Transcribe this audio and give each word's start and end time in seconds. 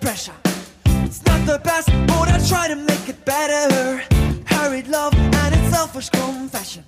pressure. 0.00 0.32
It's 1.04 1.22
not 1.26 1.46
the 1.46 1.60
best, 1.62 1.88
but 2.06 2.28
I 2.28 2.38
try 2.48 2.68
to 2.68 2.74
make 2.74 3.06
it 3.06 3.22
better. 3.26 4.02
Hurried 4.46 4.88
love 4.88 5.14
and 5.14 5.54
its 5.54 5.68
selfish 5.76 6.08
confession. 6.08 6.84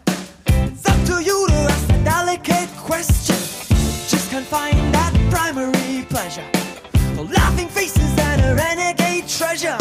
It's 0.46 0.88
up 0.88 1.00
to 1.06 1.22
you 1.22 1.46
to 1.46 1.54
ask 1.54 1.90
a 1.90 2.04
delicate 2.04 2.71
question. 2.79 3.37
Just 4.08 4.30
can't 4.30 4.46
find 4.46 4.76
that 4.95 5.12
primary 5.30 6.06
pleasure. 6.08 6.45
The 7.16 7.24
laughing 7.24 7.68
faces 7.68 8.18
and 8.18 8.40
a 8.40 8.54
renegade 8.54 9.28
treasure. 9.28 9.77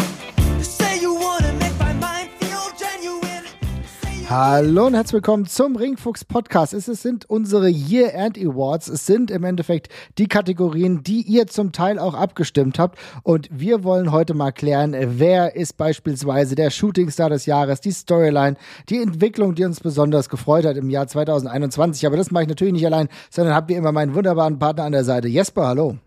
Hallo 4.30 4.88
und 4.88 4.94
herzlich 4.94 5.14
willkommen 5.14 5.46
zum 5.46 5.78
Ringfuchs 5.78 6.26
Podcast. 6.26 6.74
Es 6.74 6.88
sind 6.88 7.30
unsere 7.30 7.70
Year 7.70 8.14
End 8.14 8.38
Awards. 8.38 8.90
Es 8.90 9.06
sind 9.06 9.32
im 9.32 9.46
Endeffekt 9.46 9.88
die 10.18 10.28
Kategorien, 10.28 11.02
die 11.02 11.22
ihr 11.22 11.48
zum 11.48 11.72
Teil 11.72 11.98
auch 11.98 12.14
abgestimmt 12.14 12.78
habt. 12.78 13.00
Und 13.24 13.48
wir 13.54 13.86
wollen 13.86 14.12
heute 14.12 14.34
mal 14.34 14.52
klären, 14.52 14.94
wer 15.00 15.56
ist 15.56 15.78
beispielsweise 15.78 16.56
der 16.56 16.72
Shooting 16.72 17.10
Star 17.10 17.30
des 17.30 17.46
Jahres, 17.46 17.80
die 17.80 17.94
Storyline, 17.94 18.58
die 18.90 19.02
Entwicklung, 19.02 19.56
die 19.56 19.64
uns 19.64 19.80
besonders 19.80 20.28
gefreut 20.28 20.66
hat 20.66 20.76
im 20.76 20.90
Jahr 20.90 21.08
2021. 21.08 22.06
Aber 22.06 22.18
das 22.18 22.30
mache 22.30 22.44
ich 22.44 22.50
natürlich 22.50 22.74
nicht 22.74 22.86
allein, 22.86 23.08
sondern 23.30 23.56
habt 23.56 23.72
ihr 23.72 23.78
immer 23.78 23.94
meinen 23.94 24.14
wunderbaren 24.14 24.60
Partner 24.60 24.84
an 24.84 24.92
der 24.92 25.06
Seite. 25.06 25.30
Jesper, 25.30 25.68
hallo. 25.68 26.00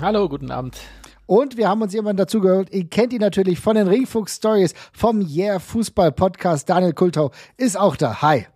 Hallo, 0.00 0.28
guten 0.28 0.50
Abend. 0.50 0.78
Und 1.28 1.58
wir 1.58 1.68
haben 1.68 1.82
uns 1.82 1.92
jemanden 1.92 2.16
dazu 2.16 2.40
gehört. 2.40 2.74
Ihr 2.74 2.88
kennt 2.88 3.12
ihn 3.12 3.20
natürlich 3.20 3.60
von 3.60 3.76
den 3.76 3.86
Ringfuchs 3.86 4.36
Stories 4.36 4.72
vom 4.94 5.20
Yeah 5.20 5.58
Fußball 5.58 6.10
Podcast. 6.10 6.70
Daniel 6.70 6.94
Kultau 6.94 7.32
ist 7.58 7.78
auch 7.78 7.96
da. 7.96 8.22
Hi. 8.22 8.46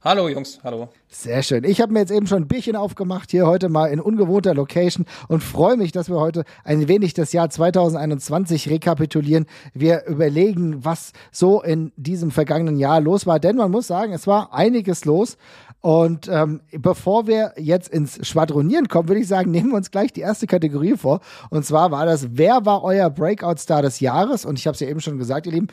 Hallo 0.00 0.28
Jungs, 0.28 0.60
hallo. 0.62 0.90
Sehr 1.08 1.42
schön. 1.42 1.64
Ich 1.64 1.80
habe 1.80 1.92
mir 1.92 2.00
jetzt 2.00 2.12
eben 2.12 2.26
schon 2.26 2.42
ein 2.42 2.46
Bierchen 2.46 2.76
aufgemacht, 2.76 3.30
hier 3.30 3.46
heute 3.46 3.68
mal 3.68 3.86
in 3.86 4.00
ungewohnter 4.00 4.52
Location 4.54 5.06
und 5.28 5.42
freue 5.42 5.76
mich, 5.76 5.92
dass 5.92 6.08
wir 6.10 6.20
heute 6.20 6.44
ein 6.62 6.86
wenig 6.88 7.14
das 7.14 7.32
Jahr 7.32 7.50
2021 7.50 8.68
rekapitulieren. 8.68 9.46
Wir 9.72 10.04
überlegen, 10.06 10.84
was 10.84 11.14
so 11.32 11.62
in 11.62 11.90
diesem 11.96 12.30
vergangenen 12.30 12.76
Jahr 12.76 13.00
los 13.00 13.26
war, 13.26 13.40
denn 13.40 13.56
man 13.56 13.70
muss 13.70 13.86
sagen, 13.86 14.12
es 14.12 14.26
war 14.26 14.52
einiges 14.52 15.04
los. 15.04 15.38
Und 15.84 16.28
ähm, 16.28 16.62
bevor 16.72 17.26
wir 17.26 17.52
jetzt 17.58 17.90
ins 17.90 18.26
Schwadronieren 18.26 18.88
kommen, 18.88 19.06
würde 19.10 19.20
ich 19.20 19.28
sagen, 19.28 19.50
nehmen 19.50 19.68
wir 19.68 19.76
uns 19.76 19.90
gleich 19.90 20.14
die 20.14 20.22
erste 20.22 20.46
Kategorie 20.46 20.96
vor. 20.96 21.20
Und 21.50 21.66
zwar 21.66 21.90
war 21.90 22.06
das, 22.06 22.28
wer 22.30 22.64
war 22.64 22.82
euer 22.82 23.10
Breakout-Star 23.10 23.82
des 23.82 24.00
Jahres? 24.00 24.46
Und 24.46 24.58
ich 24.58 24.66
habe 24.66 24.72
es 24.72 24.80
ja 24.80 24.88
eben 24.88 25.02
schon 25.02 25.18
gesagt, 25.18 25.44
ihr 25.44 25.52
Lieben, 25.52 25.68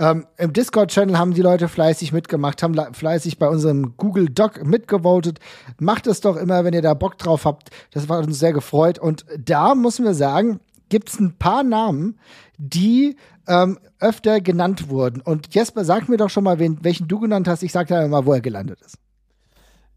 ähm, 0.00 0.26
Im 0.36 0.52
Discord-Channel 0.52 1.16
haben 1.16 1.32
die 1.32 1.42
Leute 1.42 1.68
fleißig 1.68 2.12
mitgemacht, 2.12 2.60
haben 2.60 2.74
fleißig 2.92 3.38
bei 3.38 3.46
unserem 3.46 3.96
Google 3.96 4.30
Doc 4.30 4.66
mitgevotet. 4.66 5.38
Macht 5.78 6.08
es 6.08 6.20
doch 6.20 6.36
immer, 6.36 6.64
wenn 6.64 6.74
ihr 6.74 6.82
da 6.82 6.94
Bock 6.94 7.16
drauf 7.18 7.44
habt. 7.44 7.70
Das 7.92 8.08
war 8.08 8.18
uns 8.18 8.40
sehr 8.40 8.52
gefreut. 8.52 8.98
Und 8.98 9.24
da 9.38 9.76
müssen 9.76 10.04
wir 10.04 10.14
sagen, 10.14 10.58
gibt 10.88 11.08
es 11.08 11.20
ein 11.20 11.38
paar 11.38 11.62
Namen, 11.62 12.18
die 12.58 13.14
ähm, 13.46 13.78
öfter 14.00 14.40
genannt 14.40 14.88
wurden. 14.88 15.20
Und 15.20 15.54
Jesper, 15.54 15.84
sag 15.84 16.08
mir 16.08 16.16
doch 16.16 16.30
schon 16.30 16.42
mal, 16.42 16.58
wen, 16.58 16.78
welchen 16.82 17.06
du 17.06 17.20
genannt 17.20 17.46
hast. 17.46 17.62
Ich 17.62 17.70
sag 17.70 17.86
dir 17.86 18.08
mal, 18.08 18.26
wo 18.26 18.32
er 18.32 18.40
gelandet 18.40 18.80
ist. 18.80 18.98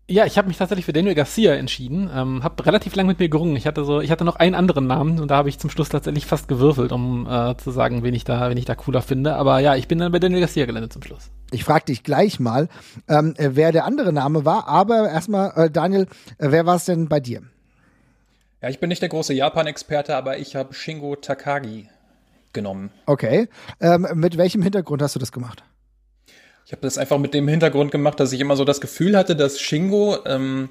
Ja, 0.08 0.28
ich 0.28 0.38
habe 0.38 0.48
mich 0.48 0.58
tatsächlich 0.58 0.86
für 0.86 0.94
Daniel 0.94 1.16
Garcia 1.16 1.56
entschieden. 1.56 2.12
Ähm, 2.14 2.44
habe 2.44 2.64
relativ 2.64 2.96
lang 2.96 3.08
mit 3.08 3.18
mir 3.18 3.28
gerungen. 3.28 3.56
Ich 3.56 3.66
hatte 3.66 3.84
so, 3.84 4.02
ich 4.02 4.12
hatte 4.12 4.24
noch 4.24 4.36
einen 4.36 4.54
anderen 4.54 4.86
Namen 4.86 5.20
und 5.20 5.32
da 5.32 5.38
habe 5.38 5.50
ich 5.50 5.58
zum 5.58 5.72
Schluss 5.72 5.90
tatsächlich 5.90 6.28
fast 6.28 6.48
gewürfelt, 6.48 6.92
um 6.92 7.26
äh, 7.28 7.58
zu 7.58 7.72
sagen, 7.72 8.04
wen 8.04 8.14
ich 8.14 8.24
da, 8.24 8.48
wen 8.52 8.58
ich 8.58 8.66
da 8.66 8.76
cooler 8.76 9.02
finde. 9.02 9.36
Aber 9.36 9.60
ja, 9.60 9.76
ich 9.76 9.88
bin 9.88 9.98
dann 9.98 10.12
bei 10.12 10.20
Daniel 10.20 10.42
Garcia 10.42 10.68
gelandet 10.68 10.94
zum 10.94 11.02
Schluss. 11.02 11.32
Ich 11.52 11.64
frage 11.64 11.86
dich 11.86 12.04
gleich 12.04 12.40
mal, 12.40 12.70
ähm, 13.08 13.34
wer 13.38 13.72
der 13.72 13.86
andere 13.86 14.14
Name 14.14 14.46
war. 14.46 14.68
Aber 14.68 15.10
erstmal, 15.10 15.54
äh, 15.56 15.72
Daniel, 15.72 16.04
äh, 16.38 16.52
wer 16.52 16.68
war 16.68 16.76
es 16.76 16.86
denn 16.86 17.10
bei 17.10 17.20
dir? 17.20 17.42
Ja, 18.62 18.70
ich 18.70 18.80
bin 18.80 18.90
nicht 18.90 19.02
der 19.02 19.10
große 19.10 19.34
Japan-Experte, 19.34 20.16
aber 20.16 20.38
ich 20.38 20.56
habe 20.56 20.76
Shingo 20.76 21.16
Takagi 21.16 21.90
genommen. 22.54 22.92
Okay. 23.08 23.50
Ähm, 23.82 24.08
mit 24.14 24.38
welchem 24.38 24.62
Hintergrund 24.62 25.02
hast 25.02 25.16
du 25.16 25.20
das 25.20 25.32
gemacht? 25.32 25.64
Ich 26.66 26.72
habe 26.72 26.82
das 26.82 26.98
einfach 26.98 27.20
mit 27.20 27.36
dem 27.36 27.48
Hintergrund 27.48 27.92
gemacht, 27.92 28.20
dass 28.20 28.34
ich 28.34 28.40
immer 28.40 28.56
so 28.56 28.66
das 28.66 28.82
Gefühl 28.82 29.16
hatte, 29.16 29.36
dass 29.36 29.60
Shingo, 29.60 30.18
ähm, 30.26 30.70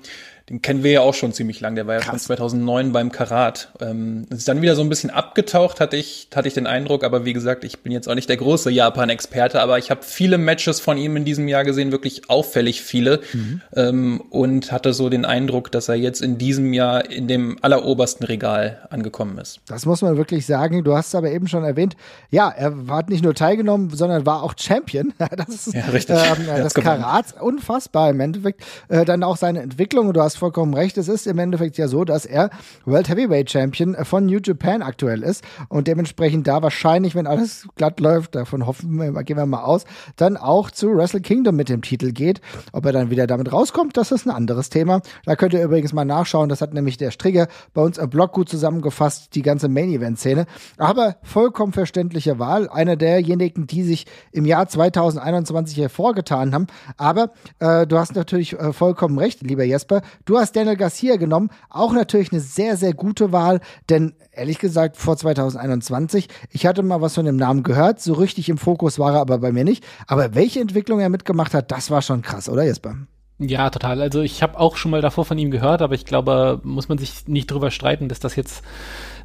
den 0.50 0.60
kennen 0.60 0.82
wir 0.82 0.90
ja 0.92 1.00
auch 1.00 1.14
schon 1.14 1.32
ziemlich 1.32 1.60
lang, 1.60 1.74
der 1.74 1.86
war 1.86 1.94
ja 1.94 2.02
schon 2.02 2.18
2009 2.18 2.92
beim 2.92 3.10
Karat. 3.10 3.72
Ähm, 3.80 4.26
ist 4.28 4.46
dann 4.46 4.60
wieder 4.60 4.76
so 4.76 4.82
ein 4.82 4.90
bisschen 4.90 5.08
abgetaucht, 5.08 5.80
hatte 5.80 5.96
ich, 5.96 6.28
hatte 6.34 6.48
ich 6.48 6.54
den 6.54 6.66
Eindruck, 6.66 7.02
aber 7.02 7.24
wie 7.24 7.32
gesagt, 7.32 7.64
ich 7.64 7.78
bin 7.78 7.92
jetzt 7.92 8.08
auch 8.08 8.14
nicht 8.14 8.28
der 8.28 8.36
große 8.36 8.70
Japan-Experte, 8.70 9.62
aber 9.62 9.78
ich 9.78 9.90
habe 9.90 10.02
viele 10.02 10.36
Matches 10.36 10.80
von 10.80 10.98
ihm 10.98 11.16
in 11.16 11.24
diesem 11.24 11.48
Jahr 11.48 11.64
gesehen, 11.64 11.92
wirklich 11.92 12.28
auffällig 12.28 12.82
viele 12.82 13.20
mhm. 13.32 13.62
ähm, 13.74 14.20
und 14.28 14.70
hatte 14.70 14.92
so 14.92 15.08
den 15.08 15.24
Eindruck, 15.24 15.72
dass 15.72 15.88
er 15.88 15.94
jetzt 15.94 16.20
in 16.20 16.36
diesem 16.36 16.74
Jahr 16.74 17.10
in 17.10 17.26
dem 17.26 17.56
allerobersten 17.62 18.26
Regal 18.26 18.86
angekommen 18.90 19.38
ist. 19.38 19.60
Das 19.66 19.86
muss 19.86 20.02
man 20.02 20.18
wirklich 20.18 20.44
sagen. 20.44 20.84
Du 20.84 20.94
hast 20.94 21.08
es 21.08 21.14
aber 21.14 21.30
eben 21.30 21.48
schon 21.48 21.64
erwähnt. 21.64 21.96
Ja, 22.30 22.50
er 22.50 22.74
hat 22.88 23.08
nicht 23.08 23.24
nur 23.24 23.34
teilgenommen, 23.34 23.90
sondern 23.90 24.26
war 24.26 24.42
auch 24.42 24.54
Champion. 24.58 25.12
Das 25.34 25.66
ist 25.66 25.74
ja, 25.74 25.86
richtig. 25.86 26.16
Ähm, 26.16 26.46
das 26.46 26.74
Karat 26.74 27.40
unfassbar 27.40 28.10
im 28.10 28.20
Endeffekt. 28.20 28.62
Äh, 28.88 29.04
dann 29.04 29.22
auch 29.22 29.36
seine 29.36 29.62
Entwicklung. 29.62 30.12
Du 30.12 30.20
hast 30.20 30.33
vollkommen 30.36 30.74
recht. 30.74 30.98
Es 30.98 31.08
ist 31.08 31.26
im 31.26 31.38
Endeffekt 31.38 31.78
ja 31.78 31.88
so, 31.88 32.04
dass 32.04 32.26
er 32.26 32.50
World 32.84 33.08
Heavyweight 33.08 33.50
Champion 33.50 33.96
von 34.04 34.26
New 34.26 34.38
Japan 34.42 34.82
aktuell 34.82 35.22
ist 35.22 35.44
und 35.68 35.88
dementsprechend 35.88 36.46
da 36.46 36.62
wahrscheinlich, 36.62 37.14
wenn 37.14 37.26
alles 37.26 37.68
glatt 37.76 38.00
läuft, 38.00 38.34
davon 38.34 38.66
hoffen 38.66 38.96
wir, 38.98 39.12
gehen 39.24 39.36
wir 39.36 39.46
mal 39.46 39.62
aus, 39.62 39.84
dann 40.16 40.36
auch 40.36 40.70
zu 40.70 40.94
Wrestle 40.94 41.20
Kingdom 41.20 41.56
mit 41.56 41.68
dem 41.68 41.82
Titel 41.82 42.12
geht. 42.12 42.40
Ob 42.72 42.86
er 42.86 42.92
dann 42.92 43.10
wieder 43.10 43.26
damit 43.26 43.52
rauskommt, 43.52 43.96
das 43.96 44.12
ist 44.12 44.26
ein 44.26 44.30
anderes 44.30 44.70
Thema. 44.70 45.00
Da 45.24 45.36
könnt 45.36 45.54
ihr 45.54 45.62
übrigens 45.62 45.92
mal 45.92 46.04
nachschauen. 46.04 46.48
Das 46.48 46.60
hat 46.60 46.74
nämlich 46.74 46.96
der 46.96 47.10
Strigger 47.10 47.48
bei 47.72 47.82
uns 47.82 47.98
im 47.98 48.10
Blog 48.10 48.32
gut 48.32 48.48
zusammengefasst, 48.48 49.34
die 49.34 49.42
ganze 49.42 49.68
Main 49.68 49.90
Event 49.90 50.18
Szene. 50.18 50.46
Aber 50.78 51.16
vollkommen 51.22 51.72
verständliche 51.72 52.38
Wahl. 52.38 52.68
Einer 52.68 52.96
derjenigen, 52.96 53.66
die 53.66 53.82
sich 53.82 54.06
im 54.32 54.46
Jahr 54.46 54.68
2021 54.68 55.78
hervorgetan 55.78 56.54
haben. 56.54 56.66
Aber 56.96 57.30
äh, 57.58 57.86
du 57.86 57.98
hast 57.98 58.14
natürlich 58.14 58.58
äh, 58.58 58.72
vollkommen 58.72 59.18
recht, 59.18 59.42
lieber 59.42 59.64
Jesper. 59.64 60.02
Du 60.24 60.38
hast 60.38 60.56
Daniel 60.56 60.76
Garcia 60.76 61.16
genommen. 61.16 61.50
Auch 61.68 61.92
natürlich 61.92 62.32
eine 62.32 62.40
sehr, 62.40 62.76
sehr 62.76 62.94
gute 62.94 63.32
Wahl, 63.32 63.60
denn 63.90 64.14
ehrlich 64.32 64.58
gesagt, 64.58 64.96
vor 64.96 65.16
2021, 65.16 66.28
ich 66.50 66.66
hatte 66.66 66.82
mal 66.82 67.00
was 67.00 67.14
von 67.14 67.26
dem 67.26 67.36
Namen 67.36 67.62
gehört. 67.62 68.00
So 68.00 68.14
richtig 68.14 68.48
im 68.48 68.58
Fokus 68.58 68.98
war 68.98 69.14
er 69.14 69.20
aber 69.20 69.38
bei 69.38 69.52
mir 69.52 69.64
nicht. 69.64 69.84
Aber 70.06 70.34
welche 70.34 70.60
Entwicklung 70.60 71.00
er 71.00 71.10
mitgemacht 71.10 71.52
hat, 71.52 71.70
das 71.70 71.90
war 71.90 72.00
schon 72.00 72.22
krass, 72.22 72.48
oder 72.48 72.64
Jesper? 72.64 72.96
Ja, 73.38 73.68
total. 73.68 74.00
Also 74.00 74.22
ich 74.22 74.42
habe 74.42 74.58
auch 74.58 74.76
schon 74.76 74.92
mal 74.92 75.02
davor 75.02 75.24
von 75.24 75.36
ihm 75.38 75.50
gehört, 75.50 75.82
aber 75.82 75.94
ich 75.94 76.04
glaube, 76.04 76.60
muss 76.62 76.88
man 76.88 76.98
sich 76.98 77.26
nicht 77.26 77.50
drüber 77.50 77.70
streiten, 77.70 78.08
dass 78.08 78.20
das 78.20 78.36
jetzt 78.36 78.62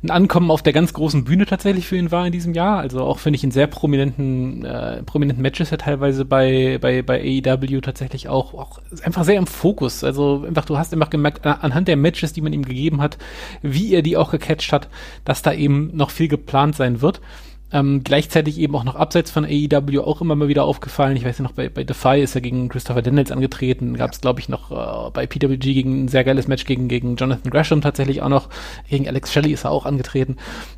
ein 0.02 0.12
Ankommen 0.12 0.50
auf 0.50 0.64
der 0.64 0.72
ganz 0.72 0.94
großen 0.94 1.26
Bühne 1.26 1.46
tatsächlich 1.46 1.88
für 1.88 1.98
ihn 1.98 2.12
war 2.12 2.26
in 2.26 2.32
diesem 2.32 2.54
Jahr. 2.54 2.80
Also 2.80 3.02
auch 3.02 3.20
finde 3.20 3.36
ich 3.36 3.44
in 3.44 3.52
sehr 3.52 3.68
prominenten, 3.68 4.64
äh, 4.64 5.04
prominenten 5.04 5.42
Matches 5.42 5.72
ja 5.72 5.78
teilweise 5.78 6.24
bei, 6.24 6.78
bei, 6.80 7.02
bei 7.02 7.20
AEW 7.20 7.82
tatsächlich 7.82 8.30
auch, 8.30 8.54
auch 8.54 8.80
einfach 9.04 9.26
sehr 9.26 9.38
im 9.38 9.48
Fokus. 9.48 10.06
Also 10.06 10.46
einfach, 10.48 10.64
du 10.64 10.78
hast 10.78 10.94
einfach 10.94 11.10
gemerkt, 11.10 11.46
anhand 11.46 11.90
der 11.90 11.98
Matches, 11.98 12.32
die 12.32 12.42
man 12.42 12.54
ihm 12.54 12.64
gegeben 12.64 13.02
hat, 13.02 13.18
wie 13.62 13.94
er 13.94 14.02
die 14.02 14.16
auch 14.16 14.32
gecatcht 14.32 14.72
hat, 14.72 14.88
dass 15.26 15.42
da 15.42 15.52
eben 15.52 15.96
noch 15.96 16.12
viel 16.12 16.30
geplant 16.30 16.76
sein 16.78 17.02
wird. 17.02 17.20
Ähm, 17.72 18.02
gleichzeitig 18.04 18.58
eben 18.58 18.76
auch 18.76 18.84
noch 18.84 18.96
abseits 18.96 19.30
von 19.30 19.46
AEW 19.46 20.02
auch 20.02 20.22
immer 20.22 20.36
mal 20.36 20.48
wieder 20.48 20.64
aufgefallen. 20.64 21.16
Ich 21.16 21.24
weiß 21.24 21.38
ja 21.38 21.44
noch, 21.44 21.52
bei, 21.52 21.70
bei 21.70 21.84
Defy 21.84 22.22
ist 22.22 22.36
er 22.36 22.42
gegen 22.42 22.68
Christopher 22.68 23.02
Daniels 23.02 23.32
angetreten. 23.32 23.96
Gab 23.96 24.12
es, 24.12 24.22
glaube 24.22 24.40
ich, 24.40 24.50
noch 24.50 24.72
äh, 24.72 25.12
bei 25.12 25.28
PWG 25.28 25.60
gegen 25.60 26.06
ein 26.06 26.08
sehr 26.08 26.24
geiles 26.24 26.48
Match 26.48 26.66
gegen, 26.66 26.88
gegen 26.88 27.16
Jonathan 27.16 27.52
Gresham 27.52 27.82
tatsächlich 27.82 28.22
auch 28.22 28.30
noch. 28.30 28.50
Gegen 28.90 29.08
Alex 29.08 29.32
Shelley 29.32 29.52
ist 29.52 29.66
er 29.66 29.72
auch 29.72 29.86
angetreten. 29.86 30.38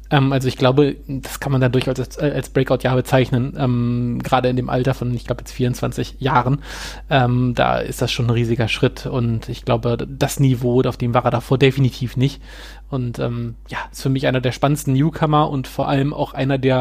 Ähm, 0.10 0.34
also 0.34 0.48
ich 0.48 0.58
glaube, 0.58 0.98
das 1.08 1.40
kann 1.40 1.54
man 1.54 1.62
dann 1.62 1.72
durchaus 1.72 1.98
als, 1.98 2.18
als 2.18 2.50
Breakout-Jahr 2.50 2.96
bezeichnen. 2.96 3.56
Ähm, 3.58 4.20
Gerade 4.22 4.50
in 4.50 4.58
dem 4.58 4.70
Alter 4.70 4.94
von, 4.94 5.14
ich 5.16 5.26
glaube, 5.26 5.42
jetzt 5.42 5.54
24 5.54 6.16
Jahren. 6.20 6.62
Ähm, 7.10 7.54
da 7.56 7.78
ist 7.78 8.02
das 8.02 8.12
schon 8.12 8.28
ein 8.28 8.32
riesiger 8.32 8.68
Schritt. 8.68 9.06
Und 9.06 9.48
ich 9.48 9.64
glaube, 9.64 9.98
das 9.98 10.40
Niveau, 10.40 10.82
auf 10.82 10.98
dem 10.98 11.14
war 11.14 11.24
er 11.24 11.32
davor 11.32 11.58
definitiv 11.58 12.18
nicht. 12.18 12.42
Und 12.90 13.20
ähm, 13.20 13.56
ja, 13.70 13.78
ist 13.90 14.02
für 14.02 14.10
mich 14.10 14.28
einer 14.28 14.42
der 14.42 14.52
spannendsten 14.52 14.94
Newcomer 14.94 15.50
und 15.50 15.68
vor 15.68 15.88
allem 15.88 16.14
auch 16.14 16.34
einer 16.34 16.58
der 16.58 16.81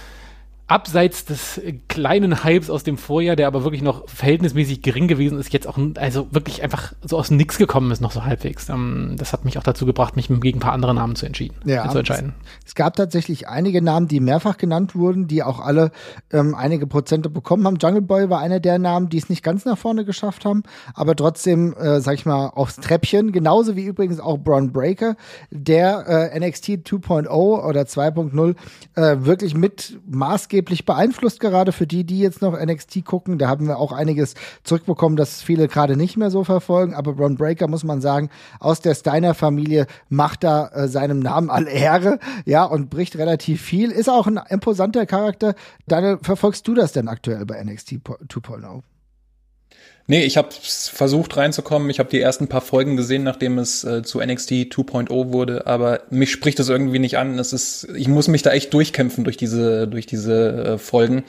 abseits 0.71 1.25
des 1.25 1.59
kleinen 1.89 2.45
Hypes 2.45 2.69
aus 2.69 2.83
dem 2.83 2.97
Vorjahr, 2.97 3.35
der 3.35 3.47
aber 3.47 3.65
wirklich 3.65 3.81
noch 3.81 4.07
verhältnismäßig 4.07 4.81
gering 4.81 5.09
gewesen 5.09 5.37
ist, 5.37 5.51
jetzt 5.51 5.67
auch 5.67 5.77
also 5.95 6.27
wirklich 6.31 6.63
einfach 6.63 6.93
so 7.03 7.17
aus 7.17 7.29
Nix 7.29 7.57
gekommen 7.57 7.91
ist, 7.91 7.99
noch 7.99 8.13
so 8.13 8.23
halbwegs. 8.23 8.69
Ähm, 8.69 9.15
das 9.17 9.33
hat 9.33 9.43
mich 9.43 9.57
auch 9.57 9.63
dazu 9.63 9.85
gebracht, 9.85 10.15
mich 10.15 10.29
gegen 10.29 10.59
ein 10.59 10.61
paar 10.61 10.71
andere 10.71 10.93
Namen 10.93 11.17
zu, 11.17 11.25
entschieden, 11.25 11.55
ja, 11.65 11.89
zu 11.89 11.97
entscheiden. 11.97 12.35
Es, 12.61 12.69
es, 12.69 12.75
gab 12.75 12.95
tatsächlich 12.95 13.49
einige 13.49 13.81
Namen, 13.81 14.07
die 14.07 14.21
mehrfach 14.21 14.57
genannt 14.57 14.95
wurden, 14.95 15.27
die 15.27 15.43
auch 15.43 15.59
alle 15.59 15.91
ähm, 16.31 16.55
einige 16.55 16.87
Prozente 16.87 17.29
bekommen 17.29 17.67
haben. 17.67 17.75
Jungle 17.75 18.01
Boy 18.01 18.29
war 18.29 18.39
einer 18.39 18.61
der 18.61 18.79
Namen, 18.79 19.09
die 19.09 19.17
es 19.17 19.27
nicht 19.27 19.43
ganz 19.43 19.65
nach 19.65 19.77
vorne 19.77 20.05
geschafft 20.05 20.45
haben, 20.45 20.63
aber 20.93 21.17
trotzdem, 21.17 21.73
äh, 21.73 21.99
sag 21.99 22.15
ich 22.15 22.25
mal, 22.25 22.47
aufs 22.47 22.77
Treppchen. 22.77 23.33
Genauso 23.33 23.75
wie 23.75 23.83
übrigens 23.83 24.21
auch 24.21 24.37
Braun 24.37 24.71
Breaker, 24.71 25.17
der 25.49 26.31
äh, 26.33 26.39
NXT 26.39 26.87
2.0 26.87 27.27
oder 27.27 27.81
2.0 27.81 28.55
äh, 28.95 29.25
wirklich 29.25 29.53
mit 29.53 29.99
maßgeblich 30.09 30.60
maßgeblich 30.61 30.85
beeinflusst 30.85 31.39
gerade 31.39 31.71
für 31.71 31.87
die, 31.87 32.03
die 32.03 32.19
jetzt 32.19 32.41
noch 32.41 32.53
NXT 32.53 33.03
gucken. 33.03 33.39
Da 33.39 33.47
haben 33.47 33.67
wir 33.67 33.79
auch 33.79 33.91
einiges 33.91 34.35
zurückbekommen, 34.63 35.17
das 35.17 35.41
viele 35.41 35.67
gerade 35.67 35.97
nicht 35.97 36.17
mehr 36.17 36.29
so 36.29 36.43
verfolgen. 36.43 36.93
Aber 36.93 37.13
Ron 37.13 37.35
Breaker, 37.35 37.67
muss 37.67 37.83
man 37.83 38.01
sagen, 38.01 38.29
aus 38.59 38.79
der 38.79 38.93
Steiner-Familie 38.93 39.87
macht 40.09 40.43
da 40.43 40.67
äh, 40.67 40.87
seinem 40.87 41.19
Namen 41.19 41.49
all 41.49 41.67
Ehre, 41.67 42.19
ja, 42.45 42.63
und 42.63 42.89
bricht 42.89 43.17
relativ 43.17 43.61
viel. 43.61 43.91
Ist 43.91 44.09
auch 44.09 44.27
ein 44.27 44.39
imposanter 44.49 45.05
Charakter. 45.05 45.55
Daniel, 45.87 46.19
verfolgst 46.21 46.67
du 46.67 46.75
das 46.75 46.91
denn 46.91 47.07
aktuell 47.07 47.45
bei 47.45 47.63
NXT 47.63 47.93
2.0? 47.93 48.81
Nee, 50.11 50.25
ich 50.25 50.35
habe 50.35 50.49
versucht 50.51 51.37
reinzukommen. 51.37 51.89
Ich 51.89 51.99
habe 51.99 52.09
die 52.09 52.19
ersten 52.19 52.49
paar 52.49 52.59
Folgen 52.59 52.97
gesehen, 52.97 53.23
nachdem 53.23 53.57
es 53.57 53.85
äh, 53.85 54.03
zu 54.03 54.19
NXT 54.19 54.51
2.0 54.51 55.31
wurde, 55.31 55.65
aber 55.67 56.01
mich 56.09 56.33
spricht 56.33 56.59
das 56.59 56.67
irgendwie 56.67 56.99
nicht 56.99 57.17
an. 57.17 57.39
Es 57.39 57.53
ist, 57.53 57.87
ich 57.95 58.09
muss 58.09 58.27
mich 58.27 58.41
da 58.41 58.51
echt 58.51 58.73
durchkämpfen 58.73 59.23
durch 59.23 59.37
diese, 59.37 59.87
durch 59.87 60.07
diese 60.07 60.65
äh, 60.65 60.77
Folgen 60.77 61.23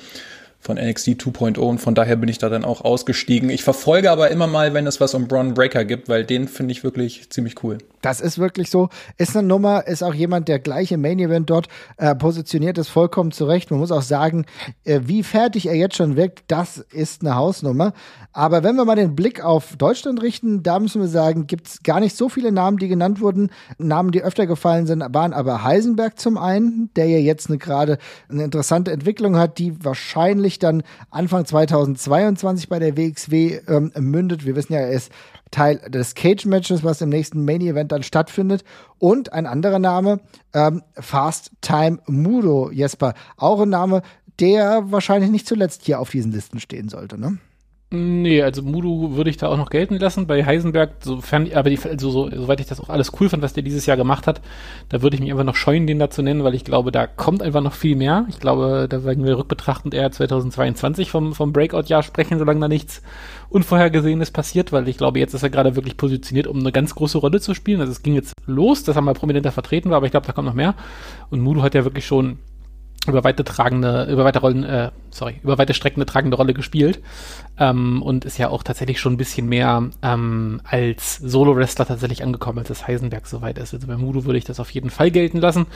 von 0.58 0.79
NXT 0.79 1.11
2.0 1.11 1.61
und 1.61 1.79
von 1.79 1.94
daher 1.94 2.17
bin 2.17 2.29
ich 2.29 2.38
da 2.38 2.49
dann 2.49 2.64
auch 2.64 2.81
ausgestiegen. 2.81 3.50
Ich 3.50 3.62
verfolge 3.62 4.11
aber 4.11 4.32
immer 4.32 4.49
mal, 4.49 4.75
wenn 4.75 4.88
es 4.88 5.00
was 5.00 5.14
um 5.14 5.28
Braun 5.28 5.55
Breaker 5.55 5.85
gibt, 5.85 6.08
weil 6.08 6.25
den 6.25 6.49
finde 6.49 6.73
ich 6.73 6.82
wirklich 6.82 7.31
ziemlich 7.31 7.62
cool. 7.62 7.78
Das 8.02 8.20
ist 8.20 8.38
wirklich 8.38 8.69
so. 8.69 8.90
Ist 9.16 9.37
eine 9.37 9.46
Nummer, 9.46 9.87
ist 9.87 10.02
auch 10.02 10.12
jemand, 10.12 10.49
der 10.49 10.58
gleiche 10.58 10.99
Main 10.99 11.19
Event 11.19 11.49
dort 11.49 11.69
äh, 11.96 12.14
positioniert 12.14 12.76
ist, 12.76 12.88
vollkommen 12.88 13.32
zurecht. 13.32 13.70
Man 13.70 13.81
muss 13.81 13.93
auch 13.93 14.02
sagen, 14.02 14.44
äh, 14.84 15.00
wie 15.04 15.22
fertig 15.22 15.66
er 15.66 15.76
jetzt 15.76 15.96
schon 15.96 16.16
wirkt, 16.16 16.44
das 16.49 16.78
ist 16.78 17.22
eine 17.22 17.37
Hausnummer. 17.37 17.94
Aber 18.32 18.62
wenn 18.64 18.76
wir 18.76 18.84
mal 18.84 18.96
den 18.96 19.14
Blick 19.14 19.44
auf 19.44 19.76
Deutschland 19.76 20.20
richten, 20.20 20.62
da 20.62 20.78
müssen 20.78 21.00
wir 21.00 21.08
sagen, 21.08 21.46
gibt 21.46 21.69
es 21.69 21.82
gar 21.82 22.00
nicht 22.00 22.16
so 22.16 22.28
viele 22.28 22.50
Namen, 22.50 22.78
die 22.78 22.88
genannt 22.88 23.20
wurden. 23.20 23.50
Namen, 23.78 24.10
die 24.10 24.22
öfter 24.22 24.46
gefallen 24.46 24.87
sind, 24.87 25.04
waren 25.14 25.32
aber 25.32 25.62
Heisenberg 25.62 26.19
zum 26.19 26.37
einen, 26.38 26.90
der 26.96 27.06
ja 27.06 27.19
jetzt 27.19 27.49
eine 27.49 27.58
gerade 27.58 27.99
eine 28.28 28.43
interessante 28.43 28.90
Entwicklung 28.90 29.37
hat, 29.37 29.58
die 29.58 29.84
wahrscheinlich 29.84 30.58
dann 30.58 30.82
Anfang 31.10 31.44
2022 31.44 32.69
bei 32.69 32.81
der 32.81 32.96
WXW 32.96 33.60
ähm, 33.69 33.93
mündet. 33.99 34.44
Wir 34.44 34.56
wissen 34.56 34.72
ja, 34.72 34.81
er 34.81 34.90
ist 34.90 35.12
Teil 35.52 35.78
des 35.88 36.16
Cage-Matches, 36.16 36.82
was 36.82 37.00
im 37.00 37.10
nächsten 37.10 37.44
Main-Event 37.44 37.93
dann 37.93 38.02
stattfindet. 38.02 38.64
Und 38.99 39.32
ein 39.32 39.46
anderer 39.46 39.78
Name, 39.78 40.19
ähm, 40.52 40.82
Fast 40.94 41.52
Time 41.60 42.00
Mudo, 42.06 42.72
Jesper. 42.72 43.14
Auch 43.37 43.60
ein 43.60 43.69
Name, 43.69 44.02
der 44.40 44.90
wahrscheinlich 44.90 45.31
nicht 45.31 45.46
zuletzt 45.46 45.84
hier 45.84 46.00
auf 46.00 46.10
diesen 46.10 46.32
Listen 46.32 46.58
stehen 46.58 46.88
sollte, 46.88 47.20
ne? 47.20 47.38
Nee, 47.94 48.41
also 48.41 48.62
Mudu 48.62 49.17
würde 49.17 49.29
ich 49.29 49.37
da 49.37 49.49
auch 49.49 49.59
noch 49.59 49.69
gelten 49.69 49.99
lassen. 49.99 50.27
Bei 50.27 50.47
Heisenberg, 50.47 50.93
sofern, 51.00 51.53
aber 51.53 51.69
die, 51.69 51.79
also 51.79 52.11
so, 52.11 52.31
soweit 52.31 52.59
ich 52.59 52.67
das 52.67 52.81
auch 52.81 52.89
alles 52.89 53.12
cool 53.21 53.29
fand, 53.29 53.43
was 53.43 53.53
der 53.53 53.62
dieses 53.62 53.85
Jahr 53.85 53.99
gemacht 53.99 54.27
hat, 54.27 54.41
da 54.89 55.03
würde 55.03 55.15
ich 55.15 55.21
mich 55.21 55.31
einfach 55.31 55.44
noch 55.44 55.56
scheuen, 55.56 55.87
den 55.87 55.99
da 55.99 56.09
zu 56.09 56.23
nennen, 56.23 56.43
weil 56.43 56.55
ich 56.55 56.65
glaube, 56.65 56.91
da 56.91 57.06
kommt 57.06 57.43
einfach 57.43 57.61
noch 57.61 57.75
viel 57.75 57.94
mehr. 57.94 58.25
Ich 58.31 58.41
glaube, 58.41 58.87
da 58.89 59.05
werden 59.05 59.27
wir 59.27 59.37
rückbetrachtend 59.37 59.93
eher 59.93 60.11
2022 60.11 61.11
vom, 61.11 61.35
vom 61.35 61.53
Breakout-Jahr 61.53 62.03
sprechen, 62.03 62.39
solange 62.39 62.61
da 62.61 62.69
nichts 62.69 63.03
Unvorhergesehenes 63.50 64.31
passiert, 64.31 64.73
weil 64.73 64.88
ich 64.88 64.97
glaube, 64.97 65.19
jetzt 65.19 65.35
ist 65.35 65.43
er 65.43 65.50
gerade 65.50 65.77
wirklich 65.77 65.99
positioniert, 65.99 66.47
um 66.47 66.61
eine 66.61 66.73
ganz 66.73 66.95
große 66.95 67.19
Rolle 67.19 67.43
zu 67.43 67.53
spielen. 67.53 67.81
Also 67.81 67.93
es 67.93 68.03
ging 68.03 68.15
jetzt 68.15 68.33
los, 68.47 68.85
dass 68.85 68.97
er 68.97 69.03
mal 69.03 69.12
prominenter 69.12 69.53
vertreten 69.53 69.91
war, 69.91 69.99
aber 69.99 70.06
ich 70.06 70.12
glaube, 70.12 70.27
da 70.27 70.33
kommt 70.33 70.47
noch 70.47 70.55
mehr. 70.55 70.75
Und 71.29 71.43
Mudu 71.43 71.61
hat 71.61 71.75
ja 71.75 71.85
wirklich 71.85 72.06
schon 72.06 72.38
über 73.08 73.25
weite 73.25 73.44
tragende, 73.44 74.04
über 74.10 74.25
weite 74.25 74.40
Rollen, 74.40 74.64
äh, 74.64 74.90
sorry, 75.10 75.40
über 75.43 75.58
weite 75.58 75.75
Strecken 75.75 76.00
eine 76.00 76.06
tragende 76.06 76.37
Rolle 76.37 76.54
gespielt 76.54 77.02
ähm, 77.58 78.00
und 78.00 78.25
ist 78.25 78.38
ja 78.38 78.49
auch 78.49 78.62
tatsächlich 78.62 79.00
schon 79.00 79.14
ein 79.14 79.16
bisschen 79.16 79.49
mehr 79.49 79.90
ähm, 80.02 80.60
als 80.64 81.16
Solo-Wrestler 81.16 81.87
tatsächlich 81.87 82.22
angekommen, 82.22 82.58
als 82.58 82.69
das 82.69 82.87
Heisenberg 82.87 83.26
soweit 83.26 83.58
ist. 83.58 83.75
Also 83.75 83.87
bei 83.87 83.96
Mudo 83.96 84.25
würde 84.25 84.38
ich 84.38 84.44
das 84.44 84.60
auf 84.60 84.70
jeden 84.70 84.90
Fall 84.90 85.10
gelten 85.10 85.38
lassen. 85.38 85.66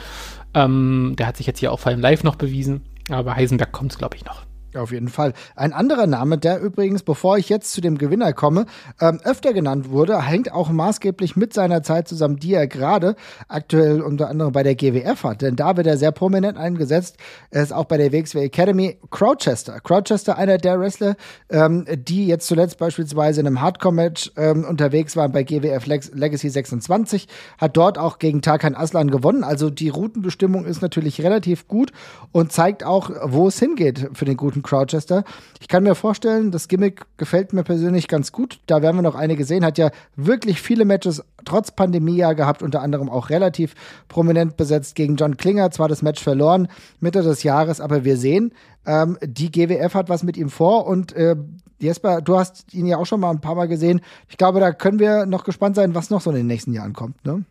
Ähm, 0.53 1.15
der 1.17 1.27
hat 1.27 1.37
sich 1.37 1.47
jetzt 1.47 1.59
hier 1.59 1.71
auch 1.73 1.79
vor 1.79 1.91
allem 1.91 2.01
live 2.01 2.23
noch 2.23 2.35
bewiesen, 2.35 2.85
aber 3.09 3.25
bei 3.25 3.35
Heisenberg 3.35 3.71
kommt 3.73 3.91
es, 3.91 3.97
glaube 3.97 4.15
ich, 4.15 4.23
noch. 4.23 4.46
Auf 4.77 4.91
jeden 4.91 5.09
Fall. 5.09 5.33
Ein 5.55 5.73
anderer 5.73 6.07
Name, 6.07 6.37
der 6.37 6.61
übrigens, 6.61 7.03
bevor 7.03 7.37
ich 7.37 7.49
jetzt 7.49 7.71
zu 7.71 7.81
dem 7.81 7.97
Gewinner 7.97 8.33
komme, 8.33 8.65
ähm, 9.01 9.19
öfter 9.23 9.53
genannt 9.53 9.89
wurde, 9.89 10.21
hängt 10.21 10.51
auch 10.51 10.69
maßgeblich 10.69 11.35
mit 11.35 11.53
seiner 11.53 11.83
Zeit 11.83 12.07
zusammen, 12.07 12.37
die 12.37 12.53
er 12.53 12.67
gerade 12.67 13.15
aktuell 13.47 14.01
unter 14.01 14.29
anderem 14.29 14.51
bei 14.51 14.63
der 14.63 14.75
GWF 14.75 15.23
hat. 15.23 15.41
Denn 15.41 15.55
da 15.55 15.77
wird 15.77 15.87
er 15.87 15.97
sehr 15.97 16.11
prominent 16.11 16.57
eingesetzt. 16.57 17.17
Er 17.51 17.63
ist 17.63 17.73
auch 17.73 17.85
bei 17.85 17.97
der 17.97 18.11
WXW 18.11 18.43
Academy 18.45 18.97
Crowchester. 19.09 19.79
Crowchester, 19.79 20.37
einer 20.37 20.57
der 20.57 20.79
Wrestler, 20.79 21.15
ähm, 21.49 21.85
die 21.95 22.27
jetzt 22.27 22.47
zuletzt 22.47 22.77
beispielsweise 22.77 23.41
in 23.41 23.47
einem 23.47 23.61
Hardcore-Match 23.61 24.31
ähm, 24.37 24.63
unterwegs 24.63 25.15
waren 25.15 25.31
bei 25.31 25.43
GWF 25.43 25.85
Legacy 25.85 26.49
26, 26.49 27.27
hat 27.57 27.77
dort 27.77 27.97
auch 27.97 28.19
gegen 28.19 28.41
Tarkan 28.41 28.75
Aslan 28.75 29.09
gewonnen. 29.09 29.43
Also 29.43 29.69
die 29.69 29.89
Routenbestimmung 29.89 30.65
ist 30.65 30.81
natürlich 30.81 31.21
relativ 31.21 31.67
gut 31.67 31.91
und 32.31 32.51
zeigt 32.51 32.83
auch, 32.83 33.09
wo 33.23 33.47
es 33.47 33.59
hingeht 33.59 34.09
für 34.13 34.25
den 34.25 34.37
guten 34.37 34.61
Crowchester. 34.67 35.23
Ich 35.61 35.67
kann 35.67 35.83
mir 35.83 35.95
vorstellen, 35.95 36.51
das 36.51 36.67
Gimmick 36.67 37.05
gefällt 37.17 37.53
mir 37.53 37.63
persönlich 37.63 38.07
ganz 38.07 38.31
gut. 38.31 38.59
Da 38.67 38.81
werden 38.81 38.97
wir 38.97 39.01
noch 39.01 39.15
einige 39.15 39.45
sehen. 39.45 39.65
Hat 39.65 39.77
ja 39.77 39.89
wirklich 40.15 40.61
viele 40.61 40.85
Matches 40.85 41.23
trotz 41.45 41.71
Pandemie 41.71 42.17
ja 42.17 42.33
gehabt, 42.33 42.61
unter 42.61 42.81
anderem 42.81 43.09
auch 43.09 43.29
relativ 43.29 43.73
prominent 44.07 44.57
besetzt 44.57 44.95
gegen 44.95 45.15
John 45.15 45.37
Klinger. 45.37 45.71
Zwar 45.71 45.87
das 45.87 46.01
Match 46.01 46.21
verloren 46.21 46.67
Mitte 46.99 47.23
des 47.23 47.43
Jahres, 47.43 47.81
aber 47.81 48.03
wir 48.03 48.17
sehen, 48.17 48.53
ähm, 48.85 49.17
die 49.21 49.51
GWF 49.51 49.93
hat 49.95 50.09
was 50.09 50.23
mit 50.23 50.37
ihm 50.37 50.49
vor 50.49 50.85
und 50.85 51.13
äh, 51.13 51.35
Jesper, 51.79 52.21
du 52.21 52.37
hast 52.37 52.73
ihn 52.73 52.87
ja 52.87 52.97
auch 52.97 53.05
schon 53.05 53.19
mal 53.19 53.29
ein 53.29 53.41
paar 53.41 53.55
Mal 53.55 53.67
gesehen. 53.67 54.01
Ich 54.29 54.37
glaube, 54.37 54.59
da 54.59 54.71
können 54.71 54.99
wir 54.99 55.25
noch 55.25 55.43
gespannt 55.43 55.75
sein, 55.75 55.93
was 55.93 56.09
noch 56.09 56.21
so 56.21 56.31
in 56.31 56.37
den 56.37 56.47
nächsten 56.47 56.73
Jahren 56.73 56.93
kommt, 56.93 57.23
ne? 57.25 57.45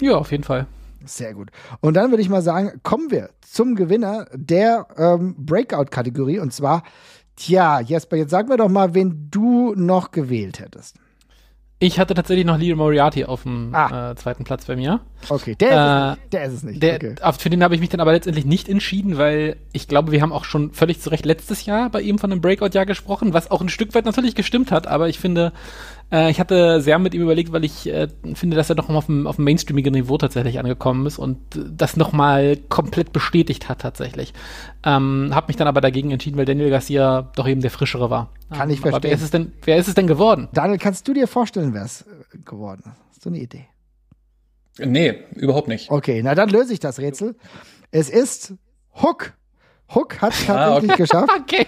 Ja, 0.00 0.16
auf 0.16 0.32
jeden 0.32 0.44
Fall. 0.44 0.66
Sehr 1.04 1.34
gut. 1.34 1.50
Und 1.80 1.94
dann 1.94 2.10
würde 2.10 2.22
ich 2.22 2.28
mal 2.28 2.42
sagen, 2.42 2.80
kommen 2.82 3.10
wir 3.10 3.30
zum 3.40 3.74
Gewinner 3.74 4.26
der 4.34 4.86
ähm, 4.96 5.34
Breakout-Kategorie. 5.38 6.38
Und 6.38 6.52
zwar, 6.52 6.82
tja, 7.36 7.80
Jesper, 7.80 8.16
jetzt 8.16 8.30
sag 8.30 8.48
mir 8.48 8.56
doch 8.56 8.68
mal, 8.68 8.94
wen 8.94 9.28
du 9.30 9.74
noch 9.74 10.10
gewählt 10.10 10.60
hättest. 10.60 10.96
Ich 11.82 11.98
hatte 11.98 12.12
tatsächlich 12.12 12.44
noch 12.44 12.58
Leo 12.58 12.76
Moriarty 12.76 13.24
auf 13.24 13.44
dem 13.44 13.74
ah. 13.74 14.10
äh, 14.10 14.14
zweiten 14.14 14.44
Platz 14.44 14.66
bei 14.66 14.76
mir. 14.76 15.00
Okay, 15.30 15.54
der, 15.54 15.70
äh, 15.70 16.12
ist, 16.12 16.18
es, 16.24 16.30
der 16.30 16.44
ist 16.44 16.52
es 16.52 16.62
nicht. 16.62 16.82
Der, 16.82 16.96
okay. 16.96 17.14
Für 17.38 17.48
den 17.48 17.64
habe 17.64 17.74
ich 17.74 17.80
mich 17.80 17.88
dann 17.88 18.00
aber 18.00 18.12
letztendlich 18.12 18.44
nicht 18.44 18.68
entschieden, 18.68 19.16
weil 19.16 19.56
ich 19.72 19.88
glaube, 19.88 20.12
wir 20.12 20.20
haben 20.20 20.30
auch 20.32 20.44
schon 20.44 20.72
völlig 20.72 21.00
zu 21.00 21.08
Recht 21.08 21.24
letztes 21.24 21.64
Jahr 21.64 21.88
bei 21.88 22.02
ihm 22.02 22.18
von 22.18 22.30
einem 22.30 22.42
Breakout-Jahr 22.42 22.84
gesprochen, 22.84 23.32
was 23.32 23.50
auch 23.50 23.62
ein 23.62 23.70
Stück 23.70 23.94
weit 23.94 24.04
natürlich 24.04 24.34
gestimmt 24.34 24.70
hat, 24.70 24.86
aber 24.86 25.08
ich 25.08 25.18
finde, 25.18 25.54
äh, 26.12 26.30
ich 26.30 26.40
hatte 26.40 26.80
sehr 26.80 26.98
mit 26.98 27.14
ihm 27.14 27.22
überlegt, 27.22 27.52
weil 27.52 27.64
ich 27.64 27.86
äh, 27.86 28.08
finde, 28.34 28.56
dass 28.56 28.68
er 28.68 28.76
doch 28.76 28.88
auf 28.88 29.06
dem, 29.06 29.26
auf 29.26 29.36
dem 29.36 29.44
mainstreamigen 29.44 29.92
Niveau 29.92 30.18
tatsächlich 30.18 30.58
angekommen 30.58 31.06
ist 31.06 31.18
und 31.18 31.38
das 31.54 31.96
nochmal 31.96 32.56
komplett 32.56 33.12
bestätigt 33.12 33.68
hat 33.68 33.80
tatsächlich. 33.80 34.32
Ähm, 34.84 35.30
hab 35.32 35.48
mich 35.48 35.56
dann 35.56 35.68
aber 35.68 35.80
dagegen 35.80 36.10
entschieden, 36.10 36.36
weil 36.36 36.44
Daniel 36.44 36.70
Garcia 36.70 37.30
doch 37.36 37.46
eben 37.46 37.60
der 37.60 37.70
frischere 37.70 38.10
war. 38.10 38.30
Kann 38.50 38.70
ich 38.70 38.80
verstehen. 38.80 38.94
Aber 38.94 39.04
wer 39.04 39.12
ist 39.12 39.22
es 39.22 39.30
denn, 39.30 39.52
wer 39.64 39.76
ist 39.76 39.88
es 39.88 39.94
denn 39.94 40.06
geworden? 40.06 40.48
Daniel, 40.52 40.78
kannst 40.78 41.06
du 41.06 41.14
dir 41.14 41.26
vorstellen, 41.26 41.74
wer 41.74 41.84
es 41.84 42.02
äh, 42.02 42.38
geworden 42.44 42.82
ist? 42.84 43.00
Hast 43.10 43.24
du 43.24 43.28
eine 43.30 43.38
Idee? 43.38 43.66
Nee, 44.78 45.18
überhaupt 45.34 45.68
nicht. 45.68 45.90
Okay, 45.90 46.22
na 46.22 46.34
dann 46.34 46.48
löse 46.48 46.72
ich 46.72 46.80
das 46.80 46.98
Rätsel. 46.98 47.36
Es 47.90 48.08
ist 48.08 48.54
Hook 49.02 49.34
Hook 49.94 50.22
hat 50.22 50.32
es 50.32 50.48
ah, 50.48 50.54
tatsächlich 50.54 50.90
ah, 50.90 50.94
okay. 50.94 51.02
geschafft. 51.02 51.30
okay. 51.40 51.66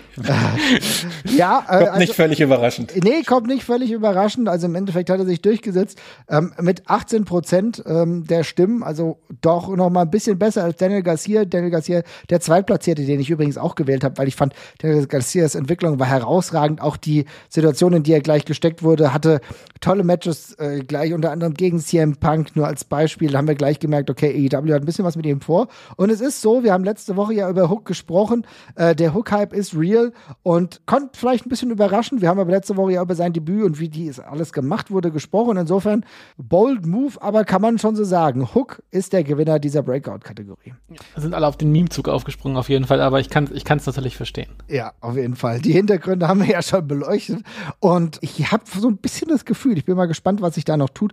ja, 1.37 1.59
äh, 1.59 1.79
kommt 1.79 1.89
also, 1.89 1.99
nicht 1.99 2.15
völlig 2.15 2.41
überraschend. 2.41 2.93
Nee, 3.03 3.23
kommt 3.23 3.49
nicht 3.49 3.65
völlig 3.65 3.91
überraschend. 3.91 4.49
Also 4.49 4.67
im 4.67 4.77
Endeffekt 4.77 5.11
hat 5.11 5.19
er 5.19 5.27
sich 5.27 5.43
durchgesetzt 5.43 6.01
ähm, 6.29 6.53
mit 6.61 6.89
18 6.89 7.25
Prozent 7.25 7.83
ähm, 7.85 8.25
der 8.25 8.45
Stimmen. 8.45 8.85
Also 8.85 9.19
doch 9.41 9.69
noch 9.75 9.91
mal 9.91 10.03
ein 10.03 10.11
bisschen 10.11 10.39
besser 10.39 10.63
als 10.63 10.77
Daniel 10.77 11.03
Garcia. 11.03 11.45
Daniel 11.45 11.71
Garcia, 11.71 12.03
der 12.31 12.41
Zweitplatzierte, 12.41 13.05
den 13.05 13.19
ich 13.19 13.29
übrigens 13.29 13.59
auch 13.59 13.75
gewählt 13.75 14.05
habe, 14.05 14.17
weil 14.19 14.29
ich 14.29 14.37
fand, 14.37 14.55
Daniel 14.79 15.07
Garcias 15.07 15.57
Entwicklung 15.57 15.99
war 15.99 16.07
herausragend. 16.07 16.81
Auch 16.81 16.97
die 16.97 17.25
Situation, 17.49 17.93
in 17.93 18.03
die 18.05 18.13
er 18.13 18.21
gleich 18.21 18.45
gesteckt 18.45 18.85
wurde, 18.85 19.13
hatte 19.13 19.41
tolle 19.81 20.05
Matches 20.05 20.55
äh, 20.61 20.85
gleich 20.87 21.13
unter 21.13 21.33
anderem 21.33 21.55
gegen 21.55 21.81
CM 21.81 22.17
Punk. 22.17 22.55
Nur 22.55 22.69
als 22.69 22.85
Beispiel 22.85 23.33
da 23.33 23.39
haben 23.39 23.49
wir 23.49 23.57
gleich 23.57 23.81
gemerkt, 23.81 24.11
okay, 24.11 24.29
AEW 24.29 24.73
hat 24.73 24.83
ein 24.83 24.87
bisschen 24.87 25.05
was 25.05 25.17
mit 25.17 25.27
ihm 25.27 25.41
vor. 25.41 25.67
Und 25.97 26.11
es 26.11 26.21
ist 26.21 26.41
so, 26.41 26.63
wir 26.63 26.73
haben 26.73 26.85
letzte 26.85 27.17
Woche 27.17 27.35
ja 27.35 27.51
über 27.51 27.69
Hook 27.69 27.85
gesprochen 27.85 28.12
gesprochen. 28.13 28.47
Äh, 28.75 28.95
der 28.95 29.15
Hook-Hype 29.15 29.55
ist 29.55 29.75
real 29.75 30.13
und 30.43 30.83
konnte 30.87 31.19
vielleicht 31.19 31.47
ein 31.47 31.49
bisschen 31.49 31.71
überraschen. 31.71 32.21
Wir 32.21 32.29
haben 32.29 32.39
aber 32.39 32.51
letzte 32.51 32.77
Woche 32.77 32.93
ja 32.93 33.03
über 33.03 33.15
sein 33.15 33.33
Debüt 33.33 33.65
und 33.65 33.81
wie 33.81 33.89
die 33.89 34.13
alles 34.27 34.53
gemacht 34.53 34.91
wurde 34.91 35.11
gesprochen. 35.11 35.57
Insofern 35.57 36.05
bold 36.37 36.85
Move, 36.85 37.21
aber 37.21 37.45
kann 37.45 37.63
man 37.63 37.79
schon 37.79 37.97
so 37.97 38.05
sagen. 38.05 38.49
Hook 38.55 38.83
ist 38.91 39.15
der 39.15 39.25
Gewinner 39.25 39.59
dieser 39.59 39.83
Breakout-Kategorie. 39.83 40.75
Sind 41.17 41.35
alle 41.35 41.47
auf 41.47 41.57
den 41.57 41.73
Meme-Zug 41.73 42.09
aufgesprungen 42.09 42.59
auf 42.59 42.69
jeden 42.69 42.85
Fall, 42.85 43.01
aber 43.01 43.21
ich 43.21 43.31
kann 43.31 43.45
es 43.45 43.51
ich 43.53 43.65
natürlich 43.65 44.17
verstehen. 44.17 44.51
Ja, 44.69 44.93
auf 45.01 45.17
jeden 45.17 45.37
Fall. 45.37 45.61
Die 45.61 45.73
Hintergründe 45.73 46.29
haben 46.29 46.41
wir 46.41 46.49
ja 46.49 46.63
schon 46.63 46.87
beleuchtet 46.87 47.43
und 47.81 48.19
ich 48.21 48.53
habe 48.53 48.65
so 48.67 48.89
ein 48.89 48.99
bisschen 48.99 49.29
das 49.29 49.45
Gefühl, 49.45 49.79
ich 49.79 49.87
bin 49.87 49.97
mal 49.97 50.07
gespannt, 50.07 50.43
was 50.43 50.55
sich 50.55 50.65
da 50.65 50.77
noch 50.77 50.91
tut, 50.91 51.13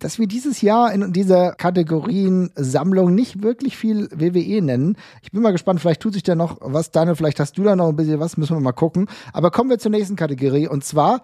dass 0.00 0.18
wir 0.18 0.26
dieses 0.26 0.60
Jahr 0.60 0.92
in 0.92 1.12
dieser 1.12 1.52
Kategoriensammlung 1.52 3.14
nicht 3.14 3.42
wirklich 3.42 3.76
viel 3.76 4.08
WWE 4.10 4.60
nennen. 4.60 4.96
Ich 5.22 5.32
bin 5.32 5.40
mal 5.40 5.52
gespannt, 5.52 5.80
vielleicht 5.80 6.02
tut 6.02 6.12
sich 6.12 6.22
da 6.22 6.33
noch 6.36 6.58
was. 6.60 6.90
Daniel, 6.90 7.16
vielleicht 7.16 7.40
hast 7.40 7.58
du 7.58 7.64
da 7.64 7.76
noch 7.76 7.88
ein 7.88 7.96
bisschen 7.96 8.20
was, 8.20 8.36
müssen 8.36 8.56
wir 8.56 8.60
mal 8.60 8.72
gucken. 8.72 9.08
Aber 9.32 9.50
kommen 9.50 9.70
wir 9.70 9.78
zur 9.78 9.90
nächsten 9.90 10.16
Kategorie 10.16 10.68
und 10.68 10.84
zwar 10.84 11.22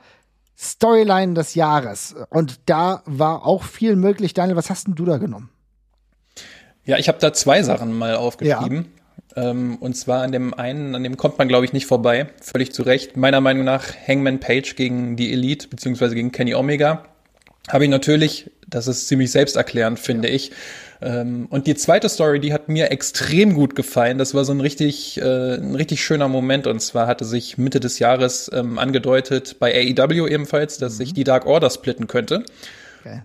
Storyline 0.58 1.34
des 1.34 1.54
Jahres. 1.54 2.14
Und 2.28 2.60
da 2.66 3.02
war 3.06 3.46
auch 3.46 3.62
viel 3.62 3.96
möglich. 3.96 4.34
Daniel, 4.34 4.56
was 4.56 4.68
hast 4.68 4.86
denn 4.86 4.94
du 4.94 5.04
da 5.04 5.18
genommen? 5.18 5.48
Ja, 6.84 6.98
ich 6.98 7.08
habe 7.08 7.18
da 7.18 7.32
zwei 7.32 7.62
Sachen 7.62 7.96
mal 7.96 8.16
aufgeschrieben. 8.16 8.86
Ähm, 9.36 9.76
und 9.80 9.96
zwar 9.96 10.22
an 10.22 10.32
dem 10.32 10.54
einen, 10.54 10.94
an 10.94 11.02
dem 11.02 11.16
kommt 11.16 11.38
man, 11.38 11.48
glaube 11.48 11.64
ich, 11.64 11.72
nicht 11.72 11.86
vorbei. 11.86 12.28
Völlig 12.42 12.72
zu 12.72 12.82
Recht. 12.82 13.16
Meiner 13.16 13.40
Meinung 13.40 13.64
nach 13.64 13.86
Hangman 14.06 14.40
Page 14.40 14.76
gegen 14.76 15.16
die 15.16 15.32
Elite, 15.32 15.68
beziehungsweise 15.68 16.14
gegen 16.14 16.32
Kenny 16.32 16.54
Omega. 16.54 17.04
Habe 17.68 17.84
ich 17.84 17.90
natürlich, 17.90 18.50
das 18.66 18.88
ist 18.88 19.08
ziemlich 19.08 19.30
selbsterklärend, 19.30 19.98
finde 19.98 20.28
ja. 20.28 20.34
ich. 20.34 20.52
Ähm, 21.02 21.46
und 21.50 21.66
die 21.66 21.74
zweite 21.74 22.08
Story, 22.08 22.40
die 22.40 22.52
hat 22.52 22.68
mir 22.68 22.90
extrem 22.90 23.54
gut 23.54 23.74
gefallen. 23.74 24.18
Das 24.18 24.34
war 24.34 24.44
so 24.44 24.52
ein 24.52 24.60
richtig, 24.60 25.20
äh, 25.20 25.54
ein 25.54 25.74
richtig 25.74 26.04
schöner 26.04 26.28
Moment. 26.28 26.66
Und 26.66 26.80
zwar 26.80 27.06
hatte 27.06 27.24
sich 27.24 27.58
Mitte 27.58 27.80
des 27.80 27.98
Jahres 27.98 28.50
ähm, 28.52 28.78
angedeutet 28.78 29.56
bei 29.58 29.74
AEW 29.74 30.26
ebenfalls, 30.26 30.78
dass 30.78 30.94
mhm. 30.94 30.98
sich 30.98 31.14
die 31.14 31.24
Dark 31.24 31.46
Order 31.46 31.70
splitten 31.70 32.06
könnte. 32.06 32.44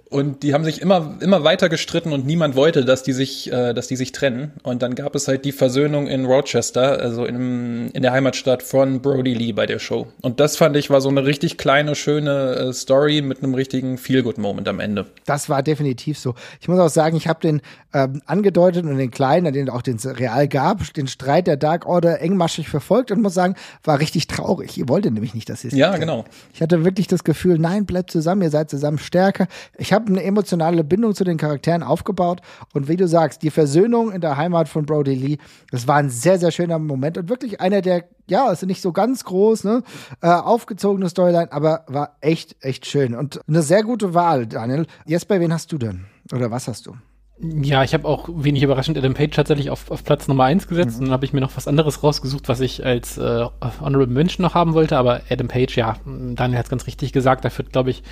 Und 0.10 0.44
die 0.44 0.53
haben 0.53 0.63
sich 0.63 0.82
immer, 0.82 1.17
immer 1.20 1.44
weiter 1.44 1.70
gestritten 1.70 2.13
und 2.13 2.25
niemand 2.25 2.55
wollte, 2.55 2.86
dass 2.86 3.03
die 3.03 3.13
sich, 3.13 3.51
äh, 3.51 3.74
dass 3.74 3.88
die 3.88 3.96
sich 3.96 4.12
trennen. 4.12 4.53
Und 4.63 4.82
dann 4.82 4.96
gab 4.96 5.15
es 5.15 5.27
halt 5.27 5.46
die 5.46 5.51
Versöhnung 5.51 6.08
in 6.08 6.25
Rochester, 6.25 7.00
also 7.00 7.25
in, 7.25 7.89
in 7.91 8.01
der 8.01 8.12
Heimatstadt 8.12 8.63
von 8.63 9.01
Brody 9.01 9.34
Lee 9.34 9.53
bei 9.53 9.65
der 9.65 9.79
Show. 9.79 10.08
Und 10.22 10.39
das 10.39 10.58
fand 10.58 10.75
ich 10.75 10.89
war 10.89 11.01
so 11.01 11.10
eine 11.10 11.25
richtig 11.25 11.58
kleine, 11.58 11.96
schöne 11.96 12.55
äh, 12.55 12.74
Story 12.74 13.22
mit 13.22 13.44
einem 13.44 13.53
richtigen 13.53 13.98
Feel-Good-Moment 13.98 14.67
am 14.67 14.79
Ende. 14.79 15.05
Das 15.25 15.50
war 15.50 15.63
definitiv 15.63 16.17
so. 16.17 16.36
Ich 16.62 16.67
muss 16.67 16.79
auch 16.79 16.89
sagen, 16.89 17.17
ich 17.17 17.27
habe 17.27 17.39
den 17.41 17.62
ähm, 17.94 18.22
angedeutet 18.25 18.86
und 18.86 18.98
den 18.98 19.12
kleinen, 19.12 19.53
den 19.53 19.70
auch 19.70 19.82
den 19.82 19.96
es 19.96 20.05
real 20.05 20.48
gab, 20.48 20.94
den 20.94 21.08
Streit 21.08 21.48
der 21.48 21.58
Dark 21.58 21.86
Order 21.86 22.22
engmaschig 22.22 22.70
verfolgt 22.70 23.12
und 23.12 23.22
muss 23.22 23.34
sagen, 23.34 23.55
war 23.84 24.00
richtig 24.00 24.27
traurig. 24.27 24.77
Ihr 24.77 24.89
wolltet 24.89 25.13
nämlich 25.13 25.34
nicht, 25.34 25.50
dass 25.50 25.63
ihr 25.63 25.72
Ja, 25.72 25.96
genau. 25.98 26.25
Ich 26.53 26.62
hatte 26.62 26.84
wirklich 26.84 27.08
das 27.08 27.24
Gefühl, 27.24 27.58
nein, 27.58 27.86
bleibt 27.86 28.12
zusammen, 28.12 28.41
ihr 28.41 28.50
seid 28.50 28.70
zusammen 28.70 28.98
stärker 28.98 29.48
ich 29.78 29.94
habe 29.94 30.08
eine 30.08 30.24
emotionale 30.24 30.84
Bindung 30.84 31.16
zu 31.16 31.24
den 31.24 31.38
Charakteren 31.38 31.84
aufgebaut 31.84 32.42
und 32.74 32.88
wie 32.88 32.98
du 32.98 33.08
sagst, 33.08 33.44
die 33.44 33.52
Versöhnung 33.52 34.12
in 34.12 34.22
der 34.22 34.38
Heimat 34.38 34.70
von 34.70 34.86
Brody 34.86 35.16
Lee, 35.16 35.38
das 35.72 35.88
war 35.88 35.98
ein 35.98 36.10
sehr, 36.10 36.40
sehr 36.40 36.52
schöner 36.52 36.80
Moment 36.80 37.18
und 37.18 37.30
wirklich 37.30 37.62
einer 37.62 37.82
der, 37.82 38.06
ja, 38.28 38.52
ist 38.52 38.66
nicht 38.66 38.82
so 38.82 38.92
ganz 38.92 39.24
groß, 39.24 39.64
ne, 39.64 39.84
äh, 40.22 40.28
aufgezogene 40.28 41.10
Storyline, 41.10 41.52
aber 41.52 41.86
war 41.88 42.18
echt, 42.22 42.56
echt 42.62 42.86
schön 42.86 43.16
und 43.16 43.40
eine 43.48 43.62
sehr 43.62 43.84
gute 43.84 44.14
Wahl, 44.14 44.48
Daniel. 44.48 44.88
Jetzt 45.06 45.28
bei 45.28 45.40
wen 45.40 45.54
hast 45.54 45.72
du 45.72 45.78
denn? 45.78 46.06
Oder 46.32 46.52
was 46.52 46.68
hast 46.68 46.88
du? 46.88 46.96
Ja, 47.38 47.84
ich 47.84 47.94
habe 47.94 48.08
auch 48.08 48.30
wenig 48.32 48.63
überraschend 48.63 48.98
Adam 48.98 49.13
Page 49.13 49.36
tatsächlich 49.36 49.70
auf, 49.70 49.92
auf 49.92 50.06
Platz 50.06 50.30
Nummer 50.30 50.46
eins 50.46 50.68
gesetzt 50.68 50.96
mhm. 50.96 51.00
und 51.00 51.06
dann 51.08 51.13
habe 51.13 51.25
ich 51.25 51.34
mir 51.34 51.42
noch 51.42 51.58
was 51.58 51.68
anderes 51.68 52.01
rausgesucht, 52.01 52.48
was 52.48 52.62
ich 52.62 52.86
als 52.86 53.18
äh, 53.18 53.46
Honorable 53.82 54.08
Mention 54.08 54.44
noch 54.44 54.54
haben 54.54 54.74
wollte, 54.74 54.98
aber 54.98 55.20
Adam 55.30 55.50
Page, 55.50 55.75
ja, 55.75 55.98
Daniel 56.06 56.58
hat 56.58 56.68
es 56.68 56.70
ganz 56.70 56.88
richtig 56.88 57.12
gesagt, 57.12 57.44
da 57.44 57.50
führt, 57.50 57.74
glaube 57.74 57.89
ich, 57.89 58.04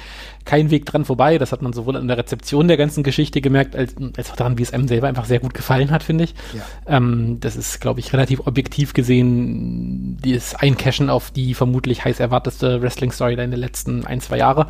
kein 0.44 0.72
Weg 0.72 0.86
dran 0.86 1.06
vorbei. 1.06 1.38
Das 1.38 1.54
hat 1.54 1.62
man 1.62 1.72
sowohl 1.72 1.96
an 1.96 2.10
der 2.10 2.18
Rezeption 2.18 2.68
der 2.68 2.76
ganzen 2.76 3.02
Geschichte 3.02 3.40
gemerkt, 3.40 3.78
als, 3.78 3.96
als 4.18 4.30
auch 4.30 4.36
daran, 4.36 4.58
wie 4.58 4.64
es 4.64 4.74
einem 4.74 4.90
selber 4.90 5.08
einfach 5.08 5.26
sehr 5.26 5.40
gut 5.40 5.54
gefallen 5.54 5.92
hat, 5.92 6.04
finde 6.04 6.26
ich. 6.26 6.36
Ja. 6.54 6.98
Ähm, 6.98 7.38
das 7.40 7.56
ist, 7.56 7.80
glaube 7.80 8.02
ich, 8.02 8.12
relativ 8.12 8.46
objektiv 8.46 8.94
gesehen 8.94 10.18
dieses 10.22 10.54
Eincashen 10.56 11.10
auf 11.10 11.32
die 11.32 11.54
vermutlich 11.54 12.04
heiß 12.04 12.20
erwarteste 12.20 12.82
Wrestling-Story 12.82 13.38
der 13.38 13.48
letzten 13.48 14.06
ein, 14.06 14.20
zwei 14.20 14.38
Jahre. 14.38 14.68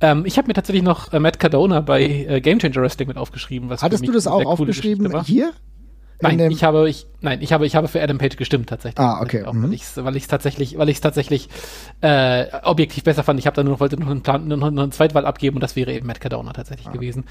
Ähm, 0.00 0.24
ich 0.26 0.38
habe 0.38 0.48
mir 0.48 0.54
tatsächlich 0.54 0.82
noch 0.82 1.12
äh, 1.12 1.18
Matt 1.18 1.38
Cardona 1.38 1.80
bei 1.80 2.02
äh, 2.02 2.40
Game 2.40 2.58
Changer 2.58 2.82
Wrestling 2.82 3.08
mit 3.08 3.16
aufgeschrieben. 3.16 3.68
Was 3.68 3.82
Hattest 3.82 4.06
du 4.06 4.12
das 4.12 4.26
auch 4.26 4.44
aufgeschrieben 4.44 5.22
hier? 5.22 5.52
Nein, 6.20 6.40
ich 6.50 6.64
habe, 6.64 6.88
ich, 6.88 7.06
nein, 7.20 7.40
ich 7.42 7.52
habe, 7.52 7.64
ich 7.64 7.76
habe 7.76 7.86
für 7.86 8.02
Adam 8.02 8.18
Page 8.18 8.36
gestimmt 8.36 8.68
tatsächlich. 8.68 8.98
Ah, 8.98 9.20
okay. 9.20 9.44
Auch, 9.44 9.52
mhm. 9.52 9.70
Weil 9.96 10.16
ich 10.16 10.22
es 10.22 10.28
tatsächlich, 10.28 10.76
weil 10.76 10.88
ich 10.88 10.96
es 10.96 11.00
tatsächlich 11.00 11.48
äh, 12.00 12.46
objektiv 12.64 13.04
besser 13.04 13.22
fand. 13.22 13.38
Ich 13.38 13.46
habe 13.46 13.54
da 13.54 13.62
nur 13.62 13.74
noch, 13.74 13.80
wollte 13.80 13.98
noch 14.00 14.10
einen, 14.10 14.22
Plan, 14.22 14.48
noch 14.48 14.66
eine 14.66 14.90
Zweitwahl 14.90 15.26
abgeben 15.26 15.56
und 15.56 15.62
das 15.62 15.76
wäre 15.76 15.92
eben 15.92 16.06
Matt 16.06 16.20
Cardona 16.20 16.52
tatsächlich 16.52 16.88
ah. 16.88 16.92
gewesen, 16.92 17.24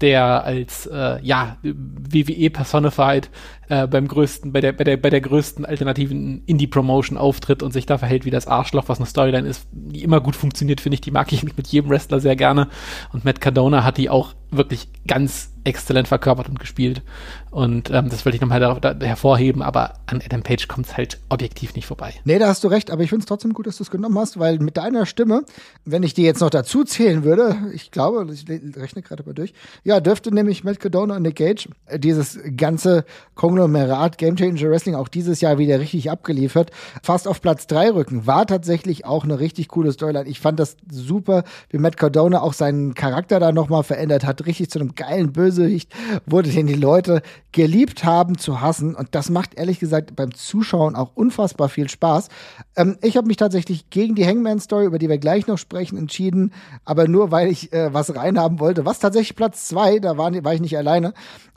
der 0.00 0.44
als 0.44 0.86
äh, 0.86 1.20
ja 1.22 1.56
WWE 1.62 2.50
personified 2.50 3.30
äh, 3.68 3.86
beim 3.86 4.08
größten, 4.08 4.52
bei 4.52 4.60
der, 4.60 4.72
bei 4.72 4.84
der, 4.84 4.96
bei 4.96 5.08
der 5.08 5.20
größten 5.20 5.64
alternativen 5.64 6.42
Indie-Promotion 6.44 7.16
auftritt 7.16 7.62
und 7.62 7.72
sich 7.72 7.86
da 7.86 7.96
verhält 7.96 8.24
wie 8.24 8.30
das 8.30 8.46
Arschloch, 8.46 8.88
was 8.88 8.98
eine 8.98 9.06
Storyline 9.06 9.48
ist, 9.48 9.66
die 9.72 10.02
immer 10.02 10.20
gut 10.20 10.36
funktioniert, 10.36 10.80
finde 10.80 10.94
ich. 10.94 11.00
Die 11.00 11.10
mag 11.10 11.32
ich 11.32 11.42
mit 11.56 11.68
jedem 11.68 11.90
Wrestler 11.90 12.20
sehr 12.20 12.36
gerne. 12.36 12.68
Und 13.12 13.24
Matt 13.24 13.40
Cardona 13.40 13.84
hat 13.84 13.98
die 13.98 14.10
auch 14.10 14.34
wirklich 14.50 14.88
ganz 15.06 15.52
exzellent 15.64 16.08
verkörpert 16.08 16.48
und 16.48 16.60
gespielt. 16.60 17.02
Und 17.52 17.90
ähm, 17.90 18.08
das 18.08 18.24
wollte 18.24 18.36
ich 18.36 18.40
nochmal 18.40 18.60
da, 18.60 18.94
da 18.94 19.06
hervorheben, 19.06 19.60
aber 19.60 19.92
an 20.06 20.22
Adam 20.24 20.42
Page 20.42 20.68
kommt 20.68 20.86
es 20.86 20.96
halt 20.96 21.20
objektiv 21.28 21.74
nicht 21.74 21.86
vorbei. 21.86 22.14
Nee, 22.24 22.38
da 22.38 22.48
hast 22.48 22.64
du 22.64 22.68
recht, 22.68 22.90
aber 22.90 23.02
ich 23.02 23.10
finde 23.10 23.24
es 23.24 23.26
trotzdem 23.26 23.52
gut, 23.52 23.66
dass 23.66 23.76
du 23.76 23.82
es 23.82 23.90
genommen 23.90 24.18
hast, 24.18 24.38
weil 24.38 24.58
mit 24.58 24.78
deiner 24.78 25.04
Stimme, 25.04 25.44
wenn 25.84 26.02
ich 26.02 26.14
die 26.14 26.22
jetzt 26.22 26.40
noch 26.40 26.48
dazu 26.48 26.82
zählen 26.82 27.24
würde, 27.24 27.54
ich 27.74 27.90
glaube, 27.90 28.26
ich 28.32 28.46
rechne 28.48 29.02
gerade 29.02 29.22
mal 29.24 29.34
durch, 29.34 29.52
ja, 29.84 30.00
dürfte 30.00 30.34
nämlich 30.34 30.64
Matt 30.64 30.80
Cardona 30.80 31.16
und 31.16 31.22
Nick 31.22 31.36
Gage 31.36 31.68
äh, 31.84 31.98
dieses 31.98 32.38
ganze 32.56 33.04
Konglomerat 33.34 34.16
Game 34.16 34.36
Changer 34.36 34.70
Wrestling 34.70 34.94
auch 34.94 35.08
dieses 35.08 35.42
Jahr 35.42 35.58
wieder 35.58 35.78
richtig 35.78 36.10
abgeliefert, 36.10 36.70
fast 37.02 37.28
auf 37.28 37.42
Platz 37.42 37.66
drei 37.66 37.90
rücken. 37.90 38.26
War 38.26 38.46
tatsächlich 38.46 39.04
auch 39.04 39.24
eine 39.24 39.40
richtig 39.40 39.68
coole 39.68 39.92
Storyline. 39.92 40.26
Ich 40.26 40.40
fand 40.40 40.58
das 40.58 40.78
super, 40.90 41.44
wie 41.68 41.76
Matt 41.76 41.98
Cardona 41.98 42.40
auch 42.40 42.54
seinen 42.54 42.94
Charakter 42.94 43.40
da 43.40 43.52
nochmal 43.52 43.82
verändert 43.82 44.24
hat, 44.24 44.46
richtig 44.46 44.70
zu 44.70 44.80
einem 44.80 44.94
geilen 44.94 45.34
Bösewicht 45.34 45.92
wurde, 46.24 46.48
den 46.48 46.66
die 46.66 46.72
Leute 46.72 47.20
geliebt 47.50 48.04
haben 48.04 48.38
zu 48.38 48.60
hassen. 48.60 48.94
Und 48.94 49.14
das 49.14 49.28
macht 49.28 49.54
ehrlich 49.54 49.78
gesagt 49.78 50.16
beim 50.16 50.34
Zuschauen 50.34 50.96
auch 50.96 51.10
unfassbar 51.14 51.68
viel 51.68 51.88
Spaß. 51.88 52.28
Ähm, 52.76 52.96
ich 53.02 53.16
habe 53.16 53.26
mich 53.26 53.36
tatsächlich 53.36 53.90
gegen 53.90 54.14
die 54.14 54.26
Hangman-Story, 54.26 54.86
über 54.86 54.98
die 54.98 55.08
wir 55.08 55.18
gleich 55.18 55.46
noch 55.46 55.58
sprechen, 55.58 55.98
entschieden, 55.98 56.52
aber 56.84 57.08
nur 57.08 57.30
weil 57.30 57.50
ich 57.50 57.72
äh, 57.72 57.92
was 57.92 58.14
reinhaben 58.14 58.60
wollte, 58.60 58.86
was 58.86 59.00
tatsächlich 59.00 59.36
Platz 59.36 59.68
zwei, 59.68 59.98
da 59.98 60.16
war, 60.16 60.32
war 60.44 60.54
ich 60.54 60.60
nicht 60.60 60.76
alleine, 60.78 61.12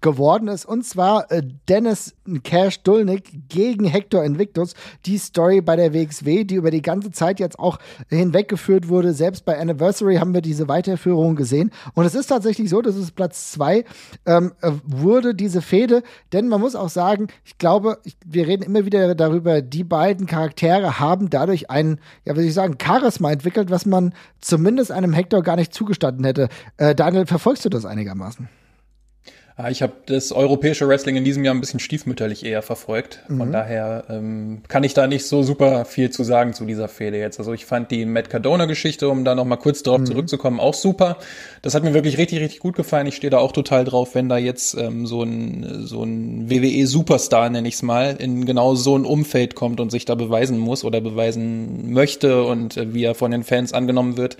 geworden 0.06 0.48
ist. 0.50 0.66
Und 0.66 0.86
zwar 0.86 1.32
äh, 1.32 1.42
Dennis 1.68 2.14
Cash 2.44 2.84
Dulnick 2.84 3.50
gegen 3.50 3.86
Hector 3.86 4.24
Invictus. 4.24 4.76
Die 5.08 5.18
Story 5.18 5.62
bei 5.62 5.76
der 5.76 5.96
WXW, 5.96 6.44
die 6.44 6.56
über 6.56 6.70
die 6.70 6.84
ganze 6.84 7.12
Zeit 7.12 7.40
jetzt 7.40 7.58
auch 7.58 7.80
hinweggeführt 8.10 8.88
wurde. 8.88 9.14
Selbst 9.14 9.46
bei 9.46 9.60
Anniversary 9.60 10.18
haben 10.18 10.36
wir 10.36 10.42
diese 10.42 10.68
Weiterführung 10.68 11.36
gesehen. 11.36 11.72
Und 11.96 12.06
es 12.06 12.14
ist 12.14 12.28
tatsächlich 12.28 12.70
so, 12.70 12.84
dass 12.84 12.96
es 12.96 13.12
Platz 13.12 13.52
zwei 13.52 13.84
ähm, 14.28 14.54
äh, 14.62 14.74
wurde, 14.86 15.34
diese 15.34 15.64
Fehde. 15.76 16.04
Denn 16.32 16.48
man 16.48 16.62
muss 16.62 16.76
auch 16.76 16.90
sagen, 16.90 17.28
ich 17.44 17.58
glaube, 17.58 18.00
ich, 18.04 18.16
wir 18.26 18.48
reden 18.48 18.64
immer 18.64 18.86
wieder 18.86 19.14
darüber, 19.14 19.62
die 19.62 19.84
beiden 19.84 20.26
Charaktere 20.26 21.00
haben 21.00 21.30
dadurch 21.30 21.70
ein, 21.70 22.00
ja, 22.24 22.34
soll 22.34 22.46
ich 22.46 22.54
sagen, 22.54 22.78
Charisma 22.82 23.32
entwickelt, 23.32 23.70
was 23.70 23.86
man 23.86 24.14
zumindest 24.40 24.92
einem 24.92 25.12
Hector 25.12 25.44
gar 25.44 25.58
nicht 25.58 25.74
zugestanden 25.74 26.24
hätte. 26.24 26.48
Äh, 26.78 26.96
Daniel, 26.96 27.26
verfolgst 27.26 27.66
du 27.66 27.70
das 27.70 27.86
einigermaßen? 27.86 28.48
Ah, 29.58 29.70
ich 29.70 29.82
habe 29.82 29.94
das 30.08 30.34
europäische 30.34 30.86
Wrestling 30.86 31.16
in 31.16 31.24
diesem 31.24 31.46
Jahr 31.46 31.56
ein 31.56 31.62
bisschen 31.62 31.80
stiefmütterlich 31.80 32.46
eher 32.46 32.62
verfolgt. 32.62 33.22
Von 33.28 33.48
mhm. 33.48 33.52
daher 33.54 34.04
ähm, 34.10 34.64
kann 34.68 34.84
ich 34.84 34.94
da 34.94 35.08
nicht 35.08 35.26
so 35.28 35.44
super 35.44 35.86
viel 35.86 36.10
zu 36.10 36.26
sagen 36.26 36.52
zu 36.52 36.66
dieser 36.66 36.90
Fehde 36.90 37.18
jetzt. 37.18 37.40
Also 37.40 37.54
ich 37.54 37.66
fand 37.66 37.90
die 37.90 38.06
Matt 38.06 38.30
Cardona-Geschichte, 38.30 39.08
um 39.08 39.24
da 39.24 39.34
noch 39.34 39.46
mal 39.46 39.56
kurz 39.56 39.82
drauf 39.82 40.00
mhm. 40.00 40.08
zurückzukommen, 40.08 40.60
auch 40.60 40.74
super. 40.74 41.20
Das 41.62 41.74
hat 41.74 41.84
mir 41.84 41.94
wirklich 41.94 42.18
richtig, 42.18 42.42
richtig 42.42 42.60
gut 42.60 42.76
gefallen. 42.76 43.08
Ich 43.08 43.16
stehe 43.16 43.32
da 43.32 43.38
auch 43.38 43.54
total 43.54 43.86
drauf, 43.86 44.14
wenn 44.14 44.28
da 44.28 44.38
jetzt 44.38 44.76
ähm, 44.76 45.06
so 45.06 45.24
ein 45.24 45.86
so 45.86 46.04
ein 46.04 46.50
WWE-Superstar, 46.50 47.50
nenne 47.50 47.70
ich 47.70 47.76
es 47.76 47.82
mal, 47.82 48.18
in 48.20 48.46
genau 48.46 48.76
so 48.76 48.98
ein 48.98 49.06
Umfeld 49.06 49.56
kommt 49.56 49.80
und 49.80 49.90
sich 49.90 50.04
da 50.04 50.16
beweisen 50.16 50.58
muss 50.58 50.84
oder 50.84 51.00
beweisen 51.00 51.94
möchte 51.94 52.44
und 52.44 52.76
äh, 52.76 52.94
wie 52.94 53.06
er 53.06 53.16
von 53.16 53.32
den 53.32 53.44
Fans 53.44 53.72
angenommen 53.72 54.18
wird. 54.18 54.36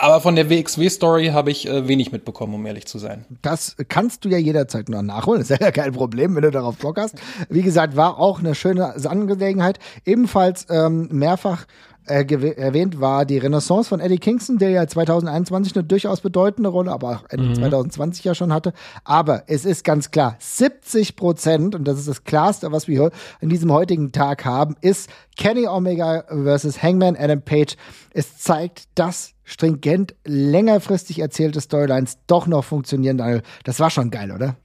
Aber 0.00 0.20
von 0.20 0.34
der 0.34 0.48
WXW-Story 0.48 1.28
habe 1.28 1.50
ich 1.50 1.68
äh, 1.68 1.86
wenig 1.86 2.10
mitbekommen, 2.10 2.54
um 2.54 2.64
ehrlich 2.64 2.86
zu 2.86 2.98
sein. 2.98 3.26
Das 3.42 3.76
kannst 3.88 4.24
du 4.24 4.30
ja 4.30 4.38
jederzeit 4.38 4.88
noch 4.88 5.02
nachholen. 5.02 5.42
Ist 5.42 5.50
ja 5.50 5.70
kein 5.70 5.92
Problem, 5.92 6.34
wenn 6.34 6.42
du 6.42 6.50
darauf 6.50 6.76
Bock 6.76 6.98
hast. 6.98 7.16
Wie 7.50 7.62
gesagt, 7.62 7.96
war 7.96 8.18
auch 8.18 8.38
eine 8.38 8.54
schöne 8.54 8.94
Angelegenheit. 9.08 9.78
Ebenfalls 10.06 10.66
ähm, 10.70 11.08
mehrfach 11.12 11.66
äh, 12.06 12.24
erwähnt 12.56 13.00
war 13.00 13.24
die 13.24 13.38
Renaissance 13.38 13.88
von 13.88 14.00
Eddie 14.00 14.18
Kingston, 14.18 14.58
der 14.58 14.70
ja 14.70 14.86
2021 14.86 15.74
eine 15.74 15.84
durchaus 15.84 16.20
bedeutende 16.20 16.68
Rolle, 16.68 16.92
aber 16.92 17.10
auch 17.10 17.24
Ende 17.28 17.48
mhm. 17.48 17.54
2020 17.54 18.24
ja 18.24 18.34
schon 18.34 18.52
hatte. 18.52 18.72
Aber 19.04 19.44
es 19.46 19.64
ist 19.64 19.84
ganz 19.84 20.10
klar, 20.10 20.36
70 20.38 21.16
Prozent, 21.16 21.74
und 21.74 21.84
das 21.84 21.98
ist 21.98 22.08
das 22.08 22.24
Klarste, 22.24 22.72
was 22.72 22.88
wir 22.88 23.10
in 23.40 23.48
diesem 23.48 23.72
heutigen 23.72 24.12
Tag 24.12 24.44
haben, 24.44 24.76
ist 24.80 25.10
Kenny 25.36 25.66
Omega 25.66 26.24
versus 26.28 26.82
Hangman 26.82 27.16
Adam 27.16 27.42
Page. 27.42 27.76
Es 28.12 28.38
zeigt, 28.38 28.88
dass 28.94 29.34
stringent, 29.44 30.14
längerfristig 30.24 31.18
erzählte 31.18 31.60
Storylines 31.60 32.18
doch 32.26 32.46
noch 32.46 32.64
funktionieren. 32.64 33.42
Das 33.64 33.80
war 33.80 33.90
schon 33.90 34.10
geil, 34.10 34.30
oder? 34.30 34.56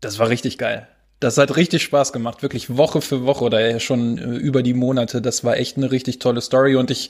Das 0.00 0.18
war 0.18 0.28
richtig 0.28 0.58
geil. 0.58 0.86
Das 1.24 1.38
hat 1.38 1.56
richtig 1.56 1.82
Spaß 1.82 2.12
gemacht, 2.12 2.42
wirklich 2.42 2.76
Woche 2.76 3.00
für 3.00 3.24
Woche 3.24 3.44
oder 3.44 3.80
schon 3.80 4.18
äh, 4.18 4.36
über 4.36 4.62
die 4.62 4.74
Monate. 4.74 5.22
Das 5.22 5.42
war 5.42 5.56
echt 5.56 5.78
eine 5.78 5.90
richtig 5.90 6.18
tolle 6.18 6.42
Story 6.42 6.76
und 6.76 6.90
ich 6.90 7.08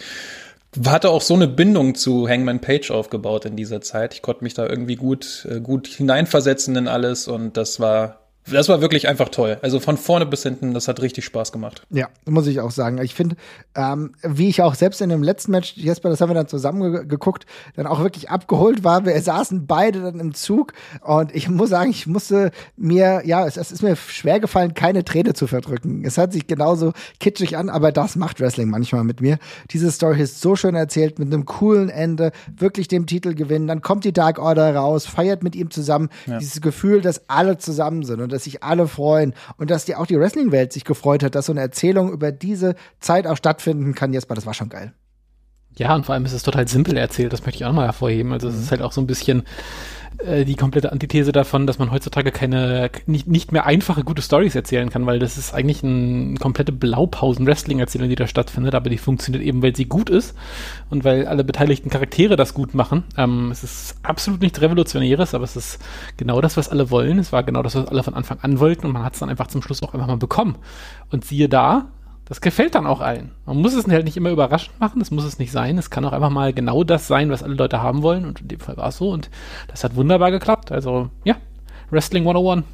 hatte 0.86 1.10
auch 1.10 1.20
so 1.20 1.34
eine 1.34 1.48
Bindung 1.48 1.96
zu 1.96 2.28
Hangman 2.28 2.60
Page 2.60 2.92
aufgebaut 2.92 3.44
in 3.44 3.56
dieser 3.56 3.80
Zeit. 3.80 4.14
Ich 4.14 4.22
konnte 4.22 4.44
mich 4.44 4.54
da 4.54 4.68
irgendwie 4.68 4.94
gut, 4.94 5.48
äh, 5.50 5.58
gut 5.58 5.88
hineinversetzen 5.88 6.76
in 6.76 6.86
alles 6.86 7.26
und 7.26 7.56
das 7.56 7.80
war 7.80 8.23
das 8.50 8.68
war 8.68 8.82
wirklich 8.82 9.08
einfach 9.08 9.30
toll. 9.30 9.58
Also 9.62 9.80
von 9.80 9.96
vorne 9.96 10.26
bis 10.26 10.42
hinten, 10.42 10.74
das 10.74 10.86
hat 10.86 11.00
richtig 11.00 11.24
Spaß 11.24 11.50
gemacht. 11.50 11.82
Ja, 11.90 12.08
muss 12.26 12.46
ich 12.46 12.60
auch 12.60 12.70
sagen. 12.70 12.98
Ich 12.98 13.14
finde, 13.14 13.36
ähm, 13.74 14.12
wie 14.22 14.48
ich 14.48 14.60
auch 14.60 14.74
selbst 14.74 15.00
in 15.00 15.08
dem 15.08 15.22
letzten 15.22 15.52
Match, 15.52 15.74
Jesper, 15.76 16.10
das 16.10 16.20
haben 16.20 16.28
wir 16.28 16.34
dann 16.34 16.48
zusammen 16.48 16.92
ge 16.92 17.06
geguckt, 17.06 17.46
dann 17.74 17.86
auch 17.86 18.00
wirklich 18.00 18.28
abgeholt 18.28 18.84
war. 18.84 19.06
Wir 19.06 19.18
saßen 19.20 19.66
beide 19.66 20.02
dann 20.02 20.20
im 20.20 20.34
Zug 20.34 20.74
und 21.00 21.34
ich 21.34 21.48
muss 21.48 21.70
sagen, 21.70 21.90
ich 21.90 22.06
musste 22.06 22.50
mir, 22.76 23.22
ja, 23.24 23.46
es, 23.46 23.56
es 23.56 23.72
ist 23.72 23.82
mir 23.82 23.96
schwer 23.96 24.40
gefallen, 24.40 24.74
keine 24.74 25.04
Träne 25.04 25.32
zu 25.32 25.46
verdrücken. 25.46 26.04
Es 26.04 26.18
hat 26.18 26.32
sich 26.32 26.46
genauso 26.46 26.92
kitschig 27.20 27.56
an, 27.56 27.70
aber 27.70 27.92
das 27.92 28.16
macht 28.16 28.40
Wrestling 28.40 28.68
manchmal 28.68 29.04
mit 29.04 29.22
mir. 29.22 29.38
Diese 29.70 29.90
Story 29.90 30.20
ist 30.20 30.40
so 30.40 30.54
schön 30.54 30.74
erzählt, 30.74 31.18
mit 31.18 31.32
einem 31.32 31.46
coolen 31.46 31.88
Ende, 31.88 32.32
wirklich 32.54 32.88
dem 32.88 33.06
Titel 33.06 33.34
gewinnen. 33.34 33.68
Dann 33.68 33.80
kommt 33.80 34.04
die 34.04 34.12
Dark 34.12 34.38
Order 34.38 34.74
raus, 34.74 35.06
feiert 35.06 35.42
mit 35.42 35.56
ihm 35.56 35.70
zusammen. 35.70 36.10
Ja. 36.26 36.38
Dieses 36.38 36.60
Gefühl, 36.60 37.00
dass 37.00 37.28
alle 37.28 37.56
zusammen 37.56 38.04
sind 38.04 38.20
und 38.20 38.33
dass 38.34 38.44
sich 38.44 38.62
alle 38.62 38.86
freuen 38.86 39.34
und 39.56 39.70
dass 39.70 39.84
die 39.84 39.96
auch 39.96 40.06
die 40.06 40.18
Wrestling-Welt 40.18 40.72
sich 40.72 40.84
gefreut 40.84 41.22
hat, 41.22 41.34
dass 41.34 41.46
so 41.46 41.52
eine 41.52 41.60
Erzählung 41.60 42.12
über 42.12 42.32
diese 42.32 42.74
Zeit 43.00 43.26
auch 43.26 43.36
stattfinden 43.36 43.94
kann. 43.94 44.12
Jesper, 44.12 44.34
das 44.34 44.46
war 44.46 44.54
schon 44.54 44.68
geil. 44.68 44.92
Ja, 45.76 45.94
und 45.94 46.06
vor 46.06 46.14
allem 46.14 46.24
ist 46.24 46.32
es 46.32 46.42
total 46.42 46.68
simpel 46.68 46.96
erzählt, 46.96 47.32
das 47.32 47.44
möchte 47.44 47.56
ich 47.56 47.64
auch 47.64 47.70
nochmal 47.70 47.86
hervorheben. 47.86 48.32
Also 48.32 48.48
es 48.48 48.56
ist 48.56 48.70
halt 48.70 48.82
auch 48.82 48.92
so 48.92 49.00
ein 49.00 49.06
bisschen 49.06 49.42
äh, 50.18 50.44
die 50.44 50.54
komplette 50.54 50.92
Antithese 50.92 51.32
davon, 51.32 51.66
dass 51.66 51.78
man 51.78 51.90
heutzutage 51.90 52.30
keine, 52.30 52.90
nicht, 53.06 53.26
nicht 53.26 53.52
mehr 53.52 53.66
einfache 53.66 54.04
gute 54.04 54.22
Stories 54.22 54.54
erzählen 54.54 54.90
kann, 54.90 55.06
weil 55.06 55.18
das 55.18 55.38
ist 55.38 55.54
eigentlich 55.54 55.82
eine 55.82 56.36
komplette 56.38 56.72
Blaupausen-Wrestling-Erzählung, 56.72 58.08
die 58.08 58.14
da 58.14 58.26
stattfindet, 58.26 58.74
aber 58.74 58.90
die 58.90 58.98
funktioniert 58.98 59.44
eben, 59.44 59.62
weil 59.62 59.74
sie 59.74 59.86
gut 59.86 60.10
ist 60.10 60.34
und 60.90 61.04
weil 61.04 61.26
alle 61.26 61.44
beteiligten 61.44 61.90
Charaktere 61.90 62.36
das 62.36 62.54
gut 62.54 62.74
machen. 62.74 63.04
Ähm, 63.16 63.50
es 63.50 63.64
ist 63.64 63.96
absolut 64.02 64.40
nichts 64.40 64.60
Revolutionäres, 64.60 65.34
aber 65.34 65.44
es 65.44 65.56
ist 65.56 65.78
genau 66.16 66.40
das, 66.40 66.56
was 66.56 66.68
alle 66.68 66.90
wollen. 66.90 67.18
Es 67.18 67.32
war 67.32 67.42
genau 67.42 67.62
das, 67.62 67.74
was 67.74 67.88
alle 67.88 68.02
von 68.02 68.14
Anfang 68.14 68.38
an 68.40 68.60
wollten 68.60 68.86
und 68.86 68.92
man 68.92 69.04
hat 69.04 69.14
es 69.14 69.20
dann 69.20 69.28
einfach 69.28 69.48
zum 69.48 69.62
Schluss 69.62 69.82
auch 69.82 69.94
einfach 69.94 70.06
mal 70.06 70.16
bekommen. 70.16 70.56
Und 71.10 71.24
siehe 71.24 71.48
da, 71.48 71.88
das 72.26 72.40
gefällt 72.40 72.74
dann 72.74 72.86
auch 72.86 73.00
allen. 73.00 73.32
Man 73.46 73.58
muss 73.58 73.74
es 73.74 73.86
halt 73.86 74.04
nicht 74.04 74.16
immer 74.16 74.30
überraschend 74.30 74.78
machen, 74.80 74.98
das 74.98 75.10
muss 75.10 75.24
es 75.24 75.38
nicht 75.38 75.52
sein. 75.52 75.76
Es 75.78 75.90
kann 75.90 76.04
auch 76.04 76.12
einfach 76.12 76.30
mal 76.30 76.52
genau 76.52 76.84
das 76.84 77.06
sein, 77.06 77.30
was 77.30 77.42
alle 77.42 77.54
Leute 77.54 77.82
haben 77.82 78.02
wollen. 78.02 78.24
Und 78.24 78.40
in 78.40 78.48
dem 78.48 78.60
Fall 78.60 78.76
war 78.76 78.88
es 78.88 78.96
so. 78.96 79.10
Und 79.10 79.30
das 79.68 79.84
hat 79.84 79.96
wunderbar 79.96 80.30
geklappt. 80.30 80.72
Also, 80.72 81.10
ja, 81.24 81.36
Wrestling 81.90 82.26
101. 82.26 82.64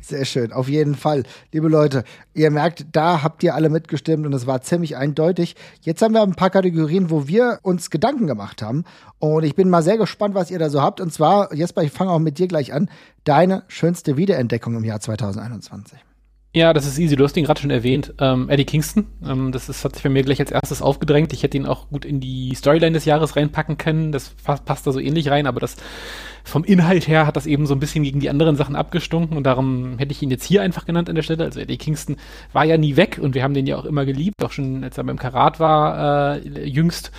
Sehr 0.00 0.24
schön, 0.24 0.52
auf 0.52 0.70
jeden 0.70 0.94
Fall. 0.94 1.24
Liebe 1.52 1.68
Leute, 1.68 2.02
ihr 2.32 2.50
merkt, 2.50 2.86
da 2.92 3.22
habt 3.22 3.42
ihr 3.42 3.54
alle 3.54 3.68
mitgestimmt 3.68 4.24
und 4.24 4.32
es 4.32 4.46
war 4.46 4.62
ziemlich 4.62 4.96
eindeutig. 4.96 5.54
Jetzt 5.82 6.00
haben 6.00 6.14
wir 6.14 6.22
ein 6.22 6.34
paar 6.34 6.48
Kategorien, 6.48 7.10
wo 7.10 7.28
wir 7.28 7.58
uns 7.62 7.90
Gedanken 7.90 8.26
gemacht 8.26 8.62
haben. 8.62 8.84
Und 9.18 9.44
ich 9.44 9.54
bin 9.54 9.68
mal 9.68 9.82
sehr 9.82 9.98
gespannt, 9.98 10.34
was 10.34 10.50
ihr 10.50 10.58
da 10.58 10.70
so 10.70 10.80
habt. 10.80 11.02
Und 11.02 11.12
zwar, 11.12 11.52
Jesper, 11.52 11.82
ich 11.82 11.92
fange 11.92 12.10
auch 12.10 12.20
mit 12.20 12.38
dir 12.38 12.48
gleich 12.48 12.72
an. 12.72 12.88
Deine 13.24 13.64
schönste 13.68 14.16
Wiederentdeckung 14.16 14.76
im 14.76 14.84
Jahr 14.84 15.00
2021. 15.00 16.07
Ja, 16.58 16.72
das 16.72 16.86
ist 16.86 16.98
easy. 16.98 17.14
Du 17.14 17.22
hast 17.22 17.36
ihn 17.36 17.44
gerade 17.44 17.60
schon 17.60 17.70
erwähnt. 17.70 18.14
Ähm, 18.18 18.50
Eddie 18.50 18.64
Kingston. 18.64 19.06
Ähm, 19.24 19.52
das 19.52 19.68
ist, 19.68 19.84
hat 19.84 19.94
sich 19.94 20.02
bei 20.02 20.08
mir 20.08 20.24
gleich 20.24 20.40
als 20.40 20.50
erstes 20.50 20.82
aufgedrängt. 20.82 21.32
Ich 21.32 21.44
hätte 21.44 21.56
ihn 21.56 21.66
auch 21.66 21.88
gut 21.88 22.04
in 22.04 22.18
die 22.18 22.52
Storyline 22.56 22.94
des 22.94 23.04
Jahres 23.04 23.36
reinpacken 23.36 23.78
können. 23.78 24.10
Das 24.10 24.30
passt 24.64 24.84
da 24.84 24.90
so 24.90 24.98
ähnlich 24.98 25.30
rein, 25.30 25.46
aber 25.46 25.60
das 25.60 25.76
vom 26.48 26.64
Inhalt 26.64 27.06
her 27.06 27.26
hat 27.26 27.36
das 27.36 27.46
eben 27.46 27.66
so 27.66 27.74
ein 27.74 27.80
bisschen 27.80 28.04
gegen 28.04 28.20
die 28.20 28.30
anderen 28.30 28.56
Sachen 28.56 28.74
abgestunken 28.74 29.36
und 29.36 29.44
darum 29.44 29.98
hätte 29.98 30.12
ich 30.12 30.22
ihn 30.22 30.30
jetzt 30.30 30.44
hier 30.44 30.62
einfach 30.62 30.86
genannt 30.86 31.08
an 31.08 31.14
der 31.14 31.22
Stelle. 31.22 31.44
Also 31.44 31.60
Eddie 31.60 31.76
Kingston 31.76 32.16
war 32.52 32.64
ja 32.64 32.78
nie 32.78 32.96
weg 32.96 33.18
und 33.20 33.34
wir 33.34 33.42
haben 33.42 33.54
den 33.54 33.66
ja 33.66 33.76
auch 33.76 33.84
immer 33.84 34.06
geliebt, 34.06 34.42
auch 34.42 34.52
schon 34.52 34.82
als 34.82 34.96
er 34.96 35.04
beim 35.04 35.18
Karat 35.18 35.60
war, 35.60 36.36
äh, 36.36 36.64
jüngst 36.64 37.12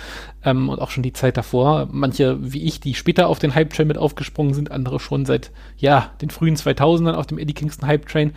ähm, 0.44 0.68
und 0.68 0.80
auch 0.80 0.90
schon 0.90 1.02
die 1.02 1.12
Zeit 1.12 1.36
davor. 1.36 1.88
Manche, 1.90 2.38
wie 2.40 2.64
ich, 2.64 2.80
die 2.80 2.94
später 2.94 3.28
auf 3.28 3.38
den 3.38 3.54
Hype-Train 3.54 3.86
mit 3.86 3.98
aufgesprungen 3.98 4.54
sind, 4.54 4.70
andere 4.70 5.00
schon 5.00 5.26
seit, 5.26 5.50
ja, 5.76 6.10
den 6.20 6.30
frühen 6.30 6.56
2000ern 6.56 7.12
auf 7.12 7.26
dem 7.26 7.38
Eddie 7.38 7.54
Kingston 7.54 7.88
Hype-Train. 7.88 8.32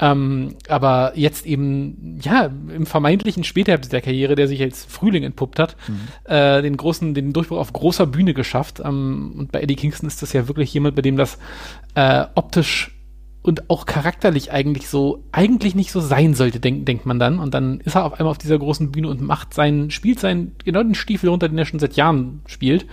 Ähm, 0.00 0.54
aber 0.68 1.12
jetzt 1.16 1.44
eben, 1.44 2.20
ja, 2.22 2.50
im 2.74 2.86
vermeintlichen 2.86 3.42
Spätherbst 3.42 3.92
der 3.92 4.00
Karriere, 4.00 4.36
der 4.36 4.46
sich 4.46 4.62
als 4.62 4.84
Frühling 4.84 5.24
entpuppt 5.24 5.58
hat, 5.58 5.76
mhm. 5.88 6.32
äh, 6.32 6.62
den 6.62 6.76
großen, 6.76 7.14
den 7.14 7.32
Durchbruch 7.32 7.58
auf 7.58 7.72
großer 7.72 8.06
Bühne 8.06 8.34
geschafft. 8.34 8.80
Ähm, 8.84 9.34
und 9.36 9.50
bei 9.50 9.60
Eddie 9.60 9.76
Kingston 9.76 10.06
ist 10.06 10.22
das 10.22 10.27
ja 10.32 10.48
wirklich 10.48 10.72
jemand, 10.72 10.96
bei 10.96 11.02
dem 11.02 11.16
das 11.16 11.38
äh, 11.94 12.24
optisch 12.34 12.94
und 13.42 13.70
auch 13.70 13.86
charakterlich 13.86 14.52
eigentlich 14.52 14.88
so, 14.88 15.24
eigentlich 15.32 15.74
nicht 15.74 15.92
so 15.92 16.00
sein 16.00 16.34
sollte, 16.34 16.60
denk, 16.60 16.86
denkt 16.86 17.06
man 17.06 17.18
dann. 17.18 17.38
Und 17.38 17.54
dann 17.54 17.80
ist 17.80 17.94
er 17.94 18.04
auf 18.04 18.14
einmal 18.14 18.32
auf 18.32 18.38
dieser 18.38 18.58
großen 18.58 18.90
Bühne 18.90 19.08
und 19.08 19.22
macht 19.22 19.54
seinen, 19.54 19.90
spielt 19.90 20.20
seinen, 20.20 20.54
genau 20.64 20.82
den 20.82 20.94
Stiefel 20.94 21.30
runter, 21.30 21.48
den 21.48 21.58
er 21.58 21.64
schon 21.64 21.78
seit 21.78 21.96
Jahren 21.96 22.42
spielt. 22.46 22.86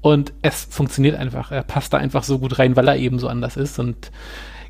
Und 0.00 0.34
es 0.42 0.64
funktioniert 0.64 1.16
einfach. 1.16 1.50
Er 1.52 1.62
passt 1.62 1.92
da 1.92 1.98
einfach 1.98 2.24
so 2.24 2.38
gut 2.38 2.58
rein, 2.58 2.76
weil 2.76 2.88
er 2.88 2.96
eben 2.96 3.18
so 3.18 3.28
anders 3.28 3.56
ist. 3.56 3.78
Und 3.78 4.10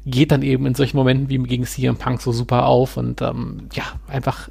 geht 0.07 0.31
dann 0.31 0.43
eben 0.43 0.67
in 0.67 0.75
solchen 0.75 0.97
Momenten 0.97 1.29
wie 1.29 1.39
gegen 1.39 1.65
CM 1.65 1.97
Punk 1.97 2.21
so 2.21 2.33
super 2.33 2.67
auf 2.67 2.97
und 2.97 3.23
ähm, 3.23 3.69
ja, 3.73 3.85
einfach 4.07 4.51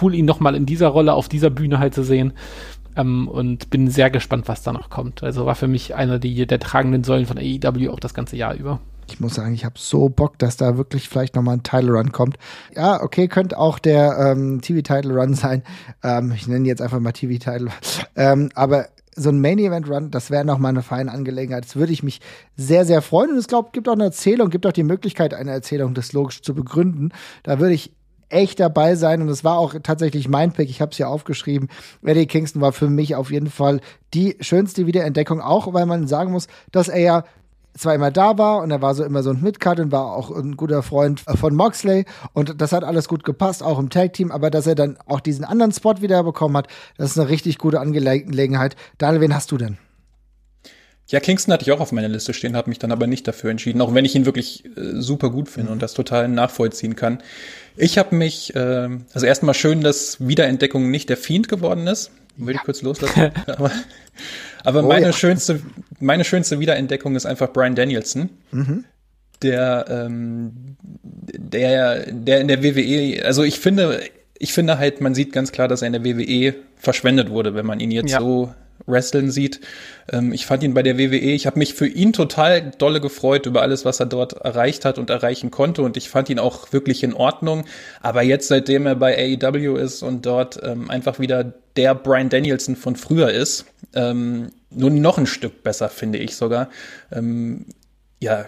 cool, 0.00 0.14
ihn 0.14 0.24
nochmal 0.24 0.54
in 0.54 0.66
dieser 0.66 0.88
Rolle 0.88 1.12
auf 1.12 1.28
dieser 1.28 1.50
Bühne 1.50 1.78
halt 1.78 1.94
zu 1.94 2.02
sehen. 2.02 2.32
Ähm, 2.96 3.28
und 3.28 3.70
bin 3.70 3.90
sehr 3.90 4.10
gespannt, 4.10 4.48
was 4.48 4.62
da 4.62 4.72
noch 4.72 4.90
kommt. 4.90 5.22
Also 5.22 5.46
war 5.46 5.54
für 5.54 5.68
mich 5.68 5.94
einer 5.94 6.18
die, 6.18 6.46
der 6.46 6.60
tragenden 6.60 7.04
Säulen 7.04 7.26
von 7.26 7.38
AEW 7.38 7.90
auch 7.90 8.00
das 8.00 8.14
ganze 8.14 8.36
Jahr 8.36 8.54
über. 8.54 8.80
Ich 9.08 9.20
muss 9.20 9.34
sagen, 9.34 9.54
ich 9.54 9.64
habe 9.64 9.74
so 9.78 10.08
Bock, 10.08 10.38
dass 10.38 10.56
da 10.56 10.76
wirklich 10.76 11.08
vielleicht 11.08 11.36
nochmal 11.36 11.56
ein 11.56 11.62
Title 11.62 11.92
Run 11.92 12.12
kommt. 12.12 12.38
Ja, 12.74 13.02
okay, 13.02 13.28
könnte 13.28 13.58
auch 13.58 13.78
der 13.78 14.16
ähm, 14.18 14.60
TV 14.60 14.80
Title 14.80 15.14
Run 15.14 15.34
sein. 15.34 15.62
Ähm, 16.02 16.32
ich 16.34 16.48
nenne 16.48 16.66
jetzt 16.66 16.82
einfach 16.82 17.00
mal 17.00 17.12
TV 17.12 17.38
Title. 17.38 17.68
Ähm, 18.16 18.50
aber 18.54 18.86
so 19.16 19.30
ein 19.30 19.40
Main 19.40 19.58
Event 19.58 19.88
Run, 19.88 20.12
das 20.12 20.30
wäre 20.30 20.44
noch 20.44 20.58
mal 20.58 20.68
eine 20.68 20.82
feine 20.82 21.10
Angelegenheit. 21.10 21.64
Das 21.64 21.74
würde 21.74 21.92
ich 21.92 22.04
mich 22.04 22.20
sehr, 22.56 22.84
sehr 22.84 23.02
freuen. 23.02 23.30
Und 23.30 23.38
es 23.38 23.48
gibt 23.48 23.88
auch 23.88 23.92
eine 23.92 24.04
Erzählung, 24.04 24.50
gibt 24.50 24.66
auch 24.66 24.72
die 24.72 24.84
Möglichkeit, 24.84 25.34
eine 25.34 25.50
Erzählung 25.50 25.94
des 25.94 26.12
logisch 26.12 26.42
zu 26.42 26.54
begründen. 26.54 27.12
Da 27.42 27.58
würde 27.58 27.74
ich 27.74 27.92
echt 28.34 28.60
dabei 28.60 28.96
sein 28.96 29.22
und 29.22 29.28
es 29.28 29.44
war 29.44 29.58
auch 29.58 29.74
tatsächlich 29.82 30.28
mein 30.28 30.52
Pick. 30.52 30.68
Ich 30.68 30.80
habe 30.80 30.92
es 30.92 30.98
ja 30.98 31.06
aufgeschrieben. 31.06 31.68
Eddie 32.04 32.26
Kingston 32.26 32.60
war 32.60 32.72
für 32.72 32.90
mich 32.90 33.14
auf 33.14 33.30
jeden 33.30 33.48
Fall 33.48 33.80
die 34.12 34.36
schönste 34.40 34.86
Wiederentdeckung, 34.86 35.40
auch 35.40 35.72
weil 35.72 35.86
man 35.86 36.06
sagen 36.06 36.32
muss, 36.32 36.48
dass 36.72 36.88
er 36.88 37.00
ja 37.00 37.24
zwar 37.76 37.94
immer 37.94 38.10
da 38.10 38.38
war 38.38 38.62
und 38.62 38.70
er 38.70 38.82
war 38.82 38.94
so 38.94 39.04
immer 39.04 39.22
so 39.22 39.30
ein 39.30 39.40
Midcard 39.40 39.80
und 39.80 39.92
war 39.92 40.12
auch 40.12 40.30
ein 40.30 40.56
guter 40.56 40.82
Freund 40.82 41.20
von 41.20 41.54
Moxley 41.54 42.04
und 42.32 42.60
das 42.60 42.72
hat 42.72 42.84
alles 42.84 43.08
gut 43.08 43.24
gepasst, 43.24 43.62
auch 43.62 43.78
im 43.78 43.90
Tag-Team, 43.90 44.30
aber 44.30 44.50
dass 44.50 44.66
er 44.66 44.74
dann 44.74 44.96
auch 45.06 45.20
diesen 45.20 45.44
anderen 45.44 45.72
Spot 45.72 46.00
wieder 46.00 46.22
bekommen 46.22 46.56
hat, 46.56 46.68
das 46.96 47.12
ist 47.12 47.18
eine 47.18 47.28
richtig 47.28 47.58
gute 47.58 47.80
Angelegenheit. 47.80 48.76
Daniel, 48.98 49.20
wen 49.22 49.34
hast 49.34 49.50
du 49.50 49.58
denn? 49.58 49.78
Ja, 51.08 51.20
Kingston 51.20 51.52
hatte 51.52 51.64
ich 51.64 51.72
auch 51.72 51.80
auf 51.80 51.92
meiner 51.92 52.08
Liste 52.08 52.32
stehen, 52.32 52.56
habe 52.56 52.70
mich 52.70 52.78
dann 52.78 52.90
aber 52.90 53.06
nicht 53.06 53.28
dafür 53.28 53.50
entschieden, 53.50 53.82
auch 53.82 53.92
wenn 53.92 54.06
ich 54.06 54.14
ihn 54.14 54.24
wirklich 54.24 54.64
äh, 54.64 55.00
super 55.00 55.30
gut 55.30 55.48
finde 55.50 55.68
mhm. 55.68 55.74
und 55.74 55.82
das 55.82 55.92
total 55.92 56.28
nachvollziehen 56.28 56.96
kann. 56.96 57.18
Ich 57.76 57.98
habe 57.98 58.14
mich, 58.14 58.54
äh, 58.54 58.88
also 59.12 59.26
erstmal 59.26 59.54
schön, 59.54 59.80
dass 59.80 60.26
Wiederentdeckung 60.26 60.90
nicht 60.90 61.08
der 61.08 61.16
Fiend 61.16 61.48
geworden 61.48 61.86
ist. 61.86 62.10
Würde 62.36 62.52
ja. 62.54 62.58
ich 62.60 62.64
kurz 62.64 62.82
loslassen. 62.82 63.32
aber 63.46 63.70
aber 64.64 64.82
oh, 64.82 64.88
meine 64.88 65.06
ja. 65.06 65.12
schönste, 65.12 65.60
meine 66.00 66.24
schönste 66.24 66.58
Wiederentdeckung 66.58 67.14
ist 67.16 67.26
einfach 67.26 67.52
Brian 67.52 67.74
Danielson. 67.74 68.30
Mhm. 68.50 68.84
Der, 69.42 69.84
ähm, 69.88 70.76
der, 70.92 72.10
der 72.10 72.40
in 72.40 72.48
der 72.48 72.62
WWE, 72.62 73.24
also 73.24 73.42
ich 73.42 73.60
finde, 73.60 74.00
ich 74.38 74.54
finde 74.54 74.78
halt, 74.78 75.02
man 75.02 75.14
sieht 75.14 75.32
ganz 75.32 75.52
klar, 75.52 75.68
dass 75.68 75.82
er 75.82 75.88
in 75.88 75.92
der 75.92 76.04
WWE 76.04 76.54
verschwendet 76.76 77.28
wurde, 77.28 77.54
wenn 77.54 77.66
man 77.66 77.78
ihn 77.78 77.90
jetzt 77.90 78.10
ja. 78.10 78.20
so 78.20 78.54
wrestlen 78.86 79.30
sieht. 79.30 79.60
Ähm, 80.10 80.32
ich 80.32 80.46
fand 80.46 80.62
ihn 80.62 80.74
bei 80.74 80.82
der 80.82 80.98
WWE, 80.98 81.16
ich 81.16 81.46
habe 81.46 81.58
mich 81.58 81.74
für 81.74 81.86
ihn 81.86 82.12
total 82.12 82.72
dolle 82.78 83.00
gefreut 83.00 83.46
über 83.46 83.62
alles, 83.62 83.84
was 83.84 84.00
er 84.00 84.06
dort 84.06 84.34
erreicht 84.34 84.84
hat 84.84 84.98
und 84.98 85.10
erreichen 85.10 85.50
konnte 85.50 85.82
und 85.82 85.96
ich 85.96 86.08
fand 86.08 86.28
ihn 86.30 86.38
auch 86.38 86.72
wirklich 86.72 87.02
in 87.02 87.14
Ordnung. 87.14 87.64
Aber 88.00 88.22
jetzt, 88.22 88.48
seitdem 88.48 88.86
er 88.86 88.96
bei 88.96 89.16
AEW 89.16 89.76
ist 89.76 90.02
und 90.02 90.26
dort 90.26 90.60
ähm, 90.62 90.90
einfach 90.90 91.18
wieder 91.18 91.54
der 91.76 91.94
Brian 91.94 92.28
Danielson 92.28 92.76
von 92.76 92.96
früher 92.96 93.30
ist, 93.30 93.66
ähm, 93.94 94.50
nur 94.70 94.90
noch 94.90 95.18
ein 95.18 95.26
Stück 95.26 95.62
besser, 95.62 95.88
finde 95.88 96.18
ich 96.18 96.36
sogar. 96.36 96.68
Ähm, 97.12 97.66
ja, 98.20 98.46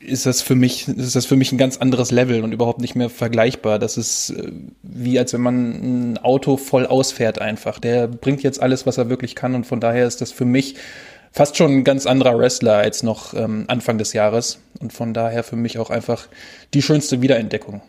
ist 0.00 0.26
das 0.26 0.42
für 0.42 0.54
mich, 0.54 0.88
ist 0.88 1.16
das 1.16 1.26
für 1.26 1.36
mich 1.36 1.52
ein 1.52 1.58
ganz 1.58 1.76
anderes 1.76 2.10
Level 2.10 2.42
und 2.42 2.52
überhaupt 2.52 2.80
nicht 2.80 2.94
mehr 2.94 3.10
vergleichbar. 3.10 3.78
Das 3.78 3.96
ist 3.96 4.30
äh, 4.30 4.52
wie 4.82 5.18
als 5.18 5.32
wenn 5.32 5.40
man 5.40 6.12
ein 6.12 6.18
Auto 6.18 6.56
voll 6.56 6.86
ausfährt 6.86 7.40
einfach. 7.40 7.78
Der 7.78 8.06
bringt 8.06 8.42
jetzt 8.42 8.60
alles, 8.60 8.86
was 8.86 8.98
er 8.98 9.10
wirklich 9.10 9.34
kann 9.34 9.54
und 9.54 9.64
von 9.64 9.80
daher 9.80 10.06
ist 10.06 10.20
das 10.20 10.32
für 10.32 10.44
mich 10.44 10.76
fast 11.32 11.56
schon 11.56 11.70
ein 11.72 11.84
ganz 11.84 12.06
anderer 12.06 12.38
Wrestler 12.38 12.76
als 12.76 13.02
noch 13.02 13.34
ähm, 13.34 13.64
Anfang 13.68 13.98
des 13.98 14.12
Jahres 14.12 14.58
und 14.80 14.92
von 14.92 15.14
daher 15.14 15.44
für 15.44 15.56
mich 15.56 15.78
auch 15.78 15.90
einfach 15.90 16.26
die 16.74 16.82
schönste 16.82 17.20
Wiederentdeckung 17.20 17.82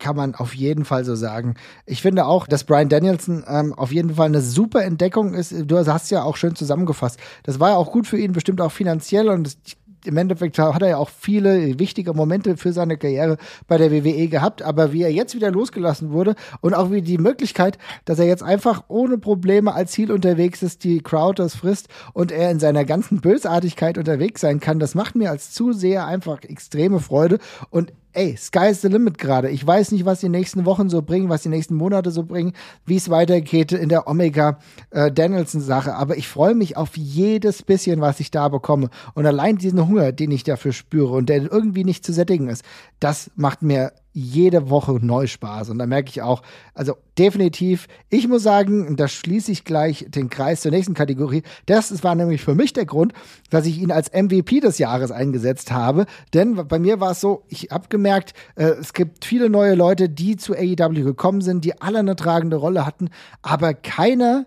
kann 0.00 0.16
man 0.16 0.34
auf 0.34 0.54
jeden 0.54 0.84
Fall 0.84 1.04
so 1.04 1.14
sagen. 1.14 1.54
Ich 1.86 2.02
finde 2.02 2.26
auch, 2.26 2.46
dass 2.46 2.64
Brian 2.64 2.90
Danielson 2.90 3.42
ähm, 3.48 3.72
auf 3.72 3.90
jeden 3.90 4.16
Fall 4.16 4.26
eine 4.26 4.42
super 4.42 4.82
Entdeckung 4.82 5.32
ist. 5.32 5.54
Du 5.66 5.78
hast 5.78 6.10
ja 6.10 6.24
auch 6.24 6.36
schön 6.36 6.54
zusammengefasst. 6.54 7.18
Das 7.44 7.58
war 7.58 7.70
ja 7.70 7.76
auch 7.76 7.90
gut 7.90 8.06
für 8.06 8.18
ihn, 8.18 8.32
bestimmt 8.32 8.60
auch 8.60 8.72
finanziell 8.72 9.30
und 9.30 9.56
ich 9.64 9.78
im 10.06 10.16
Endeffekt 10.16 10.58
hat 10.58 10.82
er 10.82 10.88
ja 10.88 10.96
auch 10.96 11.10
viele 11.10 11.78
wichtige 11.78 12.12
Momente 12.14 12.56
für 12.56 12.72
seine 12.72 12.96
Karriere 12.96 13.36
bei 13.66 13.78
der 13.78 13.90
WWE 13.90 14.28
gehabt, 14.28 14.62
aber 14.62 14.92
wie 14.92 15.02
er 15.02 15.12
jetzt 15.12 15.34
wieder 15.34 15.50
losgelassen 15.50 16.12
wurde 16.12 16.34
und 16.60 16.74
auch 16.74 16.90
wie 16.90 17.02
die 17.02 17.18
Möglichkeit, 17.18 17.78
dass 18.04 18.18
er 18.18 18.26
jetzt 18.26 18.42
einfach 18.42 18.84
ohne 18.88 19.18
Probleme 19.18 19.74
als 19.74 19.92
Ziel 19.92 20.12
unterwegs 20.12 20.62
ist, 20.62 20.84
die 20.84 21.00
Crowd 21.00 21.42
das 21.42 21.54
frisst 21.54 21.88
und 22.12 22.32
er 22.32 22.50
in 22.50 22.60
seiner 22.60 22.84
ganzen 22.84 23.20
Bösartigkeit 23.20 23.98
unterwegs 23.98 24.40
sein 24.40 24.60
kann, 24.60 24.78
das 24.78 24.94
macht 24.94 25.14
mir 25.14 25.30
als 25.30 25.52
Zuseher 25.52 26.06
einfach 26.06 26.42
extreme 26.42 27.00
Freude 27.00 27.38
und 27.70 27.92
ey, 28.14 28.36
sky's 28.36 28.80
the 28.80 28.88
limit 28.88 29.18
gerade. 29.18 29.50
Ich 29.50 29.66
weiß 29.66 29.92
nicht, 29.92 30.04
was 30.04 30.20
die 30.20 30.28
nächsten 30.28 30.64
Wochen 30.64 30.88
so 30.88 31.02
bringen, 31.02 31.28
was 31.28 31.42
die 31.42 31.48
nächsten 31.48 31.74
Monate 31.74 32.10
so 32.10 32.22
bringen, 32.22 32.52
wie 32.86 32.96
es 32.96 33.10
weitergeht 33.10 33.72
in 33.72 33.88
der 33.88 34.08
Omega 34.08 34.58
äh, 34.90 35.12
Danielson 35.12 35.60
Sache, 35.60 35.94
aber 35.94 36.16
ich 36.16 36.28
freue 36.28 36.54
mich 36.54 36.76
auf 36.76 36.96
jedes 36.96 37.62
bisschen, 37.62 38.00
was 38.00 38.20
ich 38.20 38.30
da 38.30 38.48
bekomme 38.48 38.90
und 39.14 39.26
allein 39.26 39.56
diesen 39.56 39.86
Hunger, 39.86 40.12
den 40.12 40.30
ich 40.30 40.44
dafür 40.44 40.72
spüre 40.72 41.14
und 41.14 41.28
der 41.28 41.42
irgendwie 41.42 41.84
nicht 41.84 42.04
zu 42.04 42.12
sättigen 42.12 42.48
ist, 42.48 42.64
das 43.00 43.30
macht 43.36 43.62
mir 43.62 43.92
jede 44.16 44.70
Woche 44.70 44.92
neu 45.02 45.26
Spaß. 45.26 45.70
Und 45.70 45.78
da 45.78 45.86
merke 45.86 46.08
ich 46.08 46.22
auch, 46.22 46.42
also 46.72 46.94
definitiv, 47.18 47.88
ich 48.10 48.28
muss 48.28 48.44
sagen, 48.44 48.96
da 48.96 49.08
schließe 49.08 49.50
ich 49.50 49.64
gleich 49.64 50.06
den 50.08 50.30
Kreis 50.30 50.60
zur 50.60 50.70
nächsten 50.70 50.94
Kategorie. 50.94 51.42
Das 51.66 52.04
war 52.04 52.14
nämlich 52.14 52.40
für 52.40 52.54
mich 52.54 52.72
der 52.72 52.86
Grund, 52.86 53.12
dass 53.50 53.66
ich 53.66 53.78
ihn 53.78 53.90
als 53.90 54.12
MVP 54.12 54.60
des 54.60 54.78
Jahres 54.78 55.10
eingesetzt 55.10 55.72
habe. 55.72 56.06
Denn 56.32 56.54
bei 56.68 56.78
mir 56.78 57.00
war 57.00 57.10
es 57.10 57.20
so, 57.20 57.42
ich 57.48 57.68
habe 57.72 57.88
gemerkt, 57.88 58.34
äh, 58.54 58.66
es 58.66 58.92
gibt 58.92 59.24
viele 59.24 59.50
neue 59.50 59.74
Leute, 59.74 60.08
die 60.08 60.36
zu 60.36 60.54
AEW 60.54 61.02
gekommen 61.02 61.40
sind, 61.40 61.64
die 61.64 61.80
alle 61.82 61.98
eine 61.98 62.14
tragende 62.14 62.56
Rolle 62.56 62.86
hatten, 62.86 63.10
aber 63.42 63.74
keiner 63.74 64.46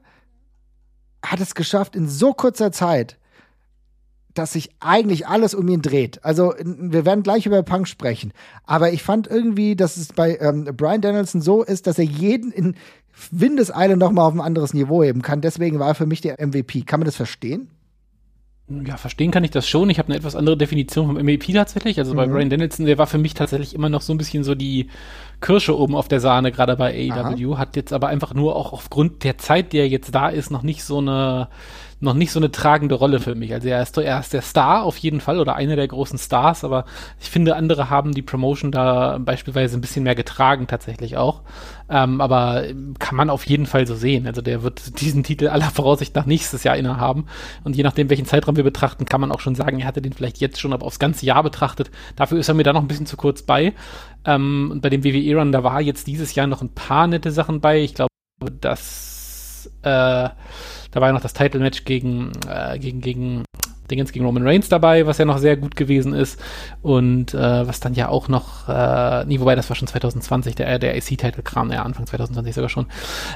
hat 1.25 1.41
es 1.41 1.55
geschafft, 1.55 1.97
in 1.97 2.07
so 2.07 2.33
kurzer 2.33 2.71
Zeit 2.71 3.17
dass 4.37 4.53
sich 4.53 4.69
eigentlich 4.79 5.27
alles 5.27 5.53
um 5.53 5.67
ihn 5.67 5.81
dreht. 5.81 6.23
Also 6.23 6.53
wir 6.63 7.05
werden 7.05 7.23
gleich 7.23 7.45
über 7.45 7.63
Punk 7.63 7.87
sprechen, 7.87 8.33
aber 8.65 8.91
ich 8.91 9.03
fand 9.03 9.27
irgendwie, 9.27 9.75
dass 9.75 9.97
es 9.97 10.13
bei 10.13 10.37
ähm, 10.37 10.65
Brian 10.75 11.01
Danielson 11.01 11.41
so 11.41 11.63
ist, 11.63 11.87
dass 11.87 11.99
er 11.99 12.05
jeden 12.05 12.51
in 12.51 12.75
Windeseile 13.31 13.97
noch 13.97 14.11
mal 14.11 14.25
auf 14.25 14.33
ein 14.33 14.41
anderes 14.41 14.73
Niveau 14.73 15.03
heben 15.03 15.21
kann. 15.21 15.41
Deswegen 15.41 15.79
war 15.79 15.89
er 15.89 15.95
für 15.95 16.05
mich 16.05 16.21
der 16.21 16.45
MVP. 16.45 16.83
Kann 16.83 16.99
man 16.99 17.05
das 17.05 17.15
verstehen? 17.15 17.69
Ja, 18.69 18.97
verstehen 18.97 19.31
kann 19.31 19.45
ich 19.45 19.51
das 19.51 19.67
schon. 19.67 19.89
Ich 19.89 19.97
habe 19.97 20.09
eine 20.09 20.17
etwas 20.17 20.35
andere 20.35 20.57
Definition 20.57 21.07
vom 21.07 21.15
MVP 21.15 21.53
tatsächlich. 21.53 21.99
Also 21.99 22.11
mhm. 22.11 22.17
bei 22.17 22.27
Brian 22.27 22.49
Danielson, 22.49 22.85
der 22.85 22.97
war 22.97 23.07
für 23.07 23.17
mich 23.17 23.33
tatsächlich 23.33 23.73
immer 23.73 23.87
noch 23.87 24.01
so 24.01 24.13
ein 24.13 24.17
bisschen 24.17 24.43
so 24.43 24.55
die 24.55 24.89
Kirsche 25.39 25.77
oben 25.77 25.95
auf 25.95 26.09
der 26.09 26.19
Sahne, 26.19 26.51
gerade 26.51 26.75
bei 26.75 27.09
AEW. 27.09 27.57
Hat 27.57 27.77
jetzt 27.77 27.93
aber 27.93 28.07
einfach 28.09 28.33
nur 28.33 28.57
auch 28.57 28.73
aufgrund 28.73 29.23
der 29.23 29.37
Zeit, 29.37 29.71
die 29.71 29.77
er 29.77 29.87
jetzt 29.87 30.13
da 30.13 30.27
ist, 30.27 30.51
noch 30.51 30.63
nicht 30.63 30.83
so 30.83 30.97
eine 30.97 31.47
noch 31.99 32.13
nicht 32.13 32.31
so 32.31 32.39
eine 32.39 32.51
tragende 32.51 32.95
Rolle 32.95 33.19
für 33.19 33.33
mich. 33.33 33.53
Also 33.53 33.67
er 33.69 33.81
ist, 33.81 33.97
er 33.97 34.19
ist 34.19 34.33
der 34.33 34.41
Star 34.41 34.83
auf 34.83 34.97
jeden 34.97 35.19
Fall 35.19 35.39
oder 35.39 35.55
einer 35.55 35.75
der 35.75 35.87
großen 35.87 36.19
Stars, 36.19 36.63
aber 36.63 36.85
ich 37.19 37.29
finde, 37.29 37.55
andere 37.55 37.89
haben 37.89 38.13
die 38.13 38.21
Promotion 38.21 38.71
da 38.71 39.17
beispielsweise 39.17 39.77
ein 39.77 39.81
bisschen 39.81 40.03
mehr 40.03 40.13
getragen 40.13 40.67
tatsächlich 40.67 41.17
auch. 41.17 41.41
Ähm, 41.89 42.21
aber 42.21 42.65
kann 42.99 43.15
man 43.15 43.29
auf 43.29 43.45
jeden 43.45 43.65
Fall 43.65 43.87
so 43.87 43.95
sehen. 43.95 44.27
Also 44.27 44.41
der 44.41 44.61
wird 44.61 45.01
diesen 45.01 45.23
Titel 45.23 45.47
aller 45.47 45.71
Voraussicht 45.71 46.15
nach 46.15 46.25
nächstes 46.25 46.63
Jahr 46.63 46.77
innehaben. 46.77 47.25
Und 47.63 47.75
je 47.75 47.83
nachdem, 47.83 48.09
welchen 48.09 48.25
Zeitraum 48.25 48.57
wir 48.57 48.63
betrachten, 48.63 49.05
kann 49.05 49.21
man 49.21 49.31
auch 49.31 49.39
schon 49.39 49.55
sagen, 49.55 49.79
er 49.79 49.87
hatte 49.87 50.01
den 50.01 50.13
vielleicht 50.13 50.37
jetzt 50.37 50.59
schon, 50.59 50.73
aufs 50.73 50.99
ganze 50.99 51.25
Jahr 51.25 51.41
betrachtet. 51.41 51.89
Dafür 52.15 52.37
ist 52.37 52.47
er 52.47 52.53
mir 52.53 52.63
da 52.63 52.73
noch 52.73 52.81
ein 52.81 52.87
bisschen 52.87 53.07
zu 53.07 53.17
kurz 53.17 53.41
bei. 53.41 53.73
Ähm, 54.25 54.69
und 54.71 54.81
bei 54.81 54.89
dem 54.89 55.03
WWE-Run, 55.03 55.51
da 55.51 55.63
war 55.63 55.81
jetzt 55.81 56.05
dieses 56.05 56.35
Jahr 56.35 56.45
noch 56.45 56.61
ein 56.61 56.73
paar 56.75 57.07
nette 57.07 57.31
Sachen 57.31 57.61
bei. 57.61 57.79
Ich 57.79 57.95
glaube, 57.95 58.11
dass 58.61 59.16
äh, 59.81 60.29
da 60.91 61.01
war 61.01 61.07
ja 61.07 61.13
noch 61.13 61.21
das 61.21 61.33
Title-Match 61.33 61.85
gegen, 61.85 62.31
äh, 62.49 62.79
gegen, 62.79 63.01
gegen 63.01 63.43
Dingens 63.89 64.11
gegen 64.11 64.25
Roman 64.25 64.45
Reigns 64.45 64.69
dabei, 64.69 65.05
was 65.05 65.17
ja 65.17 65.25
noch 65.25 65.37
sehr 65.37 65.57
gut 65.57 65.75
gewesen 65.75 66.13
ist. 66.13 66.39
Und 66.81 67.33
äh, 67.33 67.67
was 67.67 67.79
dann 67.79 67.93
ja 67.93 68.09
auch 68.09 68.27
noch, 68.27 68.67
äh, 68.67 69.25
nee, 69.25 69.39
wobei 69.39 69.55
das 69.55 69.69
war 69.69 69.75
schon 69.75 69.87
2020, 69.87 70.55
der, 70.55 70.79
der 70.79 70.95
AC-Title-Kram, 70.95 71.71
ja, 71.71 71.83
Anfang 71.83 72.05
2020 72.05 72.53
sogar 72.53 72.69
schon. 72.69 72.87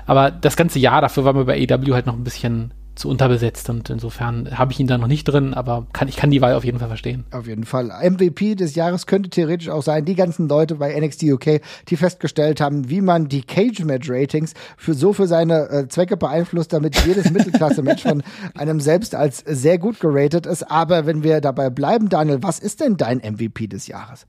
Aber 0.05 0.31
das 0.31 0.55
ganze 0.55 0.79
Jahr 0.79 1.01
dafür 1.01 1.23
war 1.23 1.33
mir 1.33 1.45
bei 1.45 1.55
AW 1.55 1.93
halt 1.93 2.05
noch 2.05 2.15
ein 2.15 2.23
bisschen 2.23 2.73
zu 2.95 3.09
unterbesetzt 3.09 3.69
und 3.69 3.89
insofern 3.89 4.57
habe 4.57 4.71
ich 4.71 4.79
ihn 4.79 4.87
da 4.87 4.97
noch 4.97 5.07
nicht 5.07 5.23
drin, 5.25 5.53
aber 5.53 5.87
kann, 5.93 6.07
ich 6.07 6.17
kann 6.17 6.31
die 6.31 6.41
Wahl 6.41 6.53
auf 6.53 6.65
jeden 6.65 6.79
Fall 6.79 6.87
verstehen. 6.87 7.25
Auf 7.31 7.47
jeden 7.47 7.63
Fall. 7.63 7.87
MVP 7.87 8.55
des 8.55 8.75
Jahres 8.75 9.05
könnte 9.05 9.29
theoretisch 9.29 9.69
auch 9.69 9.83
sein, 9.83 10.05
die 10.05 10.15
ganzen 10.15 10.47
Leute 10.47 10.75
bei 10.75 10.99
NXT 10.99 11.23
UK, 11.23 11.61
die 11.87 11.97
festgestellt 11.97 12.61
haben, 12.61 12.89
wie 12.89 13.01
man 13.01 13.27
die 13.27 13.43
Cage-Match-Ratings 13.43 14.53
für 14.77 14.93
so 14.93 15.13
für 15.13 15.27
seine 15.27 15.69
äh, 15.69 15.87
Zwecke 15.87 16.17
beeinflusst, 16.17 16.73
damit 16.73 16.95
jedes 17.05 17.29
Mittelklasse-Match 17.31 18.03
von 18.03 18.23
einem 18.55 18.79
selbst 18.79 19.15
als 19.15 19.43
sehr 19.45 19.77
gut 19.77 19.99
geratet 19.99 20.45
ist. 20.45 20.69
Aber 20.69 21.05
wenn 21.05 21.23
wir 21.23 21.41
dabei 21.41 21.69
bleiben, 21.69 22.09
Daniel, 22.09 22.43
was 22.43 22.59
ist 22.59 22.81
denn 22.81 22.97
dein 22.97 23.19
MVP 23.19 23.67
des 23.67 23.87
Jahres? 23.87 24.27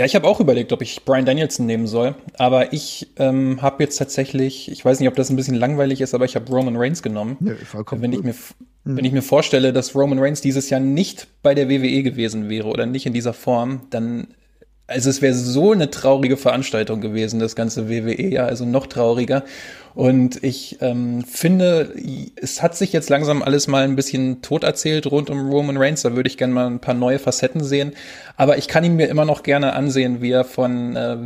Ja, 0.00 0.06
ich 0.06 0.14
habe 0.14 0.26
auch 0.26 0.40
überlegt, 0.40 0.72
ob 0.72 0.80
ich 0.80 1.04
Brian 1.04 1.26
Danielson 1.26 1.66
nehmen 1.66 1.86
soll. 1.86 2.14
Aber 2.38 2.72
ich 2.72 3.08
ähm, 3.18 3.60
habe 3.60 3.82
jetzt 3.82 3.98
tatsächlich, 3.98 4.70
ich 4.72 4.82
weiß 4.82 4.98
nicht, 4.98 5.10
ob 5.10 5.14
das 5.14 5.28
ein 5.28 5.36
bisschen 5.36 5.56
langweilig 5.56 6.00
ist, 6.00 6.14
aber 6.14 6.24
ich 6.24 6.36
habe 6.36 6.50
Roman 6.50 6.74
Reigns 6.76 7.02
genommen. 7.02 7.36
Nö, 7.38 7.54
vollkommen 7.54 8.00
wenn 8.00 8.14
ich 8.14 8.22
mir 8.22 8.32
mhm. 8.32 8.96
wenn 8.96 9.04
ich 9.04 9.12
mir 9.12 9.20
vorstelle, 9.20 9.74
dass 9.74 9.94
Roman 9.94 10.18
Reigns 10.18 10.40
dieses 10.40 10.70
Jahr 10.70 10.80
nicht 10.80 11.26
bei 11.42 11.54
der 11.54 11.68
WWE 11.68 12.02
gewesen 12.02 12.48
wäre 12.48 12.68
oder 12.68 12.86
nicht 12.86 13.04
in 13.04 13.12
dieser 13.12 13.34
Form, 13.34 13.88
dann 13.90 14.28
also 14.90 15.08
es 15.08 15.22
wäre 15.22 15.34
so 15.34 15.70
eine 15.70 15.90
traurige 15.90 16.36
Veranstaltung 16.36 17.00
gewesen, 17.00 17.38
das 17.38 17.54
ganze 17.54 17.88
WWE, 17.88 18.28
ja, 18.28 18.44
also 18.44 18.64
noch 18.64 18.86
trauriger. 18.86 19.44
Und 19.94 20.42
ich 20.42 20.78
ähm, 20.80 21.24
finde, 21.24 21.94
es 22.36 22.62
hat 22.62 22.76
sich 22.76 22.92
jetzt 22.92 23.08
langsam 23.08 23.42
alles 23.42 23.68
mal 23.68 23.84
ein 23.84 23.96
bisschen 23.96 24.42
tot 24.42 24.64
erzählt 24.64 25.06
rund 25.06 25.30
um 25.30 25.50
Roman 25.50 25.76
Reigns. 25.76 26.02
Da 26.02 26.14
würde 26.14 26.28
ich 26.28 26.36
gerne 26.36 26.54
mal 26.54 26.66
ein 26.66 26.80
paar 26.80 26.94
neue 26.94 27.18
Facetten 27.18 27.62
sehen. 27.62 27.92
Aber 28.36 28.58
ich 28.58 28.68
kann 28.68 28.84
ihn 28.84 28.96
mir 28.96 29.08
immer 29.08 29.24
noch 29.24 29.42
gerne 29.42 29.72
ansehen, 29.72 30.22
wie 30.22 30.30
er 30.30 30.44
von, 30.44 30.96
äh, 30.96 31.16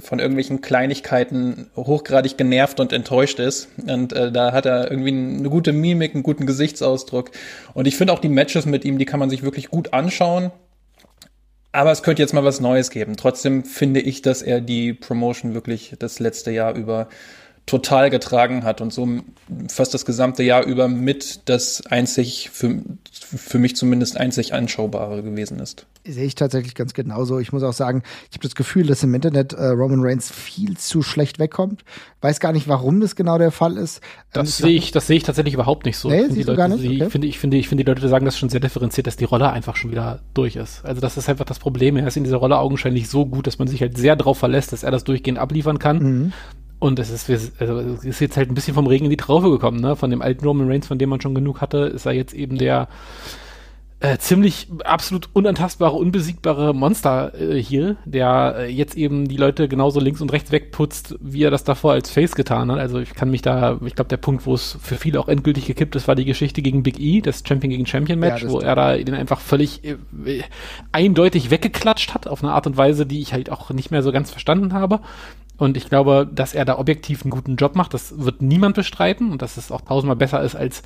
von 0.00 0.18
irgendwelchen 0.18 0.60
Kleinigkeiten 0.60 1.68
hochgradig 1.76 2.36
genervt 2.36 2.80
und 2.80 2.92
enttäuscht 2.92 3.38
ist. 3.38 3.68
Und 3.86 4.12
äh, 4.12 4.32
da 4.32 4.52
hat 4.52 4.66
er 4.66 4.90
irgendwie 4.90 5.10
eine 5.10 5.48
gute 5.48 5.72
Mimik, 5.72 6.14
einen 6.14 6.24
guten 6.24 6.46
Gesichtsausdruck. 6.46 7.30
Und 7.74 7.86
ich 7.86 7.96
finde 7.96 8.12
auch 8.12 8.20
die 8.20 8.28
Matches 8.28 8.66
mit 8.66 8.84
ihm, 8.84 8.98
die 8.98 9.06
kann 9.06 9.20
man 9.20 9.30
sich 9.30 9.42
wirklich 9.42 9.70
gut 9.70 9.92
anschauen. 9.92 10.50
Aber 11.72 11.92
es 11.92 12.02
könnte 12.02 12.22
jetzt 12.22 12.32
mal 12.32 12.44
was 12.44 12.60
Neues 12.60 12.90
geben. 12.90 13.16
Trotzdem 13.16 13.64
finde 13.64 14.00
ich, 14.00 14.22
dass 14.22 14.42
er 14.42 14.60
die 14.60 14.94
Promotion 14.94 15.54
wirklich 15.54 15.94
das 15.98 16.18
letzte 16.18 16.50
Jahr 16.50 16.74
über 16.74 17.08
total 17.68 18.10
getragen 18.10 18.64
hat 18.64 18.80
und 18.80 18.92
so 18.92 19.06
fast 19.68 19.94
das 19.94 20.04
gesamte 20.04 20.42
Jahr 20.42 20.64
über 20.64 20.88
mit 20.88 21.48
das 21.48 21.86
einzig, 21.86 22.50
für, 22.52 22.82
für 23.12 23.58
mich 23.58 23.76
zumindest 23.76 24.16
einzig 24.16 24.54
anschaubare 24.54 25.22
gewesen 25.22 25.60
ist. 25.60 25.86
Sehe 26.06 26.24
ich 26.24 26.34
tatsächlich 26.34 26.74
ganz 26.74 26.94
genauso. 26.94 27.38
Ich 27.38 27.52
muss 27.52 27.62
auch 27.62 27.74
sagen, 27.74 28.02
ich 28.30 28.36
habe 28.36 28.42
das 28.42 28.54
Gefühl, 28.54 28.86
dass 28.86 29.02
im 29.02 29.14
Internet 29.14 29.52
äh, 29.52 29.66
Roman 29.66 30.00
Reigns 30.02 30.30
viel 30.30 30.78
zu 30.78 31.02
schlecht 31.02 31.38
wegkommt. 31.38 31.84
Weiß 32.22 32.40
gar 32.40 32.52
nicht, 32.52 32.66
warum 32.66 33.00
das 33.00 33.14
genau 33.14 33.36
der 33.36 33.50
Fall 33.50 33.76
ist. 33.76 33.98
Ähm, 33.98 34.02
das 34.32 34.56
sehe 34.56 34.76
ich, 34.76 34.90
das 34.90 35.06
sehe 35.06 35.18
ich 35.18 35.22
tatsächlich 35.24 35.52
überhaupt 35.52 35.84
nicht 35.84 35.98
so. 35.98 36.08
Nee, 36.08 36.22
ich 36.22 36.46
Leute, 36.46 36.56
gar 36.56 36.68
nicht? 36.68 36.84
Okay. 36.84 37.04
Ich 37.04 37.12
finde, 37.12 37.26
ich 37.26 37.38
finde, 37.38 37.56
ich 37.58 37.68
finde, 37.68 37.84
die 37.84 37.90
Leute 37.90 38.08
sagen 38.08 38.24
das 38.24 38.38
schon 38.38 38.48
sehr 38.48 38.60
differenziert, 38.60 39.06
dass 39.06 39.16
die 39.16 39.24
Rolle 39.24 39.50
einfach 39.50 39.76
schon 39.76 39.90
wieder 39.90 40.20
durch 40.32 40.56
ist. 40.56 40.84
Also 40.84 41.02
das 41.02 41.18
ist 41.18 41.28
einfach 41.28 41.44
das 41.44 41.58
Problem. 41.58 41.96
Er 41.98 42.06
ist 42.06 42.16
in 42.16 42.24
dieser 42.24 42.38
Rolle 42.38 42.58
augenscheinlich 42.58 43.08
so 43.08 43.26
gut, 43.26 43.46
dass 43.46 43.58
man 43.58 43.68
sich 43.68 43.82
halt 43.82 43.98
sehr 43.98 44.16
darauf 44.16 44.38
verlässt, 44.38 44.72
dass 44.72 44.84
er 44.84 44.90
das 44.90 45.04
durchgehend 45.04 45.38
abliefern 45.38 45.78
kann. 45.78 45.98
Mhm. 45.98 46.32
Und 46.78 46.98
es 46.98 47.10
ist, 47.10 47.28
also 47.60 47.78
es 47.78 48.04
ist 48.04 48.20
jetzt 48.20 48.36
halt 48.36 48.50
ein 48.50 48.54
bisschen 48.54 48.74
vom 48.74 48.86
Regen 48.86 49.06
in 49.06 49.10
die 49.10 49.16
Traufe 49.16 49.50
gekommen, 49.50 49.80
ne? 49.80 49.96
Von 49.96 50.10
dem 50.10 50.22
alten 50.22 50.44
Roman 50.44 50.68
Reigns, 50.68 50.86
von 50.86 50.98
dem 50.98 51.10
man 51.10 51.20
schon 51.20 51.34
genug 51.34 51.60
hatte, 51.60 51.78
ist 51.78 52.06
er 52.06 52.12
jetzt 52.12 52.34
eben 52.34 52.56
der 52.56 52.88
äh, 54.00 54.16
ziemlich 54.18 54.68
absolut 54.84 55.28
unantastbare, 55.32 55.96
unbesiegbare 55.96 56.72
Monster 56.72 57.32
äh, 57.34 57.60
hier, 57.60 57.96
der 58.04 58.54
äh, 58.58 58.70
jetzt 58.70 58.96
eben 58.96 59.26
die 59.26 59.36
Leute 59.36 59.66
genauso 59.66 59.98
links 59.98 60.20
und 60.20 60.32
rechts 60.32 60.52
wegputzt, 60.52 61.16
wie 61.20 61.42
er 61.42 61.50
das 61.50 61.64
davor 61.64 61.92
als 61.92 62.08
Face 62.08 62.36
getan 62.36 62.70
hat. 62.70 62.78
Also 62.78 63.00
ich 63.00 63.12
kann 63.14 63.28
mich 63.28 63.42
da, 63.42 63.80
ich 63.84 63.96
glaube, 63.96 64.08
der 64.08 64.18
Punkt, 64.18 64.46
wo 64.46 64.54
es 64.54 64.78
für 64.80 64.94
viele 64.94 65.18
auch 65.18 65.26
endgültig 65.26 65.66
gekippt 65.66 65.96
ist, 65.96 66.06
war 66.06 66.14
die 66.14 66.24
Geschichte 66.24 66.62
gegen 66.62 66.84
Big 66.84 67.00
E, 67.00 67.20
das 67.20 67.42
Champion 67.44 67.70
gegen 67.70 67.86
Champion 67.86 68.20
Match, 68.20 68.44
ja, 68.44 68.50
wo 68.50 68.60
er 68.60 68.76
da 68.76 68.96
den 68.96 69.14
einfach 69.14 69.40
völlig 69.40 69.82
äh, 69.82 69.96
eindeutig 70.92 71.50
weggeklatscht 71.50 72.14
hat, 72.14 72.28
auf 72.28 72.44
eine 72.44 72.52
Art 72.52 72.68
und 72.68 72.76
Weise, 72.76 73.04
die 73.04 73.20
ich 73.20 73.32
halt 73.32 73.50
auch 73.50 73.70
nicht 73.70 73.90
mehr 73.90 74.04
so 74.04 74.12
ganz 74.12 74.30
verstanden 74.30 74.74
habe. 74.74 75.00
Und 75.58 75.76
ich 75.76 75.88
glaube, 75.88 76.28
dass 76.32 76.54
er 76.54 76.64
da 76.64 76.78
objektiv 76.78 77.22
einen 77.22 77.30
guten 77.30 77.56
Job 77.56 77.74
macht, 77.74 77.92
das 77.92 78.24
wird 78.24 78.40
niemand 78.40 78.76
bestreiten 78.76 79.32
und 79.32 79.42
dass 79.42 79.56
es 79.56 79.70
auch 79.70 79.82
tausendmal 79.82 80.16
besser 80.16 80.40
ist 80.42 80.54
als 80.54 80.82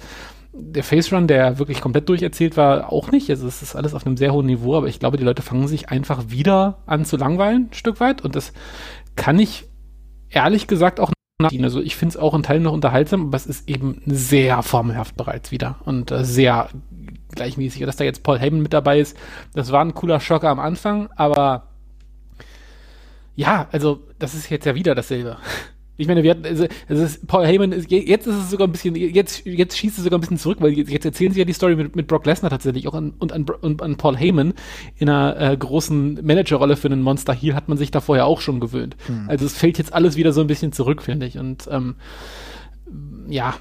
der 0.54 0.85
Face 0.85 1.12
Run, 1.12 1.26
der 1.26 1.58
wirklich 1.58 1.80
komplett 1.80 2.08
durcherzählt 2.08 2.56
war, 2.56 2.92
auch 2.92 3.11
nicht. 3.11 3.30
Also 3.30 3.46
es 3.46 3.62
ist 3.62 3.74
alles 3.74 3.94
auf 3.94 4.04
einem 4.06 4.16
sehr 4.16 4.32
hohen 4.32 4.46
Niveau, 4.46 4.76
aber 4.76 4.87
ich 4.87 4.98
glaube, 4.98 5.16
die 5.16 5.24
Leute 5.24 5.42
fangen 5.42 5.68
sich 5.68 5.88
einfach 5.88 6.24
wieder 6.28 6.78
an 6.87 7.04
zu 7.04 7.16
langweilen, 7.16 7.68
ein 7.70 7.74
Stück 7.74 8.00
weit. 8.00 8.22
Und 8.22 8.37
das 8.37 8.52
kann 9.16 9.38
ich 9.38 9.64
ehrlich 10.28 10.66
gesagt 10.66 11.00
auch 11.00 11.12
nachziehen. 11.40 11.64
Also 11.64 11.80
ich 11.80 11.96
finde 11.96 12.14
es 12.14 12.16
auch 12.18 12.35
in 12.35 12.42
Teilen 12.42 12.62
noch 12.62 12.72
unterhaltsam, 12.72 13.26
aber 13.26 13.37
es 13.37 13.46
ist 13.46 13.68
eben 13.68 14.02
sehr 14.06 14.62
formelhaft 14.62 15.16
bereits 15.16 15.50
wieder 15.50 15.76
und 15.85 16.11
äh, 16.11 16.24
sehr 16.24 16.68
gleichmäßig. 17.35 17.85
Dass 17.85 17.96
da 17.96 18.04
jetzt 18.04 18.22
Paul 18.22 18.38
Heyman 18.38 18.62
mit 18.62 18.74
dabei 18.74 19.00
ist, 19.00 19.16
das 19.54 19.72
war 19.72 19.82
ein 19.82 19.94
cooler 19.94 20.20
Schocker 20.20 20.50
am 20.50 20.61
Anfang, 20.61 21.08
aber 21.16 21.71
ja, 23.42 23.68
also 23.72 24.00
das 24.18 24.35
ist 24.35 24.50
jetzt 24.50 24.66
ja 24.66 24.74
wieder 24.74 24.94
dasselbe. 24.94 25.37
Ich 25.98 26.09
meine, 26.09 26.22
wir 26.22 26.31
hatten, 26.31 26.46
also, 26.46 26.64
ist, 26.88 27.26
Paul 27.26 27.46
Heyman, 27.46 27.70
ist, 27.70 27.90
jetzt 27.90 28.26
ist 28.26 28.35
es 28.35 28.50
sogar 28.50 28.66
ein 28.66 28.72
bisschen, 28.72 28.96
jetzt, 28.96 29.44
jetzt 29.44 29.76
schießt 29.76 29.98
es 29.98 30.05
sogar 30.05 30.18
ein 30.18 30.22
bisschen 30.22 30.38
zurück, 30.38 30.59
weil 30.61 30.72
jetzt, 30.72 30.90
jetzt 30.90 31.05
erzählen 31.05 31.33
sie 31.33 31.40
ja 31.40 31.44
die 31.44 31.52
Story 31.52 31.76
mit, 31.76 31.94
mit 31.94 32.07
Brock 32.07 32.24
Lesnar 32.24 32.50
tatsächlich 32.50 32.88
auch 32.88 32.94
an, 32.94 33.12
und, 33.18 33.33
an, 33.33 33.44
und 33.44 33.83
an 33.83 33.96
Paul 33.96 34.16
Heyman 34.16 34.55
in 34.96 35.09
einer 35.09 35.38
äh, 35.38 35.57
großen 35.57 36.14
Managerrolle 36.24 36.76
für 36.76 36.88
einen 36.88 37.02
Monster 37.02 37.35
Heel 37.35 37.55
hat 37.55 37.68
man 37.68 37.76
sich 37.76 37.90
da 37.90 38.00
vorher 38.00 38.24
auch 38.26 38.40
schon 38.40 38.59
gewöhnt. 38.59 38.96
Hm. 39.07 39.26
Also 39.28 39.44
es 39.44 39.57
fällt 39.57 39.76
jetzt 39.76 39.92
alles 39.92 40.16
wieder 40.16 40.33
so 40.33 40.40
ein 40.40 40.46
bisschen 40.46 40.72
zurück, 40.72 41.02
finde 41.02 41.26
ich. 41.26 41.38
Und 41.38 41.68
ähm, 41.70 41.96
ja, 43.28 43.55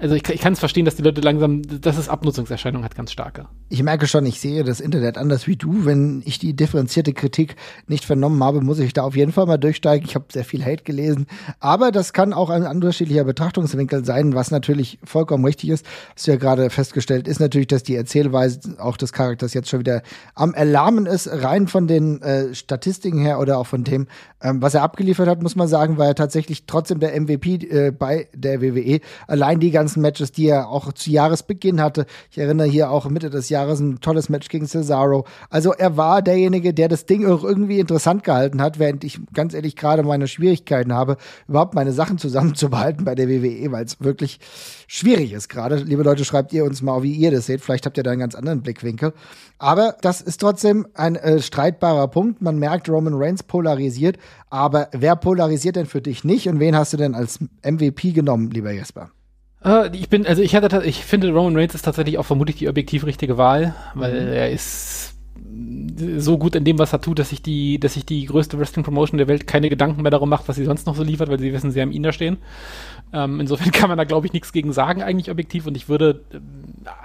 Also 0.00 0.16
ich, 0.16 0.28
ich 0.28 0.40
kann 0.40 0.54
es 0.54 0.58
verstehen, 0.58 0.84
dass 0.84 0.96
die 0.96 1.02
Leute 1.02 1.20
langsam, 1.20 1.62
dass 1.62 1.96
es 1.96 2.08
Abnutzungserscheinungen 2.08 2.84
hat, 2.84 2.96
ganz 2.96 3.12
starke. 3.12 3.46
Ich 3.68 3.80
merke 3.82 4.08
schon, 4.08 4.26
ich 4.26 4.40
sehe 4.40 4.64
das 4.64 4.80
Internet 4.80 5.16
anders 5.16 5.46
wie 5.46 5.54
du. 5.54 5.86
Wenn 5.86 6.20
ich 6.24 6.40
die 6.40 6.54
differenzierte 6.54 7.12
Kritik 7.12 7.54
nicht 7.86 8.04
vernommen 8.04 8.42
habe, 8.42 8.60
muss 8.60 8.80
ich 8.80 8.92
da 8.92 9.04
auf 9.04 9.14
jeden 9.14 9.30
Fall 9.30 9.46
mal 9.46 9.56
durchsteigen. 9.56 10.06
Ich 10.06 10.16
habe 10.16 10.24
sehr 10.32 10.44
viel 10.44 10.64
Hate 10.64 10.82
gelesen. 10.82 11.26
Aber 11.60 11.92
das 11.92 12.12
kann 12.12 12.32
auch 12.32 12.50
ein 12.50 12.66
unterschiedlicher 12.66 13.22
Betrachtungswinkel 13.22 14.04
sein, 14.04 14.34
was 14.34 14.50
natürlich 14.50 14.98
vollkommen 15.04 15.44
richtig 15.44 15.70
ist. 15.70 15.86
Was 16.14 16.24
du 16.24 16.32
ja 16.32 16.38
gerade 16.38 16.70
festgestellt 16.70 17.28
ist 17.28 17.38
natürlich, 17.38 17.68
dass 17.68 17.84
die 17.84 17.94
Erzählweise 17.94 18.76
auch 18.78 18.96
des 18.96 19.12
Charakters 19.12 19.54
jetzt 19.54 19.68
schon 19.68 19.80
wieder 19.80 20.02
am 20.34 20.54
Erlahmen 20.54 21.06
ist. 21.06 21.28
Rein 21.30 21.68
von 21.68 21.86
den 21.86 22.20
äh, 22.20 22.52
Statistiken 22.52 23.20
her 23.20 23.38
oder 23.38 23.58
auch 23.58 23.66
von 23.66 23.84
dem, 23.84 24.08
ähm, 24.42 24.60
was 24.60 24.74
er 24.74 24.82
abgeliefert 24.82 25.28
hat, 25.28 25.40
muss 25.40 25.54
man 25.54 25.68
sagen, 25.68 25.98
war 25.98 26.06
er 26.06 26.14
tatsächlich 26.16 26.66
trotzdem 26.66 26.98
der 26.98 27.18
MVP 27.20 27.54
äh, 27.54 27.90
bei 27.92 28.28
der 28.34 28.60
WWE. 28.60 29.00
Allein 29.28 29.60
die 29.60 29.70
ganzen 29.84 30.00
Matches, 30.00 30.32
die 30.32 30.46
er 30.46 30.68
auch 30.68 30.94
zu 30.94 31.10
Jahresbeginn 31.10 31.78
hatte. 31.78 32.06
Ich 32.30 32.38
erinnere 32.38 32.66
hier 32.66 32.90
auch 32.90 33.06
Mitte 33.10 33.28
des 33.28 33.50
Jahres 33.50 33.80
ein 33.80 34.00
tolles 34.00 34.30
Match 34.30 34.48
gegen 34.48 34.66
Cesaro. 34.66 35.26
Also 35.50 35.74
er 35.74 35.98
war 35.98 36.22
derjenige, 36.22 36.72
der 36.72 36.88
das 36.88 37.04
Ding 37.04 37.26
auch 37.26 37.44
irgendwie 37.44 37.80
interessant 37.80 38.24
gehalten 38.24 38.62
hat, 38.62 38.78
während 38.78 39.04
ich 39.04 39.20
ganz 39.34 39.52
ehrlich 39.52 39.76
gerade 39.76 40.02
meine 40.02 40.26
Schwierigkeiten 40.26 40.94
habe, 40.94 41.18
überhaupt 41.48 41.74
meine 41.74 41.92
Sachen 41.92 42.16
zusammenzubehalten 42.16 43.04
bei 43.04 43.14
der 43.14 43.28
WWE, 43.28 43.72
weil 43.72 43.84
es 43.84 44.00
wirklich 44.00 44.40
schwierig 44.86 45.34
ist 45.34 45.50
gerade. 45.50 45.76
Liebe 45.76 46.02
Leute, 46.02 46.24
schreibt 46.24 46.54
ihr 46.54 46.64
uns 46.64 46.80
mal, 46.80 47.02
wie 47.02 47.12
ihr 47.12 47.30
das 47.30 47.44
seht. 47.44 47.60
Vielleicht 47.60 47.84
habt 47.84 47.98
ihr 47.98 48.04
da 48.04 48.10
einen 48.10 48.20
ganz 48.20 48.34
anderen 48.34 48.62
Blickwinkel. 48.62 49.12
Aber 49.58 49.96
das 50.00 50.22
ist 50.22 50.40
trotzdem 50.40 50.86
ein 50.94 51.16
äh, 51.16 51.40
streitbarer 51.40 52.08
Punkt. 52.08 52.40
Man 52.40 52.58
merkt, 52.58 52.88
Roman 52.88 53.14
Reigns 53.14 53.42
polarisiert. 53.42 54.16
Aber 54.48 54.88
wer 54.92 55.14
polarisiert 55.16 55.76
denn 55.76 55.86
für 55.86 56.00
dich 56.00 56.24
nicht 56.24 56.48
und 56.48 56.58
wen 56.58 56.74
hast 56.74 56.94
du 56.94 56.96
denn 56.96 57.14
als 57.14 57.40
MVP 57.62 58.12
genommen, 58.12 58.50
lieber 58.50 58.72
Jesper? 58.72 59.10
Uh, 59.64 59.88
ich 59.92 60.10
bin, 60.10 60.26
also 60.26 60.42
ich 60.42 60.54
hatte, 60.54 60.82
ich 60.84 61.04
finde 61.04 61.32
Roman 61.32 61.56
Reigns 61.56 61.74
ist 61.74 61.82
tatsächlich 61.82 62.18
auch 62.18 62.24
vermutlich 62.24 62.56
die 62.56 62.68
objektiv 62.68 63.06
richtige 63.06 63.38
Wahl, 63.38 63.74
weil 63.94 64.20
mhm. 64.20 64.32
er 64.32 64.50
ist 64.50 65.14
so 66.16 66.38
gut 66.38 66.54
in 66.54 66.64
dem, 66.64 66.78
was 66.78 66.92
er 66.92 67.00
tut, 67.00 67.18
dass 67.18 67.30
sich 67.30 67.42
die, 67.42 67.78
dass 67.78 67.94
sich 67.94 68.04
die 68.04 68.26
größte 68.26 68.58
Wrestling 68.58 68.84
Promotion 68.84 69.18
der 69.18 69.28
Welt 69.28 69.46
keine 69.46 69.68
Gedanken 69.68 70.02
mehr 70.02 70.10
darum 70.10 70.28
macht, 70.28 70.48
was 70.48 70.56
sie 70.56 70.64
sonst 70.64 70.86
noch 70.86 70.96
so 70.96 71.02
liefert, 71.02 71.28
weil 71.28 71.38
sie 71.38 71.52
wissen, 71.52 71.70
sie 71.70 71.80
haben 71.80 71.92
ihn 71.92 72.02
da 72.02 72.12
stehen. 72.12 72.38
Ähm, 73.14 73.38
insofern 73.38 73.70
kann 73.72 73.88
man 73.88 73.96
da, 73.96 74.04
glaube 74.04 74.26
ich, 74.26 74.32
nichts 74.32 74.52
gegen 74.52 74.72
sagen, 74.72 75.02
eigentlich 75.02 75.30
objektiv. 75.30 75.66
Und 75.66 75.76
ich 75.76 75.88
würde 75.88 76.24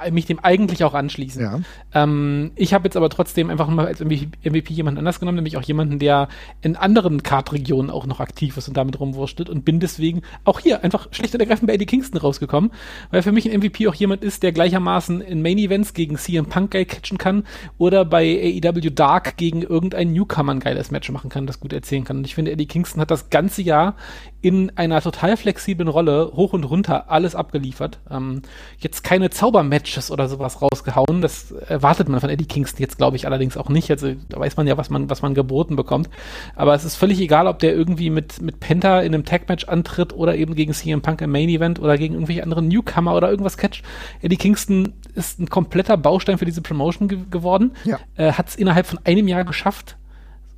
äh, 0.04 0.12
mich 0.12 0.26
dem 0.26 0.40
eigentlich 0.40 0.84
auch 0.84 0.96
anschließen. 0.96 1.42
Ja. 1.42 1.60
Ähm, 1.94 2.52
ich 2.56 2.74
habe 2.74 2.86
jetzt 2.86 2.98
aber 2.98 3.10
trotzdem 3.10 3.50
einfach 3.50 3.68
mal 3.68 3.86
als 3.86 4.00
MVP 4.02 4.74
jemanden 4.74 4.98
anders 4.98 5.20
genommen, 5.20 5.36
nämlich 5.36 5.56
auch 5.58 5.62
jemanden, 5.62 6.00
der 6.00 6.28
in 6.62 6.76
anderen 6.76 7.22
Kartregionen 7.22 7.92
auch 7.92 8.08
noch 8.08 8.20
aktiv 8.20 8.58
ist 8.58 8.68
und 8.68 8.76
damit 8.76 9.00
rumwurschtelt 9.00 9.50
und 9.50 9.64
bin 9.66 9.80
deswegen 9.80 10.24
auch 10.44 10.60
hier 10.60 10.84
einfach 10.84 11.08
schlicht 11.12 11.36
und 11.36 11.42
ergreifend 11.42 11.68
bei 11.68 11.74
Eddie 11.76 11.86
Kingston 11.86 12.20
rausgekommen, 12.20 12.72
weil 13.12 13.22
für 13.22 13.32
mich 13.32 13.50
ein 13.50 13.58
MVP 13.60 13.88
auch 13.88 13.94
jemand 13.94 14.24
ist, 14.24 14.42
der 14.42 14.52
gleichermaßen 14.52 15.22
in 15.22 15.42
Main 15.42 15.60
Events 15.60 15.94
gegen 15.94 16.18
CM 16.18 16.48
Punk 16.48 16.72
geil 16.72 16.86
catchen 16.86 17.18
kann 17.18 17.44
oder 17.78 18.04
bei 18.06 18.60
AEW 18.64 18.90
Dark 18.90 19.38
gegen 19.38 19.62
irgendeinen 19.62 20.14
Newcomer 20.14 20.54
ein 20.54 20.60
geiles 20.60 20.90
Match 20.90 21.12
machen 21.12 21.30
kann, 21.30 21.46
das 21.46 21.60
gut 21.60 21.74
erzählen 21.74 22.04
kann. 22.04 22.18
Und 22.18 22.26
ich 22.26 22.34
finde, 22.34 22.52
Eddie 22.52 22.66
Kingston 22.66 23.02
hat 23.02 23.12
das 23.12 23.30
ganze 23.30 23.62
Jahr 23.62 23.96
in 24.42 24.72
einer 24.78 25.02
total 25.02 25.38
flexiblen 25.38 25.88
Rolle 25.90 25.99
hoch 26.08 26.54
und 26.54 26.64
runter 26.64 27.10
alles 27.10 27.36
abgeliefert. 27.36 28.00
Ähm, 28.10 28.42
jetzt 28.78 29.04
keine 29.04 29.30
Zaubermatches 29.30 30.12
oder 30.12 30.28
sowas 30.28 30.62
rausgehauen. 30.62 31.22
Das 31.22 31.52
erwartet 31.52 32.10
man 32.10 32.20
von 32.20 32.30
Eddie 32.30 32.46
Kingston 32.46 32.82
jetzt, 32.82 32.98
glaube 32.98 33.18
ich, 33.18 33.26
allerdings 33.26 33.58
auch 33.58 33.70
nicht. 33.70 33.92
Also 33.92 34.14
da 34.30 34.40
weiß 34.40 34.58
man 34.58 34.68
ja, 34.68 34.78
was 34.78 34.90
man, 34.90 35.10
was 35.10 35.22
man 35.22 35.34
geboten 35.34 35.76
bekommt. 35.76 36.10
Aber 36.56 36.74
es 36.74 36.84
ist 36.84 36.96
völlig 36.96 37.20
egal, 37.20 37.48
ob 37.48 37.60
der 37.60 37.76
irgendwie 37.76 38.10
mit, 38.10 38.42
mit 38.42 38.60
Penta 38.60 39.02
in 39.02 39.14
einem 39.14 39.26
Tag-Match 39.26 39.66
antritt 39.66 40.14
oder 40.14 40.36
eben 40.36 40.56
gegen 40.56 40.74
CM 40.74 41.02
Punk 41.02 41.22
im 41.22 41.32
Main-Event 41.32 41.80
oder 41.80 41.98
gegen 41.98 42.16
irgendwelche 42.16 42.44
anderen 42.44 42.68
Newcomer 42.68 43.16
oder 43.16 43.30
irgendwas 43.30 43.58
catch. 43.58 43.84
Eddie 44.22 44.38
Kingston 44.38 44.94
ist 45.16 45.40
ein 45.40 45.50
kompletter 45.50 45.98
Baustein 45.98 46.38
für 46.38 46.46
diese 46.46 46.62
Promotion 46.62 47.08
ge 47.08 47.20
geworden. 47.30 47.74
Ja. 47.84 48.00
Äh, 48.16 48.34
Hat 48.34 48.50
es 48.50 48.56
innerhalb 48.56 48.86
von 48.86 49.00
einem 49.04 49.28
Jahr 49.28 49.44
geschafft, 49.44 49.98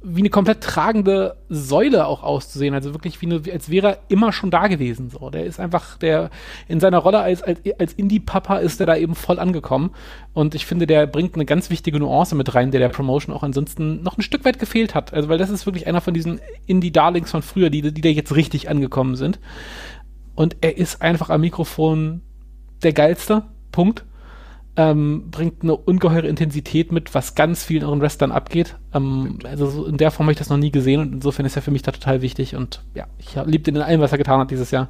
wie 0.03 0.21
eine 0.21 0.29
komplett 0.29 0.61
tragende 0.61 1.37
Säule 1.49 2.07
auch 2.07 2.23
auszusehen. 2.23 2.73
Also 2.73 2.93
wirklich 2.93 3.21
wie 3.21 3.27
eine, 3.27 3.41
als 3.51 3.69
wäre 3.69 3.87
er 3.87 3.97
immer 4.07 4.33
schon 4.33 4.49
da 4.49 4.67
gewesen. 4.67 5.09
So, 5.09 5.29
der 5.29 5.45
ist 5.45 5.59
einfach, 5.59 5.97
der 5.97 6.31
in 6.67 6.79
seiner 6.79 6.97
Rolle 6.97 7.19
als, 7.19 7.43
als, 7.43 7.59
als 7.77 7.93
Indie-Papa 7.93 8.57
ist 8.57 8.79
er 8.79 8.87
da 8.87 8.95
eben 8.95 9.13
voll 9.13 9.39
angekommen. 9.39 9.91
Und 10.33 10.55
ich 10.55 10.65
finde, 10.65 10.87
der 10.87 11.05
bringt 11.05 11.35
eine 11.35 11.45
ganz 11.45 11.69
wichtige 11.69 11.99
Nuance 11.99 12.35
mit 12.35 12.53
rein, 12.55 12.71
der 12.71 12.79
der 12.79 12.89
Promotion 12.89 13.35
auch 13.35 13.43
ansonsten 13.43 14.01
noch 14.01 14.17
ein 14.17 14.23
Stück 14.23 14.43
weit 14.43 14.57
gefehlt 14.57 14.95
hat. 14.95 15.13
Also, 15.13 15.29
weil 15.29 15.37
das 15.37 15.51
ist 15.51 15.65
wirklich 15.67 15.85
einer 15.85 16.01
von 16.01 16.13
diesen 16.13 16.39
Indie-Darlings 16.65 17.29
von 17.29 17.43
früher, 17.43 17.69
die, 17.69 17.93
die 17.93 18.01
da 18.01 18.09
jetzt 18.09 18.35
richtig 18.35 18.69
angekommen 18.69 19.15
sind. 19.15 19.39
Und 20.33 20.57
er 20.61 20.77
ist 20.77 21.01
einfach 21.01 21.29
am 21.29 21.41
Mikrofon 21.41 22.21
der 22.81 22.93
geilste. 22.93 23.43
Punkt 23.71 24.03
ähm, 24.77 25.29
bringt 25.31 25.63
eine 25.63 25.75
ungeheure 25.75 26.27
Intensität 26.27 26.91
mit, 26.91 27.13
was 27.13 27.35
ganz 27.35 27.63
vielen 27.63 27.83
anderen 27.83 28.01
Wrestlern 28.01 28.31
abgeht. 28.31 28.77
Ähm, 28.93 29.39
also 29.43 29.69
so 29.69 29.85
in 29.85 29.97
der 29.97 30.11
Form 30.11 30.25
habe 30.25 30.33
ich 30.33 30.39
das 30.39 30.49
noch 30.49 30.57
nie 30.57 30.71
gesehen 30.71 31.01
und 31.01 31.13
insofern 31.13 31.45
ist 31.45 31.55
er 31.55 31.61
für 31.61 31.71
mich 31.71 31.81
da 31.81 31.91
total 31.91 32.21
wichtig 32.21 32.55
und 32.55 32.83
ja, 32.93 33.07
ich 33.17 33.35
liebe 33.45 33.69
ihn 33.69 33.75
in 33.75 33.81
allem, 33.81 34.01
was 34.01 34.11
er 34.11 34.17
getan 34.17 34.39
hat 34.39 34.51
dieses 34.51 34.71
Jahr. 34.71 34.89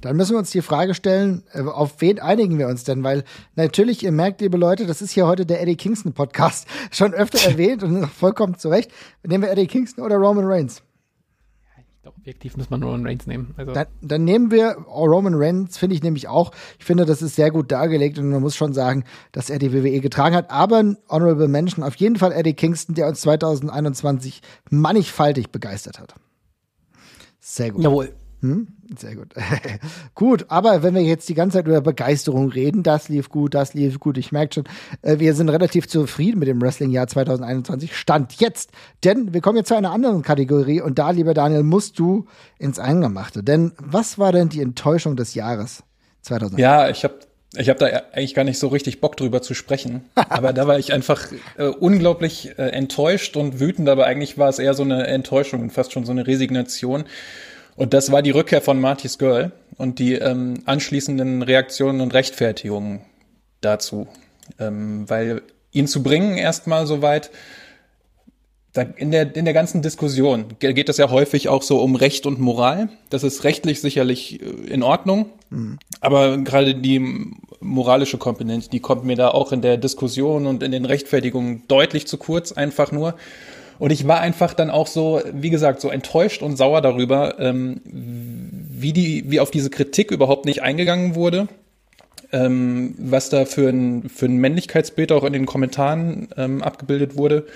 Dann 0.00 0.16
müssen 0.16 0.32
wir 0.32 0.38
uns 0.38 0.50
die 0.50 0.62
Frage 0.62 0.94
stellen, 0.94 1.42
äh, 1.52 1.62
auf 1.62 2.00
wen 2.00 2.20
einigen 2.20 2.58
wir 2.58 2.68
uns 2.68 2.84
denn? 2.84 3.02
Weil 3.02 3.24
natürlich, 3.56 4.04
ihr 4.04 4.12
merkt, 4.12 4.40
liebe 4.40 4.56
Leute, 4.56 4.86
das 4.86 5.02
ist 5.02 5.10
hier 5.10 5.26
heute 5.26 5.44
der 5.44 5.60
Eddie 5.60 5.76
Kingston 5.76 6.12
Podcast. 6.12 6.66
Schon 6.92 7.14
öfter 7.14 7.38
erwähnt 7.50 7.82
und 7.82 8.06
vollkommen 8.06 8.56
zu 8.56 8.68
Recht. 8.68 8.90
Nehmen 9.26 9.42
wir 9.42 9.50
Eddie 9.50 9.66
Kingston 9.66 10.04
oder 10.04 10.16
Roman 10.16 10.44
Reigns? 10.44 10.82
Objektiv 12.28 12.58
muss 12.58 12.68
man 12.68 12.82
Roman 12.82 13.06
Reigns 13.06 13.26
nehmen. 13.26 13.54
Also. 13.56 13.72
Dann, 13.72 13.86
dann 14.02 14.24
nehmen 14.24 14.50
wir 14.50 14.76
Roman 14.86 15.32
Reigns, 15.34 15.78
finde 15.78 15.96
ich 15.96 16.02
nämlich 16.02 16.28
auch. 16.28 16.52
Ich 16.78 16.84
finde, 16.84 17.06
das 17.06 17.22
ist 17.22 17.36
sehr 17.36 17.50
gut 17.50 17.72
dargelegt 17.72 18.18
und 18.18 18.28
man 18.28 18.42
muss 18.42 18.54
schon 18.54 18.74
sagen, 18.74 19.04
dass 19.32 19.48
er 19.48 19.58
die 19.58 19.72
WWE 19.72 20.00
getragen 20.00 20.36
hat. 20.36 20.50
Aber 20.50 20.76
ein 20.76 20.98
Honorable 21.08 21.48
Mention 21.48 21.82
auf 21.82 21.94
jeden 21.96 22.16
Fall 22.16 22.32
Eddie 22.32 22.52
Kingston, 22.52 22.94
der 22.94 23.08
uns 23.08 23.22
2021 23.22 24.42
mannigfaltig 24.68 25.50
begeistert 25.50 25.98
hat. 25.98 26.14
Sehr 27.40 27.70
gut. 27.70 27.82
Jawohl. 27.82 28.12
Hm? 28.40 28.68
Sehr 28.96 29.16
gut. 29.16 29.34
gut, 30.14 30.46
aber 30.48 30.82
wenn 30.82 30.94
wir 30.94 31.02
jetzt 31.02 31.28
die 31.28 31.34
ganze 31.34 31.58
Zeit 31.58 31.66
über 31.66 31.80
Begeisterung 31.80 32.48
reden, 32.48 32.82
das 32.82 33.08
lief 33.08 33.28
gut, 33.28 33.54
das 33.54 33.74
lief 33.74 33.98
gut. 33.98 34.16
Ich 34.16 34.30
merke 34.30 34.54
schon, 34.54 34.64
äh, 35.02 35.18
wir 35.18 35.34
sind 35.34 35.48
relativ 35.48 35.88
zufrieden 35.88 36.38
mit 36.38 36.48
dem 36.48 36.62
Wrestling-Jahr 36.62 37.08
2021. 37.08 37.96
Stand 37.96 38.34
jetzt. 38.40 38.70
Denn 39.04 39.34
wir 39.34 39.40
kommen 39.40 39.58
jetzt 39.58 39.68
zu 39.68 39.76
einer 39.76 39.90
anderen 39.90 40.22
Kategorie 40.22 40.80
und 40.80 40.98
da, 40.98 41.10
lieber 41.10 41.34
Daniel, 41.34 41.64
musst 41.64 41.98
du 41.98 42.26
ins 42.58 42.78
Eingemachte. 42.78 43.42
Denn 43.42 43.72
was 43.78 44.18
war 44.18 44.32
denn 44.32 44.48
die 44.48 44.62
Enttäuschung 44.62 45.16
des 45.16 45.34
Jahres 45.34 45.82
2021? 46.22 46.58
Ja, 46.58 46.88
ich 46.88 47.04
habe 47.04 47.14
ich 47.56 47.70
habe 47.70 47.78
da 47.78 47.86
eigentlich 47.86 48.34
gar 48.34 48.44
nicht 48.44 48.58
so 48.58 48.68
richtig 48.68 49.00
Bock 49.00 49.16
drüber 49.16 49.40
zu 49.40 49.54
sprechen, 49.54 50.04
aber 50.14 50.52
da 50.52 50.66
war 50.66 50.78
ich 50.78 50.92
einfach 50.92 51.28
äh, 51.56 51.64
unglaublich 51.64 52.50
äh, 52.58 52.68
enttäuscht 52.68 53.36
und 53.36 53.58
wütend, 53.58 53.88
aber 53.88 54.04
eigentlich 54.04 54.36
war 54.36 54.50
es 54.50 54.58
eher 54.58 54.74
so 54.74 54.82
eine 54.82 55.06
Enttäuschung 55.06 55.62
und 55.62 55.70
fast 55.70 55.92
schon 55.92 56.04
so 56.04 56.12
eine 56.12 56.26
Resignation. 56.26 57.04
Und 57.78 57.94
das 57.94 58.10
war 58.10 58.22
die 58.22 58.32
Rückkehr 58.32 58.60
von 58.60 58.80
Marty's 58.80 59.18
Girl 59.18 59.52
und 59.76 60.00
die 60.00 60.14
ähm, 60.14 60.62
anschließenden 60.66 61.42
Reaktionen 61.42 62.00
und 62.00 62.12
Rechtfertigungen 62.12 63.02
dazu. 63.60 64.08
Ähm, 64.58 65.08
weil 65.08 65.42
ihn 65.70 65.86
zu 65.86 66.02
bringen 66.02 66.36
erstmal 66.36 66.88
so 66.88 67.02
weit, 67.02 67.30
in 68.96 69.12
der, 69.12 69.34
in 69.34 69.44
der 69.44 69.54
ganzen 69.54 69.80
Diskussion 69.80 70.46
geht 70.58 70.88
es 70.88 70.96
ja 70.96 71.10
häufig 71.10 71.48
auch 71.48 71.62
so 71.62 71.80
um 71.80 71.94
Recht 71.94 72.26
und 72.26 72.40
Moral. 72.40 72.88
Das 73.10 73.22
ist 73.22 73.44
rechtlich 73.44 73.80
sicherlich 73.80 74.42
äh, 74.42 74.44
in 74.44 74.82
Ordnung. 74.82 75.26
Mhm. 75.50 75.78
Aber 76.00 76.36
gerade 76.38 76.74
die 76.74 77.30
moralische 77.60 78.18
Komponente, 78.18 78.70
die 78.70 78.80
kommt 78.80 79.04
mir 79.04 79.16
da 79.16 79.28
auch 79.28 79.52
in 79.52 79.62
der 79.62 79.76
Diskussion 79.76 80.46
und 80.46 80.64
in 80.64 80.72
den 80.72 80.84
Rechtfertigungen 80.84 81.62
deutlich 81.68 82.08
zu 82.08 82.18
kurz, 82.18 82.50
einfach 82.50 82.90
nur. 82.90 83.14
Und 83.78 83.92
ich 83.92 84.06
war 84.08 84.20
einfach 84.20 84.54
dann 84.54 84.70
auch 84.70 84.86
so, 84.86 85.22
wie 85.32 85.50
gesagt, 85.50 85.80
so 85.80 85.88
enttäuscht 85.90 86.42
und 86.42 86.56
sauer 86.56 86.80
darüber, 86.80 87.38
ähm, 87.38 87.80
wie 87.84 88.92
die, 88.92 89.30
wie 89.30 89.40
auf 89.40 89.50
diese 89.50 89.70
Kritik 89.70 90.10
überhaupt 90.10 90.44
nicht 90.46 90.62
eingegangen 90.62 91.14
wurde. 91.14 91.48
Ähm, 92.30 92.94
was 92.98 93.30
da 93.30 93.46
für 93.46 93.70
ein, 93.70 94.10
für 94.10 94.26
ein 94.26 94.36
Männlichkeitsbild 94.36 95.12
auch 95.12 95.24
in 95.24 95.32
den 95.32 95.46
Kommentaren 95.46 96.28
ähm, 96.36 96.62
abgebildet 96.62 97.16
wurde. 97.16 97.46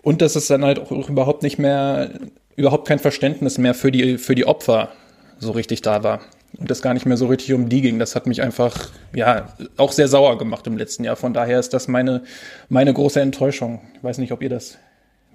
Und 0.00 0.22
dass 0.22 0.36
es 0.36 0.46
dann 0.46 0.64
halt 0.64 0.78
auch 0.78 1.10
überhaupt 1.10 1.42
nicht 1.42 1.58
mehr, 1.58 2.12
überhaupt 2.56 2.88
kein 2.88 3.00
Verständnis 3.00 3.58
mehr 3.58 3.74
für 3.74 3.92
die, 3.92 4.16
für 4.16 4.34
die 4.34 4.46
Opfer 4.46 4.90
so 5.38 5.50
richtig 5.50 5.82
da 5.82 6.02
war. 6.02 6.20
Und 6.56 6.70
das 6.70 6.80
gar 6.80 6.94
nicht 6.94 7.04
mehr 7.04 7.18
so 7.18 7.26
richtig 7.26 7.52
um 7.52 7.68
die 7.68 7.82
ging. 7.82 7.98
Das 7.98 8.16
hat 8.16 8.26
mich 8.26 8.40
einfach, 8.40 8.88
ja, 9.14 9.48
auch 9.76 9.92
sehr 9.92 10.08
sauer 10.08 10.38
gemacht 10.38 10.66
im 10.66 10.78
letzten 10.78 11.04
Jahr. 11.04 11.16
Von 11.16 11.34
daher 11.34 11.58
ist 11.58 11.74
das 11.74 11.88
meine, 11.88 12.22
meine 12.70 12.94
große 12.94 13.20
Enttäuschung. 13.20 13.82
Ich 13.94 14.02
weiß 14.02 14.18
nicht, 14.18 14.32
ob 14.32 14.42
ihr 14.42 14.48
das 14.48 14.78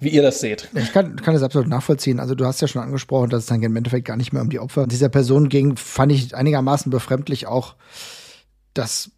wie 0.03 0.09
ihr 0.09 0.21
das 0.21 0.39
seht. 0.39 0.69
Ich 0.75 0.91
kann, 0.91 1.15
kann 1.17 1.33
das 1.33 1.43
absolut 1.43 1.67
nachvollziehen. 1.67 2.19
Also 2.19 2.35
du 2.35 2.45
hast 2.45 2.61
ja 2.61 2.67
schon 2.67 2.81
angesprochen, 2.81 3.29
dass 3.29 3.41
es 3.41 3.45
dann 3.47 3.61
im 3.61 3.75
Endeffekt 3.75 4.05
gar 4.05 4.17
nicht 4.17 4.33
mehr 4.33 4.41
um 4.41 4.49
die 4.49 4.59
Opfer 4.59 4.87
dieser 4.87 5.09
Person 5.09 5.49
ging, 5.49 5.77
fand 5.77 6.11
ich 6.11 6.35
einigermaßen 6.35 6.89
befremdlich 6.91 7.47
auch, 7.47 7.75
dass 8.73 9.11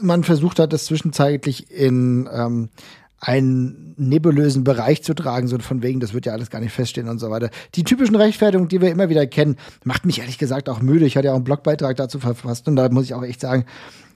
man 0.00 0.24
versucht 0.24 0.58
hat, 0.58 0.72
das 0.72 0.86
zwischenzeitlich 0.86 1.70
in 1.70 2.28
ähm, 2.32 2.70
einen 3.20 3.94
nebulösen 3.98 4.64
Bereich 4.64 5.02
zu 5.02 5.12
tragen, 5.12 5.46
so 5.46 5.58
von 5.58 5.82
wegen, 5.82 6.00
das 6.00 6.14
wird 6.14 6.24
ja 6.24 6.32
alles 6.32 6.48
gar 6.48 6.60
nicht 6.60 6.72
feststehen 6.72 7.08
und 7.08 7.18
so 7.18 7.30
weiter. 7.30 7.50
Die 7.74 7.84
typischen 7.84 8.16
Rechtfertigungen, 8.16 8.70
die 8.70 8.80
wir 8.80 8.90
immer 8.90 9.10
wieder 9.10 9.26
kennen, 9.26 9.56
macht 9.84 10.06
mich 10.06 10.20
ehrlich 10.20 10.38
gesagt 10.38 10.70
auch 10.70 10.80
müde. 10.80 11.04
Ich 11.04 11.16
hatte 11.16 11.26
ja 11.26 11.32
auch 11.32 11.36
einen 11.36 11.44
Blogbeitrag 11.44 11.96
dazu 11.96 12.18
verfasst 12.18 12.66
und 12.66 12.76
da 12.76 12.88
muss 12.88 13.04
ich 13.04 13.14
auch 13.14 13.22
echt 13.22 13.40
sagen, 13.40 13.66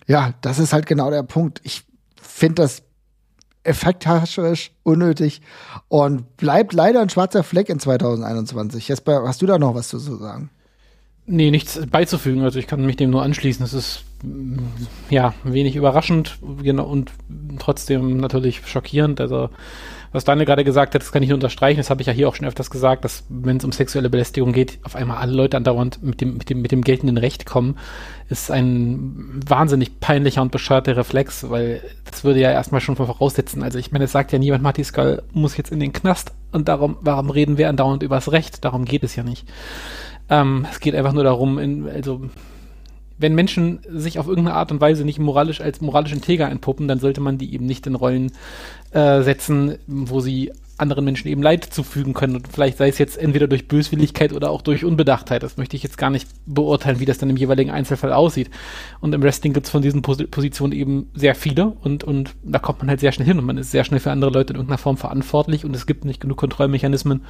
ja, 0.06 0.34
das 0.40 0.58
ist 0.58 0.72
halt 0.72 0.86
genau 0.86 1.10
der 1.10 1.22
Punkt. 1.22 1.60
Ich 1.64 1.84
finde 2.20 2.62
das 2.62 2.82
effekthascherisch, 3.64 4.72
unnötig 4.82 5.40
und 5.88 6.36
bleibt 6.36 6.72
leider 6.72 7.00
ein 7.00 7.08
schwarzer 7.08 7.42
Fleck 7.42 7.68
in 7.68 7.80
2021. 7.80 8.88
Jesper, 8.88 9.24
hast 9.26 9.42
du 9.42 9.46
da 9.46 9.58
noch 9.58 9.74
was 9.74 9.88
zu 9.88 9.98
sagen? 9.98 10.50
Nee, 11.26 11.50
nichts 11.50 11.80
beizufügen. 11.90 12.42
Also 12.42 12.58
ich 12.58 12.66
kann 12.66 12.84
mich 12.84 12.96
dem 12.96 13.10
nur 13.10 13.22
anschließen. 13.22 13.64
Es 13.64 13.72
ist 13.72 14.04
ja 15.08 15.34
wenig 15.42 15.74
überraschend 15.74 16.38
genau, 16.62 16.84
und 16.84 17.12
trotzdem 17.58 18.18
natürlich 18.18 18.66
schockierend. 18.66 19.20
Also 19.20 19.48
was 20.14 20.24
Daniel 20.24 20.46
gerade 20.46 20.62
gesagt 20.62 20.94
hat, 20.94 21.02
das 21.02 21.10
kann 21.10 21.24
ich 21.24 21.28
nur 21.28 21.34
unterstreichen. 21.34 21.78
Das 21.78 21.90
habe 21.90 22.00
ich 22.00 22.06
ja 22.06 22.12
hier 22.12 22.28
auch 22.28 22.36
schon 22.36 22.46
öfters 22.46 22.70
gesagt, 22.70 23.04
dass 23.04 23.24
wenn 23.28 23.56
es 23.56 23.64
um 23.64 23.72
sexuelle 23.72 24.08
Belästigung 24.08 24.52
geht, 24.52 24.78
auf 24.84 24.94
einmal 24.94 25.16
alle 25.16 25.32
Leute 25.32 25.56
andauernd 25.56 26.04
mit 26.04 26.20
dem, 26.20 26.36
mit 26.36 26.48
dem, 26.48 26.62
mit 26.62 26.70
dem 26.70 26.82
geltenden 26.82 27.18
Recht 27.18 27.46
kommen, 27.46 27.76
ist 28.28 28.48
ein 28.52 29.42
wahnsinnig 29.44 29.98
peinlicher 29.98 30.40
und 30.40 30.52
bescheuerter 30.52 30.96
Reflex, 30.96 31.50
weil 31.50 31.82
das 32.08 32.22
würde 32.22 32.38
ja 32.38 32.52
erstmal 32.52 32.80
schon 32.80 32.94
voraussetzen. 32.94 33.64
Also 33.64 33.80
ich 33.80 33.90
meine, 33.90 34.04
es 34.04 34.12
sagt 34.12 34.30
ja 34.30 34.38
niemand, 34.38 34.62
Matti 34.62 34.84
Skull 34.84 35.24
muss 35.32 35.56
jetzt 35.56 35.72
in 35.72 35.80
den 35.80 35.92
Knast 35.92 36.30
und 36.52 36.68
darum, 36.68 36.96
warum 37.00 37.30
reden 37.30 37.58
wir 37.58 37.68
andauernd 37.68 38.04
übers 38.04 38.30
Recht? 38.30 38.64
Darum 38.64 38.84
geht 38.84 39.02
es 39.02 39.16
ja 39.16 39.24
nicht. 39.24 39.48
Ähm, 40.30 40.64
es 40.70 40.78
geht 40.78 40.94
einfach 40.94 41.12
nur 41.12 41.24
darum, 41.24 41.58
in, 41.58 41.88
also 41.88 42.20
wenn 43.18 43.34
Menschen 43.34 43.80
sich 43.88 44.18
auf 44.18 44.26
irgendeine 44.26 44.56
Art 44.56 44.72
und 44.72 44.80
Weise 44.80 45.04
nicht 45.04 45.18
moralisch 45.18 45.60
als 45.60 45.80
moralisch 45.80 46.12
integer 46.12 46.50
entpuppen, 46.50 46.88
dann 46.88 46.98
sollte 46.98 47.20
man 47.20 47.38
die 47.38 47.54
eben 47.54 47.66
nicht 47.66 47.86
in 47.86 47.94
Rollen 47.94 48.32
äh, 48.94 49.22
setzen, 49.22 49.78
wo 49.86 50.20
sie 50.20 50.50
anderen 50.76 51.04
Menschen 51.04 51.28
eben 51.28 51.42
Leid 51.42 51.64
zufügen 51.64 52.14
können. 52.14 52.36
Und 52.36 52.48
vielleicht 52.48 52.78
sei 52.78 52.88
es 52.88 52.98
jetzt 52.98 53.16
entweder 53.16 53.46
durch 53.46 53.68
Böswilligkeit 53.68 54.32
oder 54.32 54.50
auch 54.50 54.62
durch 54.62 54.84
Unbedachtheit. 54.84 55.42
Das 55.42 55.56
möchte 55.56 55.76
ich 55.76 55.82
jetzt 55.82 55.98
gar 55.98 56.10
nicht 56.10 56.28
beurteilen, 56.46 57.00
wie 57.00 57.04
das 57.04 57.18
dann 57.18 57.30
im 57.30 57.36
jeweiligen 57.36 57.70
Einzelfall 57.70 58.12
aussieht. 58.12 58.50
Und 59.00 59.14
im 59.14 59.22
Wrestling 59.22 59.52
gibt 59.52 59.66
es 59.66 59.70
von 59.70 59.82
diesen 59.82 60.02
Pos 60.02 60.18
Positionen 60.30 60.72
eben 60.72 61.10
sehr 61.14 61.34
viele 61.34 61.68
und, 61.82 62.04
und 62.04 62.34
da 62.42 62.58
kommt 62.58 62.80
man 62.80 62.88
halt 62.88 63.00
sehr 63.00 63.12
schnell 63.12 63.26
hin 63.26 63.38
und 63.38 63.44
man 63.44 63.58
ist 63.58 63.70
sehr 63.70 63.84
schnell 63.84 64.00
für 64.00 64.10
andere 64.10 64.30
Leute 64.30 64.52
in 64.52 64.56
irgendeiner 64.56 64.78
Form 64.78 64.96
verantwortlich 64.96 65.64
und 65.64 65.74
es 65.76 65.86
gibt 65.86 66.04
nicht 66.04 66.20
genug 66.20 66.38
Kontrollmechanismen, 66.38 67.22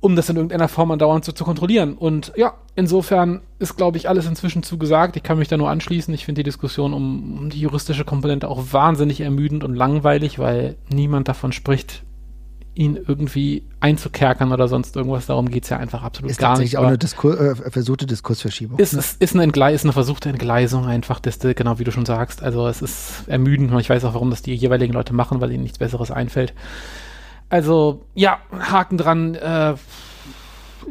um 0.00 0.16
das 0.16 0.28
in 0.28 0.36
irgendeiner 0.36 0.68
Form 0.68 0.90
andauernd 0.90 1.24
so 1.24 1.32
zu 1.32 1.44
kontrollieren. 1.44 1.94
Und 1.94 2.32
ja, 2.36 2.54
insofern 2.74 3.40
ist, 3.58 3.76
glaube 3.76 3.96
ich, 3.96 4.08
alles 4.08 4.26
inzwischen 4.26 4.62
zugesagt. 4.62 5.16
Ich 5.16 5.22
kann 5.22 5.38
mich 5.38 5.48
da 5.48 5.56
nur 5.56 5.70
anschließen. 5.70 6.14
Ich 6.14 6.24
finde 6.24 6.40
die 6.40 6.44
Diskussion 6.44 6.92
um, 6.92 7.38
um, 7.38 7.50
die 7.50 7.60
juristische 7.60 8.04
Komponente 8.04 8.48
auch 8.48 8.72
wahnsinnig 8.72 9.20
ermüdend 9.20 9.64
und 9.64 9.74
langweilig, 9.74 10.38
weil 10.38 10.76
niemand 10.88 11.28
davon 11.28 11.52
spricht, 11.52 12.04
ihn 12.74 12.96
irgendwie 12.96 13.64
einzukerkern 13.80 14.52
oder 14.52 14.68
sonst 14.68 14.94
irgendwas. 14.94 15.26
Darum 15.26 15.50
geht 15.50 15.64
es 15.64 15.70
ja 15.70 15.78
einfach 15.78 16.04
absolut 16.04 16.30
ist 16.30 16.38
gar 16.38 16.56
nicht. 16.58 16.74
Ist 16.74 16.78
auch 16.78 16.84
eine 16.84 16.96
Diskur 16.96 17.40
äh, 17.40 17.70
versuchte 17.70 18.06
Diskursverschiebung. 18.06 18.78
Ist, 18.78 18.92
ne? 18.92 19.00
ist, 19.00 19.20
ist, 19.20 19.34
eine 19.34 19.42
Entgle 19.42 19.72
ist 19.72 19.84
eine 19.84 19.92
versuchte 19.92 20.28
Entgleisung 20.28 20.86
einfach, 20.86 21.18
das, 21.18 21.40
genau 21.40 21.80
wie 21.80 21.84
du 21.84 21.90
schon 21.90 22.06
sagst. 22.06 22.40
Also 22.40 22.68
es 22.68 22.80
ist 22.80 23.24
ermüdend 23.26 23.72
und 23.72 23.80
ich 23.80 23.90
weiß 23.90 24.04
auch, 24.04 24.14
warum 24.14 24.30
das 24.30 24.42
die 24.42 24.54
jeweiligen 24.54 24.92
Leute 24.92 25.12
machen, 25.12 25.40
weil 25.40 25.50
ihnen 25.50 25.64
nichts 25.64 25.78
Besseres 25.78 26.12
einfällt. 26.12 26.54
Also, 27.48 28.04
ja, 28.14 28.38
Haken 28.52 28.98
dran. 28.98 29.34
Äh, 29.34 29.74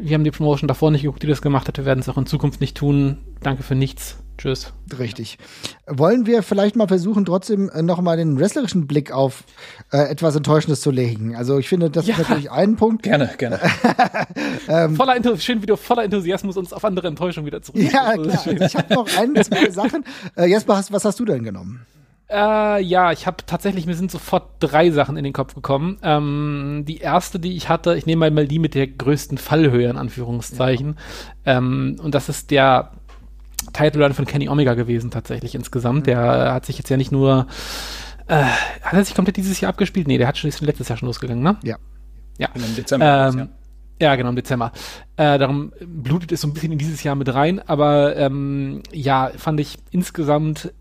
wir 0.00 0.14
haben 0.14 0.24
die 0.24 0.30
Promotion 0.30 0.68
davor 0.68 0.90
nicht 0.90 1.02
geguckt, 1.02 1.22
die 1.22 1.26
das 1.26 1.42
gemacht 1.42 1.68
hat. 1.68 1.76
Wir 1.76 1.84
werden 1.84 2.00
es 2.00 2.08
auch 2.08 2.18
in 2.18 2.26
Zukunft 2.26 2.60
nicht 2.60 2.76
tun. 2.76 3.18
Danke 3.42 3.62
für 3.62 3.74
nichts. 3.74 4.18
Tschüss. 4.38 4.72
Richtig. 4.96 5.36
Wollen 5.88 6.24
wir 6.24 6.44
vielleicht 6.44 6.76
mal 6.76 6.86
versuchen, 6.86 7.24
trotzdem 7.24 7.68
äh, 7.70 7.82
noch 7.82 8.00
mal 8.00 8.16
den 8.16 8.38
wrestlerischen 8.38 8.86
Blick 8.86 9.10
auf 9.10 9.42
äh, 9.92 10.08
etwas 10.08 10.36
Enttäuschendes 10.36 10.80
zu 10.80 10.92
legen? 10.92 11.34
Also 11.34 11.58
ich 11.58 11.68
finde, 11.68 11.90
das 11.90 12.06
ja. 12.06 12.14
ist 12.14 12.20
natürlich 12.20 12.50
ein 12.50 12.76
Punkt. 12.76 13.02
Gerne, 13.02 13.30
gerne. 13.36 13.58
ähm, 14.68 14.94
voller 14.94 15.20
schön, 15.38 15.60
wie 15.60 15.66
du 15.66 15.76
voller 15.76 16.04
Enthusiasmus 16.04 16.56
uns 16.56 16.72
auf 16.72 16.84
andere 16.84 17.08
Enttäuschungen 17.08 17.46
wieder 17.46 17.62
zurück. 17.62 17.82
Ja, 17.82 18.12
klar. 18.12 18.46
Ich 18.46 18.76
habe 18.76 18.94
noch 18.94 19.08
ein, 19.16 19.34
zwei 19.42 19.70
Sachen. 19.70 20.04
Äh, 20.36 20.46
Jesper, 20.46 20.76
hast, 20.76 20.92
was 20.92 21.04
hast 21.04 21.18
du 21.18 21.24
denn 21.24 21.42
genommen? 21.42 21.84
Äh, 22.30 22.82
ja, 22.82 23.10
ich 23.12 23.26
habe 23.26 23.38
tatsächlich, 23.46 23.86
mir 23.86 23.94
sind 23.94 24.10
sofort 24.10 24.50
drei 24.60 24.90
Sachen 24.90 25.16
in 25.16 25.24
den 25.24 25.32
Kopf 25.32 25.54
gekommen. 25.54 25.98
Ähm, 26.02 26.84
die 26.86 26.98
erste, 26.98 27.40
die 27.40 27.56
ich 27.56 27.68
hatte, 27.68 27.96
ich 27.96 28.04
nehme 28.04 28.30
mal 28.30 28.46
die 28.46 28.58
mit 28.58 28.74
der 28.74 28.86
größten 28.86 29.38
Fallhöhe, 29.38 29.88
in 29.88 29.96
Anführungszeichen. 29.96 30.98
Ja. 31.46 31.56
Ähm, 31.56 31.96
und 32.02 32.14
das 32.14 32.28
ist 32.28 32.50
der 32.50 32.92
Title 33.72 34.04
Run 34.04 34.12
von 34.12 34.26
Kenny 34.26 34.48
Omega 34.48 34.74
gewesen, 34.74 35.10
tatsächlich 35.10 35.54
insgesamt. 35.54 36.00
Mhm. 36.00 36.04
Der 36.04 36.52
hat 36.52 36.66
sich 36.66 36.76
jetzt 36.76 36.90
ja 36.90 36.98
nicht 36.98 37.12
nur, 37.12 37.46
äh, 38.26 38.42
hat 38.82 38.92
er 38.92 39.04
sich 39.04 39.14
komplett 39.14 39.38
dieses 39.38 39.60
Jahr 39.60 39.70
abgespielt? 39.70 40.06
Nee, 40.06 40.18
der 40.18 40.28
hat 40.28 40.36
schon 40.36 40.50
letztes 40.60 40.88
Jahr 40.88 40.98
schon 40.98 41.06
losgegangen, 41.06 41.42
ne? 41.42 41.56
Ja. 41.62 41.76
Ja. 42.36 42.48
Im 42.54 42.76
Dezember. 42.76 43.30
Ähm, 43.34 43.48
ja. 44.00 44.16
genau, 44.16 44.28
im 44.28 44.36
Dezember. 44.36 44.72
Äh, 45.16 45.38
darum 45.38 45.72
blutet 45.80 46.30
es 46.32 46.42
so 46.42 46.48
ein 46.48 46.52
bisschen 46.52 46.72
in 46.72 46.78
dieses 46.78 47.02
Jahr 47.02 47.16
mit 47.16 47.32
rein, 47.32 47.58
aber 47.66 48.16
ähm, 48.16 48.82
ja, 48.92 49.32
fand 49.36 49.60
ich 49.60 49.78
insgesamt 49.90 50.72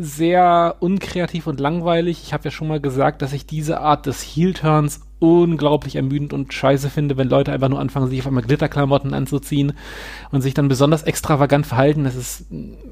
sehr 0.00 0.76
unkreativ 0.80 1.46
und 1.46 1.60
langweilig. 1.60 2.22
Ich 2.24 2.32
habe 2.32 2.44
ja 2.44 2.50
schon 2.50 2.68
mal 2.68 2.80
gesagt, 2.80 3.22
dass 3.22 3.32
ich 3.32 3.46
diese 3.46 3.80
Art 3.80 4.06
des 4.06 4.22
Heel-Turns 4.22 5.00
unglaublich 5.18 5.96
ermüdend 5.96 6.32
und 6.32 6.52
scheiße 6.52 6.88
finde, 6.88 7.16
wenn 7.16 7.28
Leute 7.28 7.52
einfach 7.52 7.68
nur 7.68 7.78
anfangen, 7.78 8.08
sich 8.08 8.20
auf 8.20 8.26
einmal 8.26 8.42
Glitterklamotten 8.42 9.12
anzuziehen 9.12 9.74
und 10.30 10.40
sich 10.40 10.54
dann 10.54 10.68
besonders 10.68 11.02
extravagant 11.02 11.66
verhalten. 11.66 12.04
Das 12.04 12.16
ist 12.16 12.46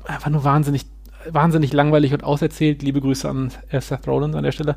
einfach 0.04 0.30
nur 0.30 0.44
wahnsinnig, 0.44 0.84
wahnsinnig 1.30 1.72
langweilig 1.72 2.12
und 2.12 2.24
auserzählt. 2.24 2.82
Liebe 2.82 3.00
Grüße 3.00 3.28
an 3.28 3.50
Seth 3.70 4.06
Rollins 4.06 4.36
an 4.36 4.44
der 4.44 4.52
Stelle. 4.52 4.76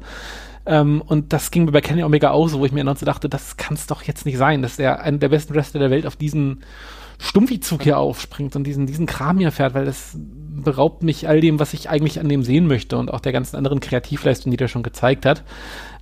Ähm, 0.65 1.01
und 1.05 1.33
das 1.33 1.51
ging 1.51 1.65
mir 1.65 1.71
bei 1.71 1.81
Kenny 1.81 2.03
Omega 2.03 2.31
auch 2.31 2.47
so, 2.47 2.59
wo 2.59 2.65
ich 2.65 2.71
mir 2.71 2.83
noch 2.83 2.97
so 2.97 3.05
dachte, 3.05 3.27
das 3.27 3.57
kann 3.57 3.73
es 3.73 3.87
doch 3.87 4.03
jetzt 4.03 4.25
nicht 4.25 4.37
sein, 4.37 4.61
dass 4.61 4.77
der 4.77 5.01
einer 5.01 5.17
der 5.17 5.29
besten 5.29 5.53
Wrestler 5.53 5.79
der 5.79 5.91
Welt 5.91 6.05
auf 6.05 6.15
diesen 6.15 6.63
Stumpfi-Zug 7.19 7.83
hier 7.83 7.97
aufspringt 7.97 8.55
und 8.55 8.63
diesen, 8.63 8.87
diesen 8.87 9.05
Kram 9.05 9.37
hier 9.37 9.51
fährt, 9.51 9.73
weil 9.73 9.85
das 9.85 10.17
beraubt 10.61 11.03
mich 11.03 11.27
all 11.27 11.41
dem, 11.41 11.59
was 11.59 11.73
ich 11.73 11.89
eigentlich 11.89 12.19
an 12.19 12.29
dem 12.29 12.43
sehen 12.43 12.67
möchte 12.67 12.97
und 12.97 13.11
auch 13.11 13.19
der 13.19 13.31
ganzen 13.31 13.55
anderen 13.55 13.79
Kreativleistung, 13.79 14.51
die 14.51 14.57
der 14.57 14.67
schon 14.67 14.83
gezeigt 14.83 15.25
hat. 15.25 15.43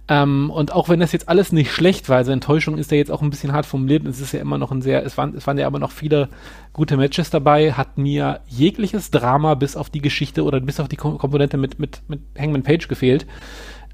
Ähm, 0.08 0.50
und 0.50 0.74
auch 0.74 0.90
wenn 0.90 1.00
das 1.00 1.12
jetzt 1.12 1.30
alles 1.30 1.52
nicht 1.52 1.72
schlecht 1.72 2.10
war, 2.10 2.18
also 2.18 2.32
Enttäuschung 2.32 2.80
ist 2.80 2.90
ja 2.90 2.98
jetzt 2.98 3.12
auch 3.12 3.22
ein 3.22 3.30
bisschen 3.30 3.54
hart 3.54 3.68
formuliert, 3.68 4.08
es 4.08 4.20
ist 4.20 4.34
ja 4.34 4.42
immer 4.42 4.58
noch 4.58 4.72
ein 4.72 4.82
sehr, 4.82 5.06
es 5.06 5.18
waren, 5.18 5.36
es 5.36 5.46
waren 5.46 5.60
ja 5.60 5.68
aber 5.68 5.78
noch 5.78 5.92
viele 5.92 6.30
gute 6.74 6.98
Matches 6.98 7.30
dabei, 7.30 7.74
hat 7.74 8.00
mir 8.00 8.42
jegliches 8.48 9.12
Drama 9.12 9.54
bis 9.54 9.78
auf 9.78 9.92
die 9.92 10.02
Geschichte 10.02 10.44
oder 10.44 10.60
bis 10.62 10.80
auf 10.80 10.88
die 10.88 10.96
Komponente 10.96 11.58
mit, 11.58 11.78
mit, 11.78 12.02
mit 12.08 12.22
Hangman 12.38 12.64
Page 12.64 12.88
gefehlt. 12.88 13.28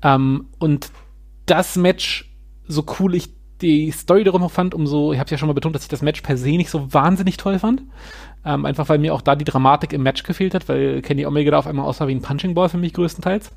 Ähm, 0.03 0.47
und 0.57 0.89
das 1.47 1.75
Match, 1.75 2.33
so 2.65 2.85
cool 2.99 3.13
ich 3.15 3.29
die 3.61 3.91
Story 3.91 4.23
darum 4.23 4.49
fand, 4.49 4.73
umso, 4.73 5.11
ich 5.11 5.19
habe 5.19 5.29
ja 5.29 5.37
schon 5.37 5.47
mal 5.47 5.53
betont, 5.53 5.75
dass 5.75 5.83
ich 5.83 5.89
das 5.89 6.01
Match 6.01 6.21
per 6.21 6.37
se 6.37 6.49
nicht 6.49 6.69
so 6.69 6.93
wahnsinnig 6.93 7.37
toll 7.37 7.59
fand. 7.59 7.83
Ähm, 8.45 8.65
einfach 8.65 8.87
weil 8.89 8.99
mir 8.99 9.13
auch 9.13 9.21
da 9.21 9.35
die 9.35 9.45
Dramatik 9.45 9.91
im 9.91 10.03
Match 10.03 10.23
gefehlt 10.23 10.53
hat, 10.53 10.69
weil 10.69 11.01
Kenny 11.01 11.25
Omega 11.25 11.51
da 11.51 11.59
auf 11.59 11.67
einmal 11.67 11.85
aussah 11.85 12.07
wie 12.07 12.13
ein 12.13 12.21
Punching 12.21 12.53
Ball 12.53 12.69
für 12.69 12.77
mich 12.77 12.93
größtenteils. 12.93 13.51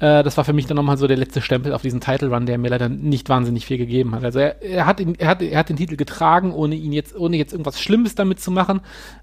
Äh, 0.00 0.22
das 0.22 0.36
war 0.36 0.44
für 0.44 0.52
mich 0.52 0.66
dann 0.66 0.76
nochmal 0.76 0.96
so 0.96 1.06
der 1.06 1.16
letzte 1.16 1.40
Stempel 1.40 1.72
auf 1.72 1.82
diesen 1.82 2.00
Title 2.00 2.28
Run, 2.28 2.46
der 2.46 2.58
mir 2.58 2.68
leider 2.68 2.88
nicht 2.88 3.28
wahnsinnig 3.28 3.66
viel 3.66 3.78
gegeben 3.78 4.14
hat. 4.14 4.24
Also 4.24 4.38
er, 4.38 4.62
er, 4.62 4.86
hat, 4.86 5.00
ihn, 5.00 5.14
er, 5.16 5.28
hat, 5.28 5.42
er 5.42 5.58
hat 5.58 5.68
den 5.68 5.76
Titel 5.76 5.96
getragen, 5.96 6.52
ohne 6.52 6.76
ihn 6.76 6.92
jetzt, 6.92 7.16
ohne 7.16 7.36
jetzt 7.36 7.52
irgendwas 7.52 7.80
Schlimmes 7.80 8.14
damit 8.14 8.40
zu 8.40 8.50
machen. 8.50 8.80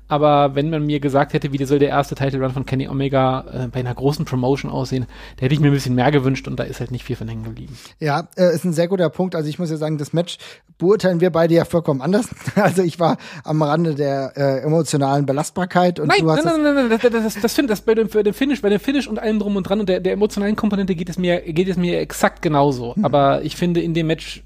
Aber 0.07 0.55
wenn 0.55 0.69
man 0.69 0.85
mir 0.85 0.99
gesagt 0.99 1.33
hätte, 1.33 1.51
wie 1.51 1.65
soll 1.65 1.79
der 1.79 1.89
erste 1.89 2.15
Title 2.15 2.41
Run 2.41 2.51
von 2.51 2.65
Kenny 2.65 2.87
Omega 2.87 3.45
äh, 3.51 3.67
bei 3.67 3.79
einer 3.79 3.93
großen 3.93 4.25
Promotion 4.25 4.71
aussehen, 4.71 5.07
da 5.37 5.45
hätte 5.45 5.53
ich 5.53 5.59
mir 5.59 5.67
ein 5.67 5.73
bisschen 5.73 5.95
mehr 5.95 6.11
gewünscht 6.11 6.47
und 6.47 6.59
da 6.59 6.63
ist 6.63 6.79
halt 6.79 6.91
nicht 6.91 7.03
viel 7.03 7.15
von 7.15 7.27
hängen 7.27 7.43
geblieben. 7.43 7.77
Ja, 7.99 8.27
äh, 8.37 8.53
ist 8.53 8.65
ein 8.65 8.73
sehr 8.73 8.87
guter 8.87 9.09
Punkt. 9.09 9.35
Also 9.35 9.49
ich 9.49 9.57
muss 9.57 9.71
ja 9.71 9.77
sagen, 9.77 9.97
das 9.97 10.13
Match 10.13 10.37
beurteilen 10.77 11.21
wir 11.21 11.31
beide 11.31 11.55
ja 11.55 11.65
vollkommen 11.65 12.01
anders. 12.01 12.27
Also 12.55 12.83
ich 12.83 12.99
war 12.99 13.17
am 13.43 13.61
Rande 13.61 13.95
der 13.95 14.33
äh, 14.35 14.61
emotionalen 14.61 15.25
Belastbarkeit 15.25 15.99
und 15.99 16.07
nein, 16.07 16.21
du 16.21 16.31
hast 16.31 16.45
nein, 16.45 16.63
nein, 16.63 16.73
nein, 16.75 16.87
nein, 16.87 16.99
das, 17.01 17.11
das, 17.11 17.41
das, 17.41 17.55
das, 17.55 17.67
das 17.67 17.81
bei 17.81 17.93
dem, 17.93 18.07
bei 18.07 18.23
dem 18.23 18.33
Finish, 18.33 18.61
bei 18.61 18.69
dem 18.69 18.79
Finish 18.79 19.07
und 19.07 19.19
allem 19.19 19.39
drum 19.39 19.55
und 19.55 19.63
dran 19.63 19.79
und 19.79 19.89
der, 19.89 19.99
der 19.99 20.13
emotionalen 20.13 20.55
Komponente 20.55 20.95
geht 20.95 21.09
es 21.09 21.17
mir, 21.17 21.41
geht 21.41 21.67
es 21.67 21.77
mir 21.77 21.99
exakt 21.99 22.41
genauso. 22.41 22.95
Hm. 22.95 23.05
Aber 23.05 23.43
ich 23.43 23.55
finde 23.55 23.81
in 23.81 23.93
dem 23.93 24.07
Match 24.07 24.43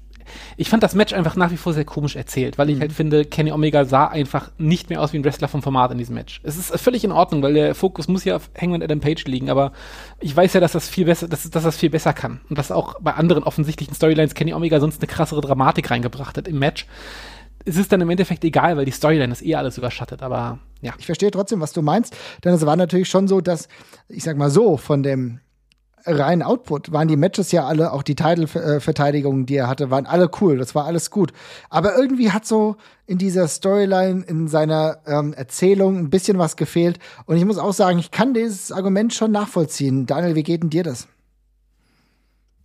ich 0.56 0.68
fand 0.68 0.82
das 0.82 0.94
Match 0.94 1.12
einfach 1.12 1.36
nach 1.36 1.50
wie 1.50 1.56
vor 1.56 1.72
sehr 1.72 1.84
komisch 1.84 2.16
erzählt, 2.16 2.58
weil 2.58 2.70
ich 2.70 2.76
mhm. 2.76 2.80
halt 2.80 2.92
finde, 2.92 3.24
Kenny 3.24 3.52
Omega 3.52 3.84
sah 3.84 4.06
einfach 4.06 4.50
nicht 4.58 4.90
mehr 4.90 5.00
aus 5.00 5.12
wie 5.12 5.18
ein 5.18 5.24
Wrestler 5.24 5.48
vom 5.48 5.62
Format 5.62 5.92
in 5.92 5.98
diesem 5.98 6.14
Match. 6.14 6.40
Es 6.42 6.56
ist 6.56 6.78
völlig 6.80 7.04
in 7.04 7.12
Ordnung, 7.12 7.42
weil 7.42 7.54
der 7.54 7.74
Fokus 7.74 8.08
muss 8.08 8.24
ja 8.24 8.36
auf 8.36 8.50
Hangman 8.60 8.82
Adam 8.82 9.00
Page 9.00 9.24
liegen, 9.24 9.50
aber 9.50 9.72
ich 10.20 10.36
weiß 10.36 10.54
ja, 10.54 10.60
dass 10.60 10.72
das 10.72 10.88
viel 10.88 11.04
besser, 11.04 11.28
dass, 11.28 11.48
dass 11.48 11.64
das 11.64 11.76
viel 11.76 11.90
besser 11.90 12.12
kann. 12.12 12.40
Und 12.48 12.58
dass 12.58 12.70
auch 12.70 13.00
bei 13.00 13.14
anderen 13.14 13.44
offensichtlichen 13.44 13.94
Storylines 13.94 14.34
Kenny 14.34 14.54
Omega 14.54 14.80
sonst 14.80 15.00
eine 15.00 15.08
krassere 15.08 15.40
Dramatik 15.40 15.90
reingebracht 15.90 16.36
hat 16.36 16.48
im 16.48 16.58
Match. 16.58 16.86
Es 17.64 17.76
ist 17.76 17.92
dann 17.92 18.00
im 18.00 18.08
Endeffekt 18.08 18.44
egal, 18.44 18.76
weil 18.76 18.86
die 18.86 18.90
Storyline 18.90 19.32
ist 19.32 19.44
eh 19.44 19.54
alles 19.54 19.76
überschattet, 19.76 20.22
aber 20.22 20.58
ja. 20.80 20.94
Ich 20.98 21.06
verstehe 21.06 21.30
trotzdem, 21.30 21.60
was 21.60 21.72
du 21.72 21.82
meinst, 21.82 22.16
denn 22.42 22.54
es 22.54 22.64
war 22.64 22.76
natürlich 22.76 23.08
schon 23.08 23.28
so, 23.28 23.40
dass, 23.40 23.68
ich 24.08 24.24
sag 24.24 24.36
mal 24.36 24.50
so, 24.50 24.76
von 24.76 25.02
dem 25.02 25.40
reinen 26.06 26.42
Output 26.42 26.92
waren 26.92 27.08
die 27.08 27.16
Matches 27.16 27.52
ja 27.52 27.66
alle, 27.66 27.92
auch 27.92 28.02
die 28.02 28.14
Titelverteidigungen, 28.14 29.46
die 29.46 29.56
er 29.56 29.68
hatte, 29.68 29.90
waren 29.90 30.06
alle 30.06 30.30
cool. 30.40 30.58
Das 30.58 30.74
war 30.74 30.84
alles 30.84 31.10
gut. 31.10 31.32
Aber 31.68 31.96
irgendwie 31.96 32.30
hat 32.30 32.46
so 32.46 32.76
in 33.06 33.18
dieser 33.18 33.48
Storyline, 33.48 34.24
in 34.26 34.48
seiner 34.48 34.98
ähm, 35.06 35.32
Erzählung 35.32 35.98
ein 35.98 36.10
bisschen 36.10 36.38
was 36.38 36.56
gefehlt. 36.56 36.98
Und 37.26 37.36
ich 37.36 37.44
muss 37.44 37.58
auch 37.58 37.72
sagen, 37.72 37.98
ich 37.98 38.10
kann 38.10 38.34
dieses 38.34 38.72
Argument 38.72 39.12
schon 39.12 39.32
nachvollziehen. 39.32 40.06
Daniel, 40.06 40.34
wie 40.34 40.42
geht 40.42 40.62
denn 40.62 40.70
dir 40.70 40.82
das? 40.84 41.08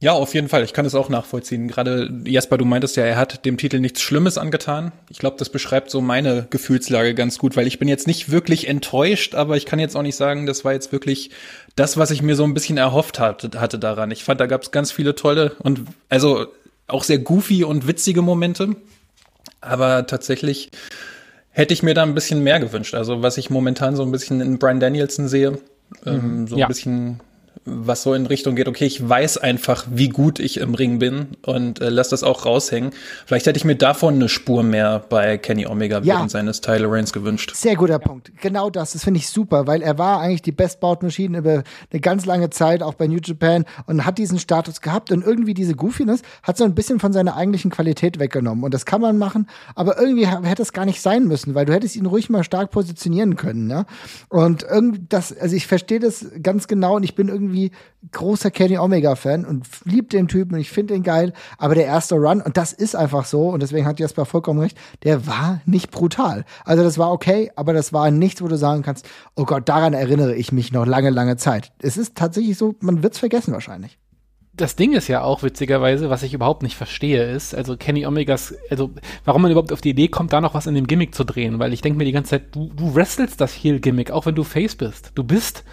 Ja, 0.02 0.12
auf 0.12 0.34
jeden 0.34 0.50
Fall. 0.50 0.64
Ich 0.64 0.74
kann 0.74 0.86
es 0.86 0.94
auch 0.94 1.08
nachvollziehen. 1.10 1.68
Gerade 1.68 2.12
Jasper, 2.26 2.58
du 2.58 2.66
meintest 2.66 2.98
ja, 2.98 3.06
er 3.06 3.16
hat 3.16 3.46
dem 3.46 3.58
Titel 3.58 3.80
nichts 3.80 4.02
Schlimmes 4.02 4.38
angetan. 4.38 4.92
Ich 5.10 5.20
glaube, 5.20 5.38
das 5.40 5.50
beschreibt 5.50 5.90
so 5.90 6.02
meine 6.02 6.48
Gefühlslage 6.50 7.16
ganz 7.16 7.40
gut, 7.40 7.56
weil 7.56 7.66
ich 7.66 7.80
bin 7.80 7.88
jetzt 7.88 8.06
nicht 8.06 8.30
wirklich 8.30 8.68
enttäuscht, 8.68 9.36
aber 9.36 9.56
ich 9.56 9.66
kann 9.66 9.80
jetzt 9.80 9.96
auch 9.96 10.02
nicht 10.02 10.18
sagen, 10.18 10.46
das 10.46 10.66
war 10.66 10.74
jetzt 10.74 10.92
wirklich 10.92 11.32
das, 11.76 11.98
was 11.98 12.12
ich 12.12 12.22
mir 12.22 12.36
so 12.36 12.44
ein 12.44 12.54
bisschen 12.54 12.78
erhofft 12.78 13.20
hatte, 13.20 13.60
hatte 13.60 13.80
daran. 13.80 14.12
Ich 14.12 14.24
fand, 14.24 14.42
da 14.42 14.48
gab 14.48 14.64
es 14.64 14.72
ganz 14.72 14.92
viele 14.92 15.16
tolle 15.16 15.56
und 15.60 15.82
also 16.10 16.48
auch 16.88 17.04
sehr 17.04 17.20
goofy 17.20 17.64
und 17.64 17.88
witzige 17.88 18.22
Momente. 18.22 18.76
Aber 19.62 20.06
tatsächlich 20.06 20.72
hätte 21.52 21.74
ich 21.74 21.84
mir 21.84 21.94
da 21.94 22.04
ein 22.04 22.14
bisschen 22.14 22.44
mehr 22.44 22.60
gewünscht. 22.60 22.96
Also 22.96 23.24
was 23.24 23.38
ich 23.38 23.50
momentan 23.50 23.96
so 23.96 24.04
ein 24.04 24.12
bisschen 24.12 24.42
in 24.42 24.60
Brian 24.60 24.82
Danielson 24.82 25.30
sehe, 25.30 25.58
ähm, 26.06 26.42
mhm. 26.42 26.48
so 26.48 26.56
ein 26.56 26.60
ja. 26.60 26.68
bisschen 26.68 27.22
was 27.66 28.04
so 28.04 28.14
in 28.14 28.28
Richtung 28.28 28.56
geht, 28.56 28.68
okay, 28.68 28.86
ich 28.86 29.08
weiß 29.08 29.38
einfach, 29.40 29.86
wie 29.90 30.10
gut 30.10 30.40
ich 30.40 30.58
im 30.58 30.76
Ring 30.76 31.00
bin 31.00 31.30
und 31.44 31.82
äh, 31.82 31.90
lass 31.90 32.10
das 32.10 32.24
auch 32.24 32.46
raushängen. 32.46 32.92
Vielleicht 33.26 33.48
hätte 33.48 33.58
ich 33.58 33.66
mir 33.66 33.76
davon 33.76 34.16
eine 34.16 34.30
Spur 34.30 34.62
mehr 34.62 35.04
bei 35.10 35.40
Kenny 35.40 35.66
Omega 35.66 35.98
ja. 35.98 36.16
während 36.16 36.30
seines 36.30 36.62
Tyler 36.62 36.92
Reigns 36.92 37.12
gewünscht. 37.12 37.56
Sehr 37.56 37.76
guter 37.76 37.98
Punkt. 37.98 38.32
Genau 38.40 38.70
das, 38.70 38.94
das 38.94 39.04
finde 39.04 39.20
ich 39.20 39.30
super, 39.30 39.66
weil 39.66 39.82
er 39.82 39.98
war 39.98 40.20
eigentlich 40.20 40.44
die 40.44 40.52
Bestbaut-Maschine 40.52 41.40
über 41.40 41.64
eine 41.92 42.02
ganz 42.02 42.26
lange 42.28 42.52
Zeit, 42.52 42.84
auch 42.84 42.94
bei 42.94 43.08
New 43.08 43.20
Japan 43.24 43.66
und 43.88 44.06
hat 44.06 44.20
diesen 44.20 44.38
Status 44.38 44.82
gehabt 44.82 45.12
und 45.12 45.26
irgendwie 45.26 45.56
diese 45.56 45.74
Goofiness 45.74 46.22
hat 46.44 46.58
so 46.58 46.66
ein 46.66 46.76
bisschen 46.76 47.00
von 47.00 47.14
seiner 47.14 47.36
eigentlichen 47.36 47.72
Qualität 47.72 48.20
weggenommen 48.20 48.64
und 48.64 48.76
das 48.76 48.86
kann 48.86 49.02
man 49.02 49.18
machen, 49.18 49.50
aber 49.74 50.00
irgendwie 50.00 50.28
hätte 50.28 50.62
es 50.62 50.72
gar 50.72 50.86
nicht 50.86 51.02
sein 51.02 51.28
müssen, 51.28 51.56
weil 51.56 51.66
du 51.66 51.74
hättest 51.74 51.96
ihn 51.96 52.06
ruhig 52.06 52.30
mal 52.30 52.44
stark 52.44 52.70
positionieren 52.70 53.36
können, 53.36 53.72
ja? 53.72 53.86
Und 54.30 54.64
irgendwie 54.64 55.02
das, 55.10 55.36
also 55.36 55.56
ich 55.56 55.66
verstehe 55.66 56.00
das 56.00 56.28
ganz 56.44 56.68
genau 56.68 56.98
und 56.98 57.04
ich 57.04 57.16
bin 57.16 57.28
irgendwie 57.28 57.55
irgendwie 57.56 57.72
großer 58.12 58.52
Kenny 58.52 58.78
Omega-Fan 58.78 59.46
und 59.46 59.66
liebe 59.84 60.08
den 60.08 60.28
Typen 60.28 60.56
und 60.56 60.60
ich 60.60 60.70
finde 60.70 60.94
ihn 60.94 61.04
geil. 61.04 61.34
Aber 61.58 61.76
der 61.76 61.86
erste 61.86 62.16
Run, 62.16 62.42
und 62.42 62.58
das 62.58 62.74
ist 62.74 62.96
einfach 62.96 63.26
so, 63.26 63.50
und 63.50 63.64
deswegen 63.64 63.86
hat 63.86 64.00
Jasper 64.00 64.26
vollkommen 64.26 64.60
recht, 64.60 64.78
der 65.04 65.26
war 65.26 65.62
nicht 65.66 65.92
brutal. 65.92 66.46
Also 66.66 66.84
das 66.84 66.98
war 66.98 67.12
okay, 67.12 67.52
aber 67.56 67.74
das 67.74 67.94
war 67.94 68.12
nichts, 68.12 68.42
wo 68.42 68.48
du 68.48 68.58
sagen 68.58 68.84
kannst, 68.84 69.08
oh 69.36 69.46
Gott, 69.46 69.68
daran 69.68 69.94
erinnere 69.94 70.36
ich 70.36 70.52
mich 70.52 70.72
noch 70.72 70.86
lange, 70.86 71.10
lange 71.10 71.38
Zeit. 71.38 71.72
Es 71.80 71.98
ist 71.98 72.16
tatsächlich 72.16 72.58
so, 72.58 72.76
man 72.80 73.02
wird 73.02 73.14
es 73.14 73.20
vergessen 73.20 73.54
wahrscheinlich 73.54 73.98
das 74.58 74.76
Ding 74.76 74.94
ist 74.94 75.10
ja 75.10 75.22
auch 75.22 75.44
witzigerweise, 75.44 76.10
was 76.10 76.24
ich 76.24 76.34
überhaupt 76.34 76.64
nicht 76.64 76.76
verstehe, 76.78 77.30
ist, 77.30 77.54
also 77.54 77.76
Kenny 77.76 78.06
Omegas, 78.06 78.56
also 78.70 78.92
warum 79.26 79.42
man 79.42 79.52
überhaupt 79.52 79.74
auf 79.74 79.82
die 79.82 79.90
Idee 79.90 80.08
kommt, 80.08 80.32
da 80.32 80.40
noch 80.40 80.54
was 80.54 80.66
in 80.66 80.76
dem 80.76 80.88
Gimmick 80.88 81.14
zu 81.14 81.26
drehen, 81.26 81.60
weil 81.60 81.74
ich 81.74 81.82
denke 81.82 81.98
mir 81.98 82.06
die 82.06 82.14
ganze 82.14 82.32
Zeit, 82.32 82.56
du, 82.56 82.72
du 82.74 82.96
wrestelst 82.96 83.42
das 83.42 83.52
Heel-Gimmick, 83.52 84.12
auch 84.12 84.26
wenn 84.26 84.36
du 84.36 84.44
Face 84.44 84.76
bist. 84.76 85.12
Du 85.16 85.24
bist 85.24 85.66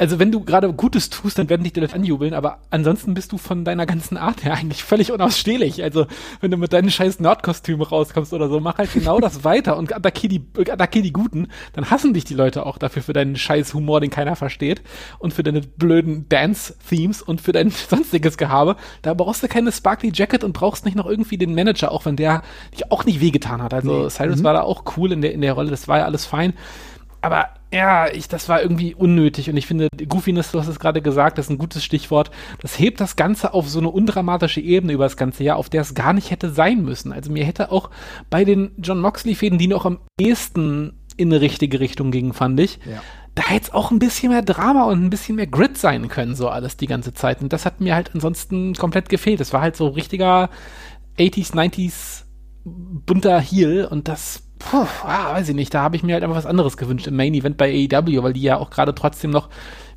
also 0.00 0.18
wenn 0.18 0.32
du 0.32 0.40
gerade 0.40 0.72
Gutes 0.72 1.10
tust, 1.10 1.38
dann 1.38 1.50
werden 1.50 1.62
dich 1.62 1.74
die 1.74 1.80
Leute 1.80 1.94
anjubeln, 1.94 2.32
aber 2.32 2.60
ansonsten 2.70 3.12
bist 3.12 3.32
du 3.32 3.38
von 3.38 3.66
deiner 3.66 3.84
ganzen 3.84 4.16
Art 4.16 4.42
her 4.44 4.54
eigentlich 4.54 4.82
völlig 4.82 5.12
unausstehlich. 5.12 5.82
Also 5.82 6.06
wenn 6.40 6.50
du 6.50 6.56
mit 6.56 6.72
deinen 6.72 6.90
scheiß 6.90 7.20
Nerdkostümen 7.20 7.82
rauskommst 7.82 8.32
oder 8.32 8.48
so, 8.48 8.60
mach 8.60 8.78
halt 8.78 8.90
genau 8.94 9.20
das 9.20 9.44
weiter 9.44 9.76
und 9.76 9.94
attackier 9.94 10.30
die, 10.30 10.42
attackier 10.56 11.02
die 11.02 11.12
Guten, 11.12 11.48
dann 11.74 11.90
hassen 11.90 12.14
dich 12.14 12.24
die 12.24 12.32
Leute 12.32 12.64
auch 12.64 12.78
dafür 12.78 13.02
für 13.02 13.12
deinen 13.12 13.36
scheiß 13.36 13.74
Humor, 13.74 14.00
den 14.00 14.08
keiner 14.08 14.36
versteht 14.36 14.80
und 15.18 15.34
für 15.34 15.42
deine 15.42 15.60
blöden 15.60 16.26
Dance-Themes 16.30 17.20
und 17.20 17.42
für 17.42 17.52
dein 17.52 17.68
sonstiges 17.90 18.38
Gehabe. 18.38 18.76
Da 19.02 19.12
brauchst 19.12 19.42
du 19.42 19.48
keine 19.48 19.70
Sparkly 19.70 20.12
Jacket 20.14 20.44
und 20.44 20.54
brauchst 20.54 20.86
nicht 20.86 20.96
noch 20.96 21.06
irgendwie 21.06 21.36
den 21.36 21.54
Manager, 21.54 21.92
auch 21.92 22.06
wenn 22.06 22.16
der 22.16 22.40
dich 22.72 22.90
auch 22.90 23.04
nicht 23.04 23.20
wehgetan 23.20 23.62
hat. 23.62 23.74
Also 23.74 24.04
nee. 24.04 24.08
Cyrus 24.08 24.38
mhm. 24.38 24.44
war 24.44 24.54
da 24.54 24.62
auch 24.62 24.84
cool 24.96 25.12
in 25.12 25.20
der, 25.20 25.34
in 25.34 25.42
der 25.42 25.52
Rolle, 25.52 25.68
das 25.68 25.88
war 25.88 25.98
ja 25.98 26.04
alles 26.06 26.24
fein. 26.24 26.54
Aber 27.20 27.50
ja, 27.72 28.08
ich, 28.08 28.26
das 28.26 28.48
war 28.48 28.62
irgendwie 28.62 28.94
unnötig 28.94 29.48
und 29.48 29.56
ich 29.56 29.66
finde, 29.66 29.88
Goofiness, 30.08 30.50
du 30.50 30.58
hast 30.58 30.66
es 30.66 30.80
gerade 30.80 31.02
gesagt, 31.02 31.38
das 31.38 31.46
ist 31.46 31.50
ein 31.50 31.58
gutes 31.58 31.84
Stichwort. 31.84 32.30
Das 32.60 32.78
hebt 32.78 33.00
das 33.00 33.14
Ganze 33.14 33.54
auf 33.54 33.68
so 33.68 33.78
eine 33.78 33.90
undramatische 33.90 34.60
Ebene 34.60 34.92
über 34.92 35.04
das 35.04 35.16
ganze 35.16 35.44
Jahr, 35.44 35.56
auf 35.56 35.68
der 35.68 35.82
es 35.82 35.94
gar 35.94 36.12
nicht 36.12 36.30
hätte 36.30 36.50
sein 36.50 36.82
müssen. 36.82 37.12
Also 37.12 37.30
mir 37.30 37.44
hätte 37.44 37.70
auch 37.70 37.90
bei 38.28 38.44
den 38.44 38.72
John 38.78 39.00
Moxley-Fäden, 39.00 39.58
die 39.58 39.68
noch 39.68 39.86
am 39.86 40.00
ehesten 40.20 40.98
in 41.16 41.32
eine 41.32 41.40
richtige 41.40 41.78
Richtung 41.78 42.10
gingen, 42.10 42.32
fand 42.32 42.58
ich, 42.58 42.80
ja. 42.84 43.02
da 43.36 43.44
hätte 43.44 43.66
es 43.66 43.72
auch 43.72 43.92
ein 43.92 43.98
bisschen 44.00 44.32
mehr 44.32 44.42
Drama 44.42 44.84
und 44.84 45.04
ein 45.04 45.10
bisschen 45.10 45.36
mehr 45.36 45.46
Grit 45.46 45.78
sein 45.78 46.08
können, 46.08 46.34
so 46.34 46.48
alles 46.48 46.76
die 46.76 46.86
ganze 46.86 47.14
Zeit. 47.14 47.40
Und 47.40 47.52
das 47.52 47.66
hat 47.66 47.80
mir 47.80 47.94
halt 47.94 48.10
ansonsten 48.14 48.74
komplett 48.74 49.08
gefehlt. 49.08 49.40
Es 49.40 49.52
war 49.52 49.60
halt 49.60 49.76
so 49.76 49.88
richtiger 49.88 50.50
80s, 51.18 51.52
90s 51.54 52.24
bunter 52.64 53.40
Heel 53.40 53.84
und 53.84 54.08
das 54.08 54.49
puh, 54.60 54.86
ah, 55.04 55.32
weiß 55.32 55.48
ich 55.48 55.54
nicht, 55.56 55.74
da 55.74 55.82
habe 55.82 55.96
ich 55.96 56.04
mir 56.04 56.14
halt 56.14 56.22
einfach 56.22 56.36
was 56.36 56.46
anderes 56.46 56.76
gewünscht 56.76 57.08
im 57.08 57.16
Main 57.16 57.34
Event 57.34 57.56
bei 57.56 57.88
AEW, 57.90 58.22
weil 58.22 58.32
die 58.32 58.42
ja 58.42 58.58
auch 58.58 58.70
gerade 58.70 58.94
trotzdem 58.94 59.30
noch, 59.30 59.48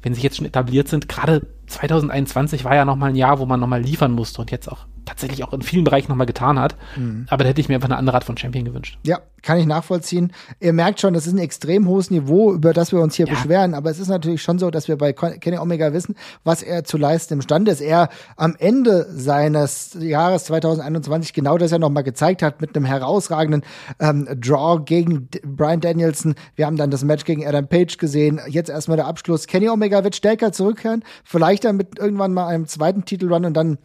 wenn 0.02 0.16
sie 0.16 0.22
jetzt 0.22 0.38
schon 0.38 0.48
etabliert 0.48 0.88
sind, 0.88 1.08
gerade 1.08 1.46
2021 1.68 2.66
war 2.66 2.76
ja 2.76 2.86
nochmal 2.86 3.10
ein 3.10 3.16
Jahr, 3.16 3.40
wo 3.40 3.46
man 3.46 3.60
nochmal 3.60 3.82
liefern 3.82 4.12
musste 4.12 4.42
und 4.42 4.52
jetzt 4.52 4.68
auch 4.72 4.86
tatsächlich 5.06 5.44
auch 5.44 5.54
in 5.54 5.62
vielen 5.62 5.84
Bereichen 5.84 6.10
nochmal 6.10 6.28
getan 6.28 6.60
hat. 6.60 6.76
Mhm. 6.96 7.26
Aber 7.30 7.44
da 7.44 7.50
hätte 7.50 7.62
ich 7.62 7.70
mir 7.70 7.76
einfach 7.76 7.90
eine 7.90 7.98
andere 7.98 8.16
Art 8.16 8.24
von 8.24 8.38
Champion 8.38 8.66
gewünscht. 8.66 8.98
Ja, 9.04 9.20
kann 9.42 9.58
ich 9.58 9.66
nachvollziehen. 9.66 10.32
Ihr 10.60 10.74
merkt 10.74 11.02
schon, 11.02 11.14
das 11.14 11.28
ist 11.28 11.34
ein 11.34 11.40
extrem 11.40 11.88
hohes 11.88 12.10
Niveau, 12.10 12.54
über 12.54 12.74
das 12.74 12.92
wir 12.92 13.02
uns 13.02 13.16
hier 13.16 13.28
ja. 13.28 13.34
beschweren. 13.34 13.74
Aber 13.74 13.90
es 13.90 14.00
ist 14.00 14.08
natürlich 14.08 14.42
schon 14.42 14.58
so, 14.58 14.72
dass 14.72 14.88
wir 14.88 14.98
bei 14.98 15.14
Kenny 15.14 15.58
Omega 15.58 15.94
wissen, 15.94 16.16
was 16.44 16.64
er 16.64 16.84
zu 16.86 16.98
leisten 16.98 17.36
imstande 17.36 17.72
ist. 17.72 17.82
Er 17.82 18.10
am 18.38 18.56
Ende 18.58 19.08
seines 19.12 19.98
Jahres 20.00 20.46
2021 20.46 21.34
genau 21.34 21.58
das 21.58 21.72
ja 21.72 21.80
nochmal 21.80 22.04
gezeigt 22.04 22.42
hat 22.42 22.62
mit 22.62 22.76
einem 22.76 22.86
herausragenden 22.86 23.64
ähm, 24.00 24.28
Draw 24.40 24.84
gegen 24.86 25.28
Brian 25.44 25.82
Danielson. 25.82 26.36
Wir 26.56 26.66
haben 26.66 26.78
dann 26.78 26.90
das 26.90 27.04
Match 27.04 27.26
gegen 27.26 27.46
Adam 27.46 27.68
Page 27.68 27.98
gesehen. 27.98 28.40
Jetzt 28.48 28.70
erstmal 28.70 28.98
der 28.98 29.08
Abschluss. 29.08 29.48
Kenny 29.48 29.68
Omega 29.70 30.04
wird 30.04 30.16
stärker 30.16 30.54
zurückkehren. 30.54 31.04
Vielleicht 31.26 31.66
dann 31.66 31.76
mit 31.76 32.00
irgendwann 32.00 32.34
mal 32.34 32.48
einem 32.48 32.68
zweiten 32.68 33.04
Titelrun 33.04 33.46
und 33.46 33.54
dann 33.56 33.78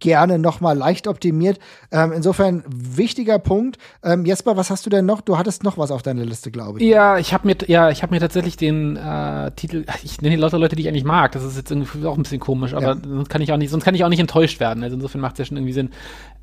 gerne 0.00 0.38
nochmal 0.38 0.76
leicht 0.76 1.06
optimiert. 1.06 1.58
Ähm, 1.90 2.12
insofern 2.12 2.64
wichtiger 2.68 3.38
Punkt. 3.38 3.78
Ähm, 4.02 4.24
Jesper, 4.24 4.56
was 4.56 4.70
hast 4.70 4.86
du 4.86 4.90
denn 4.90 5.06
noch? 5.06 5.20
Du 5.20 5.38
hattest 5.38 5.64
noch 5.64 5.78
was 5.78 5.90
auf 5.90 6.02
deiner 6.02 6.24
Liste, 6.24 6.50
glaube 6.50 6.78
ich. 6.78 6.88
Ja, 6.88 7.18
ich 7.18 7.32
habe 7.32 7.46
mir, 7.46 7.56
ja, 7.66 7.90
ich 7.90 8.02
habe 8.02 8.14
mir 8.14 8.20
tatsächlich 8.20 8.56
den 8.56 8.96
äh, 8.96 9.50
Titel. 9.52 9.84
Ich 10.02 10.20
nenne 10.20 10.36
die 10.36 10.40
lauter 10.40 10.58
Leute, 10.58 10.76
die 10.76 10.82
ich 10.82 10.88
eigentlich 10.88 11.04
mag. 11.04 11.32
Das 11.32 11.44
ist 11.44 11.56
jetzt 11.56 11.70
irgendwie 11.70 12.06
auch 12.06 12.16
ein 12.16 12.22
bisschen 12.22 12.40
komisch, 12.40 12.74
aber 12.74 12.94
ja. 12.94 12.96
sonst 13.02 13.28
kann 13.28 13.42
ich 13.42 13.52
auch 13.52 13.56
nicht, 13.56 13.70
sonst 13.70 13.84
kann 13.84 13.94
ich 13.94 14.04
auch 14.04 14.08
nicht 14.08 14.20
enttäuscht 14.20 14.60
werden. 14.60 14.82
Also 14.82 14.96
insofern 14.96 15.20
macht 15.20 15.34
es 15.34 15.38
ja 15.40 15.44
schon 15.46 15.56
irgendwie 15.56 15.72
Sinn. 15.72 15.90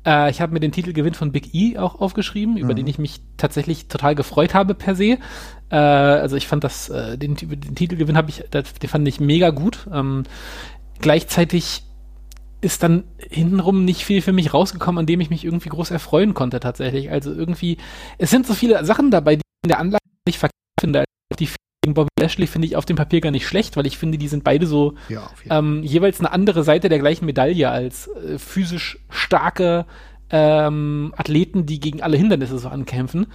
Äh, 0.04 0.30
ich 0.30 0.40
habe 0.40 0.52
mir 0.52 0.60
den 0.60 0.72
Titelgewinn 0.72 1.14
von 1.14 1.32
Big 1.32 1.54
E 1.54 1.78
auch 1.78 2.00
aufgeschrieben, 2.00 2.54
mhm. 2.54 2.60
über 2.60 2.74
den 2.74 2.86
ich 2.86 2.98
mich 2.98 3.20
tatsächlich 3.36 3.88
total 3.88 4.14
gefreut 4.14 4.54
habe 4.54 4.74
per 4.74 4.94
se. 4.94 5.18
Äh, 5.70 5.76
also 5.76 6.36
ich 6.36 6.46
fand 6.46 6.64
das, 6.64 6.88
äh, 6.88 7.18
den, 7.18 7.34
den 7.34 7.74
Titelgewinn 7.74 8.16
habe 8.16 8.30
ich, 8.30 8.44
das, 8.50 8.74
den 8.74 8.88
fand 8.88 9.06
ich 9.08 9.20
mega 9.20 9.50
gut. 9.50 9.86
Ähm, 9.92 10.24
gleichzeitig 11.00 11.85
ist 12.66 12.82
dann 12.82 13.04
hintenrum 13.30 13.84
nicht 13.84 14.04
viel 14.04 14.20
für 14.20 14.32
mich 14.32 14.52
rausgekommen, 14.52 14.98
an 14.98 15.06
dem 15.06 15.20
ich 15.20 15.30
mich 15.30 15.44
irgendwie 15.44 15.68
groß 15.68 15.92
erfreuen 15.92 16.34
konnte 16.34 16.58
tatsächlich. 16.58 17.12
Also 17.12 17.32
irgendwie, 17.32 17.76
es 18.18 18.30
sind 18.30 18.44
so 18.44 18.54
viele 18.54 18.84
Sachen 18.84 19.12
dabei, 19.12 19.36
die 19.36 19.42
ich 19.42 19.64
in 19.64 19.68
der 19.68 19.78
Anlage 19.78 20.02
nicht 20.26 20.40
verkehrt 20.40 20.52
finde. 20.80 21.04
Die 21.38 21.48
gegen 21.82 21.94
Bobby 21.94 22.08
Lashley 22.18 22.48
finde 22.48 22.66
ich 22.66 22.74
auf 22.74 22.84
dem 22.84 22.96
Papier 22.96 23.20
gar 23.20 23.30
nicht 23.30 23.46
schlecht, 23.46 23.76
weil 23.76 23.86
ich 23.86 23.98
finde, 23.98 24.18
die 24.18 24.26
sind 24.26 24.42
beide 24.42 24.66
so 24.66 24.94
ja, 25.08 25.30
ähm, 25.48 25.84
jeweils 25.84 26.18
eine 26.18 26.32
andere 26.32 26.64
Seite 26.64 26.88
der 26.88 26.98
gleichen 26.98 27.24
Medaille 27.24 27.70
als 27.70 28.08
äh, 28.08 28.36
physisch 28.38 28.98
starke 29.10 29.86
ähm, 30.30 31.14
Athleten, 31.16 31.66
die 31.66 31.78
gegen 31.78 32.02
alle 32.02 32.16
Hindernisse 32.16 32.58
so 32.58 32.68
ankämpfen. 32.68 33.28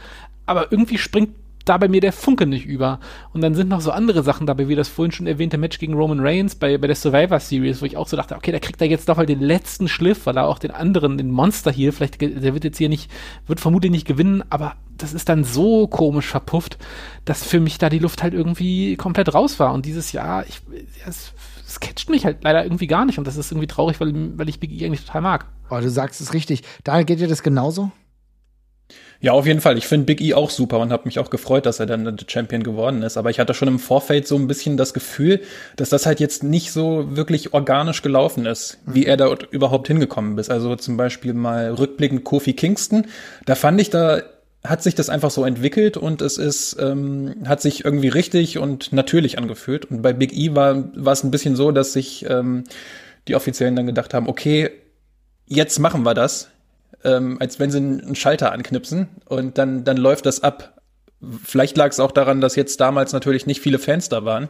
Aber 0.46 0.74
irgendwie 0.74 0.98
springt 0.98 1.36
da 1.66 1.78
bei 1.78 1.88
mir 1.88 2.02
der 2.02 2.14
Funke 2.14 2.46
nicht 2.46 2.66
über. 2.66 3.00
Und 3.34 3.42
dann 3.42 3.56
sind 3.56 3.70
noch 3.70 3.82
so 3.82 3.92
andere 3.92 4.24
Sachen 4.24 4.48
dabei, 4.48 4.68
wie 4.68 4.76
das 4.76 4.90
vorhin 4.90 5.12
schon 5.12 5.28
erwähnte 5.28 5.58
Match 5.58 5.80
gegen 5.80 5.94
Roman 5.94 6.20
Reigns 6.20 6.56
bei, 6.56 6.78
bei 6.78 6.88
der 6.88 6.96
Survivor 6.96 7.40
Series, 7.40 7.82
wo 7.82 7.86
ich 7.86 7.98
auch 7.98 8.08
so 8.08 8.18
dachte, 8.18 8.36
okay, 8.36 8.52
da 8.52 8.60
kriegt 8.60 8.82
er 8.82 8.88
jetzt 8.88 9.10
doch 9.10 9.18
mal 9.18 9.26
den 9.26 9.40
letzten 9.40 9.88
Schliff, 9.88 10.26
weil 10.26 10.38
er 10.38 10.48
auch 10.48 10.60
den 10.60 10.72
anderen, 10.72 11.18
den 11.18 11.32
Monster 11.32 11.72
hier, 11.72 11.94
vielleicht, 11.94 12.22
der 12.22 12.54
wird 12.54 12.64
jetzt 12.64 12.78
hier 12.78 12.90
nicht, 12.90 13.12
wird 13.48 13.60
vermutlich 13.60 13.92
nicht 13.92 14.08
gewinnen, 14.08 14.44
aber 14.50 14.76
das 14.98 15.14
ist 15.14 15.30
dann 15.30 15.44
so 15.44 15.88
komisch 15.88 16.28
verpufft, 16.28 16.78
dass 17.26 17.44
für 17.44 17.60
mich 17.60 17.78
da 17.78 17.90
die 17.90 18.00
Luft 18.00 18.24
halt 18.24 18.34
irgendwie 18.34 18.96
komplett 18.98 19.34
raus 19.34 19.60
war. 19.60 19.74
Und 19.74 19.86
dieses 19.86 20.12
Jahr, 20.12 20.46
ich, 20.48 20.62
es, 21.08 21.34
es 21.66 21.80
catcht 21.80 22.10
mich 22.10 22.26
halt 22.26 22.44
leider 22.44 22.64
irgendwie 22.64 22.88
gar 22.88 23.06
nicht 23.06 23.18
und 23.18 23.26
das 23.26 23.38
ist 23.38 23.52
irgendwie 23.52 23.68
traurig, 23.68 24.00
weil, 24.00 24.38
weil 24.38 24.50
ich 24.50 24.60
Big 24.60 24.72
E 24.72 24.86
eigentlich 24.86 25.06
total 25.06 25.22
mag. 25.22 25.46
Oh, 25.70 25.80
du 25.80 25.90
sagst 25.90 26.22
es 26.22 26.34
richtig. 26.34 26.64
Daniel, 26.84 27.06
geht 27.06 27.20
dir 27.20 27.28
das 27.28 27.44
genauso? 27.44 27.92
Ja, 29.22 29.34
auf 29.34 29.46
jeden 29.46 29.62
Fall. 29.62 29.78
Ich 29.78 29.86
finde 29.86 30.08
Big 30.08 30.20
E 30.20 30.34
auch 30.34 30.50
super 30.50 30.80
und 30.80 30.92
habe 30.92 31.04
mich 31.06 31.20
auch 31.20 31.30
gefreut, 31.30 31.68
dass 31.68 31.80
er 31.80 31.86
dann 31.86 32.04
der 32.04 32.26
Champion 32.28 32.64
geworden 32.64 33.04
ist. 33.04 33.18
Aber 33.18 33.30
ich 33.30 33.40
hatte 33.40 33.54
schon 33.54 33.68
im 33.68 33.78
Vorfeld 33.78 34.28
so 34.28 34.36
ein 34.36 34.48
bisschen 34.48 34.78
das 34.78 34.96
Gefühl, 34.96 35.42
dass 35.76 35.90
das 35.90 36.08
halt 36.08 36.20
jetzt 36.20 36.44
nicht 36.44 36.72
so 36.72 37.16
wirklich 37.16 37.54
organisch 37.54 38.02
gelaufen 38.02 38.48
ist, 38.48 38.80
wie 38.88 39.06
er 39.06 39.18
dort 39.18 39.44
überhaupt 39.52 39.88
hingekommen 39.88 40.40
ist. 40.40 40.50
Also 40.50 40.76
zum 40.76 40.98
Beispiel 40.98 41.36
mal 41.36 41.72
rückblickend 41.72 42.24
Kofi 42.24 42.54
Kingston. 42.54 43.06
Da 43.46 43.54
fand 43.54 43.80
ich, 43.80 43.92
da 43.92 44.24
hat 44.64 44.82
sich 44.82 44.96
das 44.96 45.10
einfach 45.10 45.30
so 45.30 45.46
entwickelt 45.46 45.98
und 45.98 46.24
es 46.24 46.40
ist, 46.40 46.78
ähm, 46.80 47.36
hat 47.46 47.62
sich 47.62 47.86
irgendwie 47.86 48.10
richtig 48.10 48.58
und 48.58 48.92
natürlich 48.92 49.38
angefühlt. 49.38 49.86
Und 49.86 50.02
bei 50.02 50.14
Big 50.14 50.34
E 50.34 50.56
war, 50.56 50.84
war 50.96 51.14
es 51.14 51.24
ein 51.24 51.32
bisschen 51.32 51.56
so, 51.56 51.72
dass 51.72 51.94
sich 51.94 52.26
ähm, 52.28 52.64
die 53.28 53.36
Offiziellen 53.36 53.76
dann 53.76 53.86
gedacht 53.86 54.16
haben, 54.16 54.28
okay, 54.28 54.72
jetzt 55.46 55.78
machen 55.78 56.02
wir 56.04 56.16
das 56.16 56.50
ähm, 57.04 57.38
als 57.40 57.60
wenn 57.60 57.72
sie 57.72 57.78
einen 57.78 58.16
Schalter 58.16 58.52
anknipsen 58.52 59.10
und 59.26 59.58
dann, 59.58 59.84
dann 59.84 59.98
läuft 59.98 60.26
das 60.26 60.44
ab. 60.44 60.82
Vielleicht 61.44 61.78
lag 61.78 61.90
es 61.90 62.00
auch 62.00 62.12
daran, 62.12 62.42
dass 62.42 62.56
jetzt 62.56 62.80
damals 62.80 63.14
natürlich 63.14 63.46
nicht 63.46 63.62
viele 63.62 63.80
Fans 63.80 64.10
da 64.10 64.26
waren 64.26 64.48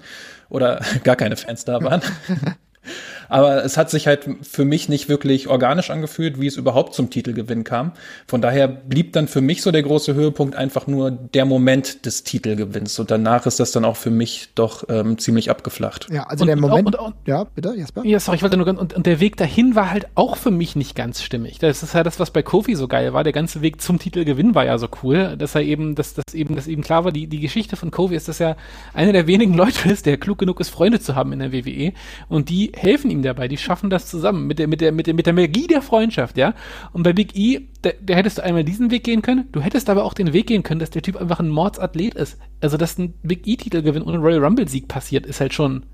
oder 0.50 0.82
gar 1.04 1.16
keine 1.16 1.38
Fans 1.38 1.66
da 1.66 1.82
waren. 1.84 2.02
Aber 3.32 3.64
es 3.64 3.78
hat 3.78 3.90
sich 3.90 4.08
halt 4.08 4.28
für 4.42 4.66
mich 4.66 4.90
nicht 4.90 5.08
wirklich 5.08 5.48
organisch 5.48 5.90
angefühlt, 5.90 6.42
wie 6.42 6.48
es 6.48 6.58
überhaupt 6.58 6.94
zum 6.94 7.10
Titelgewinn 7.10 7.64
kam. 7.64 7.94
Von 8.28 8.42
daher 8.42 8.68
blieb 8.68 9.14
dann 9.14 9.30
für 9.30 9.40
mich 9.40 9.62
so 9.62 9.72
der 9.72 9.84
große 9.84 10.14
Höhepunkt 10.14 10.58
einfach 10.58 10.86
nur 10.86 11.12
der 11.12 11.46
Moment 11.46 12.06
des 12.06 12.24
Titelgewinns. 12.26 13.00
Und 13.00 13.10
danach 13.10 13.46
ist 13.46 13.62
das 13.62 13.72
dann 13.72 13.86
auch 13.86 13.96
für 13.96 14.10
mich 14.12 14.50
doch 14.56 14.84
ähm, 14.90 15.18
ziemlich 15.18 15.50
abgeflacht. 15.50 16.08
Ja, 16.12 16.24
also 16.24 16.44
Und- 16.44 16.48
der 16.48 16.58
Moment. 16.58 16.88
und- 16.88 16.96
und- 17.00 17.16
ja, 17.26 17.46
bitte, 17.46 17.74
Jesper? 17.74 18.04
Ja, 18.06 18.20
sorry, 18.20 18.36
ich 18.36 18.44
wollte 18.44 18.58
nur 18.58 18.66
ganz, 18.66 18.80
und, 18.82 18.94
und 18.96 19.06
der 19.06 19.22
Weg 19.22 19.38
dahin 19.38 19.76
war 19.76 19.92
halt 19.92 20.08
auch 20.16 20.36
für 20.36 20.52
mich 20.52 20.76
nicht 20.76 20.94
ganz 20.96 21.24
stimmig. 21.24 21.58
Das 21.60 21.84
ist 21.84 21.94
ja 21.94 22.04
das, 22.04 22.20
was 22.20 22.32
bei 22.32 22.44
Kofi 22.44 22.76
so 22.76 22.90
geil 22.90 23.14
war. 23.14 23.24
Der 23.24 23.32
ganze 23.32 23.62
Weg 23.62 23.82
zum 23.82 23.98
Titelgewinn 23.98 24.56
war 24.56 24.66
ja 24.66 24.78
so 24.78 24.90
cool, 25.04 25.38
dass 25.38 25.56
er 25.56 25.62
eben, 25.62 25.96
dass, 25.96 26.16
dass 26.16 26.34
eben, 26.34 26.58
dass 26.58 26.68
eben 26.68 26.82
klar 26.82 27.06
war, 27.06 27.14
die, 27.14 27.28
die 27.28 27.40
Geschichte 27.40 27.78
von 27.78 27.92
Kofi 27.92 28.16
ist, 28.16 28.28
dass 28.28 28.42
er 28.42 28.58
einer 28.94 29.14
der 29.14 29.26
wenigen 29.26 29.54
Leute 29.54 29.88
ist, 29.90 30.06
der 30.06 30.18
klug 30.18 30.38
genug 30.38 30.60
ist, 30.60 30.68
Freunde 30.68 31.00
zu 31.00 31.16
haben 31.16 31.32
in 31.32 31.40
der 31.40 31.54
WWE. 31.54 31.94
Und 32.28 32.50
die 32.50 32.74
helfen 32.76 33.10
ihm 33.10 33.21
dabei, 33.22 33.48
die 33.48 33.58
schaffen 33.58 33.90
das 33.90 34.08
zusammen 34.08 34.48
mit 34.48 34.60
der, 34.60 34.68
mit 34.68 34.82
der, 34.82 34.92
mit 34.92 35.08
der, 35.08 35.14
mit 35.14 35.26
der 35.26 35.34
Magie 35.34 35.68
der 35.68 35.82
Freundschaft, 35.82 36.38
ja. 36.38 36.54
Und 36.94 37.04
bei 37.04 37.14
Big 37.14 37.36
E, 37.36 37.68
der 37.84 38.16
hättest 38.16 38.38
du 38.38 38.44
einmal 38.44 38.64
diesen 38.64 38.92
Weg 38.92 39.04
gehen 39.04 39.22
können, 39.22 39.48
du 39.52 39.62
hättest 39.62 39.90
aber 39.90 40.04
auch 40.04 40.14
den 40.14 40.34
Weg 40.34 40.48
gehen 40.48 40.64
können, 40.64 40.80
dass 40.80 40.90
der 40.90 41.02
Typ 41.02 41.18
einfach 41.18 41.40
ein 41.40 41.50
Mordsathlet 41.50 42.16
ist. 42.16 42.38
Also, 42.62 42.78
dass 42.78 42.98
ein 42.98 43.14
Big 43.24 43.48
E-Titelgewinn 43.48 44.04
ohne 44.04 44.20
Royal 44.20 44.44
Rumble-Sieg 44.44 44.88
passiert, 44.88 45.26
ist 45.26 45.42
halt 45.42 45.54
schon 45.54 45.86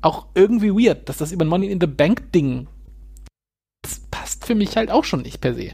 auch 0.00 0.26
irgendwie 0.34 0.70
weird, 0.70 1.08
dass 1.08 1.16
das 1.16 1.32
über 1.32 1.44
ein 1.44 1.48
Money 1.48 1.66
in 1.66 1.80
the 1.80 1.86
Bank 1.86 2.32
Ding 2.32 2.68
das 3.86 4.00
passt 4.10 4.44
für 4.44 4.54
mich 4.54 4.76
halt 4.76 4.90
auch 4.90 5.04
schon 5.04 5.22
nicht 5.22 5.40
per 5.40 5.54
se. 5.54 5.72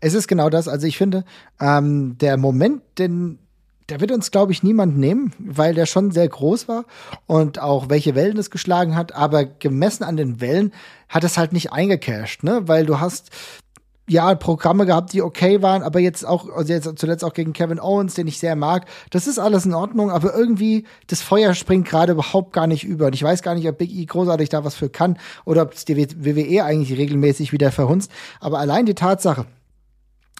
Es 0.00 0.14
ist 0.14 0.26
genau 0.26 0.50
das. 0.50 0.66
Also 0.66 0.86
ich 0.86 0.98
finde, 0.98 1.24
ähm, 1.60 2.18
der 2.18 2.36
Moment, 2.36 2.82
den 2.98 3.38
der 3.88 4.00
wird 4.00 4.12
uns, 4.12 4.30
glaube 4.30 4.52
ich, 4.52 4.62
niemand 4.62 4.96
nehmen, 4.96 5.32
weil 5.38 5.74
der 5.74 5.86
schon 5.86 6.10
sehr 6.10 6.28
groß 6.28 6.68
war 6.68 6.84
und 7.26 7.60
auch 7.60 7.88
welche 7.88 8.14
Wellen 8.14 8.38
es 8.38 8.50
geschlagen 8.50 8.96
hat. 8.96 9.14
Aber 9.14 9.44
gemessen 9.44 10.04
an 10.04 10.16
den 10.16 10.40
Wellen 10.40 10.72
hat 11.08 11.24
es 11.24 11.36
halt 11.38 11.52
nicht 11.52 11.72
eingecasht, 11.72 12.42
ne? 12.42 12.62
Weil 12.66 12.86
du 12.86 13.00
hast 13.00 13.30
ja 14.08 14.34
Programme 14.34 14.84
gehabt, 14.86 15.12
die 15.12 15.22
okay 15.22 15.62
waren, 15.62 15.82
aber 15.82 16.00
jetzt 16.00 16.26
auch, 16.26 16.48
also 16.50 16.72
jetzt 16.72 16.98
zuletzt 16.98 17.24
auch 17.24 17.32
gegen 17.32 17.52
Kevin 17.52 17.80
Owens, 17.80 18.14
den 18.14 18.26
ich 18.26 18.38
sehr 18.38 18.56
mag. 18.56 18.86
Das 19.10 19.26
ist 19.26 19.38
alles 19.38 19.64
in 19.64 19.74
Ordnung, 19.74 20.10
aber 20.10 20.34
irgendwie 20.34 20.86
das 21.06 21.22
Feuer 21.22 21.54
springt 21.54 21.88
gerade 21.88 22.12
überhaupt 22.12 22.52
gar 22.52 22.66
nicht 22.66 22.84
über. 22.84 23.06
Und 23.06 23.14
ich 23.14 23.22
weiß 23.22 23.42
gar 23.42 23.54
nicht, 23.54 23.68
ob 23.68 23.78
Big 23.78 23.92
E 23.92 24.04
großartig 24.04 24.48
da 24.48 24.64
was 24.64 24.74
für 24.74 24.90
kann 24.90 25.18
oder 25.44 25.62
ob 25.62 25.72
es 25.72 25.84
die 25.84 25.96
WWE 25.96 26.64
eigentlich 26.64 26.98
regelmäßig 26.98 27.52
wieder 27.52 27.72
verhunzt. 27.72 28.10
Aber 28.40 28.58
allein 28.58 28.86
die 28.86 28.94
Tatsache, 28.94 29.46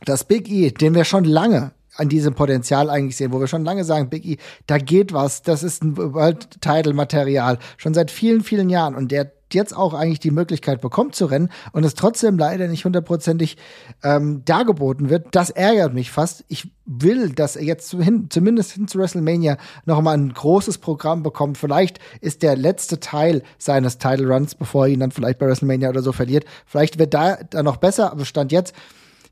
dass 0.04 0.24
Big 0.24 0.50
E, 0.50 0.70
den 0.70 0.94
wir 0.94 1.04
schon 1.04 1.24
lange 1.24 1.72
an 1.96 2.08
diesem 2.08 2.34
Potenzial 2.34 2.90
eigentlich 2.90 3.16
sehen, 3.16 3.32
wo 3.32 3.40
wir 3.40 3.48
schon 3.48 3.64
lange 3.64 3.84
sagen, 3.84 4.08
Big 4.08 4.24
E, 4.24 4.36
da 4.66 4.78
geht 4.78 5.12
was, 5.12 5.42
das 5.42 5.62
ist 5.62 5.82
ein 5.82 5.96
World-Title-Material, 5.96 7.58
schon 7.76 7.94
seit 7.94 8.10
vielen, 8.10 8.42
vielen 8.42 8.70
Jahren 8.70 8.94
und 8.94 9.10
der 9.10 9.32
jetzt 9.54 9.76
auch 9.76 9.94
eigentlich 9.94 10.20
die 10.20 10.30
Möglichkeit 10.30 10.80
bekommt 10.80 11.14
zu 11.14 11.26
rennen 11.26 11.50
und 11.72 11.84
es 11.84 11.94
trotzdem 11.94 12.38
leider 12.38 12.68
nicht 12.68 12.84
hundertprozentig 12.84 13.56
ähm, 14.02 14.44
dargeboten 14.44 15.10
wird, 15.10 15.26
das 15.32 15.50
ärgert 15.50 15.94
mich 15.94 16.10
fast. 16.10 16.44
Ich 16.48 16.70
will, 16.86 17.30
dass 17.30 17.56
er 17.56 17.64
jetzt 17.64 17.90
hin, 17.90 18.28
zumindest 18.30 18.72
hin 18.72 18.88
zu 18.88 18.98
WrestleMania 18.98 19.56
noch 19.84 20.00
mal 20.00 20.12
ein 20.12 20.32
großes 20.32 20.78
Programm 20.78 21.22
bekommt. 21.22 21.58
Vielleicht 21.58 21.98
ist 22.20 22.42
der 22.42 22.56
letzte 22.56 23.00
Teil 23.00 23.42
seines 23.58 23.98
Title 23.98 24.28
Runs, 24.28 24.54
bevor 24.54 24.86
er 24.86 24.92
ihn 24.92 25.00
dann 25.00 25.10
vielleicht 25.10 25.38
bei 25.38 25.46
WrestleMania 25.46 25.90
oder 25.90 26.02
so 26.02 26.12
verliert. 26.12 26.44
Vielleicht 26.66 26.98
wird 26.98 27.14
da, 27.14 27.36
da 27.50 27.62
noch 27.62 27.76
besser, 27.76 28.12
aber 28.12 28.24
Stand 28.24 28.52
jetzt 28.52 28.74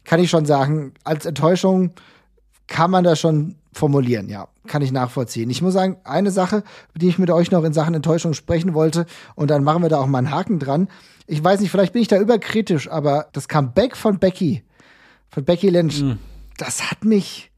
kann 0.04 0.20
ich 0.20 0.30
schon 0.30 0.46
sagen, 0.46 0.94
als 1.04 1.26
Enttäuschung 1.26 1.92
kann 2.70 2.90
man 2.90 3.04
das 3.04 3.20
schon 3.20 3.56
formulieren, 3.72 4.28
ja. 4.30 4.48
Kann 4.66 4.80
ich 4.80 4.92
nachvollziehen. 4.92 5.50
Ich 5.50 5.60
muss 5.60 5.74
sagen, 5.74 5.96
eine 6.04 6.30
Sache, 6.30 6.62
die 6.94 7.08
ich 7.08 7.18
mit 7.18 7.28
euch 7.30 7.50
noch 7.50 7.64
in 7.64 7.72
Sachen 7.72 7.94
Enttäuschung 7.94 8.32
sprechen 8.32 8.72
wollte, 8.72 9.06
und 9.34 9.50
dann 9.50 9.64
machen 9.64 9.82
wir 9.82 9.90
da 9.90 9.98
auch 9.98 10.06
mal 10.06 10.18
einen 10.18 10.30
Haken 10.30 10.58
dran. 10.58 10.88
Ich 11.26 11.42
weiß 11.42 11.60
nicht, 11.60 11.70
vielleicht 11.70 11.92
bin 11.92 12.00
ich 12.00 12.08
da 12.08 12.18
überkritisch, 12.18 12.88
aber 12.88 13.26
das 13.32 13.48
Comeback 13.48 13.96
von 13.96 14.18
Becky, 14.18 14.62
von 15.28 15.44
Becky 15.44 15.68
Lynch, 15.68 16.02
das 16.58 16.90
hat 16.90 17.04
mich 17.04 17.50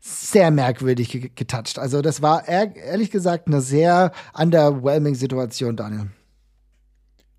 sehr 0.00 0.50
merkwürdig 0.50 1.10
ge 1.10 1.30
getoucht. 1.34 1.78
Also, 1.78 2.00
das 2.00 2.22
war 2.22 2.48
ehr 2.48 2.74
ehrlich 2.74 3.10
gesagt 3.10 3.46
eine 3.46 3.60
sehr 3.60 4.12
underwhelming 4.32 5.14
Situation, 5.14 5.76
Daniel. 5.76 6.08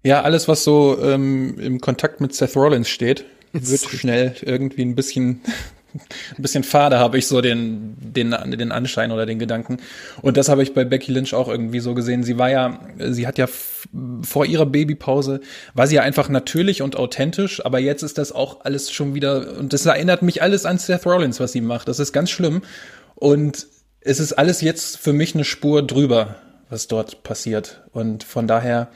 Ja, 0.03 0.21
alles, 0.21 0.47
was 0.47 0.63
so 0.63 0.99
ähm, 1.01 1.59
im 1.59 1.81
Kontakt 1.81 2.21
mit 2.21 2.35
Seth 2.35 2.55
Rollins 2.55 2.87
steht, 2.87 3.25
wird 3.51 3.81
schnell 3.81 4.35
irgendwie 4.41 4.83
ein 4.83 4.93
bisschen 4.93 5.41
ein 5.95 6.41
bisschen 6.41 6.63
fade, 6.63 6.99
habe 6.99 7.17
ich 7.17 7.27
so 7.27 7.41
den, 7.41 7.95
den, 7.99 8.35
den 8.51 8.71
Anschein 8.71 9.11
oder 9.11 9.25
den 9.25 9.39
Gedanken. 9.39 9.77
Und 10.21 10.37
das 10.37 10.49
habe 10.49 10.63
ich 10.63 10.73
bei 10.73 10.85
Becky 10.85 11.11
Lynch 11.11 11.33
auch 11.33 11.47
irgendwie 11.47 11.79
so 11.79 11.93
gesehen. 11.93 12.23
Sie 12.23 12.37
war 12.37 12.49
ja, 12.49 12.79
sie 12.99 13.27
hat 13.27 13.37
ja 13.37 13.47
vor 14.21 14.45
ihrer 14.45 14.65
Babypause, 14.65 15.41
war 15.73 15.87
sie 15.87 15.95
ja 15.95 16.01
einfach 16.01 16.29
natürlich 16.29 16.81
und 16.81 16.95
authentisch, 16.95 17.65
aber 17.65 17.79
jetzt 17.79 18.03
ist 18.03 18.17
das 18.17 18.31
auch 18.31 18.65
alles 18.65 18.91
schon 18.91 19.15
wieder, 19.15 19.57
und 19.57 19.73
das 19.73 19.85
erinnert 19.85 20.21
mich 20.21 20.41
alles 20.41 20.65
an 20.65 20.77
Seth 20.77 21.05
Rollins, 21.05 21.39
was 21.39 21.51
sie 21.51 21.61
macht. 21.61 21.87
Das 21.87 21.99
ist 21.99 22.11
ganz 22.11 22.29
schlimm. 22.29 22.61
Und 23.15 23.67
es 24.01 24.19
ist 24.19 24.33
alles 24.33 24.61
jetzt 24.61 24.97
für 24.97 25.13
mich 25.13 25.33
eine 25.33 25.43
Spur 25.43 25.85
drüber, 25.85 26.35
was 26.69 26.87
dort 26.87 27.23
passiert. 27.23 27.83
Und 27.91 28.23
von 28.23 28.47
daher 28.47 28.89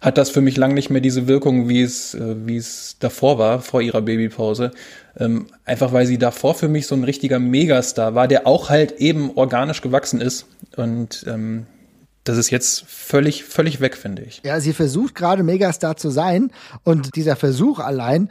hat 0.00 0.18
das 0.18 0.30
für 0.30 0.40
mich 0.40 0.56
lang 0.56 0.74
nicht 0.74 0.90
mehr 0.90 1.00
diese 1.00 1.26
Wirkung, 1.26 1.68
wie 1.68 1.82
es, 1.82 2.14
äh, 2.14 2.36
wie 2.46 2.56
es 2.56 2.96
davor 3.00 3.38
war, 3.38 3.60
vor 3.60 3.82
ihrer 3.82 4.02
Babypause. 4.02 4.70
Ähm, 5.18 5.46
einfach 5.64 5.92
weil 5.92 6.06
sie 6.06 6.18
davor 6.18 6.54
für 6.54 6.68
mich 6.68 6.86
so 6.86 6.94
ein 6.94 7.04
richtiger 7.04 7.38
Megastar 7.38 8.14
war, 8.14 8.28
der 8.28 8.46
auch 8.46 8.68
halt 8.68 8.92
eben 8.92 9.30
organisch 9.34 9.80
gewachsen 9.80 10.20
ist. 10.20 10.46
Und 10.76 11.24
ähm, 11.26 11.66
das 12.24 12.36
ist 12.38 12.50
jetzt 12.50 12.84
völlig, 12.86 13.44
völlig 13.44 13.80
weg, 13.80 13.96
finde 13.96 14.22
ich. 14.22 14.42
Ja, 14.44 14.60
sie 14.60 14.72
versucht 14.72 15.14
gerade 15.14 15.42
Megastar 15.42 15.96
zu 15.96 16.10
sein 16.10 16.50
und 16.82 17.16
dieser 17.16 17.36
Versuch 17.36 17.78
allein 17.78 18.28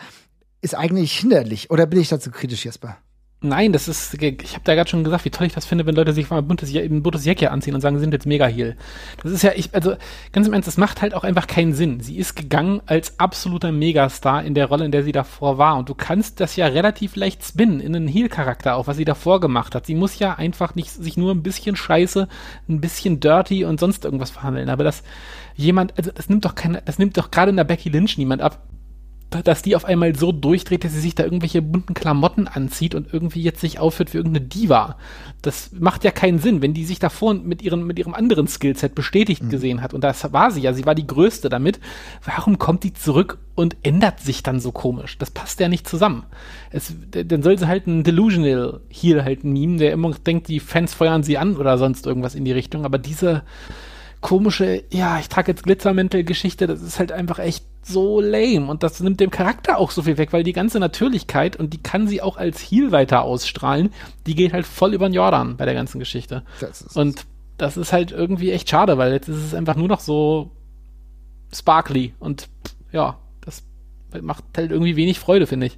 ist 0.61 0.75
eigentlich 0.75 1.17
hinderlich. 1.17 1.71
Oder 1.71 1.85
bin 1.85 1.99
ich 1.99 2.09
dazu 2.09 2.29
kritisch, 2.29 2.65
Jesper? 2.65 2.97
Nein, 3.45 3.71
das 3.73 3.87
ist, 3.87 4.21
ich 4.21 4.53
habe 4.53 4.63
da 4.63 4.75
gerade 4.75 4.89
schon 4.89 5.03
gesagt, 5.03 5.25
wie 5.25 5.29
toll 5.29 5.47
ich 5.47 5.53
das 5.53 5.65
finde, 5.65 5.85
wenn 5.85 5.95
Leute 5.95 6.13
sich 6.13 6.29
mal 6.29 6.39
ein 6.39 6.47
buntes, 6.47 6.73
ein 6.75 7.03
buntes 7.03 7.25
Jäckchen 7.25 7.49
anziehen 7.49 7.75
und 7.75 7.81
sagen, 7.81 7.95
sie 7.97 8.01
sind 8.01 8.13
jetzt 8.13 8.25
mega 8.25 8.47
Heal. 8.47 8.75
Das 9.21 9.31
ist 9.31 9.43
ja, 9.43 9.51
ich, 9.55 9.73
also 9.73 9.95
ganz 10.31 10.47
im 10.47 10.53
Ernst, 10.53 10.67
das 10.67 10.77
macht 10.77 11.01
halt 11.01 11.13
auch 11.13 11.23
einfach 11.23 11.47
keinen 11.47 11.73
Sinn. 11.73 11.99
Sie 11.99 12.17
ist 12.17 12.35
gegangen 12.35 12.81
als 12.85 13.19
absoluter 13.19 13.71
Megastar 13.71 14.43
in 14.43 14.55
der 14.55 14.65
Rolle, 14.65 14.85
in 14.85 14.91
der 14.91 15.03
sie 15.03 15.11
davor 15.11 15.57
war. 15.57 15.77
Und 15.77 15.89
du 15.89 15.95
kannst 15.95 16.39
das 16.39 16.55
ja 16.55 16.67
relativ 16.67 17.15
leicht 17.15 17.45
spinnen 17.45 17.79
in 17.79 17.95
einen 17.95 18.07
Heal-Charakter, 18.07 18.75
auch 18.75 18.87
was 18.87 18.97
sie 18.97 19.05
davor 19.05 19.39
gemacht 19.39 19.75
hat. 19.75 19.85
Sie 19.85 19.95
muss 19.95 20.19
ja 20.19 20.35
einfach 20.35 20.75
nicht 20.75 20.91
sich 20.91 21.15
nur 21.15 21.31
ein 21.31 21.43
bisschen 21.43 21.75
scheiße, 21.75 22.27
ein 22.67 22.81
bisschen 22.81 23.19
dirty 23.19 23.63
und 23.65 23.79
sonst 23.79 24.05
irgendwas 24.05 24.31
verhandeln. 24.31 24.69
Aber 24.69 24.83
das 24.83 25.03
jemand, 25.55 25.93
also 25.97 26.11
das 26.11 26.29
nimmt 26.29 26.45
doch 26.45 26.55
keine, 26.55 26.81
das 26.83 26.99
nimmt 26.99 27.17
doch 27.17 27.31
gerade 27.31 27.49
in 27.49 27.57
der 27.57 27.63
Becky 27.63 27.89
Lynch 27.89 28.17
niemand 28.17 28.41
ab, 28.41 28.61
dass 29.29 29.61
die 29.61 29.75
auf 29.75 29.85
einmal 29.85 30.15
so 30.15 30.31
durchdreht, 30.31 30.83
dass 30.83 30.93
sie 30.93 30.99
sich 30.99 31.15
da 31.15 31.23
irgendwelche 31.23 31.61
bunten 31.61 31.93
Klamotten 31.93 32.47
anzieht 32.47 32.95
und 32.95 33.11
irgendwie 33.13 33.41
jetzt 33.41 33.59
sich 33.59 33.79
aufführt 33.79 34.13
wie 34.13 34.17
irgendeine 34.17 34.45
Diva. 34.45 34.97
Das 35.41 35.71
macht 35.77 36.03
ja 36.03 36.11
keinen 36.11 36.39
Sinn, 36.39 36.61
wenn 36.61 36.73
die 36.73 36.85
sich 36.85 36.99
davor 36.99 37.33
mit, 37.33 37.61
ihren, 37.61 37.85
mit 37.85 37.99
ihrem 37.99 38.13
anderen 38.13 38.47
Skillset 38.47 38.95
bestätigt 38.95 39.49
gesehen 39.49 39.81
hat. 39.81 39.93
Und 39.93 40.03
das 40.03 40.31
war 40.31 40.51
sie 40.51 40.61
ja, 40.61 40.73
sie 40.73 40.85
war 40.85 40.95
die 40.95 41.07
Größte 41.07 41.49
damit. 41.49 41.79
Warum 42.23 42.57
kommt 42.57 42.83
die 42.83 42.93
zurück 42.93 43.37
und 43.55 43.75
ändert 43.83 44.19
sich 44.19 44.43
dann 44.43 44.59
so 44.59 44.71
komisch? 44.71 45.17
Das 45.17 45.31
passt 45.31 45.59
ja 45.59 45.67
nicht 45.67 45.87
zusammen. 45.87 46.23
Es, 46.71 46.93
dann 47.11 47.43
soll 47.43 47.57
sie 47.57 47.67
halt 47.67 47.87
ein 47.87 48.03
Delusional 48.03 48.81
Heal 48.89 49.23
halt 49.23 49.43
meme, 49.43 49.77
der 49.77 49.91
immer 49.91 50.13
denkt, 50.13 50.47
die 50.47 50.59
Fans 50.59 50.93
feuern 50.93 51.23
sie 51.23 51.37
an 51.37 51.57
oder 51.57 51.77
sonst 51.77 52.05
irgendwas 52.05 52.35
in 52.35 52.45
die 52.45 52.51
Richtung. 52.51 52.85
Aber 52.85 52.97
diese 52.97 53.43
komische, 54.25 54.83
ja, 54.89 55.19
ich 55.19 55.29
trage 55.29 55.51
jetzt 55.51 55.61
Glitzermäntel-Geschichte, 55.61 56.65
das 56.65 56.81
ist 56.81 56.97
halt 56.97 57.11
einfach 57.11 57.37
echt 57.37 57.63
so 57.83 58.19
lame 58.19 58.65
und 58.65 58.81
das 58.81 58.99
nimmt 58.99 59.19
dem 59.19 59.29
Charakter 59.29 59.77
auch 59.77 59.91
so 59.91 60.01
viel 60.01 60.17
weg, 60.17 60.33
weil 60.33 60.41
die 60.41 60.51
ganze 60.51 60.79
Natürlichkeit 60.79 61.55
und 61.57 61.73
die 61.73 61.77
kann 61.77 62.07
sie 62.07 62.23
auch 62.23 62.35
als 62.35 62.59
Heal 62.59 62.91
weiter 62.91 63.21
ausstrahlen, 63.21 63.91
die 64.25 64.33
geht 64.33 64.51
halt 64.51 64.65
voll 64.65 64.95
über 64.95 65.07
den 65.07 65.13
Jordan 65.13 65.57
bei 65.57 65.65
der 65.65 65.75
ganzen 65.75 65.99
Geschichte. 65.99 66.41
Das 66.59 66.81
Und 66.97 67.27
das 67.59 67.77
ist 67.77 67.93
halt 67.93 68.11
irgendwie 68.11 68.49
echt 68.49 68.67
schade, 68.67 68.97
weil 68.97 69.13
jetzt 69.13 69.29
ist 69.29 69.45
es 69.45 69.53
einfach 69.53 69.75
nur 69.75 69.89
noch 69.89 69.99
so 69.99 70.49
sparkly 71.53 72.15
und 72.17 72.49
ja, 72.91 73.19
das 73.41 73.61
macht 74.23 74.43
halt 74.57 74.71
irgendwie 74.71 74.95
wenig 74.95 75.19
Freude, 75.19 75.45
finde 75.45 75.67
ich. 75.67 75.77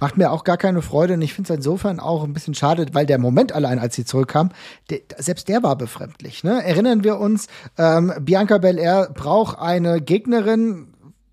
Macht 0.00 0.16
mir 0.16 0.30
auch 0.30 0.44
gar 0.44 0.56
keine 0.56 0.82
Freude 0.82 1.14
und 1.14 1.22
ich 1.22 1.34
finde 1.34 1.52
es 1.52 1.56
insofern 1.56 2.00
auch 2.00 2.24
ein 2.24 2.32
bisschen 2.32 2.54
schade, 2.54 2.86
weil 2.92 3.06
der 3.06 3.18
Moment 3.18 3.52
allein, 3.52 3.78
als 3.78 3.96
sie 3.96 4.04
zurückkam, 4.04 4.50
der, 4.90 5.00
selbst 5.18 5.48
der 5.48 5.62
war 5.62 5.76
befremdlich. 5.76 6.44
Ne? 6.44 6.62
Erinnern 6.64 7.04
wir 7.04 7.18
uns, 7.18 7.48
ähm, 7.76 8.12
Bianca 8.20 8.58
Belair 8.58 9.10
braucht 9.12 9.58
eine 9.58 10.00
Gegnerin, 10.00 10.88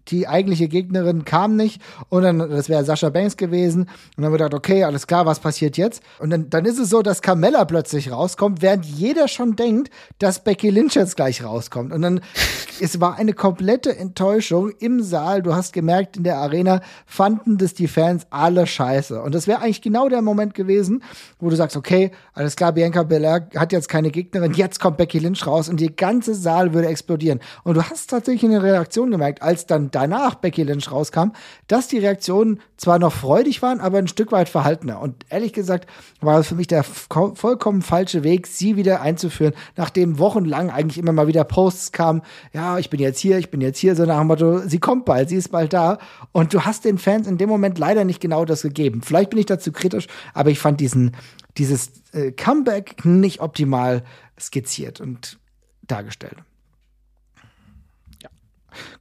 die 0.10 0.28
eigentliche 0.28 0.68
Gegnerin 0.68 1.26
kam 1.26 1.56
nicht 1.56 1.82
und 2.10 2.24
dann, 2.24 2.40
das 2.40 2.70
wäre 2.70 2.84
Sascha 2.84 3.10
Banks 3.10 3.38
gewesen. 3.38 3.82
Und 3.82 3.90
dann 4.18 4.26
haben 4.26 4.34
wir 4.34 4.38
gedacht, 4.38 4.54
okay, 4.54 4.84
alles 4.84 5.08
klar, 5.08 5.26
was 5.26 5.40
passiert 5.40 5.78
jetzt? 5.78 6.04
Und 6.20 6.30
dann, 6.30 6.50
dann 6.50 6.66
ist 6.66 6.80
es 6.80 6.90
so, 6.90 7.02
dass 7.02 7.22
Carmella 7.22 7.66
plötzlich 7.66 8.12
rauskommt, 8.12 8.62
während 8.62 8.86
jeder 8.86 9.28
schon 9.28 9.56
denkt, 9.56 9.92
dass 10.20 10.44
Becky 10.44 10.70
Lynch 10.70 10.96
jetzt 10.96 11.16
gleich 11.16 11.44
rauskommt. 11.44 11.92
Und 11.92 12.02
dann, 12.02 12.22
es 12.82 13.00
war 13.00 13.18
eine 13.18 13.34
komplette 13.34 13.96
Enttäuschung 13.96 14.72
im 14.80 15.02
Saal, 15.02 15.42
du 15.42 15.56
hast 15.56 15.74
gemerkt, 15.74 16.18
in 16.18 16.24
der 16.24 16.38
Arena 16.38 16.82
fanden 17.06 17.58
das 17.58 17.74
die 17.74 17.88
Fans 17.88 18.28
alle 18.30 18.68
scheiße. 18.68 19.22
Und 19.22 19.36
das 19.36 19.48
wäre 19.48 19.62
eigentlich 19.62 19.82
genau 19.82 20.10
der 20.10 20.22
Moment 20.22 20.54
gewesen, 20.54 21.04
wo 21.40 21.50
du 21.50 21.56
sagst, 21.56 21.76
okay, 21.76 22.12
alles 22.34 22.56
klar, 22.56 22.74
Bianca 22.74 23.04
Belair 23.04 23.50
hat 23.56 23.72
jetzt 23.72 23.90
keine 23.90 24.12
Gegnerin, 24.12 24.54
jetzt 24.54 24.80
kommt 24.80 24.98
Becky 24.98 25.20
Lynch 25.20 25.46
raus 25.48 25.70
und 25.70 25.80
der 25.80 25.92
ganze 25.92 26.36
Saal 26.36 26.74
würde 26.74 26.88
explodieren. 26.88 27.40
Und 27.64 27.76
du 27.76 27.84
hast 27.84 28.10
tatsächlich 28.10 28.52
eine 28.52 28.64
Reaktion 28.64 29.12
gemerkt, 29.12 29.42
als 29.42 29.66
dann 29.66 29.92
danach 29.96 30.36
Becky 30.36 30.64
Lynch 30.64 30.92
rauskam, 30.92 31.32
dass 31.68 31.88
die 31.88 32.00
Reaktionen 32.00 32.60
zwar 32.78 33.00
noch 33.00 33.14
freudig 33.14 33.62
waren, 33.62 33.80
aber 33.80 33.98
ein 33.98 34.08
Stück 34.08 34.32
weit 34.32 34.50
verhaltener. 34.50 35.00
Und 35.00 35.26
ehrlich 35.30 35.54
gesagt 35.54 35.90
war 36.20 36.40
es 36.40 36.48
für 36.48 36.56
mich 36.56 36.68
der 36.68 36.84
vollkommen 36.84 37.82
falsche 37.82 38.24
Weg, 38.24 38.48
sie 38.48 38.76
wieder 38.76 39.02
einzuführen, 39.02 39.54
nachdem 39.78 40.20
wochenlang 40.20 40.70
eigentlich 40.70 40.98
immer 40.98 41.14
mal 41.14 41.28
wieder 41.28 41.44
Posts 41.44 41.94
kamen, 41.94 42.22
ja, 42.54 42.78
ich 42.78 42.90
bin 42.90 43.00
jetzt 43.00 43.20
hier, 43.20 43.38
ich 43.38 43.50
bin 43.50 43.62
jetzt 43.62 43.80
hier, 43.80 43.96
so 43.96 44.06
nach 44.06 44.20
dem 44.20 44.28
Motto, 44.28 44.60
sie 44.60 44.80
kommt 44.80 45.06
bald, 45.06 45.30
sie 45.30 45.38
ist 45.38 45.52
bald 45.52 45.74
da. 45.74 45.98
Und 46.32 46.54
du 46.54 46.62
hast 46.62 46.86
den 46.86 46.98
Fans 46.98 47.28
in 47.28 47.38
dem 47.38 47.50
Moment 47.50 47.78
leider 47.78 48.04
nicht 48.04 48.20
genau 48.20 48.46
das 48.46 48.64
gegeben. 48.64 49.02
Vielleicht 49.02 49.30
bin 49.30 49.40
ich 49.40 49.46
dazu 49.46 49.72
kritisch, 49.72 50.08
aber 50.34 50.50
ich 50.50 50.60
fand 50.60 50.82
diesen, 50.82 51.16
dieses 51.58 51.92
äh, 52.12 52.32
Comeback 52.32 53.06
nicht 53.06 53.40
optimal 53.40 54.04
skizziert 54.38 55.00
und 55.00 55.40
dargestellt. 55.88 56.38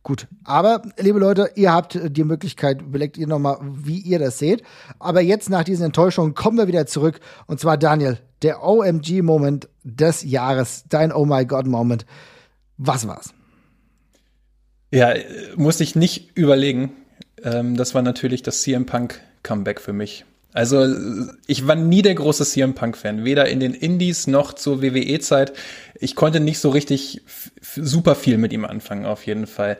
Gut. 0.03 0.27
Aber, 0.45 0.83
liebe 0.99 1.19
Leute, 1.19 1.51
ihr 1.55 1.73
habt 1.73 1.99
die 2.03 2.25
Möglichkeit, 2.25 2.83
überlegt 2.83 3.17
ihr 3.17 3.27
nochmal, 3.27 3.59
wie 3.63 3.99
ihr 3.99 4.19
das 4.19 4.39
seht. 4.39 4.63
Aber 4.99 5.21
jetzt 5.21 5.51
nach 5.51 5.65
diesen 5.65 5.87
Enttäuschungen 5.87 6.35
kommen 6.35 6.59
wir 6.59 6.69
wieder 6.69 6.87
zurück. 6.87 7.21
Und 7.47 7.61
zwar, 7.61 7.77
Daniel, 7.77 8.19
der 8.43 8.63
OMG-Moment 8.63 9.69
des 9.83 10.23
Jahres, 10.23 10.85
dein 10.89 11.13
Oh 11.13 11.25
my 11.25 11.45
God-Moment. 11.45 12.07
Was 12.77 13.07
war's? 13.07 13.33
Ja, 14.91 15.15
musste 15.57 15.83
ich 15.83 15.97
nicht 15.97 16.37
überlegen. 16.37 16.93
Ähm, 17.43 17.77
das 17.77 17.95
war 17.95 18.03
natürlich 18.03 18.43
das 18.43 18.63
CM 18.63 18.87
Punk 18.87 19.21
Comeback 19.43 19.81
für 19.81 19.93
mich. 19.93 20.25
Also 20.55 20.87
ich 21.49 21.67
war 21.67 21.75
nie 21.75 22.01
der 22.03 22.15
große 22.15 22.45
CM 22.45 22.75
Punk-Fan, 22.75 23.25
weder 23.25 23.49
in 23.49 23.59
den 23.59 23.75
Indies 23.75 24.29
noch 24.29 24.53
zur 24.53 24.83
WWE-Zeit. 24.83 25.53
Ich 25.99 26.15
konnte 26.15 26.39
nicht 26.39 26.61
so 26.61 26.71
richtig 26.71 27.23
super 27.75 28.15
viel 28.15 28.39
mit 28.39 28.53
ihm 28.53 28.65
anfangen, 28.65 29.05
auf 29.05 29.27
jeden 29.27 29.49
Fall. 29.49 29.79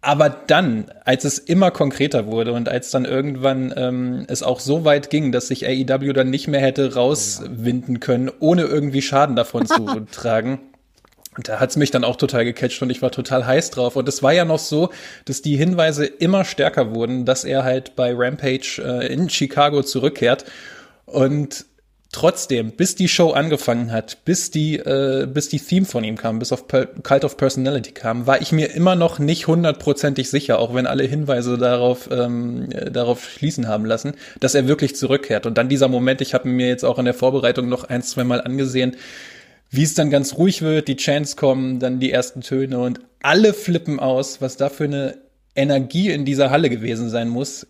Aber 0.00 0.30
dann, 0.30 0.86
als 1.04 1.24
es 1.24 1.38
immer 1.38 1.70
konkreter 1.70 2.26
wurde 2.26 2.54
und 2.54 2.70
als 2.70 2.90
dann 2.90 3.04
irgendwann 3.04 3.74
ähm, 3.76 4.24
es 4.28 4.42
auch 4.42 4.58
so 4.58 4.86
weit 4.86 5.10
ging, 5.10 5.32
dass 5.32 5.48
sich 5.48 5.66
AEW 5.66 6.14
dann 6.14 6.30
nicht 6.30 6.48
mehr 6.48 6.62
hätte 6.62 6.94
rauswinden 6.94 8.00
können, 8.00 8.30
ohne 8.40 8.62
irgendwie 8.62 9.02
Schaden 9.02 9.36
davon 9.36 9.66
zu 9.66 9.84
tragen, 10.10 10.60
und 11.36 11.48
da 11.48 11.60
hat's 11.60 11.76
mich 11.76 11.92
dann 11.92 12.02
auch 12.02 12.16
total 12.16 12.44
gecatcht 12.44 12.82
und 12.82 12.90
ich 12.90 13.02
war 13.02 13.12
total 13.12 13.46
heiß 13.46 13.70
drauf. 13.70 13.94
Und 13.94 14.08
es 14.08 14.22
war 14.22 14.32
ja 14.32 14.44
noch 14.44 14.58
so, 14.58 14.90
dass 15.26 15.42
die 15.42 15.56
Hinweise 15.56 16.04
immer 16.04 16.44
stärker 16.44 16.92
wurden, 16.92 17.24
dass 17.24 17.44
er 17.44 17.62
halt 17.62 17.94
bei 17.94 18.12
Rampage 18.12 18.82
äh, 18.84 19.12
in 19.12 19.30
Chicago 19.30 19.82
zurückkehrt. 19.82 20.44
Und 21.06 21.66
trotzdem, 22.12 22.72
bis 22.72 22.96
die 22.96 23.08
Show 23.08 23.30
angefangen 23.30 23.92
hat, 23.92 24.24
bis 24.24 24.50
die, 24.50 24.76
äh, 24.76 25.28
bis 25.32 25.48
die 25.48 25.60
Theme 25.60 25.86
von 25.86 26.02
ihm 26.02 26.16
kam, 26.16 26.40
bis 26.40 26.50
auf 26.50 26.66
per 26.66 26.86
Cult 26.86 27.24
of 27.24 27.36
Personality 27.36 27.92
kam, 27.92 28.26
war 28.26 28.42
ich 28.42 28.50
mir 28.50 28.74
immer 28.74 28.96
noch 28.96 29.20
nicht 29.20 29.46
hundertprozentig 29.46 30.28
sicher, 30.30 30.58
auch 30.58 30.74
wenn 30.74 30.86
alle 30.86 31.04
Hinweise 31.04 31.56
darauf, 31.56 32.08
ähm, 32.10 32.68
darauf 32.90 33.28
schließen 33.30 33.68
haben 33.68 33.84
lassen, 33.84 34.14
dass 34.40 34.56
er 34.56 34.66
wirklich 34.66 34.96
zurückkehrt. 34.96 35.46
Und 35.46 35.56
dann 35.56 35.68
dieser 35.68 35.88
Moment, 35.88 36.20
ich 36.20 36.34
habe 36.34 36.48
mir 36.48 36.66
jetzt 36.66 36.84
auch 36.84 36.98
in 36.98 37.04
der 37.04 37.14
Vorbereitung 37.14 37.68
noch 37.68 37.84
ein, 37.84 38.02
zwei 38.02 38.24
Mal 38.24 38.40
angesehen, 38.40 38.96
wie 39.70 39.84
es 39.84 39.94
dann 39.94 40.10
ganz 40.10 40.36
ruhig 40.36 40.62
wird, 40.62 40.88
die 40.88 40.96
Chants 40.96 41.36
kommen, 41.36 41.78
dann 41.78 42.00
die 42.00 42.10
ersten 42.10 42.40
Töne 42.40 42.78
und 42.80 43.00
alle 43.22 43.54
flippen 43.54 44.00
aus, 44.00 44.40
was 44.40 44.56
da 44.56 44.68
für 44.68 44.84
eine 44.84 45.18
Energie 45.54 46.10
in 46.10 46.24
dieser 46.24 46.50
Halle 46.50 46.70
gewesen 46.70 47.10
sein 47.10 47.28
muss 47.28 47.66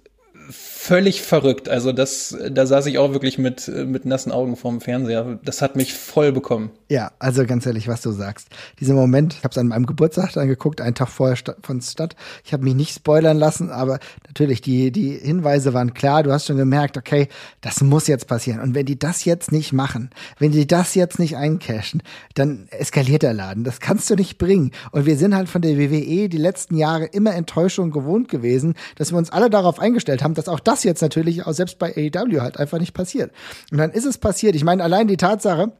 völlig 0.48 1.22
verrückt. 1.22 1.68
Also 1.68 1.92
das, 1.92 2.36
da 2.50 2.66
saß 2.66 2.86
ich 2.86 2.98
auch 2.98 3.12
wirklich 3.12 3.38
mit, 3.38 3.68
mit 3.68 4.06
nassen 4.06 4.32
Augen 4.32 4.56
vorm 4.56 4.80
Fernseher. 4.80 5.38
Das 5.44 5.62
hat 5.62 5.76
mich 5.76 5.94
voll 5.94 6.32
bekommen. 6.32 6.70
Ja, 6.88 7.12
also 7.18 7.44
ganz 7.44 7.66
ehrlich, 7.66 7.86
was 7.86 8.00
du 8.00 8.10
sagst. 8.10 8.48
Dieser 8.80 8.94
Moment, 8.94 9.34
ich 9.34 9.44
habe 9.44 9.52
es 9.52 9.58
an 9.58 9.68
meinem 9.68 9.86
Geburtstag 9.86 10.32
dann 10.32 10.48
geguckt, 10.48 10.80
einen 10.80 10.94
Tag 10.94 11.08
vorher 11.08 11.36
von 11.62 11.80
Stadt. 11.80 12.16
Ich 12.44 12.52
habe 12.52 12.64
mich 12.64 12.74
nicht 12.74 12.94
spoilern 12.94 13.38
lassen, 13.38 13.70
aber 13.70 14.00
natürlich, 14.26 14.62
die, 14.62 14.90
die 14.90 15.12
Hinweise 15.12 15.74
waren 15.74 15.94
klar. 15.94 16.22
Du 16.22 16.32
hast 16.32 16.46
schon 16.46 16.56
gemerkt, 16.56 16.96
okay, 16.96 17.28
das 17.60 17.82
muss 17.82 18.06
jetzt 18.06 18.26
passieren. 18.26 18.60
Und 18.60 18.74
wenn 18.74 18.86
die 18.86 18.98
das 18.98 19.24
jetzt 19.24 19.52
nicht 19.52 19.72
machen, 19.72 20.10
wenn 20.38 20.50
die 20.50 20.66
das 20.66 20.94
jetzt 20.94 21.18
nicht 21.18 21.36
eincashen, 21.36 22.02
dann 22.34 22.66
eskaliert 22.70 23.22
der 23.22 23.34
Laden. 23.34 23.64
Das 23.64 23.80
kannst 23.80 24.10
du 24.10 24.16
nicht 24.16 24.38
bringen. 24.38 24.72
Und 24.90 25.06
wir 25.06 25.16
sind 25.16 25.36
halt 25.36 25.48
von 25.48 25.62
der 25.62 25.78
WWE 25.78 26.28
die 26.28 26.38
letzten 26.38 26.76
Jahre 26.76 27.04
immer 27.04 27.34
Enttäuschung 27.34 27.90
gewohnt 27.90 28.28
gewesen, 28.28 28.74
dass 28.96 29.12
wir 29.12 29.18
uns 29.18 29.30
alle 29.30 29.50
darauf 29.50 29.78
eingestellt 29.78 30.24
haben, 30.24 30.34
dass 30.40 30.48
auch 30.48 30.60
das 30.60 30.84
jetzt 30.84 31.02
natürlich 31.02 31.46
auch 31.46 31.52
selbst 31.52 31.78
bei 31.78 31.94
AEW 31.94 32.40
halt 32.40 32.58
einfach 32.58 32.78
nicht 32.78 32.94
passiert. 32.94 33.30
Und 33.70 33.78
dann 33.78 33.90
ist 33.90 34.06
es 34.06 34.16
passiert. 34.16 34.54
Ich 34.54 34.64
meine, 34.64 34.82
allein 34.82 35.06
die 35.06 35.18
Tatsache, 35.18 35.72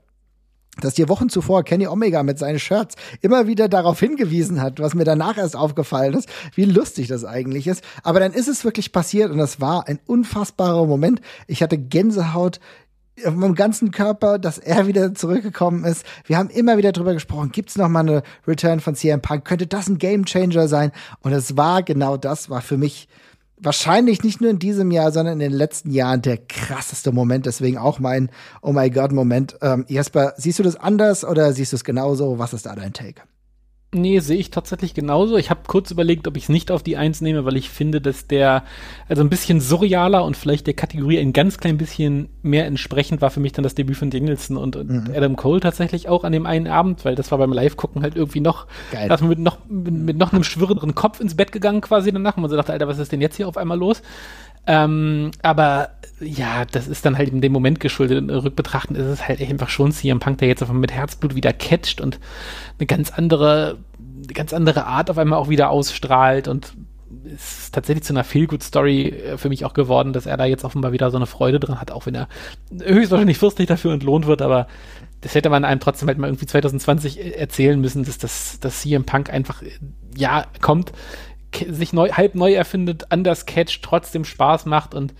dass 0.80 0.94
dir 0.94 1.08
Wochen 1.08 1.30
zuvor 1.30 1.64
Kenny 1.64 1.86
Omega 1.86 2.22
mit 2.22 2.38
seinen 2.38 2.58
Shirts 2.58 2.94
immer 3.22 3.46
wieder 3.46 3.68
darauf 3.68 3.98
hingewiesen 3.98 4.60
hat, 4.60 4.78
was 4.80 4.94
mir 4.94 5.04
danach 5.04 5.38
erst 5.38 5.56
aufgefallen 5.56 6.14
ist, 6.14 6.28
wie 6.54 6.66
lustig 6.66 7.08
das 7.08 7.24
eigentlich 7.24 7.66
ist. 7.66 7.82
Aber 8.02 8.20
dann 8.20 8.32
ist 8.32 8.48
es 8.48 8.64
wirklich 8.64 8.92
passiert 8.92 9.30
und 9.30 9.38
das 9.38 9.60
war 9.60 9.88
ein 9.88 9.98
unfassbarer 10.06 10.86
Moment. 10.86 11.20
Ich 11.46 11.62
hatte 11.62 11.78
Gänsehaut 11.78 12.60
auf 13.26 13.34
meinem 13.34 13.54
ganzen 13.54 13.90
Körper, 13.90 14.38
dass 14.38 14.58
er 14.58 14.86
wieder 14.86 15.14
zurückgekommen 15.14 15.84
ist. 15.84 16.04
Wir 16.24 16.38
haben 16.38 16.50
immer 16.50 16.76
wieder 16.76 16.92
drüber 16.92 17.14
gesprochen, 17.14 17.52
gibt's 17.52 17.76
noch 17.76 17.88
mal 17.88 18.00
eine 18.00 18.22
Return 18.46 18.80
von 18.80 18.94
CM 18.94 19.20
Punk? 19.20 19.44
Könnte 19.44 19.66
das 19.66 19.88
ein 19.88 19.98
Game 19.98 20.24
Changer 20.24 20.68
sein? 20.68 20.92
Und 21.20 21.32
es 21.32 21.56
war 21.56 21.82
genau 21.82 22.16
das, 22.16 22.50
war 22.50 22.62
für 22.62 22.76
mich 22.76 23.08
wahrscheinlich 23.62 24.22
nicht 24.22 24.40
nur 24.40 24.50
in 24.50 24.58
diesem 24.58 24.90
Jahr, 24.90 25.12
sondern 25.12 25.34
in 25.34 25.50
den 25.50 25.52
letzten 25.52 25.90
Jahren 25.90 26.22
der 26.22 26.38
krasseste 26.38 27.12
Moment. 27.12 27.46
Deswegen 27.46 27.78
auch 27.78 27.98
mein 27.98 28.30
Oh 28.62 28.72
my 28.72 28.90
God 28.90 29.12
Moment. 29.12 29.56
Ähm, 29.62 29.84
Jesper, 29.88 30.34
siehst 30.36 30.58
du 30.58 30.62
das 30.62 30.76
anders 30.76 31.24
oder 31.24 31.52
siehst 31.52 31.72
du 31.72 31.76
es 31.76 31.84
genauso? 31.84 32.38
Was 32.38 32.52
ist 32.52 32.66
da 32.66 32.74
dein 32.74 32.92
Take? 32.92 33.22
Nee, 33.92 34.20
sehe 34.20 34.38
ich 34.38 34.50
tatsächlich 34.50 34.94
genauso. 34.94 35.36
Ich 35.36 35.50
habe 35.50 35.62
kurz 35.66 35.90
überlegt, 35.90 36.28
ob 36.28 36.36
ich 36.36 36.44
es 36.44 36.48
nicht 36.48 36.70
auf 36.70 36.84
die 36.84 36.96
Eins 36.96 37.20
nehme, 37.20 37.44
weil 37.44 37.56
ich 37.56 37.70
finde, 37.70 38.00
dass 38.00 38.28
der 38.28 38.62
also 39.08 39.20
ein 39.22 39.30
bisschen 39.30 39.60
surrealer 39.60 40.24
und 40.24 40.36
vielleicht 40.36 40.68
der 40.68 40.74
Kategorie 40.74 41.18
ein 41.18 41.32
ganz 41.32 41.58
klein 41.58 41.76
bisschen 41.76 42.28
mehr 42.42 42.66
entsprechend 42.66 43.20
war 43.20 43.30
für 43.30 43.40
mich 43.40 43.50
dann 43.50 43.64
das 43.64 43.74
Debüt 43.74 43.96
von 43.96 44.10
Danielson 44.10 44.56
und, 44.56 44.76
und 44.76 44.90
mhm. 44.90 45.12
Adam 45.12 45.34
Cole 45.34 45.58
tatsächlich 45.58 46.08
auch 46.08 46.22
an 46.22 46.30
dem 46.30 46.46
einen 46.46 46.68
Abend, 46.68 47.04
weil 47.04 47.16
das 47.16 47.32
war 47.32 47.38
beim 47.38 47.52
Live-Gucken 47.52 48.02
halt 48.02 48.14
irgendwie 48.14 48.40
noch, 48.40 48.68
Geil. 48.92 49.08
da 49.08 49.16
ist 49.16 49.22
man 49.22 49.30
mit 49.30 49.40
noch, 49.40 49.58
mit, 49.68 49.92
mit 49.92 50.16
noch 50.16 50.32
einem 50.32 50.44
schwirrenderen 50.44 50.94
Kopf 50.94 51.18
ins 51.18 51.34
Bett 51.34 51.50
gegangen 51.50 51.80
quasi 51.80 52.12
danach 52.12 52.36
und 52.36 52.42
man 52.42 52.50
so 52.50 52.56
dachte, 52.56 52.72
Alter, 52.72 52.86
was 52.86 53.00
ist 53.00 53.10
denn 53.10 53.20
jetzt 53.20 53.36
hier 53.36 53.48
auf 53.48 53.56
einmal 53.56 53.78
los? 53.78 54.02
Ähm, 54.66 55.30
aber 55.42 55.90
ja, 56.20 56.64
das 56.66 56.86
ist 56.86 57.06
dann 57.06 57.16
halt 57.16 57.30
in 57.30 57.40
dem 57.40 57.52
Moment 57.52 57.80
geschuldet. 57.80 58.18
In 58.18 58.30
Rückbetrachten 58.30 58.94
ist 58.94 59.06
es 59.06 59.26
halt 59.26 59.40
einfach 59.40 59.68
schon 59.68 59.92
CM 59.92 60.20
Punk, 60.20 60.38
der 60.38 60.48
jetzt 60.48 60.62
einfach 60.62 60.74
mit 60.74 60.92
Herzblut 60.92 61.34
wieder 61.34 61.52
catcht 61.52 62.00
und 62.00 62.20
eine 62.78 62.86
ganz 62.86 63.10
andere, 63.10 63.78
eine 63.98 64.34
ganz 64.34 64.52
andere 64.52 64.86
Art 64.86 65.10
auf 65.10 65.18
einmal 65.18 65.38
auch 65.38 65.48
wieder 65.48 65.70
ausstrahlt. 65.70 66.46
Und 66.46 66.74
es 67.24 67.64
ist 67.64 67.74
tatsächlich 67.74 68.04
zu 68.04 68.12
einer 68.12 68.24
Feel-Good-Story 68.24 69.08
äh, 69.08 69.38
für 69.38 69.48
mich 69.48 69.64
auch 69.64 69.74
geworden, 69.74 70.12
dass 70.12 70.26
er 70.26 70.36
da 70.36 70.44
jetzt 70.44 70.64
offenbar 70.64 70.92
wieder 70.92 71.10
so 71.10 71.16
eine 71.16 71.26
Freude 71.26 71.58
drin 71.58 71.80
hat, 71.80 71.90
auch 71.90 72.06
wenn 72.06 72.14
er 72.14 72.28
höchstwahrscheinlich 72.82 73.38
fürstlich 73.38 73.66
dafür 73.66 73.92
entlohnt 73.92 74.26
wird, 74.26 74.42
aber 74.42 74.66
das 75.20 75.34
hätte 75.34 75.50
man 75.50 75.64
einem 75.64 75.80
trotzdem 75.80 76.08
halt 76.08 76.18
mal 76.18 76.28
irgendwie 76.28 76.46
2020 76.46 77.36
erzählen 77.36 77.78
müssen, 77.80 78.04
dass 78.04 78.18
das, 78.18 78.58
dass 78.60 78.80
CM 78.80 79.04
Punk 79.04 79.30
einfach, 79.30 79.62
ja, 80.16 80.46
kommt, 80.60 80.92
sich 81.68 81.92
neu, 81.92 82.10
halb 82.10 82.34
neu 82.34 82.52
erfindet, 82.52 83.06
anders 83.10 83.46
catcht, 83.46 83.82
trotzdem 83.82 84.24
Spaß 84.24 84.66
macht 84.66 84.94
und 84.94 85.14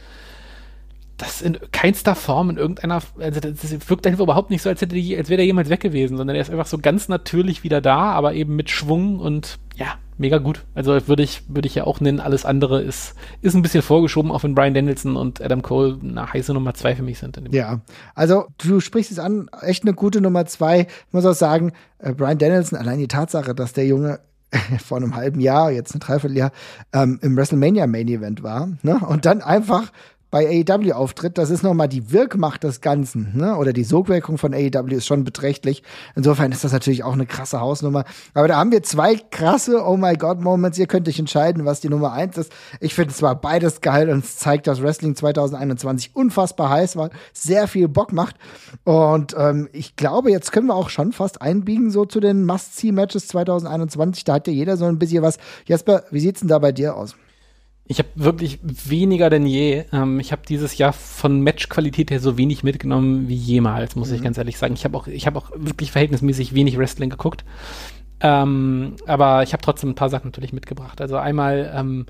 das 1.21 1.43
in 1.43 1.59
keinster 1.73 2.15
Form 2.15 2.51
in 2.51 2.57
irgendeiner, 2.57 3.03
also 3.19 3.41
das 3.41 3.91
wirkt 3.91 4.07
einfach 4.07 4.21
überhaupt 4.21 4.51
nicht 4.51 4.63
so, 4.63 4.71
als 4.71 4.81
hätte 4.81 4.97
als 4.97 5.29
wäre 5.29 5.37
der 5.37 5.45
jemals 5.45 5.69
weg 5.69 5.81
gewesen, 5.81 6.17
sondern 6.17 6.35
er 6.35 6.43
ist 6.43 6.51
einfach 6.51 6.67
so 6.67 6.79
ganz 6.79 7.09
natürlich 7.09 7.63
wieder 7.63 7.81
da, 7.81 8.13
aber 8.13 8.33
eben 8.35 8.57
mit 8.57 8.71
Schwung 8.71 9.19
und 9.19 9.59
ja, 9.77 9.99
mega 10.17 10.39
gut. 10.39 10.65
Also 10.75 11.09
würde 11.09 11.23
ich, 11.23 11.43
würde 11.49 11.67
ich 11.67 11.75
ja 11.75 11.85
auch 11.85 12.01
nennen, 12.01 12.21
alles 12.21 12.45
andere 12.45 12.83
ist, 12.83 13.15
ist 13.43 13.55
ein 13.55 13.63
bisschen 13.63 13.83
vorgeschoben, 13.83 14.31
auch 14.31 14.43
wenn 14.45 14.55
Brian 14.55 14.75
Danielson 14.75 15.17
und 15.17 15.43
Adam 15.43 15.63
Cole 15.63 15.99
eine 16.03 16.33
heiße 16.33 16.55
Nummer 16.55 16.75
zwei 16.75 16.97
für 16.97 17.03
mich 17.03 17.19
sind. 17.19 17.41
Ja, 17.51 17.81
also 18.15 18.47
du 18.59 18.81
sprichst 18.81 19.11
es 19.11 19.19
an, 19.19 19.49
echt 19.63 19.83
eine 19.85 19.95
gute 19.95 20.21
Nummer 20.21 20.47
zwei. 20.47 20.81
Ich 20.81 21.13
muss 21.13 21.27
auch 21.27 21.35
sagen, 21.35 21.73
äh, 21.99 22.13
Brian 22.13 22.39
Danielson, 22.39 22.79
allein 22.79 22.99
die 22.99 23.09
Tatsache, 23.09 23.55
dass 23.55 23.73
der 23.73 23.87
Junge 23.87 24.21
vor 24.85 24.97
einem 24.97 25.17
halben 25.17 25.41
Jahr, 25.41 25.71
jetzt 25.71 25.95
ein 25.95 26.01
Dreivierteljahr, 26.01 26.53
ähm, 26.93 27.19
im 27.23 27.37
WrestleMania 27.37 27.87
Main 27.87 28.09
Event 28.09 28.43
war, 28.43 28.69
ne? 28.83 29.01
Und 29.07 29.27
dann 29.27 29.43
einfach 29.43 29.93
bei 30.31 30.65
AEW 30.69 30.93
auftritt, 30.93 31.39
das 31.39 31.51
ist 31.51 31.63
nochmal 31.63 31.89
die 31.89 32.13
Wirkmacht 32.13 32.63
des 32.63 32.81
Ganzen, 32.81 33.33
ne? 33.37 33.57
Oder 33.57 33.73
die 33.73 33.85
Sogwirkung 33.85 34.39
von 34.39 34.55
AEW 34.55 34.95
ist 34.95 35.07
schon 35.07 35.25
beträchtlich. 35.25 35.83
Insofern 36.15 36.53
ist 36.53 36.63
das 36.63 36.73
natürlich 36.73 37.03
auch 37.03 37.15
eine 37.15 37.27
krasse 37.27 37.61
Hausnummer. 37.61 38.05
Aber 38.35 38.47
da 38.47 38.57
haben 38.57 38.71
wir 38.71 38.83
zwei 38.83 39.17
krasse 39.17 39.85
Oh 39.85 39.97
my 39.97 40.15
God 40.15 40.41
Moments. 40.41 40.79
Ihr 40.79 40.87
könnt 40.87 41.09
euch 41.09 41.19
entscheiden, 41.19 41.65
was 41.65 41.81
die 41.81 41.89
Nummer 41.89 42.13
eins 42.13 42.39
ist. 42.39 42.53
Ich 42.81 42.95
finde 42.95 43.13
es 43.13 43.23
war 43.23 43.35
beides 43.35 43.81
geil 43.81 44.09
und 44.09 44.25
es 44.25 44.37
zeigt, 44.37 44.67
dass 44.67 44.83
Wrestling 44.83 45.17
2021 45.17 46.15
unfassbar 46.15 46.71
heiß 46.71 46.97
war, 46.97 47.11
sehr 47.33 47.67
viel 47.67 47.89
Bock 47.89 48.13
macht. 48.13 48.37
Und 48.85 49.35
ähm, 49.37 49.69
ich 49.73 49.97
glaube, 49.97 50.31
jetzt 50.31 50.53
können 50.53 50.69
wir 50.69 50.75
auch 50.75 50.91
schon 50.91 51.13
fast 51.13 51.43
einbiegen 51.43 51.91
so 51.91 52.05
zu 52.05 52.21
den 52.21 52.47
Must-See-Matches 52.47 53.29
2021. 53.29 54.25
Da 54.25 54.35
hat 54.35 54.47
ja 54.47 54.53
jeder 54.53 54.77
so 54.77 54.85
ein 54.85 54.99
bisschen 54.99 55.23
was. 55.23 55.39
Jesper, 55.67 56.05
wie 56.11 56.21
sieht's 56.21 56.41
denn 56.41 56.49
da 56.49 56.59
bei 56.59 56.73
dir 56.73 56.97
aus? 56.97 57.17
Ich 57.91 57.99
habe 57.99 58.09
wirklich 58.15 58.61
weniger 58.63 59.31
denn 59.31 59.45
je. 59.47 59.83
Ähm, 59.93 60.21
ich 60.21 60.31
habe 60.31 60.43
dieses 60.49 60.79
Jahr 60.79 60.93
von 60.93 61.43
Matchqualität 61.43 62.13
her 62.13 62.21
so 62.21 62.39
wenig 62.39 62.63
mitgenommen 62.63 63.27
wie 63.27 63.35
jemals, 63.35 63.97
muss 63.97 64.11
mhm. 64.11 64.15
ich 64.15 64.23
ganz 64.23 64.39
ehrlich 64.39 64.59
sagen. 64.59 64.75
Ich 64.75 64.85
habe 64.85 64.97
auch, 64.97 65.09
ich 65.09 65.27
habe 65.27 65.37
auch 65.37 65.51
wirklich 65.57 65.91
verhältnismäßig 65.91 66.55
wenig 66.55 66.79
Wrestling 66.79 67.11
geguckt. 67.11 67.45
Ähm, 68.21 68.95
aber 69.07 69.43
ich 69.43 69.53
habe 69.53 69.63
trotzdem 69.65 69.91
ein 69.91 69.95
paar 69.97 70.09
Sachen 70.09 70.29
natürlich 70.29 70.53
mitgebracht. 70.53 71.01
Also 71.01 71.17
einmal 71.17 71.73
ähm, 71.75 72.07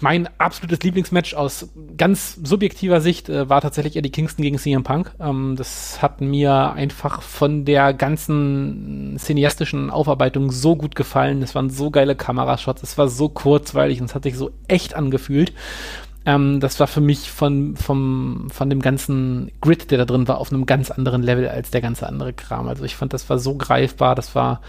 mein 0.00 0.28
absolutes 0.38 0.80
Lieblingsmatch 0.82 1.34
aus 1.34 1.68
ganz 1.96 2.38
subjektiver 2.42 3.00
Sicht 3.00 3.28
äh, 3.28 3.48
war 3.48 3.60
tatsächlich 3.60 3.96
Eddie 3.96 4.10
Kingston 4.10 4.42
gegen 4.42 4.58
CM 4.58 4.82
Punk. 4.82 5.12
Ähm, 5.20 5.56
das 5.56 6.02
hat 6.02 6.20
mir 6.20 6.72
einfach 6.72 7.22
von 7.22 7.64
der 7.64 7.94
ganzen 7.94 9.16
cineastischen 9.18 9.90
Aufarbeitung 9.90 10.50
so 10.50 10.76
gut 10.76 10.94
gefallen. 10.94 11.42
Es 11.42 11.54
waren 11.54 11.70
so 11.70 11.90
geile 11.90 12.16
Kamerashots, 12.16 12.82
es 12.82 12.98
war 12.98 13.08
so 13.08 13.28
kurzweilig 13.28 14.00
und 14.00 14.10
es 14.10 14.14
hat 14.14 14.24
sich 14.24 14.36
so 14.36 14.50
echt 14.68 14.94
angefühlt. 14.94 15.52
Ähm, 16.24 16.60
das 16.60 16.78
war 16.80 16.86
für 16.86 17.00
mich 17.00 17.30
von, 17.30 17.76
vom, 17.76 18.48
von 18.50 18.70
dem 18.70 18.80
ganzen 18.80 19.50
Grid, 19.60 19.90
der 19.90 19.98
da 19.98 20.04
drin 20.04 20.28
war, 20.28 20.38
auf 20.38 20.52
einem 20.52 20.66
ganz 20.66 20.90
anderen 20.90 21.22
Level 21.22 21.48
als 21.48 21.70
der 21.70 21.80
ganze 21.80 22.06
andere 22.06 22.32
Kram. 22.32 22.68
Also 22.68 22.84
ich 22.84 22.96
fand, 22.96 23.12
das 23.12 23.28
war 23.28 23.38
so 23.38 23.56
greifbar, 23.56 24.14
das 24.14 24.34
war, 24.34 24.60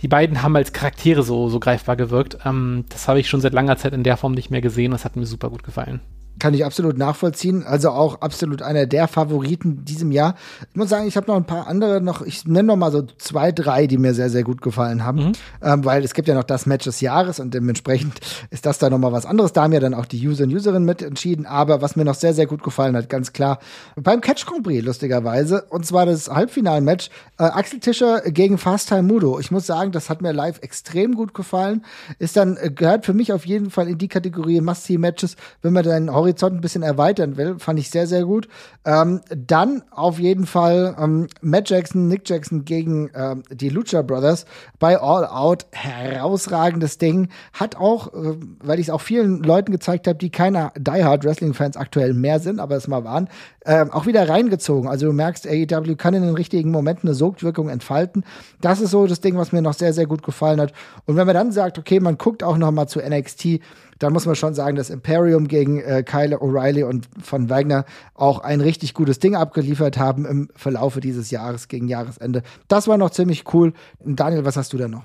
die 0.00 0.08
beiden 0.08 0.42
haben 0.42 0.56
als 0.56 0.72
Charaktere 0.72 1.22
so, 1.22 1.48
so 1.48 1.60
greifbar 1.60 1.96
gewirkt. 1.96 2.38
Ähm, 2.44 2.84
das 2.88 3.08
habe 3.08 3.20
ich 3.20 3.28
schon 3.28 3.40
seit 3.40 3.52
langer 3.52 3.76
Zeit 3.76 3.92
in 3.92 4.04
der 4.04 4.16
Form 4.16 4.32
nicht 4.32 4.50
mehr 4.50 4.60
gesehen. 4.60 4.92
Das 4.92 5.04
hat 5.04 5.16
mir 5.16 5.26
super 5.26 5.50
gut 5.50 5.62
gefallen. 5.62 6.00
Kann 6.42 6.54
ich 6.54 6.64
absolut 6.64 6.98
nachvollziehen. 6.98 7.62
Also 7.62 7.90
auch 7.90 8.20
absolut 8.20 8.62
einer 8.62 8.86
der 8.86 9.06
Favoriten 9.06 9.84
diesem 9.84 10.10
Jahr. 10.10 10.34
Ich 10.70 10.76
muss 10.76 10.88
sagen, 10.88 11.06
ich 11.06 11.16
habe 11.16 11.28
noch 11.28 11.36
ein 11.36 11.44
paar 11.44 11.68
andere 11.68 12.00
noch, 12.00 12.20
ich 12.20 12.48
nenne 12.48 12.64
noch 12.64 12.74
mal 12.74 12.90
so 12.90 13.02
zwei, 13.18 13.52
drei, 13.52 13.86
die 13.86 13.96
mir 13.96 14.12
sehr, 14.12 14.28
sehr 14.28 14.42
gut 14.42 14.60
gefallen 14.60 15.04
haben. 15.04 15.26
Mhm. 15.26 15.32
Ähm, 15.62 15.84
weil 15.84 16.02
es 16.02 16.14
gibt 16.14 16.26
ja 16.26 16.34
noch 16.34 16.42
das 16.42 16.66
Match 16.66 16.84
des 16.84 17.00
Jahres 17.00 17.38
und 17.38 17.54
dementsprechend 17.54 18.18
ist 18.50 18.66
das 18.66 18.80
da 18.80 18.90
noch 18.90 18.98
mal 18.98 19.12
was 19.12 19.24
anderes. 19.24 19.52
Da 19.52 19.62
haben 19.62 19.72
ja 19.72 19.78
dann 19.78 19.94
auch 19.94 20.04
die 20.04 20.26
User 20.26 20.42
und 20.42 20.52
Userinnen 20.52 20.84
mit 20.84 21.00
entschieden. 21.00 21.46
Aber 21.46 21.80
was 21.80 21.94
mir 21.94 22.04
noch 22.04 22.16
sehr, 22.16 22.34
sehr 22.34 22.46
gut 22.46 22.64
gefallen 22.64 22.96
hat, 22.96 23.08
ganz 23.08 23.32
klar, 23.32 23.60
beim 23.94 24.20
Catch 24.20 24.44
Grand 24.44 24.64
Prix, 24.64 24.84
lustigerweise. 24.84 25.62
Und 25.68 25.86
zwar 25.86 26.06
das 26.06 26.28
Halbfinalmatch 26.28 27.10
äh, 27.38 27.44
Axel 27.44 27.78
Tischer 27.78 28.20
gegen 28.22 28.58
Fast 28.58 28.88
Time 28.88 29.04
Mudo. 29.04 29.38
Ich 29.38 29.52
muss 29.52 29.64
sagen, 29.64 29.92
das 29.92 30.10
hat 30.10 30.22
mir 30.22 30.32
live 30.32 30.58
extrem 30.60 31.14
gut 31.14 31.34
gefallen. 31.34 31.84
Ist 32.18 32.36
dann, 32.36 32.56
äh, 32.56 32.68
gehört 32.68 33.06
für 33.06 33.14
mich 33.14 33.32
auf 33.32 33.46
jeden 33.46 33.70
Fall 33.70 33.86
in 33.86 33.98
die 33.98 34.08
Kategorie 34.08 34.60
Must-See-Matches, 34.60 35.36
wenn 35.62 35.72
man 35.72 35.84
dann 35.84 36.08
Horizont 36.32 36.56
ein 36.56 36.60
bisschen 36.60 36.82
erweitern 36.82 37.36
will, 37.36 37.58
fand 37.58 37.78
ich 37.78 37.90
sehr, 37.90 38.06
sehr 38.06 38.24
gut. 38.24 38.48
Ähm, 38.84 39.20
dann 39.28 39.82
auf 39.90 40.18
jeden 40.18 40.46
Fall 40.46 40.96
ähm, 40.98 41.28
Matt 41.40 41.70
Jackson, 41.70 42.08
Nick 42.08 42.28
Jackson 42.28 42.64
gegen 42.64 43.10
ähm, 43.14 43.42
die 43.50 43.68
Lucha 43.68 44.02
Brothers 44.02 44.46
bei 44.78 44.98
All 45.00 45.26
Out. 45.26 45.66
Herausragendes 45.72 46.98
Ding. 46.98 47.28
Hat 47.52 47.76
auch, 47.76 48.12
äh, 48.14 48.36
weil 48.62 48.80
ich 48.80 48.86
es 48.86 48.90
auch 48.90 49.00
vielen 49.00 49.42
Leuten 49.42 49.72
gezeigt 49.72 50.06
habe, 50.06 50.18
die 50.18 50.30
keine 50.30 50.72
Die 50.78 51.04
Hard 51.04 51.24
Wrestling 51.24 51.54
Fans 51.54 51.76
aktuell 51.76 52.14
mehr 52.14 52.40
sind, 52.40 52.58
aber 52.58 52.76
es 52.76 52.88
mal 52.88 53.04
waren, 53.04 53.28
äh, 53.60 53.86
auch 53.90 54.06
wieder 54.06 54.28
reingezogen. 54.28 54.88
Also 54.88 55.06
du 55.06 55.12
merkst, 55.12 55.46
AEW 55.46 55.94
kann 55.96 56.14
in 56.14 56.22
den 56.22 56.34
richtigen 56.34 56.70
Momenten 56.70 57.08
eine 57.08 57.14
Sogwirkung 57.14 57.68
entfalten. 57.68 58.24
Das 58.60 58.80
ist 58.80 58.90
so 58.90 59.06
das 59.06 59.20
Ding, 59.20 59.36
was 59.36 59.52
mir 59.52 59.62
noch 59.62 59.74
sehr, 59.74 59.92
sehr 59.92 60.06
gut 60.06 60.22
gefallen 60.22 60.60
hat. 60.60 60.72
Und 61.06 61.16
wenn 61.16 61.26
man 61.26 61.34
dann 61.34 61.52
sagt, 61.52 61.78
okay, 61.78 62.00
man 62.00 62.18
guckt 62.18 62.42
auch 62.42 62.56
noch 62.56 62.70
mal 62.70 62.86
zu 62.86 63.00
NXT, 63.00 63.60
dann 64.02 64.12
muss 64.12 64.26
man 64.26 64.34
schon 64.34 64.54
sagen, 64.54 64.76
dass 64.76 64.90
Imperium 64.90 65.46
gegen 65.46 65.80
äh, 65.80 66.02
Kyle 66.02 66.36
O'Reilly 66.38 66.84
und 66.84 67.08
von 67.22 67.48
Wagner 67.48 67.84
auch 68.14 68.40
ein 68.40 68.60
richtig 68.60 68.94
gutes 68.94 69.18
Ding 69.18 69.36
abgeliefert 69.36 69.98
haben 69.98 70.26
im 70.26 70.48
Verlaufe 70.56 71.00
dieses 71.00 71.30
Jahres 71.30 71.68
gegen 71.68 71.88
Jahresende. 71.88 72.42
Das 72.68 72.88
war 72.88 72.98
noch 72.98 73.10
ziemlich 73.10 73.44
cool. 73.54 73.72
Daniel, 74.04 74.44
was 74.44 74.56
hast 74.56 74.72
du 74.72 74.78
da 74.78 74.88
noch? 74.88 75.04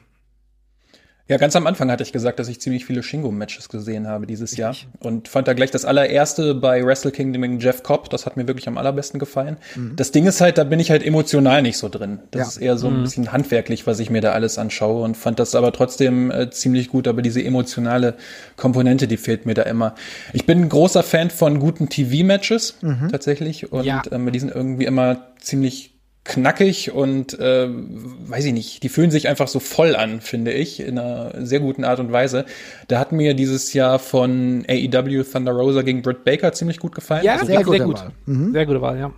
Ja, 1.30 1.36
ganz 1.36 1.58
am 1.58 1.68
Anfang 1.68 1.92
hatte 1.92 2.04
ich 2.04 2.14
gesagt, 2.14 2.40
dass 2.40 2.48
ich 2.48 2.62
ziemlich 2.62 2.86
viele 2.86 3.04
Shingo-Matches 3.04 3.68
gesehen 3.68 4.08
habe 4.08 4.26
dieses 4.28 4.56
Jahr 4.56 4.76
und 5.00 5.28
fand 5.28 5.48
da 5.50 5.54
gleich 5.54 5.72
das 5.72 5.84
allererste 5.84 6.56
bei 6.56 6.86
Wrestle 6.86 7.12
Kingdom 7.12 7.42
gegen 7.42 7.60
Jeff 7.60 7.84
Cobb. 7.84 8.10
Das 8.10 8.26
hat 8.26 8.38
mir 8.38 8.48
wirklich 8.48 8.70
am 8.70 8.78
allerbesten 8.78 9.20
gefallen. 9.20 9.58
Mhm. 9.76 9.98
Das 9.98 10.12
Ding 10.12 10.26
ist 10.26 10.40
halt, 10.40 10.58
da 10.58 10.64
bin 10.64 10.80
ich 10.80 10.90
halt 10.90 11.06
emotional 11.06 11.62
nicht 11.62 11.78
so 11.78 11.90
drin. 11.90 12.20
Das 12.32 12.40
ja. 12.40 12.48
ist 12.48 12.58
eher 12.58 12.78
so 12.78 12.88
ein 12.88 13.00
mhm. 13.00 13.04
bisschen 13.04 13.32
handwerklich, 13.34 13.86
was 13.86 14.00
ich 14.00 14.10
mir 14.10 14.22
da 14.22 14.32
alles 14.32 14.58
anschaue 14.58 15.04
und 15.04 15.18
fand 15.18 15.40
das 15.40 15.54
aber 15.54 15.74
trotzdem 15.74 16.32
äh, 16.32 16.50
ziemlich 16.50 16.88
gut. 16.88 17.10
Aber 17.10 17.22
diese 17.22 17.44
emotionale 17.44 18.16
Komponente, 18.56 19.10
die 19.10 19.18
fehlt 19.18 19.46
mir 19.46 19.54
da 19.54 19.64
immer. 19.64 19.96
Ich 20.32 20.46
bin 20.46 20.62
ein 20.62 20.70
großer 20.70 21.04
Fan 21.04 21.30
von 21.30 21.60
guten 21.60 21.90
TV-Matches 21.90 22.78
mhm. 22.82 23.10
tatsächlich 23.12 23.70
und 23.70 23.84
ja. 23.84 24.02
ähm, 24.12 24.32
die 24.32 24.40
sind 24.40 24.56
irgendwie 24.56 24.86
immer 24.86 25.28
ziemlich 25.40 25.97
knackig 26.28 26.92
und 26.92 27.40
äh, 27.40 27.68
weiß 27.70 28.46
ich 28.46 28.54
nicht, 28.54 28.84
die 28.84 28.90
fühlen 28.90 29.12
sich 29.12 29.28
einfach 29.28 29.48
so 29.48 29.60
voll 29.60 29.96
an, 29.96 30.22
finde 30.22 30.52
ich, 30.52 30.80
in 30.80 31.00
einer 31.00 31.34
sehr 31.46 31.60
guten 31.60 31.84
Art 31.84 32.00
und 32.00 32.12
Weise. 32.12 32.46
Da 32.88 33.00
hat 33.00 33.12
mir 33.12 33.34
dieses 33.34 33.74
Jahr 33.74 33.98
von 34.00 34.66
AEW 34.68 35.24
Thunder 35.24 35.54
Rosa 35.54 35.82
gegen 35.82 36.02
Britt 36.02 36.24
Baker 36.24 36.52
ziemlich 36.54 36.80
gut 36.80 36.94
gefallen. 36.94 37.24
Ja, 37.24 37.34
also 37.34 37.46
sehr, 37.46 37.66
sehr 37.66 37.80
gut. 37.80 38.04
Mhm. 38.26 38.52
Sehr 38.52 38.66
gute 38.66 38.82
Wahl, 38.82 39.00
ja. 39.00 39.12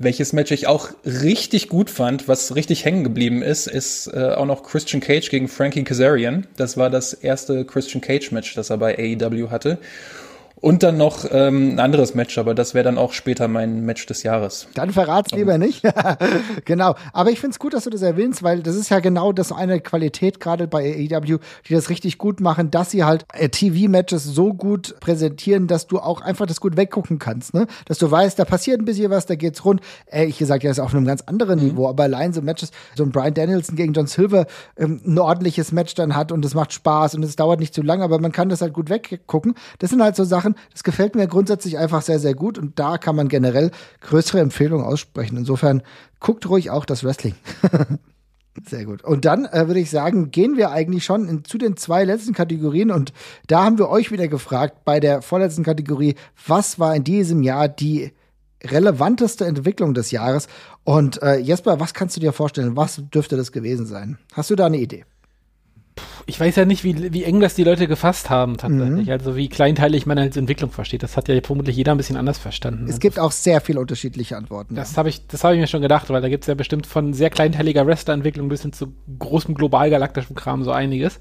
Welches 0.00 0.32
Match 0.32 0.52
ich 0.52 0.68
auch 0.68 0.90
richtig 1.04 1.68
gut 1.68 1.90
fand, 1.90 2.28
was 2.28 2.54
richtig 2.54 2.84
hängen 2.84 3.02
geblieben 3.02 3.42
ist, 3.42 3.66
ist 3.66 4.06
äh, 4.14 4.30
auch 4.30 4.46
noch 4.46 4.62
Christian 4.62 5.00
Cage 5.00 5.28
gegen 5.28 5.48
Frankie 5.48 5.82
Kazarian. 5.82 6.46
Das 6.56 6.76
war 6.76 6.88
das 6.88 7.12
erste 7.12 7.64
Christian 7.64 8.00
Cage 8.00 8.30
Match, 8.30 8.54
das 8.54 8.70
er 8.70 8.78
bei 8.78 8.96
AEW 8.96 9.50
hatte. 9.50 9.78
Und 10.60 10.82
dann 10.82 10.96
noch 10.96 11.24
ähm, 11.30 11.74
ein 11.74 11.80
anderes 11.80 12.14
Match, 12.14 12.36
aber 12.38 12.54
das 12.54 12.74
wäre 12.74 12.84
dann 12.84 12.98
auch 12.98 13.12
später 13.12 13.48
mein 13.48 13.84
Match 13.84 14.06
des 14.06 14.22
Jahres. 14.22 14.66
Dann 14.74 14.90
verrat's 14.90 15.30
lieber 15.32 15.56
nicht. 15.58 15.82
genau. 16.64 16.94
Aber 17.12 17.30
ich 17.30 17.40
find's 17.40 17.58
gut, 17.58 17.74
dass 17.74 17.84
du 17.84 17.90
das 17.90 18.02
erwähnst, 18.02 18.42
weil 18.42 18.62
das 18.62 18.74
ist 18.74 18.88
ja 18.90 19.00
genau 19.00 19.32
das 19.32 19.52
eine 19.52 19.80
Qualität 19.80 20.40
gerade 20.40 20.66
bei 20.66 21.08
AEW, 21.10 21.38
die 21.68 21.74
das 21.74 21.90
richtig 21.90 22.18
gut 22.18 22.40
machen, 22.40 22.70
dass 22.70 22.90
sie 22.90 23.04
halt 23.04 23.24
äh, 23.32 23.48
TV-Matches 23.48 24.24
so 24.24 24.52
gut 24.52 24.96
präsentieren, 25.00 25.66
dass 25.66 25.86
du 25.86 25.98
auch 25.98 26.20
einfach 26.20 26.46
das 26.46 26.60
gut 26.60 26.76
weggucken 26.76 27.18
kannst, 27.18 27.54
ne? 27.54 27.66
Dass 27.86 27.98
du 27.98 28.10
weißt, 28.10 28.38
da 28.38 28.44
passiert 28.44 28.80
ein 28.80 28.84
bisschen 28.84 29.10
was, 29.10 29.26
da 29.26 29.36
geht's 29.36 29.64
rund. 29.64 29.80
Äh, 30.06 30.26
ich 30.26 30.38
gesagt, 30.38 30.64
ja, 30.64 30.70
ist 30.70 30.80
auf 30.80 30.94
einem 30.94 31.04
ganz 31.04 31.22
anderen 31.22 31.60
mhm. 31.60 31.66
Niveau, 31.66 31.88
aber 31.88 32.04
allein 32.04 32.32
so 32.32 32.42
Matches, 32.42 32.70
so 32.96 33.04
ein 33.04 33.12
Brian 33.12 33.34
Danielson 33.34 33.76
gegen 33.76 33.92
John 33.92 34.06
Silver 34.06 34.46
ähm, 34.76 35.00
ein 35.06 35.18
ordentliches 35.18 35.72
Match 35.72 35.94
dann 35.94 36.16
hat 36.16 36.32
und 36.32 36.44
es 36.44 36.54
macht 36.54 36.72
Spaß 36.72 37.14
und 37.14 37.24
es 37.24 37.36
dauert 37.36 37.60
nicht 37.60 37.74
zu 37.74 37.82
lang, 37.82 38.02
aber 38.02 38.18
man 38.18 38.32
kann 38.32 38.48
das 38.48 38.60
halt 38.60 38.72
gut 38.72 38.90
weggucken. 38.90 39.54
Das 39.78 39.90
sind 39.90 40.02
halt 40.02 40.16
so 40.16 40.24
Sachen, 40.24 40.47
Sachen. 40.48 40.54
Das 40.72 40.84
gefällt 40.84 41.14
mir 41.14 41.26
grundsätzlich 41.26 41.78
einfach 41.78 42.02
sehr, 42.02 42.18
sehr 42.18 42.34
gut 42.34 42.58
und 42.58 42.78
da 42.78 42.98
kann 42.98 43.16
man 43.16 43.28
generell 43.28 43.70
größere 44.00 44.40
Empfehlungen 44.40 44.86
aussprechen. 44.86 45.36
Insofern 45.36 45.82
guckt 46.20 46.48
ruhig 46.48 46.70
auch 46.70 46.84
das 46.84 47.04
Wrestling. 47.04 47.34
Sehr 48.68 48.86
gut. 48.86 49.04
Und 49.04 49.24
dann 49.24 49.44
äh, 49.44 49.68
würde 49.68 49.78
ich 49.78 49.88
sagen, 49.88 50.32
gehen 50.32 50.56
wir 50.56 50.72
eigentlich 50.72 51.04
schon 51.04 51.28
in, 51.28 51.44
zu 51.44 51.58
den 51.58 51.76
zwei 51.76 52.02
letzten 52.02 52.32
Kategorien. 52.32 52.90
Und 52.90 53.12
da 53.46 53.62
haben 53.62 53.78
wir 53.78 53.88
euch 53.88 54.10
wieder 54.10 54.26
gefragt, 54.26 54.84
bei 54.84 54.98
der 54.98 55.22
vorletzten 55.22 55.62
Kategorie, 55.62 56.16
was 56.44 56.80
war 56.80 56.96
in 56.96 57.04
diesem 57.04 57.44
Jahr 57.44 57.68
die 57.68 58.10
relevanteste 58.64 59.44
Entwicklung 59.44 59.94
des 59.94 60.10
Jahres? 60.10 60.48
Und 60.82 61.22
äh, 61.22 61.36
Jesper, 61.36 61.78
was 61.78 61.94
kannst 61.94 62.16
du 62.16 62.20
dir 62.20 62.32
vorstellen? 62.32 62.74
Was 62.74 63.00
dürfte 63.14 63.36
das 63.36 63.52
gewesen 63.52 63.86
sein? 63.86 64.18
Hast 64.32 64.50
du 64.50 64.56
da 64.56 64.66
eine 64.66 64.78
Idee? 64.78 65.04
Ich 66.26 66.38
weiß 66.38 66.56
ja 66.56 66.64
nicht, 66.64 66.84
wie, 66.84 67.12
wie 67.12 67.24
eng 67.24 67.40
das 67.40 67.54
die 67.54 67.64
Leute 67.64 67.88
gefasst 67.88 68.30
haben 68.30 68.56
tatsächlich. 68.56 69.06
Mhm. 69.06 69.12
Also 69.12 69.36
wie 69.36 69.48
kleinteilig 69.48 70.06
man 70.06 70.18
als 70.18 70.36
Entwicklung 70.36 70.70
versteht. 70.70 71.02
Das 71.02 71.16
hat 71.16 71.28
ja 71.28 71.40
vermutlich 71.42 71.76
jeder 71.76 71.92
ein 71.92 71.96
bisschen 71.96 72.16
anders 72.16 72.38
verstanden. 72.38 72.86
Es 72.88 73.00
gibt 73.00 73.18
auch 73.18 73.32
sehr 73.32 73.60
viele 73.60 73.80
unterschiedliche 73.80 74.36
Antworten. 74.36 74.74
Das 74.74 74.92
ja. 74.92 74.98
habe 74.98 75.08
ich, 75.08 75.26
das 75.26 75.44
habe 75.44 75.54
ich 75.54 75.60
mir 75.60 75.66
schon 75.66 75.82
gedacht, 75.82 76.10
weil 76.10 76.20
da 76.20 76.28
gibt 76.28 76.44
es 76.44 76.48
ja 76.48 76.54
bestimmt 76.54 76.86
von 76.86 77.14
sehr 77.14 77.30
kleinteiliger 77.30 77.86
Wrestler-Entwicklung 77.86 78.48
bis 78.48 78.62
hin 78.62 78.72
zu 78.72 78.92
großem 79.18 79.54
global-galaktischen 79.54 80.36
Kram 80.36 80.64
so 80.64 80.72
einiges. 80.72 81.18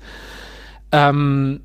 Ähm, 0.92 1.62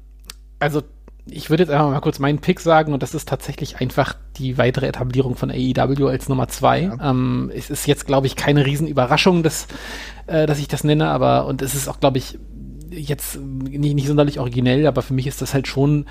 also 0.59 0.83
ich 1.27 1.51
würde 1.51 1.63
jetzt 1.63 1.71
einfach 1.71 1.91
mal 1.91 2.01
kurz 2.01 2.19
meinen 2.19 2.41
Pick 2.41 2.61
sagen 2.61 2.93
und 2.93 3.03
das 3.03 3.15
ist 3.15 3.29
tatsächlich 3.29 3.81
einfach 3.81 4.17
die 4.37 4.59
weitere 4.59 4.87
Etablierung 4.87 5.37
von 5.37 5.51
AEW 5.51 6.09
als 6.09 6.29
Nummer 6.29 6.49
zwei. 6.49 6.83
Ja. 6.83 7.11
Ähm, 7.11 7.51
es 7.55 7.71
ist 7.71 7.87
jetzt, 7.87 8.07
glaube 8.07 8.27
ich, 8.27 8.35
keine 8.35 8.67
Riesenüberraschung, 8.67 9.43
dass, 9.43 9.69
äh, 10.27 10.47
dass 10.47 10.59
ich 10.59 10.69
das 10.69 10.83
nenne, 10.83 11.09
aber 11.09 11.47
und 11.47 11.63
es 11.63 11.75
ist 11.75 11.89
auch, 11.89 12.01
glaube 12.01 12.19
ich, 12.19 12.39
jetzt 12.93 13.41
nicht, 13.41 13.95
nicht 13.95 14.07
sonderlich 14.07 14.39
originell, 14.39 14.87
aber 14.87 15.03
für 15.03 15.15
mich 15.15 15.27
ist 15.27 15.43
das 15.43 15.55
halt 15.55 15.67
schon 15.67 16.07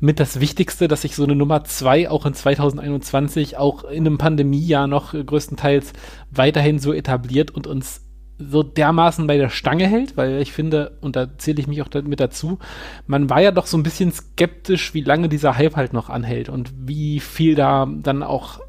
mit 0.00 0.20
das 0.20 0.40
Wichtigste, 0.40 0.88
dass 0.88 1.02
sich 1.02 1.16
so 1.16 1.24
eine 1.24 1.34
Nummer 1.36 1.64
zwei 1.64 2.10
auch 2.10 2.26
in 2.26 2.34
2021, 2.34 3.56
auch 3.56 3.84
in 3.84 4.06
einem 4.06 4.18
Pandemiejahr 4.18 4.86
noch 4.86 5.12
größtenteils 5.12 5.92
weiterhin 6.30 6.78
so 6.78 6.92
etabliert 6.92 7.50
und 7.50 7.66
uns 7.66 8.02
so 8.38 8.62
dermaßen 8.62 9.26
bei 9.26 9.38
der 9.38 9.48
Stange 9.48 9.86
hält, 9.86 10.16
weil 10.16 10.42
ich 10.42 10.52
finde, 10.52 10.98
und 11.00 11.16
da 11.16 11.38
zähle 11.38 11.60
ich 11.60 11.66
mich 11.66 11.80
auch 11.80 11.88
mit 12.04 12.20
dazu, 12.20 12.58
man 13.06 13.30
war 13.30 13.40
ja 13.40 13.50
doch 13.50 13.66
so 13.66 13.78
ein 13.78 13.82
bisschen 13.82 14.12
skeptisch, 14.12 14.92
wie 14.92 15.00
lange 15.00 15.28
dieser 15.28 15.56
Hype 15.56 15.76
halt 15.76 15.92
noch 15.94 16.10
anhält 16.10 16.48
und 16.48 16.70
wie 16.76 17.20
viel 17.20 17.54
da 17.54 17.86
dann 17.86 18.22
auch 18.22 18.60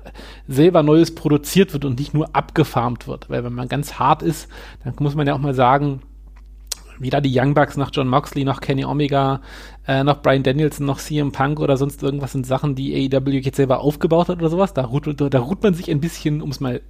selber 0.47 0.83
Neues 0.83 1.13
produziert 1.15 1.73
wird 1.73 1.83
und 1.83 1.99
nicht 1.99 2.13
nur 2.13 2.33
abgefarmt 2.33 3.07
wird. 3.07 3.29
Weil 3.29 3.43
wenn 3.43 3.53
man 3.53 3.67
ganz 3.67 3.95
hart 3.95 4.21
ist, 4.21 4.47
dann 4.83 4.93
muss 4.99 5.15
man 5.15 5.27
ja 5.27 5.33
auch 5.33 5.39
mal 5.39 5.53
sagen, 5.53 6.01
weder 6.99 7.21
die 7.21 7.31
Young 7.33 7.53
Bucks 7.53 7.77
noch 7.77 7.91
John 7.93 8.07
Moxley 8.07 8.43
noch 8.43 8.61
Kenny 8.61 8.85
Omega 8.85 9.41
äh, 9.87 10.03
noch 10.03 10.21
Brian 10.21 10.43
Danielson 10.43 10.85
noch 10.85 10.99
CM 10.99 11.31
Punk 11.31 11.59
oder 11.59 11.77
sonst 11.77 12.03
irgendwas 12.03 12.33
sind 12.33 12.45
Sachen, 12.45 12.75
die 12.75 13.09
AEW 13.13 13.29
jetzt 13.39 13.55
selber 13.55 13.79
aufgebaut 13.79 14.29
hat 14.29 14.39
oder 14.39 14.49
sowas. 14.49 14.73
Da 14.73 14.83
ruht, 14.83 15.07
da 15.19 15.39
ruht 15.39 15.63
man 15.63 15.73
sich 15.73 15.89
ein 15.89 16.01
bisschen, 16.01 16.41
um 16.41 16.49
es 16.49 16.59
mal 16.59 16.81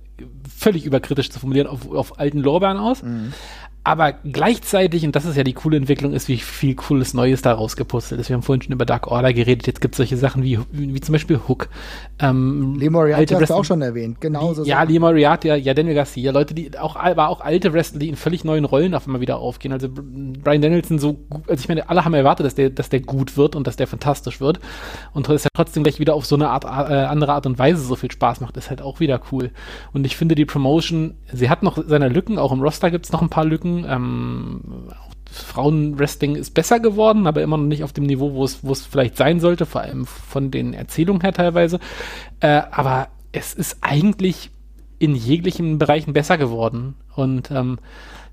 völlig 0.50 0.86
überkritisch 0.86 1.30
zu 1.30 1.40
formulieren, 1.40 1.68
auf, 1.68 1.92
auf 1.92 2.20
alten 2.20 2.40
Lorbeeren 2.40 2.78
aus. 2.78 3.04
Mhm. 3.04 3.34
Aber 3.88 4.12
gleichzeitig, 4.12 5.06
und 5.06 5.16
das 5.16 5.24
ist 5.24 5.38
ja 5.38 5.46
die 5.46 5.54
coole 5.54 5.78
Entwicklung, 5.78 6.12
ist, 6.12 6.28
wie 6.28 6.36
viel 6.36 6.76
cooles 6.76 7.14
Neues 7.14 7.42
da 7.42 7.54
rausgeputzelt 7.54 8.20
ist. 8.20 8.28
Wir 8.28 8.34
haben 8.34 8.44
vorhin 8.44 8.62
schon 8.62 8.74
über 8.74 8.86
Dark 8.86 9.08
Order 9.08 9.32
geredet, 9.32 9.66
jetzt 9.66 9.80
gibt 9.80 9.96
es 9.96 9.98
solche 9.98 10.18
Sachen 10.18 10.44
wie, 10.44 10.60
wie 10.74 11.00
zum 11.00 11.14
Beispiel 11.14 11.40
Hook. 11.48 11.70
Ähm, 12.20 12.76
Lee 12.78 12.90
Moriarty 12.90 13.34
hast 13.34 13.50
du 13.50 13.54
auch 13.54 13.64
schon 13.64 13.82
erwähnt, 13.82 14.20
genau 14.20 14.54
so. 14.54 14.66
Ja, 14.66 14.84
Lee 14.84 15.00
Moriarty, 15.00 15.48
ja, 15.48 15.74
Daniel 15.74 15.96
Garcia, 15.96 16.34
Leute, 16.34 16.54
die 16.54 16.78
auch, 16.78 16.98
aber 16.98 17.30
auch 17.30 17.40
alte 17.40 17.72
Wrestler, 17.72 18.00
die 18.00 18.10
in 18.10 18.18
völlig 18.18 18.44
neuen 18.44 18.66
Rollen 18.66 18.94
auf 18.94 19.06
einmal 19.06 19.22
wieder 19.22 19.38
aufgehen. 19.38 19.72
Also 19.72 19.88
Brian 19.90 20.62
Danielson 20.62 21.00
so 21.00 21.14
gut, 21.14 21.50
also 21.50 21.62
ich 21.62 21.70
meine, 21.70 21.90
alle 21.90 22.04
haben 22.04 22.14
erwartet, 22.14 22.46
dass 22.46 22.56
der, 22.56 22.70
dass 22.70 22.90
der 22.90 23.00
gut 23.00 23.38
wird 23.38 23.56
und 23.56 23.68
dass 23.68 23.78
der 23.78 23.88
fantastisch 23.88 24.42
wird. 24.42 24.60
Und 25.14 25.30
dass 25.30 25.46
er 25.46 25.50
trotzdem 25.54 25.84
gleich 25.84 26.02
wieder 26.02 26.14
auf 26.14 26.26
so 26.26 26.36
eine 26.36 26.50
Art, 26.50 26.66
äh, 26.66 26.68
andere 26.68 27.32
Art 27.32 27.46
und 27.46 27.58
Weise 27.58 27.82
so 27.82 27.96
viel 27.96 28.12
Spaß 28.12 28.42
macht, 28.42 28.58
ist 28.58 28.70
halt 28.70 28.82
auch 28.82 29.00
wieder 29.00 29.22
cool. 29.32 29.52
Und 29.94 30.06
ich 30.06 30.18
finde 30.18 30.36
die 30.36 30.46
Promotion, 30.46 31.16
sie 31.32 31.50
hat 31.50 31.64
noch 31.64 31.82
seine 31.88 32.10
Lücken, 32.10 32.38
auch 32.38 32.52
im 32.52 32.62
Roster 32.62 32.92
gibt 32.92 33.06
es 33.06 33.14
noch 33.14 33.22
ein 33.22 33.30
paar 33.30 33.46
Lücken. 33.46 33.77
Ähm, 33.86 34.62
Frauenwrestling 35.30 36.36
ist 36.36 36.54
besser 36.54 36.80
geworden, 36.80 37.28
aber 37.28 37.42
immer 37.42 37.58
noch 37.58 37.66
nicht 37.66 37.84
auf 37.84 37.94
dem 37.94 38.06
Niveau, 38.06 38.34
wo 38.34 38.44
es, 38.44 38.64
wo 38.64 38.72
es 38.72 38.86
vielleicht 38.86 39.18
sein 39.18 39.40
sollte, 39.40 39.66
vor 39.66 39.82
allem 39.82 40.06
von 40.06 40.52
den 40.52 40.74
Erzählungen 40.74 41.22
her 41.22 41.34
teilweise. 41.34 41.80
Äh, 42.40 42.62
aber 42.72 43.10
es 43.32 43.54
ist 43.54 43.78
eigentlich 43.82 44.52
in 45.00 45.16
jeglichen 45.16 45.78
Bereichen 45.78 46.14
besser 46.14 46.38
geworden. 46.38 46.96
Und 47.16 47.52
ähm, 47.52 47.78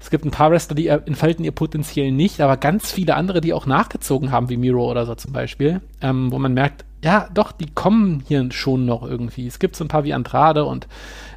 es 0.01 0.11
gibt 0.11 0.25
ein 0.25 0.31
paar 0.31 0.51
Wrestler, 0.51 0.75
die 0.75 0.89
entfalten 0.89 1.45
ihr 1.45 1.53
Potenzial 1.53 2.11
nicht, 2.11 2.41
aber 2.41 2.57
ganz 2.57 2.93
viele 2.93 3.15
andere, 3.15 3.41
die 3.41 3.53
auch 3.53 3.67
nachgezogen 3.67 4.31
haben, 4.31 4.49
wie 4.49 4.57
Miro 4.57 4.91
oder 4.91 5.07
so 5.07 5.15
zum 5.15 5.33
Beispiel, 5.33 5.81
ähm, 6.01 6.31
wo 6.31 6.39
man 6.39 6.55
merkt, 6.55 6.85
ja, 7.03 7.29
doch, 7.35 7.53
die 7.53 7.71
kommen 7.75 8.23
hier 8.27 8.51
schon 8.51 8.87
noch 8.87 9.03
irgendwie. 9.03 9.47
Es 9.47 9.59
gibt 9.59 9.77
so 9.77 9.85
ein 9.85 9.89
paar 9.89 10.05
wie 10.05 10.15
Andrade 10.15 10.65
und 10.65 10.89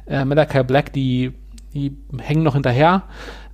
äh, 0.06 0.24
Malachi 0.24 0.62
Black, 0.64 0.92
die, 0.92 1.32
die 1.74 1.96
hängen 2.18 2.42
noch 2.42 2.54
hinterher. 2.54 3.02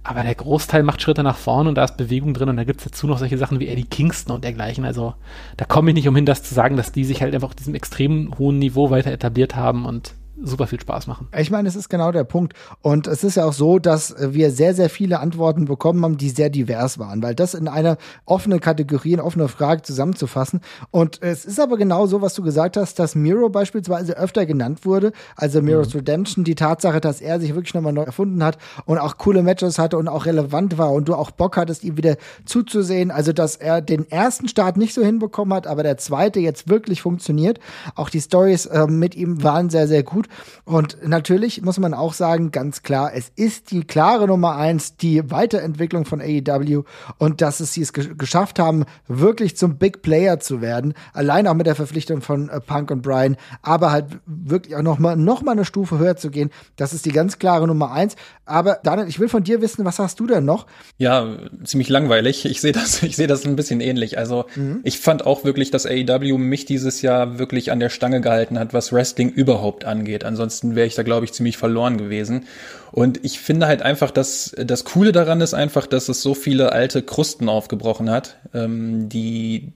Aber 0.06 0.22
der 0.22 0.34
Großteil 0.34 0.82
macht 0.82 1.00
Schritte 1.00 1.22
nach 1.22 1.38
vorne 1.38 1.70
und 1.70 1.76
da 1.76 1.84
ist 1.84 1.96
Bewegung 1.96 2.34
drin 2.34 2.50
und 2.50 2.58
da 2.58 2.64
gibt 2.64 2.80
es 2.80 2.84
dazu 2.84 3.06
noch 3.06 3.18
solche 3.18 3.38
Sachen 3.38 3.58
wie 3.58 3.68
Eddie 3.68 3.86
Kingston 3.86 4.36
und 4.36 4.44
dergleichen. 4.44 4.84
Also 4.84 5.14
da 5.56 5.64
komme 5.64 5.90
ich 5.90 5.94
nicht 5.94 6.08
umhin, 6.08 6.26
das 6.26 6.42
zu 6.42 6.52
sagen, 6.52 6.76
dass 6.76 6.92
die 6.92 7.04
sich 7.04 7.22
halt 7.22 7.34
einfach 7.34 7.48
auf 7.48 7.54
diesem 7.54 7.74
extrem 7.74 8.38
hohen 8.38 8.58
Niveau 8.58 8.90
weiter 8.90 9.10
etabliert 9.10 9.56
haben 9.56 9.86
und 9.86 10.14
super 10.42 10.66
viel 10.66 10.80
Spaß 10.80 11.06
machen. 11.06 11.28
Ich 11.36 11.50
meine, 11.50 11.68
es 11.68 11.76
ist 11.76 11.88
genau 11.88 12.10
der 12.12 12.24
Punkt. 12.24 12.54
Und 12.82 13.06
es 13.06 13.24
ist 13.24 13.36
ja 13.36 13.44
auch 13.44 13.52
so, 13.52 13.78
dass 13.78 14.14
wir 14.18 14.50
sehr, 14.50 14.74
sehr 14.74 14.90
viele 14.90 15.20
Antworten 15.20 15.66
bekommen 15.66 16.04
haben, 16.04 16.16
die 16.16 16.30
sehr 16.30 16.50
divers 16.50 16.98
waren, 16.98 17.22
weil 17.22 17.34
das 17.34 17.54
in 17.54 17.68
einer 17.68 17.96
offenen 18.24 18.60
Kategorie, 18.60 19.12
in 19.12 19.20
offene 19.20 19.48
Frage 19.48 19.82
zusammenzufassen. 19.82 20.60
Und 20.90 21.22
es 21.22 21.44
ist 21.44 21.60
aber 21.60 21.76
genau 21.76 22.06
so, 22.06 22.20
was 22.20 22.34
du 22.34 22.42
gesagt 22.42 22.76
hast, 22.76 22.98
dass 22.98 23.14
Miro 23.14 23.48
beispielsweise 23.48 24.16
öfter 24.16 24.44
genannt 24.46 24.84
wurde, 24.84 25.12
also 25.36 25.62
Miro's 25.62 25.94
mhm. 25.94 26.00
Redemption, 26.00 26.44
die 26.44 26.54
Tatsache, 26.54 27.00
dass 27.00 27.20
er 27.20 27.40
sich 27.40 27.54
wirklich 27.54 27.74
nochmal 27.74 27.92
neu 27.92 28.02
erfunden 28.02 28.42
hat 28.42 28.58
und 28.86 28.98
auch 28.98 29.18
coole 29.18 29.42
Matches 29.42 29.78
hatte 29.78 29.96
und 29.98 30.08
auch 30.08 30.26
relevant 30.26 30.78
war 30.78 30.92
und 30.92 31.08
du 31.08 31.14
auch 31.14 31.30
Bock 31.30 31.56
hattest, 31.56 31.84
ihm 31.84 31.96
wieder 31.96 32.16
zuzusehen. 32.44 33.10
Also, 33.10 33.32
dass 33.32 33.56
er 33.56 33.80
den 33.80 34.10
ersten 34.10 34.48
Start 34.48 34.76
nicht 34.76 34.94
so 34.94 35.02
hinbekommen 35.02 35.54
hat, 35.54 35.66
aber 35.66 35.82
der 35.82 35.96
zweite 35.96 36.40
jetzt 36.40 36.68
wirklich 36.68 37.02
funktioniert. 37.02 37.60
Auch 37.94 38.08
die 38.08 38.20
Stories 38.20 38.66
äh, 38.66 38.86
mit 38.86 39.14
ihm 39.14 39.42
waren 39.42 39.70
sehr, 39.70 39.86
sehr 39.86 40.02
gut 40.02 40.23
gut. 40.24 40.28
Und 40.64 40.98
natürlich 41.06 41.62
muss 41.62 41.78
man 41.78 41.94
auch 41.94 42.12
sagen, 42.12 42.50
ganz 42.50 42.82
klar, 42.82 43.12
es 43.14 43.30
ist 43.36 43.70
die 43.70 43.84
klare 43.84 44.26
Nummer 44.26 44.56
eins, 44.56 44.96
die 44.96 45.30
Weiterentwicklung 45.30 46.04
von 46.04 46.20
AEW 46.20 46.84
und 47.18 47.40
dass 47.40 47.60
es 47.60 47.72
sie 47.72 47.82
es 47.82 47.92
geschafft 47.92 48.58
haben, 48.58 48.84
wirklich 49.06 49.56
zum 49.56 49.76
Big 49.76 50.02
Player 50.02 50.40
zu 50.40 50.60
werden. 50.60 50.94
Allein 51.12 51.46
auch 51.46 51.54
mit 51.54 51.66
der 51.66 51.74
Verpflichtung 51.74 52.22
von 52.22 52.48
äh, 52.48 52.60
Punk 52.60 52.90
und 52.90 53.02
Brian, 53.02 53.36
aber 53.62 53.90
halt 53.90 54.06
wirklich 54.26 54.76
auch 54.76 54.82
noch 54.82 54.98
mal, 54.98 55.16
noch 55.16 55.42
mal 55.42 55.52
eine 55.52 55.64
Stufe 55.64 55.98
höher 55.98 56.16
zu 56.16 56.30
gehen. 56.30 56.50
Das 56.76 56.92
ist 56.92 57.06
die 57.06 57.12
ganz 57.12 57.38
klare 57.38 57.66
Nummer 57.66 57.92
eins. 57.92 58.16
Aber 58.46 58.78
Daniel, 58.82 59.08
ich 59.08 59.20
will 59.20 59.28
von 59.28 59.44
dir 59.44 59.60
wissen, 59.60 59.84
was 59.84 59.98
hast 59.98 60.20
du 60.20 60.26
denn 60.26 60.44
noch? 60.44 60.66
Ja, 60.98 61.38
ziemlich 61.64 61.88
langweilig. 61.88 62.44
Ich 62.44 62.60
sehe 62.60 62.72
das, 62.72 63.02
ich 63.02 63.16
sehe 63.16 63.26
das 63.26 63.44
ein 63.44 63.56
bisschen 63.56 63.80
ähnlich. 63.80 64.18
Also 64.18 64.46
mhm. 64.54 64.80
ich 64.84 64.98
fand 64.98 65.26
auch 65.26 65.44
wirklich, 65.44 65.70
dass 65.70 65.86
AEW 65.86 66.38
mich 66.38 66.64
dieses 66.64 67.02
Jahr 67.02 67.38
wirklich 67.38 67.72
an 67.72 67.80
der 67.80 67.88
Stange 67.88 68.20
gehalten 68.20 68.58
hat, 68.58 68.72
was 68.72 68.92
Wrestling 68.92 69.30
überhaupt 69.30 69.84
angeht 69.84 70.13
angeht. 70.14 70.24
Ansonsten 70.24 70.74
wäre 70.74 70.86
ich 70.86 70.94
da, 70.94 71.02
glaube 71.02 71.24
ich, 71.24 71.32
ziemlich 71.32 71.56
verloren 71.56 71.98
gewesen. 71.98 72.44
Und 72.92 73.24
ich 73.24 73.40
finde 73.40 73.66
halt 73.66 73.82
einfach, 73.82 74.10
dass 74.10 74.54
das 74.56 74.84
Coole 74.84 75.12
daran 75.12 75.40
ist 75.40 75.54
einfach, 75.54 75.86
dass 75.86 76.08
es 76.08 76.22
so 76.22 76.34
viele 76.34 76.72
alte 76.72 77.02
Krusten 77.02 77.48
aufgebrochen 77.48 78.10
hat, 78.10 78.36
ähm, 78.54 79.08
die 79.08 79.72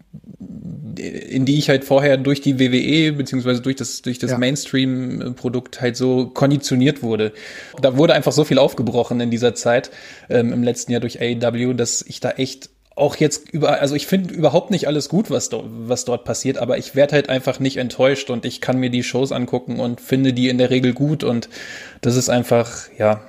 in 0.97 1.45
die 1.45 1.59
ich 1.59 1.68
halt 1.68 1.84
vorher 1.84 2.16
durch 2.16 2.41
die 2.41 2.59
WWE 2.59 3.12
beziehungsweise 3.12 3.61
durch 3.61 3.76
das 3.76 4.03
durch 4.03 4.18
das 4.18 4.32
ja. 4.32 4.39
Mainstream-Produkt 4.39 5.80
halt 5.80 5.97
so 5.97 6.26
konditioniert 6.26 7.03
wurde. 7.03 7.32
Da 7.80 7.97
wurde 7.97 8.14
einfach 8.14 8.32
so 8.32 8.45
viel 8.45 8.59
aufgebrochen 8.59 9.20
in 9.20 9.30
dieser 9.30 9.55
Zeit 9.55 9.91
ähm, 10.28 10.53
im 10.53 10.62
letzten 10.62 10.93
Jahr 10.93 11.01
durch 11.01 11.20
AEW, 11.20 11.74
dass 11.74 12.03
ich 12.03 12.20
da 12.20 12.30
echt 12.30 12.70
auch 12.99 13.16
jetzt 13.16 13.51
über, 13.51 13.80
also 13.80 13.94
ich 13.94 14.07
finde 14.07 14.34
überhaupt 14.34 14.70
nicht 14.70 14.86
alles 14.86 15.09
gut, 15.09 15.30
was, 15.30 15.49
do, 15.49 15.64
was 15.66 16.05
dort 16.05 16.24
passiert, 16.24 16.59
aber 16.59 16.78
ich 16.78 16.94
werde 16.94 17.14
halt 17.14 17.28
einfach 17.28 17.61
nicht 17.61 17.76
enttäuscht 17.76 18.30
und 18.30 18.44
ich 18.44 18.61
kann 18.61 18.78
mir 18.78 18.90
die 18.90 19.03
Shows 19.03 19.32
angucken 19.32 19.80
und 19.80 20.01
finde 20.01 20.32
die 20.32 20.49
in 20.49 20.59
der 20.59 20.70
Regel 20.70 20.92
gut 20.92 21.24
und 21.24 21.49
das 22.01 22.16
ist 22.16 22.28
einfach, 22.28 22.88
ja, 22.99 23.20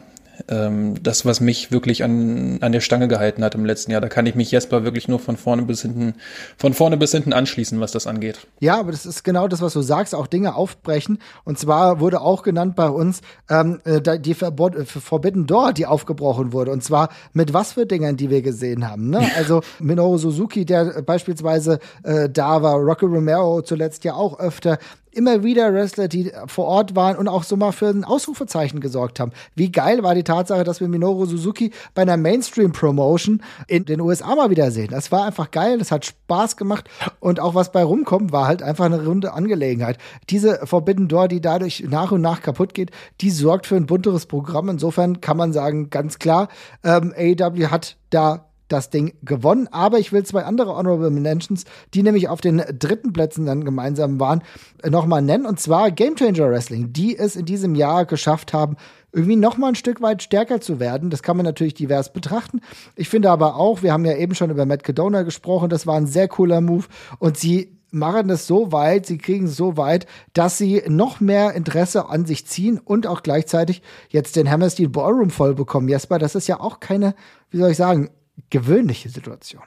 ähm, 0.50 1.02
das, 1.02 1.26
was 1.26 1.40
mich 1.40 1.72
wirklich 1.72 2.04
an, 2.04 2.58
an 2.62 2.72
der 2.72 2.82
Stange 2.82 3.08
gehalten 3.08 3.44
hat 3.44 3.56
im 3.56 3.66
letzten 3.66 3.92
Jahr. 3.92 4.02
Da 4.02 4.10
kann 4.10 4.26
ich 4.26 4.36
mich 4.36 4.52
Jesper 4.52 4.84
wirklich 4.84 5.08
nur 5.08 5.20
von 5.20 5.38
vorne 5.38 5.62
bis 5.62 5.84
hinten, 5.84 6.16
von 6.58 6.74
vorne 6.74 6.98
bis 6.98 7.12
hinten 7.12 7.34
anschließen, 7.34 7.80
was 7.80 7.92
das 7.92 8.08
angeht. 8.08 8.48
Ja, 8.60 8.80
aber 8.80 8.92
das 8.92 9.06
ist 9.06 9.24
genau 9.24 9.48
das, 9.48 9.62
was 9.62 9.74
du 9.74 9.82
sagst, 9.82 10.16
auch 10.16 10.28
Dinge 10.28 10.56
aufbrechen. 10.56 11.20
Und 11.44 11.60
zwar 11.60 12.00
wurde 12.00 12.22
auch 12.22 12.44
genannt 12.44 12.76
bei 12.76 12.90
uns 12.90 13.22
ähm, 13.50 13.80
äh, 13.86 14.20
die 14.20 14.34
Verbot 14.34 14.76
äh, 14.76 14.86
Forbidden 14.86 15.46
Door, 15.46 15.74
die 15.74 15.86
aufgebrochen 15.86 16.52
wurde. 16.52 16.72
Und 16.72 16.84
zwar 16.84 17.10
mit 17.34 17.54
was 17.54 17.74
für 17.74 17.86
Dingen, 17.86 18.18
die 18.18 18.30
wir 18.30 18.42
gesehen 18.42 18.90
haben. 18.90 19.10
Ne? 19.10 19.20
Also 19.40 19.62
Minoru 19.80 20.18
Suzuki, 20.18 20.66
der 20.66 21.02
beispielsweise 21.02 21.80
äh, 22.04 22.28
da 22.28 22.62
war, 22.62 22.76
Rocky 22.76 23.06
Romero 23.06 23.62
zuletzt 23.62 24.04
ja 24.04 24.16
auch 24.16 24.38
öfter 24.40 24.80
immer 25.20 25.44
wieder 25.44 25.74
Wrestler, 25.74 26.08
die 26.08 26.32
vor 26.48 26.64
Ort 26.64 26.96
waren 26.96 27.18
und 27.18 27.28
auch 27.28 27.44
so 27.44 27.58
mal 27.58 27.74
für 27.74 27.90
ein 27.90 28.06
Ausrufezeichen 28.06 28.80
gesorgt 28.80 29.20
haben. 29.20 29.34
Wie 29.54 29.70
geil 29.70 30.02
war 30.02 30.16
die 30.16 30.24
Tatsache, 30.24 30.64
dass 30.64 30.80
wir 30.80 30.88
Minoru 30.88 31.26
Suzuki 31.26 31.72
bei 31.94 32.04
einer 32.04 32.16
Mainstream-Promotion 32.16 33.44
in 33.68 33.84
den 33.84 34.00
USA 34.00 34.34
mal 34.34 34.50
wieder 34.50 34.72
sehen. 34.72 34.88
Das 34.92 35.12
war 35.12 35.26
einfach 35.26 35.52
geil, 35.52 35.78
das 35.78 35.92
hat 35.92 36.06
Spaß 36.06 36.56
gemacht 36.56 36.90
und 37.20 37.42
auch 37.42 37.54
was 37.54 37.74
bei 37.74 37.84
rumkommt, 37.84 38.32
war 38.32 38.48
halt 38.48 38.64
einfach 38.64 38.86
eine 38.86 39.04
runde 39.04 39.34
Angelegenheit. 39.34 39.98
Diese 40.30 40.66
Forbidden 40.66 41.10
Door, 41.10 41.28
die 41.28 41.42
dadurch 41.42 41.84
nach 41.90 42.14
und 42.14 42.22
nach 42.22 42.42
kaputt 42.42 42.74
geht, 42.74 42.92
die 43.20 43.30
sorgt 43.30 43.68
für 43.68 43.76
ein 43.76 43.88
bunteres 43.88 44.26
Programm. 44.26 44.70
Insofern 44.70 45.20
kann 45.20 45.36
man 45.36 45.52
sagen, 45.52 45.90
ganz 45.90 46.18
klar, 46.18 46.48
ähm, 46.86 47.14
AEW 47.18 47.68
hat 47.68 47.98
da 48.10 48.49
das 48.70 48.90
Ding 48.90 49.14
gewonnen. 49.24 49.68
Aber 49.72 50.00
ich 50.00 50.14
will 50.14 50.24
zwei 50.24 50.44
andere 50.44 50.76
Honorable 50.76 51.10
Mentions, 51.10 51.66
die 51.94 52.04
nämlich 52.04 52.30
auf 52.30 52.42
den 52.42 52.64
dritten 52.78 53.12
Plätzen 53.12 53.46
dann 53.46 53.66
gemeinsam 53.66 54.20
waren, 54.20 54.44
nochmal 54.88 55.22
nennen. 55.22 55.46
Und 55.46 55.60
zwar 55.60 55.92
Game 55.92 56.16
Changer 56.16 56.50
Wrestling, 56.50 56.94
die 56.94 57.18
es 57.18 57.36
in 57.36 57.46
diesem 57.46 57.76
Jahr 57.76 58.06
geschafft 58.06 58.54
haben, 58.54 58.78
irgendwie 59.12 59.36
noch 59.36 59.58
mal 59.58 59.70
ein 59.70 59.76
Stück 59.76 60.02
weit 60.02 60.22
stärker 60.22 60.62
zu 60.62 60.80
werden. 60.80 61.10
Das 61.10 61.24
kann 61.24 61.38
man 61.38 61.46
natürlich 61.46 61.74
divers 61.74 62.14
betrachten. 62.14 62.62
Ich 62.96 63.10
finde 63.10 63.32
aber 63.32 63.56
auch, 63.56 63.82
wir 63.82 63.92
haben 63.92 64.06
ja 64.06 64.16
eben 64.16 64.36
schon 64.36 64.52
über 64.52 64.66
Matt 64.66 64.84
Cadona 64.84 65.24
gesprochen, 65.24 65.70
das 65.70 65.88
war 65.88 65.96
ein 65.96 66.08
sehr 66.08 66.28
cooler 66.28 66.62
Move 66.62 66.86
und 67.18 67.38
sie 67.38 67.80
machen 67.92 68.30
es 68.30 68.46
so 68.46 68.72
weit, 68.72 69.06
sie 69.06 69.18
kriegen 69.18 69.46
es 69.46 69.56
so 69.56 69.78
weit, 69.78 70.06
dass 70.34 70.58
sie 70.58 70.84
noch 70.88 71.20
mehr 71.20 71.54
Interesse 71.54 72.08
an 72.08 72.26
sich 72.26 72.46
ziehen 72.46 72.80
und 72.80 73.08
auch 73.08 73.24
gleichzeitig 73.24 73.82
jetzt 74.10 74.36
den 74.36 74.50
Hammersteel 74.50 74.90
Ballroom 74.90 75.32
voll 75.32 75.56
bekommen. 75.56 75.90
Jesper, 75.90 76.20
das 76.20 76.36
ist 76.36 76.48
ja 76.48 76.60
auch 76.60 76.80
keine, 76.80 77.16
wie 77.50 77.58
soll 77.58 77.72
ich 77.72 77.78
sagen, 77.78 78.12
gewöhnliche 78.50 79.10
Situation. 79.10 79.64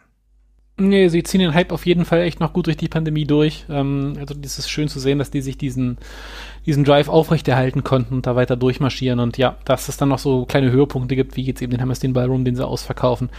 Nee, 0.79 1.09
sie 1.09 1.23
ziehen 1.23 1.41
den 1.41 1.55
Hype 1.55 1.71
auf 1.71 1.85
jeden 1.87 2.05
Fall 2.05 2.23
echt 2.23 2.41
noch 2.41 2.53
gut 2.53 2.67
durch 2.67 2.79
die 2.79 2.89
Pandemie 2.89 3.27
durch. 3.27 3.67
Ähm, 3.69 4.15
also 4.19 4.35
es 4.43 4.59
ist 4.59 4.71
schön 4.71 4.89
zu 4.89 4.99
sehen, 5.01 5.19
dass 5.19 5.31
die 5.31 5.43
sich 5.43 5.59
diesen 5.59 5.99
diesen 6.67 6.85
Drive 6.85 7.09
aufrechterhalten 7.09 7.83
konnten 7.83 8.15
und 8.15 8.27
da 8.27 8.37
weiter 8.37 8.57
durchmarschieren. 8.57 9.19
Und 9.21 9.39
ja, 9.39 9.57
dass 9.65 9.89
es 9.89 9.97
dann 9.97 10.09
noch 10.09 10.19
so 10.19 10.45
kleine 10.47 10.71
Höhepunkte 10.71 11.17
gibt, 11.17 11.37
wie 11.37 11.43
jetzt 11.43 11.61
eben 11.63 11.73
den 11.73 11.81
Hammerstein 11.81 12.13
Ballroom, 12.13 12.45
den 12.45 12.57
sie 12.57 12.67
ausverkaufen, 12.67 13.31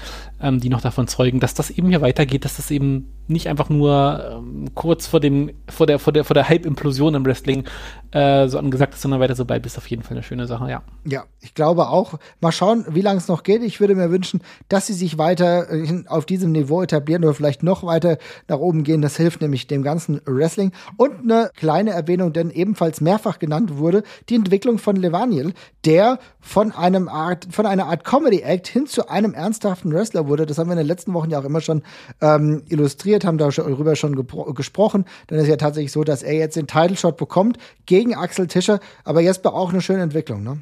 ähm, 0.41 0.59
die 0.59 0.69
noch 0.69 0.82
davon 0.82 1.07
zeugen, 1.07 1.39
dass 1.39 1.53
das 1.53 1.69
eben 1.69 1.89
hier 1.89 2.01
weitergeht, 2.01 2.45
dass 2.45 2.57
das 2.57 2.71
eben 2.71 3.13
nicht 3.28 3.47
einfach 3.47 3.69
nur 3.69 4.41
ähm, 4.43 4.76
kurz 4.76 5.07
vor 5.07 5.21
dem, 5.21 5.51
vor 5.69 5.88
der, 5.88 5.99
vor 5.99 6.11
der, 6.11 6.26
vor 6.26 6.34
der 6.34 6.49
Hype-Implosion 6.49 7.15
im 7.15 7.26
Wrestling 7.26 7.63
äh, 8.11 8.47
so 8.47 8.59
angesagt 8.59 8.93
ist, 8.95 9.01
sondern 9.01 9.21
weiter 9.21 9.36
so 9.36 9.45
bleibt, 9.45 9.65
ist 9.65 9.78
auf 9.78 9.88
jeden 9.88 10.03
Fall 10.03 10.17
eine 10.17 10.24
schöne 10.24 10.45
Sache, 10.45 10.69
ja. 10.69 10.84
Ja, 11.05 11.24
ich 11.39 11.53
glaube 11.53 11.88
auch. 11.88 12.15
Mal 12.41 12.51
schauen, 12.51 12.86
wie 12.89 13.01
lange 13.01 13.19
es 13.19 13.30
noch 13.30 13.43
geht. 13.43 13.63
Ich 13.63 13.80
würde 13.80 13.95
mir 13.95 14.11
wünschen, 14.11 14.41
dass 14.67 14.88
sie 14.88 14.93
sich 14.93 15.17
weiter 15.17 15.67
auf 16.07 16.26
diesem 16.26 16.51
Niveau 16.51 16.82
etablieren 16.82 17.24
oder 17.24 17.34
vielleicht 17.34 17.63
noch 17.63 17.84
weiter 17.84 18.17
nach 18.49 18.59
oben 18.59 18.84
gehen. 18.84 19.01
Das 19.01 19.15
hilft 19.15 19.41
nämlich 19.41 19.67
dem 19.67 19.84
ganzen 19.84 20.21
Wrestling. 20.26 20.74
Und 20.97 21.21
eine 21.24 21.49
kleine 21.55 21.91
Erwähnung, 21.91 22.34
denn 22.34 22.51
ebenfalls 22.51 22.99
mehr 22.99 23.12
mehrfach 23.14 23.38
genannt 23.38 23.78
wurde, 23.78 24.03
die 24.30 24.36
Entwicklung 24.36 24.80
von 24.80 24.95
Levaniel, 24.95 25.53
der 25.86 26.20
von 26.39 26.72
einem 26.72 27.07
Art, 27.07 27.47
von 27.51 27.66
einer 27.66 27.86
Art 27.86 28.03
Comedy-Act 28.03 28.68
hin 28.68 28.88
zu 28.88 29.07
einem 29.07 29.34
ernsthaften 29.34 29.93
Wrestler 29.93 30.28
wurde. 30.28 30.45
Das 30.45 30.57
haben 30.57 30.68
wir 30.68 30.74
in 30.74 30.80
den 30.80 30.88
letzten 30.88 31.14
Wochen 31.14 31.30
ja 31.30 31.39
auch 31.39 31.45
immer 31.45 31.61
schon 31.61 31.84
ähm, 32.22 32.64
illustriert, 32.70 33.24
haben 33.24 33.38
darüber 33.38 33.95
schon 33.95 34.28
gesprochen. 34.55 35.05
Dann 35.28 35.39
ist 35.39 35.47
ja 35.47 35.57
tatsächlich 35.57 35.91
so, 35.91 36.03
dass 36.03 36.24
er 36.24 36.34
jetzt 36.34 36.55
den 36.55 36.68
Title 36.68 36.97
Shot 36.97 37.18
bekommt 37.18 37.57
gegen 37.86 38.16
Axel 38.16 38.47
Tischer, 38.47 38.80
aber 39.03 39.22
jetzt 39.22 39.45
auch 39.45 39.72
eine 39.72 39.82
schöne 39.82 40.01
Entwicklung, 40.01 40.43
ne? 40.43 40.57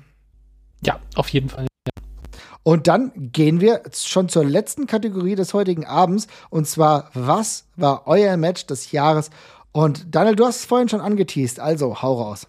Ja, 0.84 1.00
auf 1.16 1.30
jeden 1.30 1.50
Fall. 1.50 1.68
Und 2.64 2.88
dann 2.88 3.12
gehen 3.16 3.60
wir 3.60 3.82
schon 3.94 4.30
zur 4.30 4.46
letzten 4.46 4.86
Kategorie 4.86 5.36
des 5.36 5.54
heutigen 5.54 5.86
Abends. 5.86 6.28
Und 6.50 6.68
zwar, 6.68 7.10
was 7.14 7.66
war 7.76 8.04
euer 8.06 8.38
Match 8.38 8.68
des 8.68 8.92
Jahres? 8.92 9.32
Und 9.72 10.14
Daniel, 10.14 10.36
du 10.36 10.46
hast 10.46 10.58
es 10.58 10.66
vorhin 10.66 10.90
schon 10.90 11.02
angeteased, 11.02 11.60
also 11.60 12.02
hau 12.02 12.22
raus. 12.22 12.48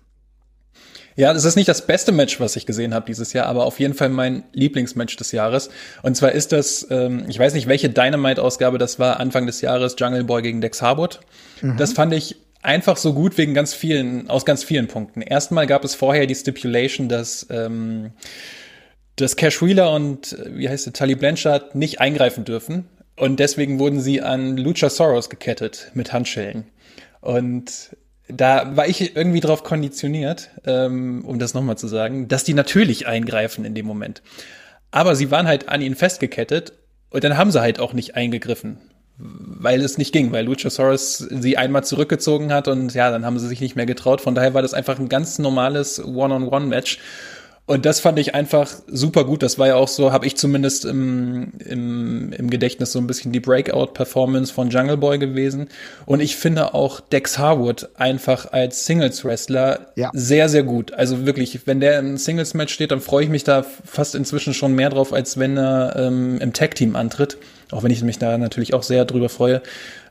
Ja, 1.14 1.34
das 1.34 1.44
ist 1.44 1.56
nicht 1.56 1.68
das 1.68 1.86
beste 1.86 2.10
Match, 2.10 2.40
was 2.40 2.56
ich 2.56 2.64
gesehen 2.64 2.94
habe 2.94 3.04
dieses 3.06 3.32
Jahr, 3.32 3.46
aber 3.46 3.66
auf 3.66 3.78
jeden 3.78 3.94
Fall 3.94 4.08
mein 4.08 4.44
Lieblingsmatch 4.52 5.16
des 5.16 5.32
Jahres. 5.32 5.68
Und 6.02 6.16
zwar 6.16 6.32
ist 6.32 6.52
das, 6.52 6.86
ähm, 6.90 7.26
ich 7.28 7.38
weiß 7.38 7.52
nicht, 7.54 7.68
welche 7.68 7.90
Dynamite-Ausgabe 7.90 8.78
das 8.78 8.98
war, 8.98 9.20
Anfang 9.20 9.46
des 9.46 9.60
Jahres, 9.60 9.96
Jungle 9.98 10.24
Boy 10.24 10.42
gegen 10.42 10.60
Dex 10.60 10.80
Harwood. 10.80 11.20
Mhm. 11.60 11.76
Das 11.76 11.92
fand 11.92 12.14
ich 12.14 12.36
einfach 12.62 12.96
so 12.96 13.12
gut 13.12 13.36
wegen 13.36 13.52
ganz 13.52 13.74
vielen, 13.74 14.30
aus 14.30 14.46
ganz 14.46 14.64
vielen 14.64 14.88
Punkten. 14.88 15.20
Erstmal 15.20 15.66
gab 15.66 15.84
es 15.84 15.94
vorher 15.94 16.26
die 16.26 16.34
Stipulation, 16.34 17.08
dass, 17.08 17.46
ähm, 17.50 18.12
dass 19.16 19.36
Cash 19.36 19.60
Wheeler 19.60 19.92
und, 19.92 20.32
äh, 20.32 20.56
wie 20.56 20.68
heißt 20.68 20.86
es, 20.86 20.92
Tully 20.94 21.14
Blanchard 21.14 21.74
nicht 21.74 22.00
eingreifen 22.00 22.44
dürfen. 22.44 22.86
Und 23.16 23.38
deswegen 23.38 23.78
wurden 23.78 24.00
sie 24.00 24.22
an 24.22 24.56
Luchasaurus 24.56 25.28
gekettet 25.28 25.90
mit 25.92 26.14
Handschellen. 26.14 26.64
Und 27.22 27.96
da 28.28 28.76
war 28.76 28.88
ich 28.88 29.16
irgendwie 29.16 29.40
drauf 29.40 29.62
konditioniert, 29.62 30.50
ähm, 30.66 31.24
um 31.24 31.38
das 31.38 31.54
nochmal 31.54 31.78
zu 31.78 31.86
sagen, 31.86 32.28
dass 32.28 32.44
die 32.44 32.52
natürlich 32.52 33.06
eingreifen 33.06 33.64
in 33.64 33.74
dem 33.74 33.86
Moment. 33.86 34.22
Aber 34.90 35.14
sie 35.14 35.30
waren 35.30 35.46
halt 35.46 35.68
an 35.68 35.80
ihnen 35.80 35.94
festgekettet 35.94 36.72
und 37.10 37.24
dann 37.24 37.38
haben 37.38 37.50
sie 37.50 37.60
halt 37.60 37.78
auch 37.78 37.92
nicht 37.92 38.16
eingegriffen, 38.16 38.78
weil 39.18 39.80
es 39.82 39.98
nicht 39.98 40.12
ging, 40.12 40.32
weil 40.32 40.44
Luchasaurus 40.44 41.18
sie 41.18 41.56
einmal 41.56 41.84
zurückgezogen 41.84 42.52
hat 42.52 42.68
und 42.68 42.92
ja, 42.92 43.10
dann 43.10 43.24
haben 43.24 43.38
sie 43.38 43.48
sich 43.48 43.60
nicht 43.60 43.76
mehr 43.76 43.86
getraut. 43.86 44.20
Von 44.20 44.34
daher 44.34 44.52
war 44.52 44.62
das 44.62 44.74
einfach 44.74 44.98
ein 44.98 45.08
ganz 45.08 45.38
normales 45.38 46.04
One-on-One-Match. 46.04 46.98
Und 47.72 47.86
das 47.86 48.00
fand 48.00 48.18
ich 48.18 48.34
einfach 48.34 48.70
super 48.86 49.24
gut. 49.24 49.42
Das 49.42 49.58
war 49.58 49.66
ja 49.66 49.76
auch 49.76 49.88
so, 49.88 50.12
habe 50.12 50.26
ich 50.26 50.36
zumindest 50.36 50.84
im, 50.84 51.54
im, 51.66 52.30
im 52.30 52.50
Gedächtnis 52.50 52.92
so 52.92 52.98
ein 52.98 53.06
bisschen 53.06 53.32
die 53.32 53.40
Breakout-Performance 53.40 54.52
von 54.52 54.68
Jungle 54.68 54.98
Boy 54.98 55.18
gewesen. 55.18 55.70
Und 56.04 56.20
ich 56.20 56.36
finde 56.36 56.74
auch 56.74 57.00
Dex 57.00 57.38
Harwood 57.38 57.88
einfach 57.94 58.52
als 58.52 58.84
Singles-Wrestler 58.84 59.86
ja. 59.96 60.10
sehr, 60.12 60.50
sehr 60.50 60.64
gut. 60.64 60.92
Also 60.92 61.24
wirklich, 61.24 61.66
wenn 61.66 61.80
der 61.80 61.98
im 61.98 62.18
Singles-Match 62.18 62.74
steht, 62.74 62.90
dann 62.90 63.00
freue 63.00 63.24
ich 63.24 63.30
mich 63.30 63.42
da 63.42 63.62
fast 63.62 64.16
inzwischen 64.16 64.52
schon 64.52 64.74
mehr 64.74 64.90
drauf, 64.90 65.14
als 65.14 65.38
wenn 65.38 65.56
er 65.56 65.96
ähm, 65.96 66.42
im 66.42 66.52
Tag-Team 66.52 66.94
antritt. 66.94 67.38
Auch 67.72 67.82
wenn 67.82 67.90
ich 67.90 68.02
mich 68.02 68.18
da 68.18 68.36
natürlich 68.38 68.74
auch 68.74 68.82
sehr 68.82 69.04
drüber 69.04 69.28
freue. 69.28 69.62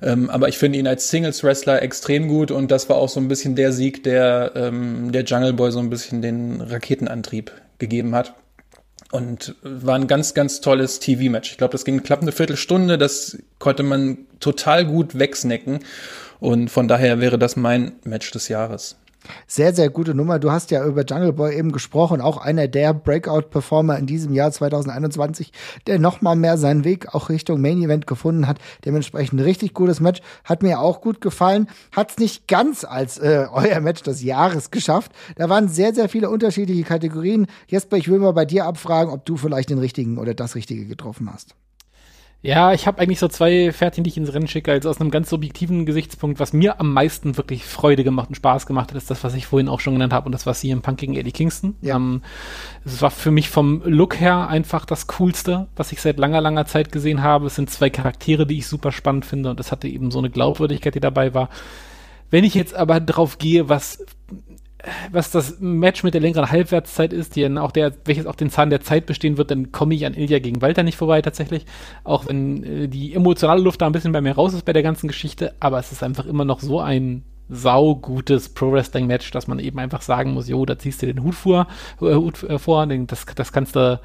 Ähm, 0.01 0.30
aber 0.30 0.49
ich 0.49 0.57
finde 0.57 0.80
ihn 0.80 0.88
als 0.88 1.09
Singles-Wrestler 1.09 1.82
extrem 1.82 2.28
gut 2.28 2.51
und 2.51 2.72
das 2.72 2.89
war 2.89 2.97
auch 2.97 3.09
so 3.09 3.20
ein 3.20 3.28
bisschen 3.28 3.55
der 3.55 3.72
Sieg, 3.72 4.03
der 4.03 4.51
ähm, 4.55 5.12
der 5.12 5.24
Jungle 5.24 5.53
Boy 5.53 5.72
so 5.72 5.80
ein 5.80 5.89
bisschen 5.89 6.22
den 6.22 6.59
Raketenantrieb 6.62 7.51
gegeben 7.78 8.16
hat. 8.16 8.34
Und 9.12 9.55
war 9.62 9.95
ein 9.95 10.07
ganz, 10.07 10.34
ganz 10.34 10.62
tolles 10.62 10.99
TV-Match. 10.99 11.51
Ich 11.51 11.57
glaube, 11.57 11.74
das 11.74 11.84
ging 11.84 12.01
knapp 12.01 12.22
eine 12.22 12.32
Viertelstunde. 12.32 12.97
Das 12.97 13.38
konnte 13.59 13.84
man 13.84 14.20
total 14.39 14.86
gut 14.86 15.20
wegsnacken. 15.20 15.80
Und 16.39 16.70
von 16.70 16.88
daher 16.88 17.20
wäre 17.20 17.38
das 17.38 17.57
mein 17.57 17.91
Match 18.05 18.32
des 18.32 18.47
Jahres. 18.47 18.95
Sehr, 19.48 19.74
sehr 19.74 19.90
gute 19.90 20.16
Nummer. 20.16 20.40
Du 20.40 20.52
hast 20.52 20.72
ja 20.72 20.86
über 20.86 21.06
Jungle 21.06 21.34
Boy 21.34 21.56
eben 21.56 21.72
gesprochen, 21.72 22.22
auch 22.22 22.38
einer 22.38 22.68
der 22.68 22.94
Breakout-Performer 22.94 23.98
in 23.98 24.06
diesem 24.06 24.34
Jahr 24.34 24.52
2021, 24.52 25.52
der 25.88 26.00
nochmal 26.00 26.36
mehr 26.36 26.58
seinen 26.58 26.84
Weg 26.84 27.14
auch 27.14 27.30
Richtung 27.30 27.62
Main 27.62 27.82
Event 27.82 28.08
gefunden 28.08 28.48
hat. 28.48 28.60
Dementsprechend 28.86 29.40
ein 29.40 29.44
richtig 29.44 29.74
gutes 29.74 30.00
Match. 30.00 30.22
Hat 30.44 30.64
mir 30.64 30.80
auch 30.80 31.02
gut 31.02 31.22
gefallen. 31.22 31.68
Hat 31.96 32.12
es 32.12 32.18
nicht 32.18 32.48
ganz 32.48 32.84
als 32.84 33.18
äh, 33.18 33.46
euer 33.52 33.80
Match 33.80 34.02
des 34.04 34.24
Jahres 34.24 34.72
geschafft. 34.72 35.12
Da 35.36 35.50
waren 35.50 35.68
sehr, 35.68 35.94
sehr 35.94 36.10
viele 36.10 36.30
unterschiedliche 36.30 36.84
Kategorien. 36.84 37.48
Jesper, 37.68 37.98
ich 37.98 38.10
will 38.10 38.20
mal 38.20 38.34
bei 38.34 38.46
dir 38.46 38.66
abfragen, 38.66 39.14
ob 39.14 39.26
du 39.26 39.38
vielleicht 39.38 39.70
den 39.70 39.80
richtigen 39.80 40.18
oder 40.18 40.34
das 40.34 40.56
Richtige 40.56 40.86
getroffen 40.86 41.32
hast. 41.32 41.56
Ja, 42.44 42.74
ich 42.74 42.88
habe 42.88 43.00
eigentlich 43.00 43.20
so 43.20 43.28
zwei 43.28 43.72
Pferdchen, 43.72 44.04
die 44.04 44.10
ich 44.10 44.18
ins 44.18 44.34
Rennen 44.34 44.48
schicke, 44.48 44.72
also 44.72 44.89
aus 44.89 45.00
einem 45.00 45.12
ganz 45.12 45.30
subjektiven 45.30 45.86
Gesichtspunkt, 45.86 46.39
was 46.39 46.54
mir 46.54 46.80
am 46.80 46.92
meisten 46.92 47.38
wirklich 47.38 47.66
Freude 47.66 48.04
gemacht 48.04 48.30
und 48.30 48.36
Spaß 48.36 48.66
gemacht 48.66 48.89
hat, 48.89 48.98
ist 48.98 49.12
das, 49.12 49.24
was 49.24 49.36
ich 49.36 49.46
vorhin 49.46 49.70
auch 49.70 49.80
schon 49.80 49.94
genannt 49.94 50.12
habe 50.12 50.26
und 50.26 50.32
das 50.32 50.48
war 50.48 50.56
CM 50.56 50.82
Punk 50.82 50.98
gegen 50.98 51.16
Eddie 51.16 51.34
Kingston. 51.34 51.76
Ja. 51.82 51.98
Ähm, 51.98 52.24
es 52.84 53.00
war 53.00 53.12
für 53.12 53.30
mich 53.30 53.50
vom 53.50 53.84
Look 53.86 54.20
her 54.20 54.48
einfach 54.48 54.86
das 54.86 55.06
Coolste, 55.06 55.68
was 55.76 55.92
ich 55.92 56.02
seit 56.02 56.18
langer, 56.18 56.42
langer 56.42 56.66
Zeit 56.66 56.92
gesehen 56.92 57.22
habe. 57.22 57.46
Es 57.46 57.56
sind 57.56 57.70
zwei 57.70 57.92
Charaktere, 57.92 58.48
die 58.48 58.58
ich 58.58 58.68
super 58.68 58.92
spannend 58.92 59.26
finde 59.26 59.52
und 59.52 59.60
es 59.60 59.72
hatte 59.72 59.88
eben 59.88 60.10
so 60.10 60.18
eine 60.18 60.32
Glaubwürdigkeit, 60.32 60.96
die 60.96 61.00
dabei 61.00 61.36
war. 61.36 61.50
Wenn 62.32 62.44
ich 62.44 62.56
jetzt 62.56 62.74
aber 62.74 63.00
drauf 63.00 63.38
gehe, 63.38 63.70
was 63.70 64.04
was 65.12 65.32
das 65.32 65.60
Match 65.60 66.04
mit 66.04 66.14
der 66.14 66.22
längeren 66.22 66.50
Halbwertszeit 66.50 67.14
ist, 67.14 67.36
die 67.36 67.46
auch 67.58 67.72
der, 67.72 67.94
welches 68.06 68.26
auch 68.26 68.36
den 68.36 68.50
Zahn 68.50 68.70
der 68.70 68.82
Zeit 68.82 69.06
bestehen 69.06 69.38
wird, 69.38 69.52
dann 69.52 69.72
komme 69.72 69.94
ich 69.96 70.06
an 70.06 70.14
Ilja 70.14 70.40
gegen 70.40 70.62
Walter 70.62 70.84
nicht 70.84 70.98
vorbei 70.98 71.22
tatsächlich. 71.22 71.66
Auch 72.04 72.28
wenn 72.28 72.64
äh, 72.64 72.88
die 72.88 73.14
emotionale 73.14 73.62
Luft 73.62 73.82
da 73.82 73.86
ein 73.86 73.92
bisschen 73.92 74.12
bei 74.12 74.22
mir 74.22 74.34
raus 74.34 74.54
ist 74.54 74.66
bei 74.66 74.74
der 74.74 74.84
ganzen 74.84 75.08
Geschichte, 75.08 75.54
aber 75.60 75.80
es 75.80 75.92
ist 75.92 76.04
einfach 76.04 76.26
immer 76.26 76.46
noch 76.46 76.60
so 76.60 76.80
ein 76.80 77.24
saugutes 77.50 78.50
Pro-Wrestling-Match, 78.50 79.32
dass 79.32 79.48
man 79.48 79.60
eben 79.60 79.78
einfach 79.78 80.02
sagen 80.02 80.34
muss, 80.34 80.48
jo, 80.48 80.66
da 80.66 80.80
ziehst 80.80 81.02
du 81.02 81.06
den 81.06 81.22
Hut 81.22 81.36
vor, 81.36 81.68
äh, 82.02 82.16
Hut 82.16 82.44
äh, 82.44 82.58
vor, 82.58 82.88
das, 82.88 83.26
das 83.36 83.52
kannst 83.52 83.76
du 83.76 84.00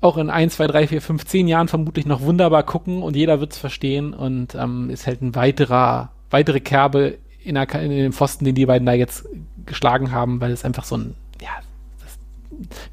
auch 0.00 0.16
in 0.16 0.30
1, 0.30 0.54
2, 0.54 0.66
3, 0.68 0.86
4, 0.86 1.02
5, 1.02 1.24
10 1.24 1.48
Jahren 1.48 1.68
vermutlich 1.68 2.06
noch 2.06 2.20
wunderbar 2.20 2.62
gucken 2.62 3.02
und 3.02 3.16
jeder 3.16 3.40
wird 3.40 3.52
es 3.52 3.58
verstehen 3.58 4.14
und 4.14 4.54
ähm, 4.54 4.90
ist 4.90 5.06
halt 5.06 5.22
ein 5.22 5.34
weiterer, 5.34 6.12
weitere 6.30 6.60
Kerbe 6.60 7.18
in, 7.42 7.56
der, 7.56 7.68
in 7.74 7.90
dem 7.90 8.12
Pfosten, 8.12 8.44
den 8.44 8.54
die 8.54 8.66
beiden 8.66 8.86
da 8.86 8.92
jetzt 8.92 9.28
geschlagen 9.68 10.10
haben, 10.10 10.40
weil 10.40 10.50
es 10.50 10.64
einfach 10.64 10.84
so 10.84 10.96
ein, 10.96 11.14
ja, 11.40 11.50
das, 12.00 12.18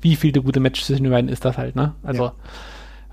wie 0.02 0.16
viele 0.16 0.42
gute 0.42 0.60
Matches 0.60 0.88
zwischen 0.88 1.04
den 1.04 1.12
beiden 1.12 1.30
ist 1.30 1.44
das 1.44 1.58
halt, 1.58 1.76
ne? 1.76 1.96
Also, 2.04 2.26
ja 2.26 2.34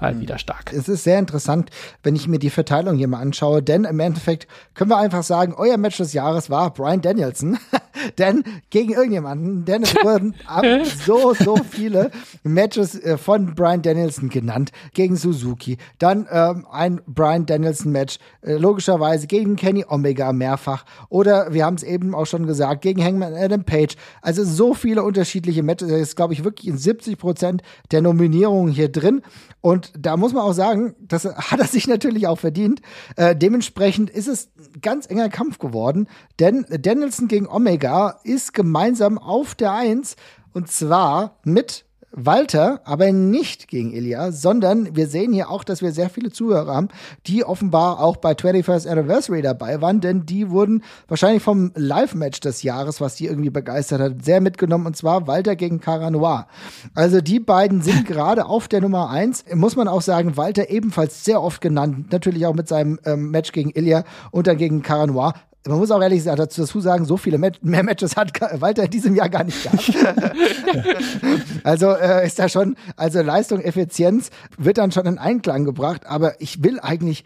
halt 0.03 0.20
wieder 0.20 0.38
stark. 0.38 0.72
Es 0.72 0.88
ist 0.88 1.05
sehr 1.05 1.18
interessant, 1.18 1.70
wenn 2.03 2.16
ich 2.16 2.28
mir 2.28 2.38
die 2.38 2.50
Verteilung 2.50 2.96
hier 2.96 3.09
mal 3.09 3.20
anschaue, 3.20 3.62
denn 3.62 3.84
im 3.84 4.00
Endeffekt 4.00 4.46
können 4.74 4.90
wir 4.90 4.98
einfach 4.98 5.22
sagen, 5.22 5.55
euer 5.57 5.76
Match 5.76 5.98
des 5.98 6.12
Jahres 6.12 6.50
war 6.50 6.72
Brian 6.72 7.00
Danielson, 7.00 7.59
denn 8.18 8.44
gegen 8.70 8.92
irgendjemanden, 8.92 9.64
denn 9.64 9.82
es 9.82 9.94
wurden 9.94 10.34
so, 11.07 11.34
so 11.34 11.57
viele 11.57 12.11
Matches 12.42 12.98
äh, 13.03 13.16
von 13.16 13.55
Brian 13.55 13.82
Danielson 13.82 14.28
genannt, 14.28 14.72
gegen 14.94 15.16
Suzuki, 15.16 15.78
dann 15.98 16.26
ähm, 16.30 16.66
ein 16.70 17.00
Brian 17.07 17.46
Danielson 17.46 17.92
Match, 17.92 18.18
äh, 18.42 18.55
logischerweise 18.55 19.26
gegen 19.26 19.57
Kenny 19.57 19.84
Omega 19.88 20.32
mehrfach. 20.32 20.84
Oder 21.09 21.53
wir 21.53 21.64
haben 21.64 21.76
es 21.76 21.82
eben 21.82 22.14
auch 22.14 22.26
schon 22.26 22.46
gesagt, 22.46 22.82
gegen 22.82 23.03
Hangman 23.03 23.34
Adam 23.34 23.64
Page, 23.64 23.96
also 24.20 24.44
so 24.44 24.74
viele 24.74 25.03
unterschiedliche 25.03 25.62
Matches, 25.62 25.88
das 25.88 26.00
ist 26.00 26.16
glaube 26.16 26.34
ich 26.34 26.44
wirklich 26.44 26.68
in 26.68 26.78
70 26.78 27.18
Prozent 27.18 27.62
der 27.90 28.03
Nominierungen 28.03 28.72
hier 28.72 28.88
drin. 28.88 29.22
Und 29.61 29.91
da 29.99 30.16
muss 30.16 30.32
man 30.32 30.43
auch 30.43 30.53
sagen, 30.53 30.95
das 31.01 31.24
hat 31.24 31.61
er 31.61 31.66
sich 31.66 31.86
natürlich 31.86 32.26
auch 32.26 32.38
verdient. 32.38 32.80
Äh, 33.16 33.36
dementsprechend 33.36 34.11
ist 34.11 34.28
es 34.28 34.51
ein 34.57 34.80
ganz 34.80 35.07
enger 35.07 35.28
Kampf 35.28 35.59
geworden, 35.59 36.09
denn 36.38 36.66
Danielson 36.68 37.28
gegen 37.28 37.49
Omega 37.49 38.20
ist 38.24 38.55
gemeinsam 38.55 39.18
auf 39.18 39.55
der 39.55 39.72
Eins 39.72 40.16
und 40.53 40.70
zwar 40.70 41.38
mit 41.45 41.84
Walter, 42.12 42.80
aber 42.84 43.10
nicht 43.12 43.68
gegen 43.68 43.92
Ilya, 43.92 44.32
sondern 44.32 44.94
wir 44.94 45.06
sehen 45.06 45.32
hier 45.32 45.50
auch, 45.50 45.64
dass 45.64 45.82
wir 45.82 45.92
sehr 45.92 46.10
viele 46.10 46.30
Zuhörer 46.30 46.74
haben, 46.74 46.88
die 47.26 47.44
offenbar 47.44 48.00
auch 48.00 48.16
bei 48.16 48.32
21st 48.32 48.86
Anniversary 48.86 49.42
dabei 49.42 49.80
waren, 49.80 50.00
denn 50.00 50.26
die 50.26 50.50
wurden 50.50 50.82
wahrscheinlich 51.08 51.42
vom 51.42 51.72
Live-Match 51.74 52.40
des 52.40 52.62
Jahres, 52.62 53.00
was 53.00 53.16
die 53.16 53.26
irgendwie 53.26 53.50
begeistert 53.50 54.00
hat, 54.00 54.24
sehr 54.24 54.40
mitgenommen 54.40 54.86
und 54.86 54.96
zwar 54.96 55.26
Walter 55.26 55.56
gegen 55.56 55.80
Cara 55.80 56.10
Noir. 56.10 56.46
Also 56.94 57.20
die 57.20 57.40
beiden 57.40 57.82
sind 57.82 58.06
gerade 58.06 58.46
auf 58.46 58.68
der 58.68 58.82
Nummer 58.82 59.08
eins. 59.10 59.44
Muss 59.54 59.76
man 59.76 59.88
auch 59.88 60.02
sagen, 60.02 60.36
Walter 60.36 60.70
ebenfalls 60.70 61.24
sehr 61.24 61.42
oft 61.42 61.60
genannt, 61.60 62.12
natürlich 62.12 62.46
auch 62.46 62.54
mit 62.54 62.68
seinem 62.68 62.98
ähm, 63.04 63.30
Match 63.30 63.52
gegen 63.52 63.70
Ilya 63.70 64.04
und 64.30 64.46
dann 64.46 64.58
gegen 64.58 64.82
Cara 64.82 65.06
Noir 65.06 65.34
man 65.66 65.78
muss 65.78 65.90
auch 65.90 66.02
ehrlich 66.02 66.24
dazu 66.24 66.80
sagen, 66.80 67.04
so 67.04 67.16
viele 67.16 67.38
Mat 67.38 67.62
mehr 67.62 67.82
Matches 67.82 68.16
hat 68.16 68.32
Walter 68.60 68.84
in 68.84 68.90
diesem 68.90 69.14
Jahr 69.14 69.28
gar 69.28 69.44
nicht 69.44 69.62
gehabt. 69.62 69.92
also 71.64 71.90
äh, 71.90 72.26
ist 72.26 72.38
da 72.38 72.48
schon, 72.48 72.76
also 72.96 73.22
Leistung, 73.22 73.60
Effizienz 73.60 74.30
wird 74.58 74.78
dann 74.78 74.90
schon 74.90 75.06
in 75.06 75.18
Einklang 75.18 75.64
gebracht, 75.64 76.06
aber 76.06 76.40
ich 76.40 76.64
will 76.64 76.80
eigentlich 76.80 77.24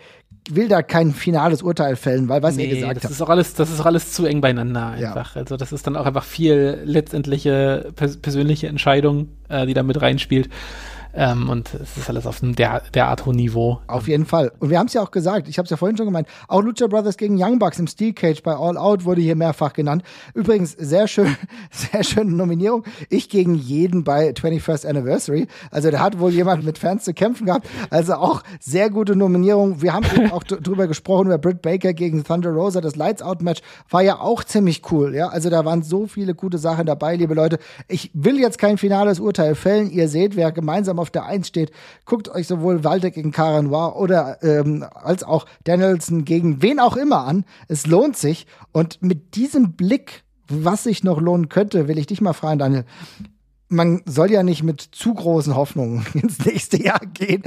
will 0.48 0.68
da 0.68 0.82
kein 0.82 1.12
finales 1.12 1.62
Urteil 1.62 1.96
fällen, 1.96 2.28
weil 2.28 2.42
was 2.42 2.56
nee, 2.56 2.66
ihr 2.66 2.74
gesagt 2.76 2.96
das 2.96 3.04
habt. 3.04 3.12
Ist 3.12 3.22
auch 3.22 3.28
alles, 3.28 3.54
das 3.54 3.70
ist 3.70 3.80
auch 3.80 3.86
alles 3.86 4.12
zu 4.12 4.26
eng 4.26 4.40
beieinander 4.40 4.88
einfach. 4.88 5.34
Ja. 5.34 5.40
Also 5.40 5.56
das 5.56 5.72
ist 5.72 5.86
dann 5.86 5.96
auch 5.96 6.06
einfach 6.06 6.24
viel 6.24 6.80
letztendliche 6.84 7.90
pers 7.96 8.18
persönliche 8.18 8.68
Entscheidung, 8.68 9.28
äh, 9.48 9.66
die 9.66 9.74
da 9.74 9.82
mit 9.82 10.00
reinspielt. 10.00 10.48
Ähm, 11.16 11.48
und 11.48 11.72
es 11.74 11.96
ist 11.96 12.10
alles 12.10 12.26
auf 12.26 12.42
einem 12.42 12.54
der, 12.54 12.82
derart 12.92 13.24
hohen 13.24 13.36
Niveau. 13.36 13.80
Auf 13.86 14.06
jeden 14.06 14.26
Fall. 14.26 14.52
Und 14.58 14.68
wir 14.68 14.78
haben 14.78 14.86
es 14.86 14.92
ja 14.92 15.02
auch 15.02 15.10
gesagt, 15.10 15.48
ich 15.48 15.56
habe 15.56 15.64
es 15.64 15.70
ja 15.70 15.78
vorhin 15.78 15.96
schon 15.96 16.06
gemeint, 16.06 16.28
auch 16.46 16.62
Lucha 16.62 16.86
Brothers 16.86 17.16
gegen 17.16 17.42
Young 17.42 17.58
Bucks 17.58 17.78
im 17.78 17.86
Steel 17.86 18.12
Cage 18.12 18.42
bei 18.42 18.54
All 18.54 18.76
Out 18.76 19.04
wurde 19.04 19.22
hier 19.22 19.34
mehrfach 19.34 19.72
genannt. 19.72 20.02
Übrigens, 20.34 20.72
sehr 20.72 21.08
schön, 21.08 21.34
sehr 21.70 22.04
schöne 22.04 22.32
Nominierung. 22.32 22.84
Ich 23.08 23.30
gegen 23.30 23.54
jeden 23.54 24.04
bei 24.04 24.30
21st 24.30 24.86
Anniversary. 24.86 25.48
Also 25.70 25.90
da 25.90 26.00
hat 26.00 26.18
wohl 26.20 26.32
jemand 26.32 26.64
mit 26.64 26.76
Fans 26.76 27.04
zu 27.04 27.14
kämpfen 27.14 27.46
gehabt. 27.46 27.66
Also 27.88 28.14
auch 28.14 28.42
sehr 28.60 28.90
gute 28.90 29.16
Nominierung. 29.16 29.80
Wir 29.80 29.94
haben 29.94 30.04
auch 30.32 30.44
drüber 30.44 30.86
gesprochen, 30.86 31.26
über 31.26 31.38
Britt 31.38 31.62
Baker 31.62 31.94
gegen 31.94 32.24
Thunder 32.24 32.50
Rosa. 32.50 32.82
Das 32.82 32.94
Lights 32.94 33.22
Out 33.22 33.40
Match 33.40 33.62
war 33.88 34.02
ja 34.02 34.20
auch 34.20 34.44
ziemlich 34.44 34.82
cool. 34.92 35.14
Ja, 35.14 35.28
also 35.28 35.48
da 35.48 35.64
waren 35.64 35.82
so 35.82 36.06
viele 36.06 36.34
gute 36.34 36.58
Sachen 36.58 36.84
dabei, 36.84 37.16
liebe 37.16 37.32
Leute. 37.32 37.58
Ich 37.88 38.10
will 38.12 38.38
jetzt 38.38 38.58
kein 38.58 38.76
finales 38.76 39.18
Urteil 39.18 39.54
fällen. 39.54 39.90
Ihr 39.90 40.08
seht, 40.08 40.36
wer 40.36 40.52
gemeinsam 40.52 40.98
auf 40.98 41.05
auf 41.06 41.10
der 41.12 41.24
Eins 41.24 41.46
steht. 41.46 41.70
Guckt 42.04 42.28
euch 42.28 42.48
sowohl 42.48 42.82
Walter 42.82 43.12
gegen 43.12 43.30
Cara 43.30 43.62
Noir 43.62 43.94
oder 43.96 44.42
ähm, 44.42 44.84
als 44.92 45.22
auch 45.22 45.46
Danielson 45.62 46.24
gegen 46.24 46.62
wen 46.62 46.80
auch 46.80 46.96
immer 46.96 47.24
an. 47.24 47.44
Es 47.68 47.86
lohnt 47.86 48.16
sich. 48.16 48.46
Und 48.72 49.00
mit 49.02 49.36
diesem 49.36 49.74
Blick, 49.74 50.24
was 50.48 50.82
sich 50.82 51.04
noch 51.04 51.20
lohnen 51.20 51.48
könnte, 51.48 51.86
will 51.86 51.98
ich 51.98 52.06
dich 52.06 52.20
mal 52.20 52.32
fragen, 52.32 52.58
Daniel 52.58 52.84
man 53.68 54.02
soll 54.06 54.30
ja 54.30 54.42
nicht 54.42 54.62
mit 54.62 54.80
zu 54.80 55.12
großen 55.12 55.56
Hoffnungen 55.56 56.06
ins 56.14 56.44
nächste 56.44 56.80
Jahr 56.80 57.00
gehen. 57.00 57.42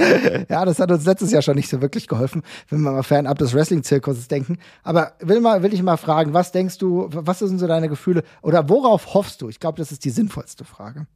Ja, 0.48 0.64
das 0.64 0.78
hat 0.78 0.90
uns 0.90 1.06
letztes 1.06 1.30
Jahr 1.32 1.42
schon 1.42 1.56
nicht 1.56 1.70
so 1.70 1.80
wirklich 1.80 2.08
geholfen, 2.08 2.42
wenn 2.68 2.82
wir 2.82 2.90
mal 2.90 3.02
fernab 3.02 3.38
des 3.38 3.54
Wrestling-Zirkuses 3.54 4.28
denken. 4.28 4.58
Aber 4.82 5.12
will 5.20 5.40
mal, 5.40 5.62
will 5.62 5.72
ich 5.72 5.82
mal 5.82 5.96
fragen, 5.96 6.34
was 6.34 6.52
denkst 6.52 6.78
du, 6.78 7.08
was 7.10 7.38
sind 7.38 7.58
so 7.58 7.66
deine 7.66 7.88
Gefühle 7.88 8.22
oder 8.42 8.68
worauf 8.68 9.14
hoffst 9.14 9.40
du? 9.40 9.48
Ich 9.48 9.60
glaube, 9.60 9.78
das 9.78 9.92
ist 9.92 10.04
die 10.04 10.10
sinnvollste 10.10 10.64
Frage. 10.64 11.06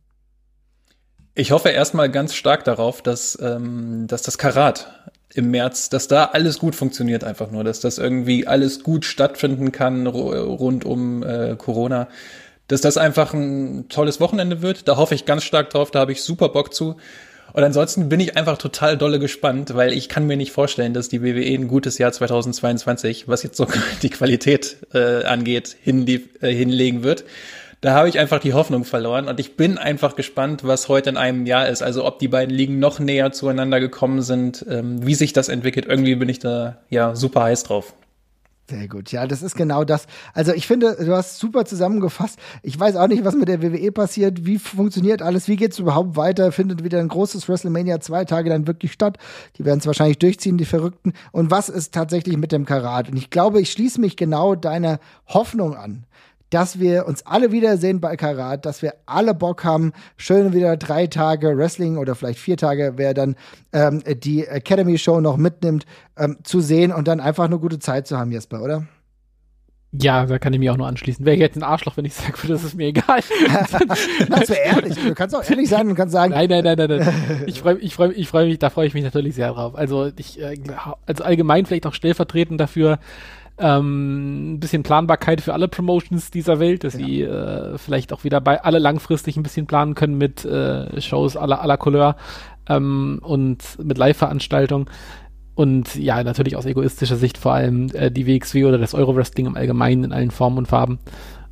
Ich 1.34 1.50
hoffe 1.50 1.70
erstmal 1.70 2.10
ganz 2.10 2.34
stark 2.34 2.64
darauf, 2.64 3.02
dass, 3.02 3.38
ähm, 3.42 4.06
dass 4.06 4.22
das 4.22 4.38
Karat 4.38 5.10
im 5.34 5.50
März, 5.50 5.88
dass 5.90 6.06
da 6.06 6.26
alles 6.26 6.58
gut 6.58 6.76
funktioniert 6.76 7.24
einfach 7.24 7.50
nur, 7.50 7.64
dass 7.64 7.80
das 7.80 7.98
irgendwie 7.98 8.46
alles 8.46 8.84
gut 8.84 9.04
stattfinden 9.04 9.72
kann 9.72 10.06
rund 10.06 10.84
um 10.84 11.24
äh, 11.24 11.56
Corona 11.56 12.08
dass 12.68 12.80
das 12.80 12.96
einfach 12.96 13.34
ein 13.34 13.88
tolles 13.88 14.20
Wochenende 14.20 14.62
wird. 14.62 14.88
Da 14.88 14.96
hoffe 14.96 15.14
ich 15.14 15.24
ganz 15.24 15.44
stark 15.44 15.70
drauf, 15.70 15.90
da 15.90 16.00
habe 16.00 16.12
ich 16.12 16.22
super 16.22 16.48
Bock 16.48 16.72
zu. 16.72 16.96
Und 17.52 17.62
ansonsten 17.62 18.08
bin 18.08 18.18
ich 18.18 18.36
einfach 18.36 18.58
total 18.58 18.96
dolle 18.96 19.20
gespannt, 19.20 19.74
weil 19.76 19.92
ich 19.92 20.08
kann 20.08 20.26
mir 20.26 20.36
nicht 20.36 20.50
vorstellen, 20.50 20.92
dass 20.92 21.08
die 21.08 21.22
WWE 21.22 21.54
ein 21.54 21.68
gutes 21.68 21.98
Jahr 21.98 22.10
2022, 22.10 23.28
was 23.28 23.42
jetzt 23.42 23.56
so 23.56 23.66
die 24.02 24.10
Qualität 24.10 24.78
äh, 24.92 25.24
angeht, 25.24 25.76
hinlie 25.80 26.22
äh, 26.40 26.52
hinlegen 26.52 27.04
wird. 27.04 27.24
Da 27.84 27.92
habe 27.92 28.08
ich 28.08 28.18
einfach 28.18 28.38
die 28.38 28.54
Hoffnung 28.54 28.86
verloren 28.86 29.28
und 29.28 29.38
ich 29.38 29.58
bin 29.58 29.76
einfach 29.76 30.16
gespannt, 30.16 30.64
was 30.64 30.88
heute 30.88 31.10
in 31.10 31.18
einem 31.18 31.44
Jahr 31.44 31.68
ist. 31.68 31.82
Also 31.82 32.06
ob 32.06 32.18
die 32.18 32.28
beiden 32.28 32.56
Ligen 32.56 32.78
noch 32.78 32.98
näher 32.98 33.30
zueinander 33.30 33.78
gekommen 33.78 34.22
sind, 34.22 34.64
ähm, 34.70 35.06
wie 35.06 35.14
sich 35.14 35.34
das 35.34 35.50
entwickelt. 35.50 35.84
Irgendwie 35.84 36.14
bin 36.14 36.30
ich 36.30 36.38
da 36.38 36.78
ja 36.88 37.14
super 37.14 37.42
heiß 37.42 37.64
drauf. 37.64 37.92
Sehr 38.70 38.88
gut, 38.88 39.12
ja, 39.12 39.26
das 39.26 39.42
ist 39.42 39.54
genau 39.54 39.84
das. 39.84 40.06
Also 40.32 40.54
ich 40.54 40.66
finde, 40.66 40.96
du 40.98 41.12
hast 41.12 41.38
super 41.38 41.66
zusammengefasst. 41.66 42.38
Ich 42.62 42.80
weiß 42.80 42.96
auch 42.96 43.06
nicht, 43.06 43.22
was 43.22 43.34
mit 43.34 43.48
der 43.48 43.60
WWE 43.60 43.92
passiert, 43.92 44.46
wie 44.46 44.58
funktioniert 44.58 45.20
alles, 45.20 45.46
wie 45.48 45.56
geht's 45.56 45.78
überhaupt 45.78 46.16
weiter, 46.16 46.52
findet 46.52 46.84
wieder 46.84 47.00
ein 47.00 47.08
großes 47.08 47.46
WrestleMania 47.50 48.00
zwei 48.00 48.24
Tage 48.24 48.48
dann 48.48 48.66
wirklich 48.66 48.92
statt. 48.92 49.18
Die 49.58 49.66
werden 49.66 49.80
es 49.80 49.86
wahrscheinlich 49.86 50.18
durchziehen, 50.18 50.56
die 50.56 50.64
Verrückten. 50.64 51.12
Und 51.32 51.50
was 51.50 51.68
ist 51.68 51.92
tatsächlich 51.92 52.38
mit 52.38 52.50
dem 52.50 52.64
Karat? 52.64 53.10
Und 53.10 53.18
ich 53.18 53.28
glaube, 53.28 53.60
ich 53.60 53.70
schließe 53.70 54.00
mich 54.00 54.16
genau 54.16 54.54
deiner 54.54 55.00
Hoffnung 55.26 55.76
an 55.76 56.06
dass 56.54 56.78
wir 56.78 57.06
uns 57.06 57.26
alle 57.26 57.50
wiedersehen 57.50 58.00
bei 58.00 58.16
Karat, 58.16 58.64
dass 58.64 58.80
wir 58.80 58.94
alle 59.06 59.34
Bock 59.34 59.64
haben, 59.64 59.92
schön 60.16 60.52
wieder 60.52 60.76
drei 60.76 61.08
Tage 61.08 61.58
Wrestling 61.58 61.96
oder 61.96 62.14
vielleicht 62.14 62.38
vier 62.38 62.56
Tage, 62.56 62.92
wer 62.94 63.12
dann 63.12 63.34
ähm, 63.72 64.04
die 64.22 64.46
Academy 64.46 64.96
Show 64.96 65.20
noch 65.20 65.36
mitnimmt, 65.36 65.84
ähm, 66.16 66.38
zu 66.44 66.60
sehen 66.60 66.92
und 66.92 67.08
dann 67.08 67.18
einfach 67.18 67.46
eine 67.46 67.58
gute 67.58 67.80
Zeit 67.80 68.06
zu 68.06 68.16
haben, 68.16 68.30
Jesper, 68.30 68.62
oder? 68.62 68.86
Ja, 69.90 70.26
da 70.26 70.38
kann 70.38 70.52
ich 70.52 70.60
mich 70.60 70.70
auch 70.70 70.76
nur 70.76 70.86
anschließen. 70.86 71.24
Wäre 71.24 71.36
jetzt 71.36 71.56
ein 71.56 71.64
Arschloch, 71.64 71.96
wenn 71.96 72.04
ich 72.04 72.14
sage, 72.14 72.34
das 72.46 72.62
ist 72.62 72.74
mir 72.74 72.86
egal. 72.86 73.20
das 74.28 74.48
wäre 74.48 74.60
ehrlich. 74.64 74.94
Du 74.94 75.14
kannst 75.14 75.34
auch 75.34 75.48
ehrlich 75.48 75.68
sein 75.68 75.88
und 75.88 75.96
kannst 75.96 76.12
sagen. 76.12 76.34
Nein, 76.34 76.48
nein, 76.48 76.64
nein, 76.64 76.76
nein, 76.78 76.98
nein. 76.98 77.44
Ich 77.46 77.60
freue 77.62 77.78
ich 77.78 77.94
freu, 77.94 78.12
ich 78.14 78.28
freu 78.28 78.46
mich, 78.46 78.58
da 78.60 78.70
freue 78.70 78.86
ich 78.86 78.94
mich 78.94 79.04
natürlich 79.04 79.34
sehr 79.34 79.52
drauf. 79.52 79.76
Also 79.76 80.10
ich, 80.16 80.40
äh, 80.40 80.56
also 81.06 81.24
allgemein 81.24 81.66
vielleicht 81.66 81.86
auch 81.86 81.94
stellvertretend 81.94 82.60
dafür, 82.60 82.98
ähm, 83.58 84.54
ein 84.54 84.60
bisschen 84.60 84.82
Planbarkeit 84.82 85.40
für 85.40 85.52
alle 85.54 85.68
Promotions 85.68 86.30
dieser 86.30 86.58
Welt, 86.58 86.84
dass 86.84 86.94
ja. 86.94 87.06
sie 87.06 87.22
äh, 87.22 87.78
vielleicht 87.78 88.12
auch 88.12 88.24
wieder 88.24 88.40
bei 88.40 88.62
alle 88.62 88.78
langfristig 88.78 89.36
ein 89.36 89.42
bisschen 89.42 89.66
planen 89.66 89.94
können 89.94 90.18
mit 90.18 90.44
äh, 90.44 91.00
Shows 91.00 91.36
aller 91.36 91.60
aller 91.60 91.76
Couleur 91.76 92.16
ähm, 92.68 93.20
und 93.22 93.62
mit 93.82 93.98
Live-Veranstaltungen. 93.98 94.86
Und 95.54 95.94
ja, 95.94 96.22
natürlich 96.24 96.56
aus 96.56 96.66
egoistischer 96.66 97.16
Sicht 97.16 97.38
vor 97.38 97.52
allem 97.54 97.88
äh, 97.94 98.10
die 98.10 98.26
WXW 98.26 98.64
oder 98.64 98.78
das 98.78 98.92
Euro-Wrestling 98.92 99.46
im 99.46 99.56
Allgemeinen 99.56 100.04
in 100.04 100.12
allen 100.12 100.32
Formen 100.32 100.58
und 100.58 100.66
Farben. 100.66 100.98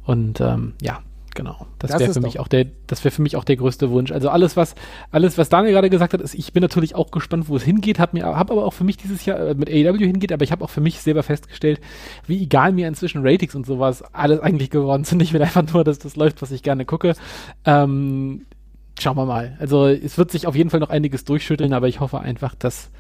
Und 0.05 0.41
ähm, 0.41 0.73
ja, 0.83 0.99
Genau. 1.35 1.67
Das, 1.79 1.91
das 1.91 2.01
wäre 2.01 2.13
für 2.13 2.21
mich 2.21 2.39
auch 2.39 2.49
der, 2.49 2.67
das 2.87 3.05
wäre 3.05 3.13
für 3.13 3.23
mich 3.23 3.37
auch 3.37 3.45
der 3.45 3.57
größte 3.57 3.91
Wunsch. 3.91 4.13
Also 4.13 4.29
alles, 4.29 4.57
was, 4.57 4.75
alles, 5.11 5.39
was 5.39 5.49
Daniel 5.49 5.73
gerade 5.73 5.89
gesagt 5.89 6.13
hat, 6.13 6.21
ist, 6.21 6.35
ich 6.35 6.53
bin 6.53 6.61
natürlich 6.61 6.95
auch 6.95 7.11
gespannt, 7.11 7.49
wo 7.49 7.57
es 7.57 7.63
hingeht, 7.63 7.99
habe 7.99 8.19
mir, 8.19 8.27
habe 8.27 8.53
aber 8.53 8.67
auch 8.67 8.75
für 8.75 8.85
mich 8.85 8.99
dieses 8.99 9.25
Jahr 9.25 9.39
äh, 9.39 9.55
mit 9.55 9.71
AEW 9.71 9.99
hingeht, 9.99 10.33
aber 10.33 10.45
ich 10.45 10.53
habe 10.53 10.63
auch 10.63 10.71
für 10.71 10.83
mich 10.83 11.01
selber 11.01 11.23
festgestellt, 11.23 11.81
wie 12.27 12.43
egal 12.43 12.73
mir 12.73 12.87
inzwischen 12.87 13.27
Ratings 13.27 13.55
und 13.55 13.65
sowas 13.65 14.03
alles 14.13 14.41
eigentlich 14.41 14.71
geworden 14.71 15.05
sind. 15.05 15.23
Ich 15.33 15.33
will 15.33 15.43
einfach 15.43 15.63
nur, 15.73 15.85
dass 15.85 16.01
das 16.01 16.17
läuft, 16.17 16.43
was 16.43 16.51
ich 16.51 16.65
gerne 16.65 16.85
gucke. 16.85 17.15
Ähm, 17.65 18.45
schauen 18.99 19.17
wir 19.17 19.25
mal. 19.25 19.57
Also 19.61 19.87
es 19.87 20.19
wird 20.19 20.33
sich 20.33 20.47
auf 20.47 20.57
jeden 20.57 20.69
Fall 20.69 20.81
noch 20.81 20.91
einiges 20.91 21.25
durchschütteln, 21.25 21.73
aber 21.73 21.87
ich 21.87 22.01
hoffe 22.01 22.19
einfach, 22.19 22.55
dass 22.57 22.91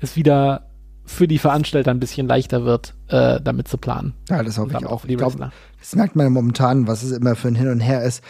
es 0.00 0.16
wieder 0.16 0.66
für 1.04 1.28
die 1.28 1.38
Veranstalter 1.38 1.90
ein 1.90 2.00
bisschen 2.00 2.26
leichter 2.26 2.64
wird, 2.64 2.94
äh, 3.10 3.40
damit 3.40 3.68
zu 3.68 3.76
planen. 3.76 4.14
Ja, 4.28 4.42
das 4.42 4.58
hoffe 4.58 4.76
ich 4.78 4.86
auch. 4.86 5.04
Ich 5.04 5.16
glaube, 5.16 5.50
das 5.78 5.96
merkt 5.96 6.16
man 6.16 6.32
momentan, 6.32 6.86
was 6.86 7.02
es 7.02 7.12
immer 7.12 7.36
für 7.36 7.48
ein 7.48 7.54
Hin 7.54 7.68
und 7.68 7.80
Her 7.80 8.02
ist 8.02 8.22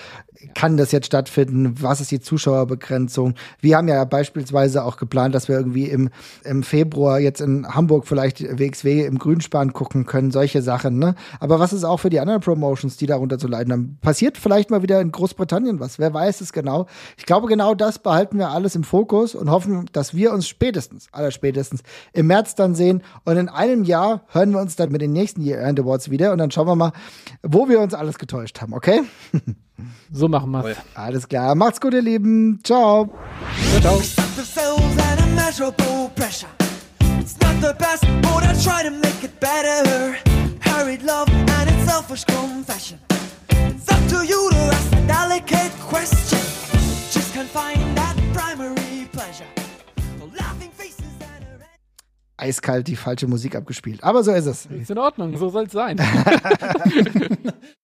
kann 0.54 0.76
das 0.76 0.92
jetzt 0.92 1.06
stattfinden? 1.06 1.74
Was 1.80 2.00
ist 2.00 2.10
die 2.10 2.20
Zuschauerbegrenzung? 2.20 3.34
Wir 3.60 3.76
haben 3.76 3.88
ja 3.88 4.04
beispielsweise 4.04 4.84
auch 4.84 4.96
geplant, 4.96 5.34
dass 5.34 5.48
wir 5.48 5.56
irgendwie 5.56 5.84
im, 5.84 6.10
im 6.44 6.62
Februar 6.62 7.20
jetzt 7.20 7.40
in 7.40 7.66
Hamburg 7.68 8.06
vielleicht 8.06 8.40
WXW 8.40 9.04
im 9.04 9.18
Grünspan 9.18 9.72
gucken 9.72 10.06
können, 10.06 10.30
solche 10.30 10.62
Sachen, 10.62 10.98
ne? 10.98 11.14
Aber 11.40 11.60
was 11.60 11.72
ist 11.72 11.84
auch 11.84 11.98
für 11.98 12.10
die 12.10 12.20
anderen 12.20 12.40
Promotions, 12.40 12.96
die 12.96 13.06
darunter 13.06 13.38
zu 13.38 13.48
leiden 13.48 13.72
haben? 13.72 13.98
Passiert 14.00 14.38
vielleicht 14.38 14.70
mal 14.70 14.82
wieder 14.82 15.00
in 15.00 15.12
Großbritannien 15.12 15.80
was? 15.80 15.98
Wer 15.98 16.12
weiß 16.14 16.40
es 16.40 16.52
genau? 16.52 16.86
Ich 17.16 17.26
glaube, 17.26 17.46
genau 17.46 17.74
das 17.74 17.98
behalten 17.98 18.38
wir 18.38 18.50
alles 18.50 18.74
im 18.74 18.84
Fokus 18.84 19.34
und 19.34 19.50
hoffen, 19.50 19.86
dass 19.92 20.14
wir 20.14 20.32
uns 20.32 20.48
spätestens, 20.48 21.08
allerspätestens 21.12 21.82
im 22.12 22.26
März 22.26 22.54
dann 22.54 22.74
sehen 22.74 23.02
und 23.24 23.36
in 23.36 23.48
einem 23.48 23.84
Jahr 23.84 24.22
hören 24.28 24.52
wir 24.52 24.60
uns 24.60 24.69
dann 24.76 24.90
mit 24.92 25.00
den 25.00 25.12
nächsten 25.12 25.42
Year 25.42 25.60
End 25.60 25.80
Awards 25.80 26.10
wieder 26.10 26.32
und 26.32 26.38
dann 26.38 26.50
schauen 26.50 26.66
wir 26.66 26.76
mal, 26.76 26.92
wo 27.42 27.68
wir 27.68 27.80
uns 27.80 27.94
alles 27.94 28.18
getäuscht 28.18 28.60
haben, 28.60 28.74
okay? 28.74 29.02
So 30.12 30.28
machen 30.28 30.50
wir's. 30.50 30.76
Alles 30.94 31.26
klar. 31.26 31.54
Macht's 31.54 31.80
gut, 31.80 31.94
ihr 31.94 32.02
Lieben. 32.02 32.60
Ciao. 32.62 33.10
Ciao. 33.80 33.98
It's 33.98 34.20
Eiskalt 52.40 52.88
die 52.88 52.96
falsche 52.96 53.26
Musik 53.26 53.54
abgespielt. 53.54 54.02
Aber 54.02 54.22
so 54.22 54.32
ist 54.32 54.46
es. 54.46 54.66
Ist 54.66 54.90
in 54.90 54.98
Ordnung, 54.98 55.36
so 55.36 55.48
soll's 55.48 55.72
sein. 55.72 55.98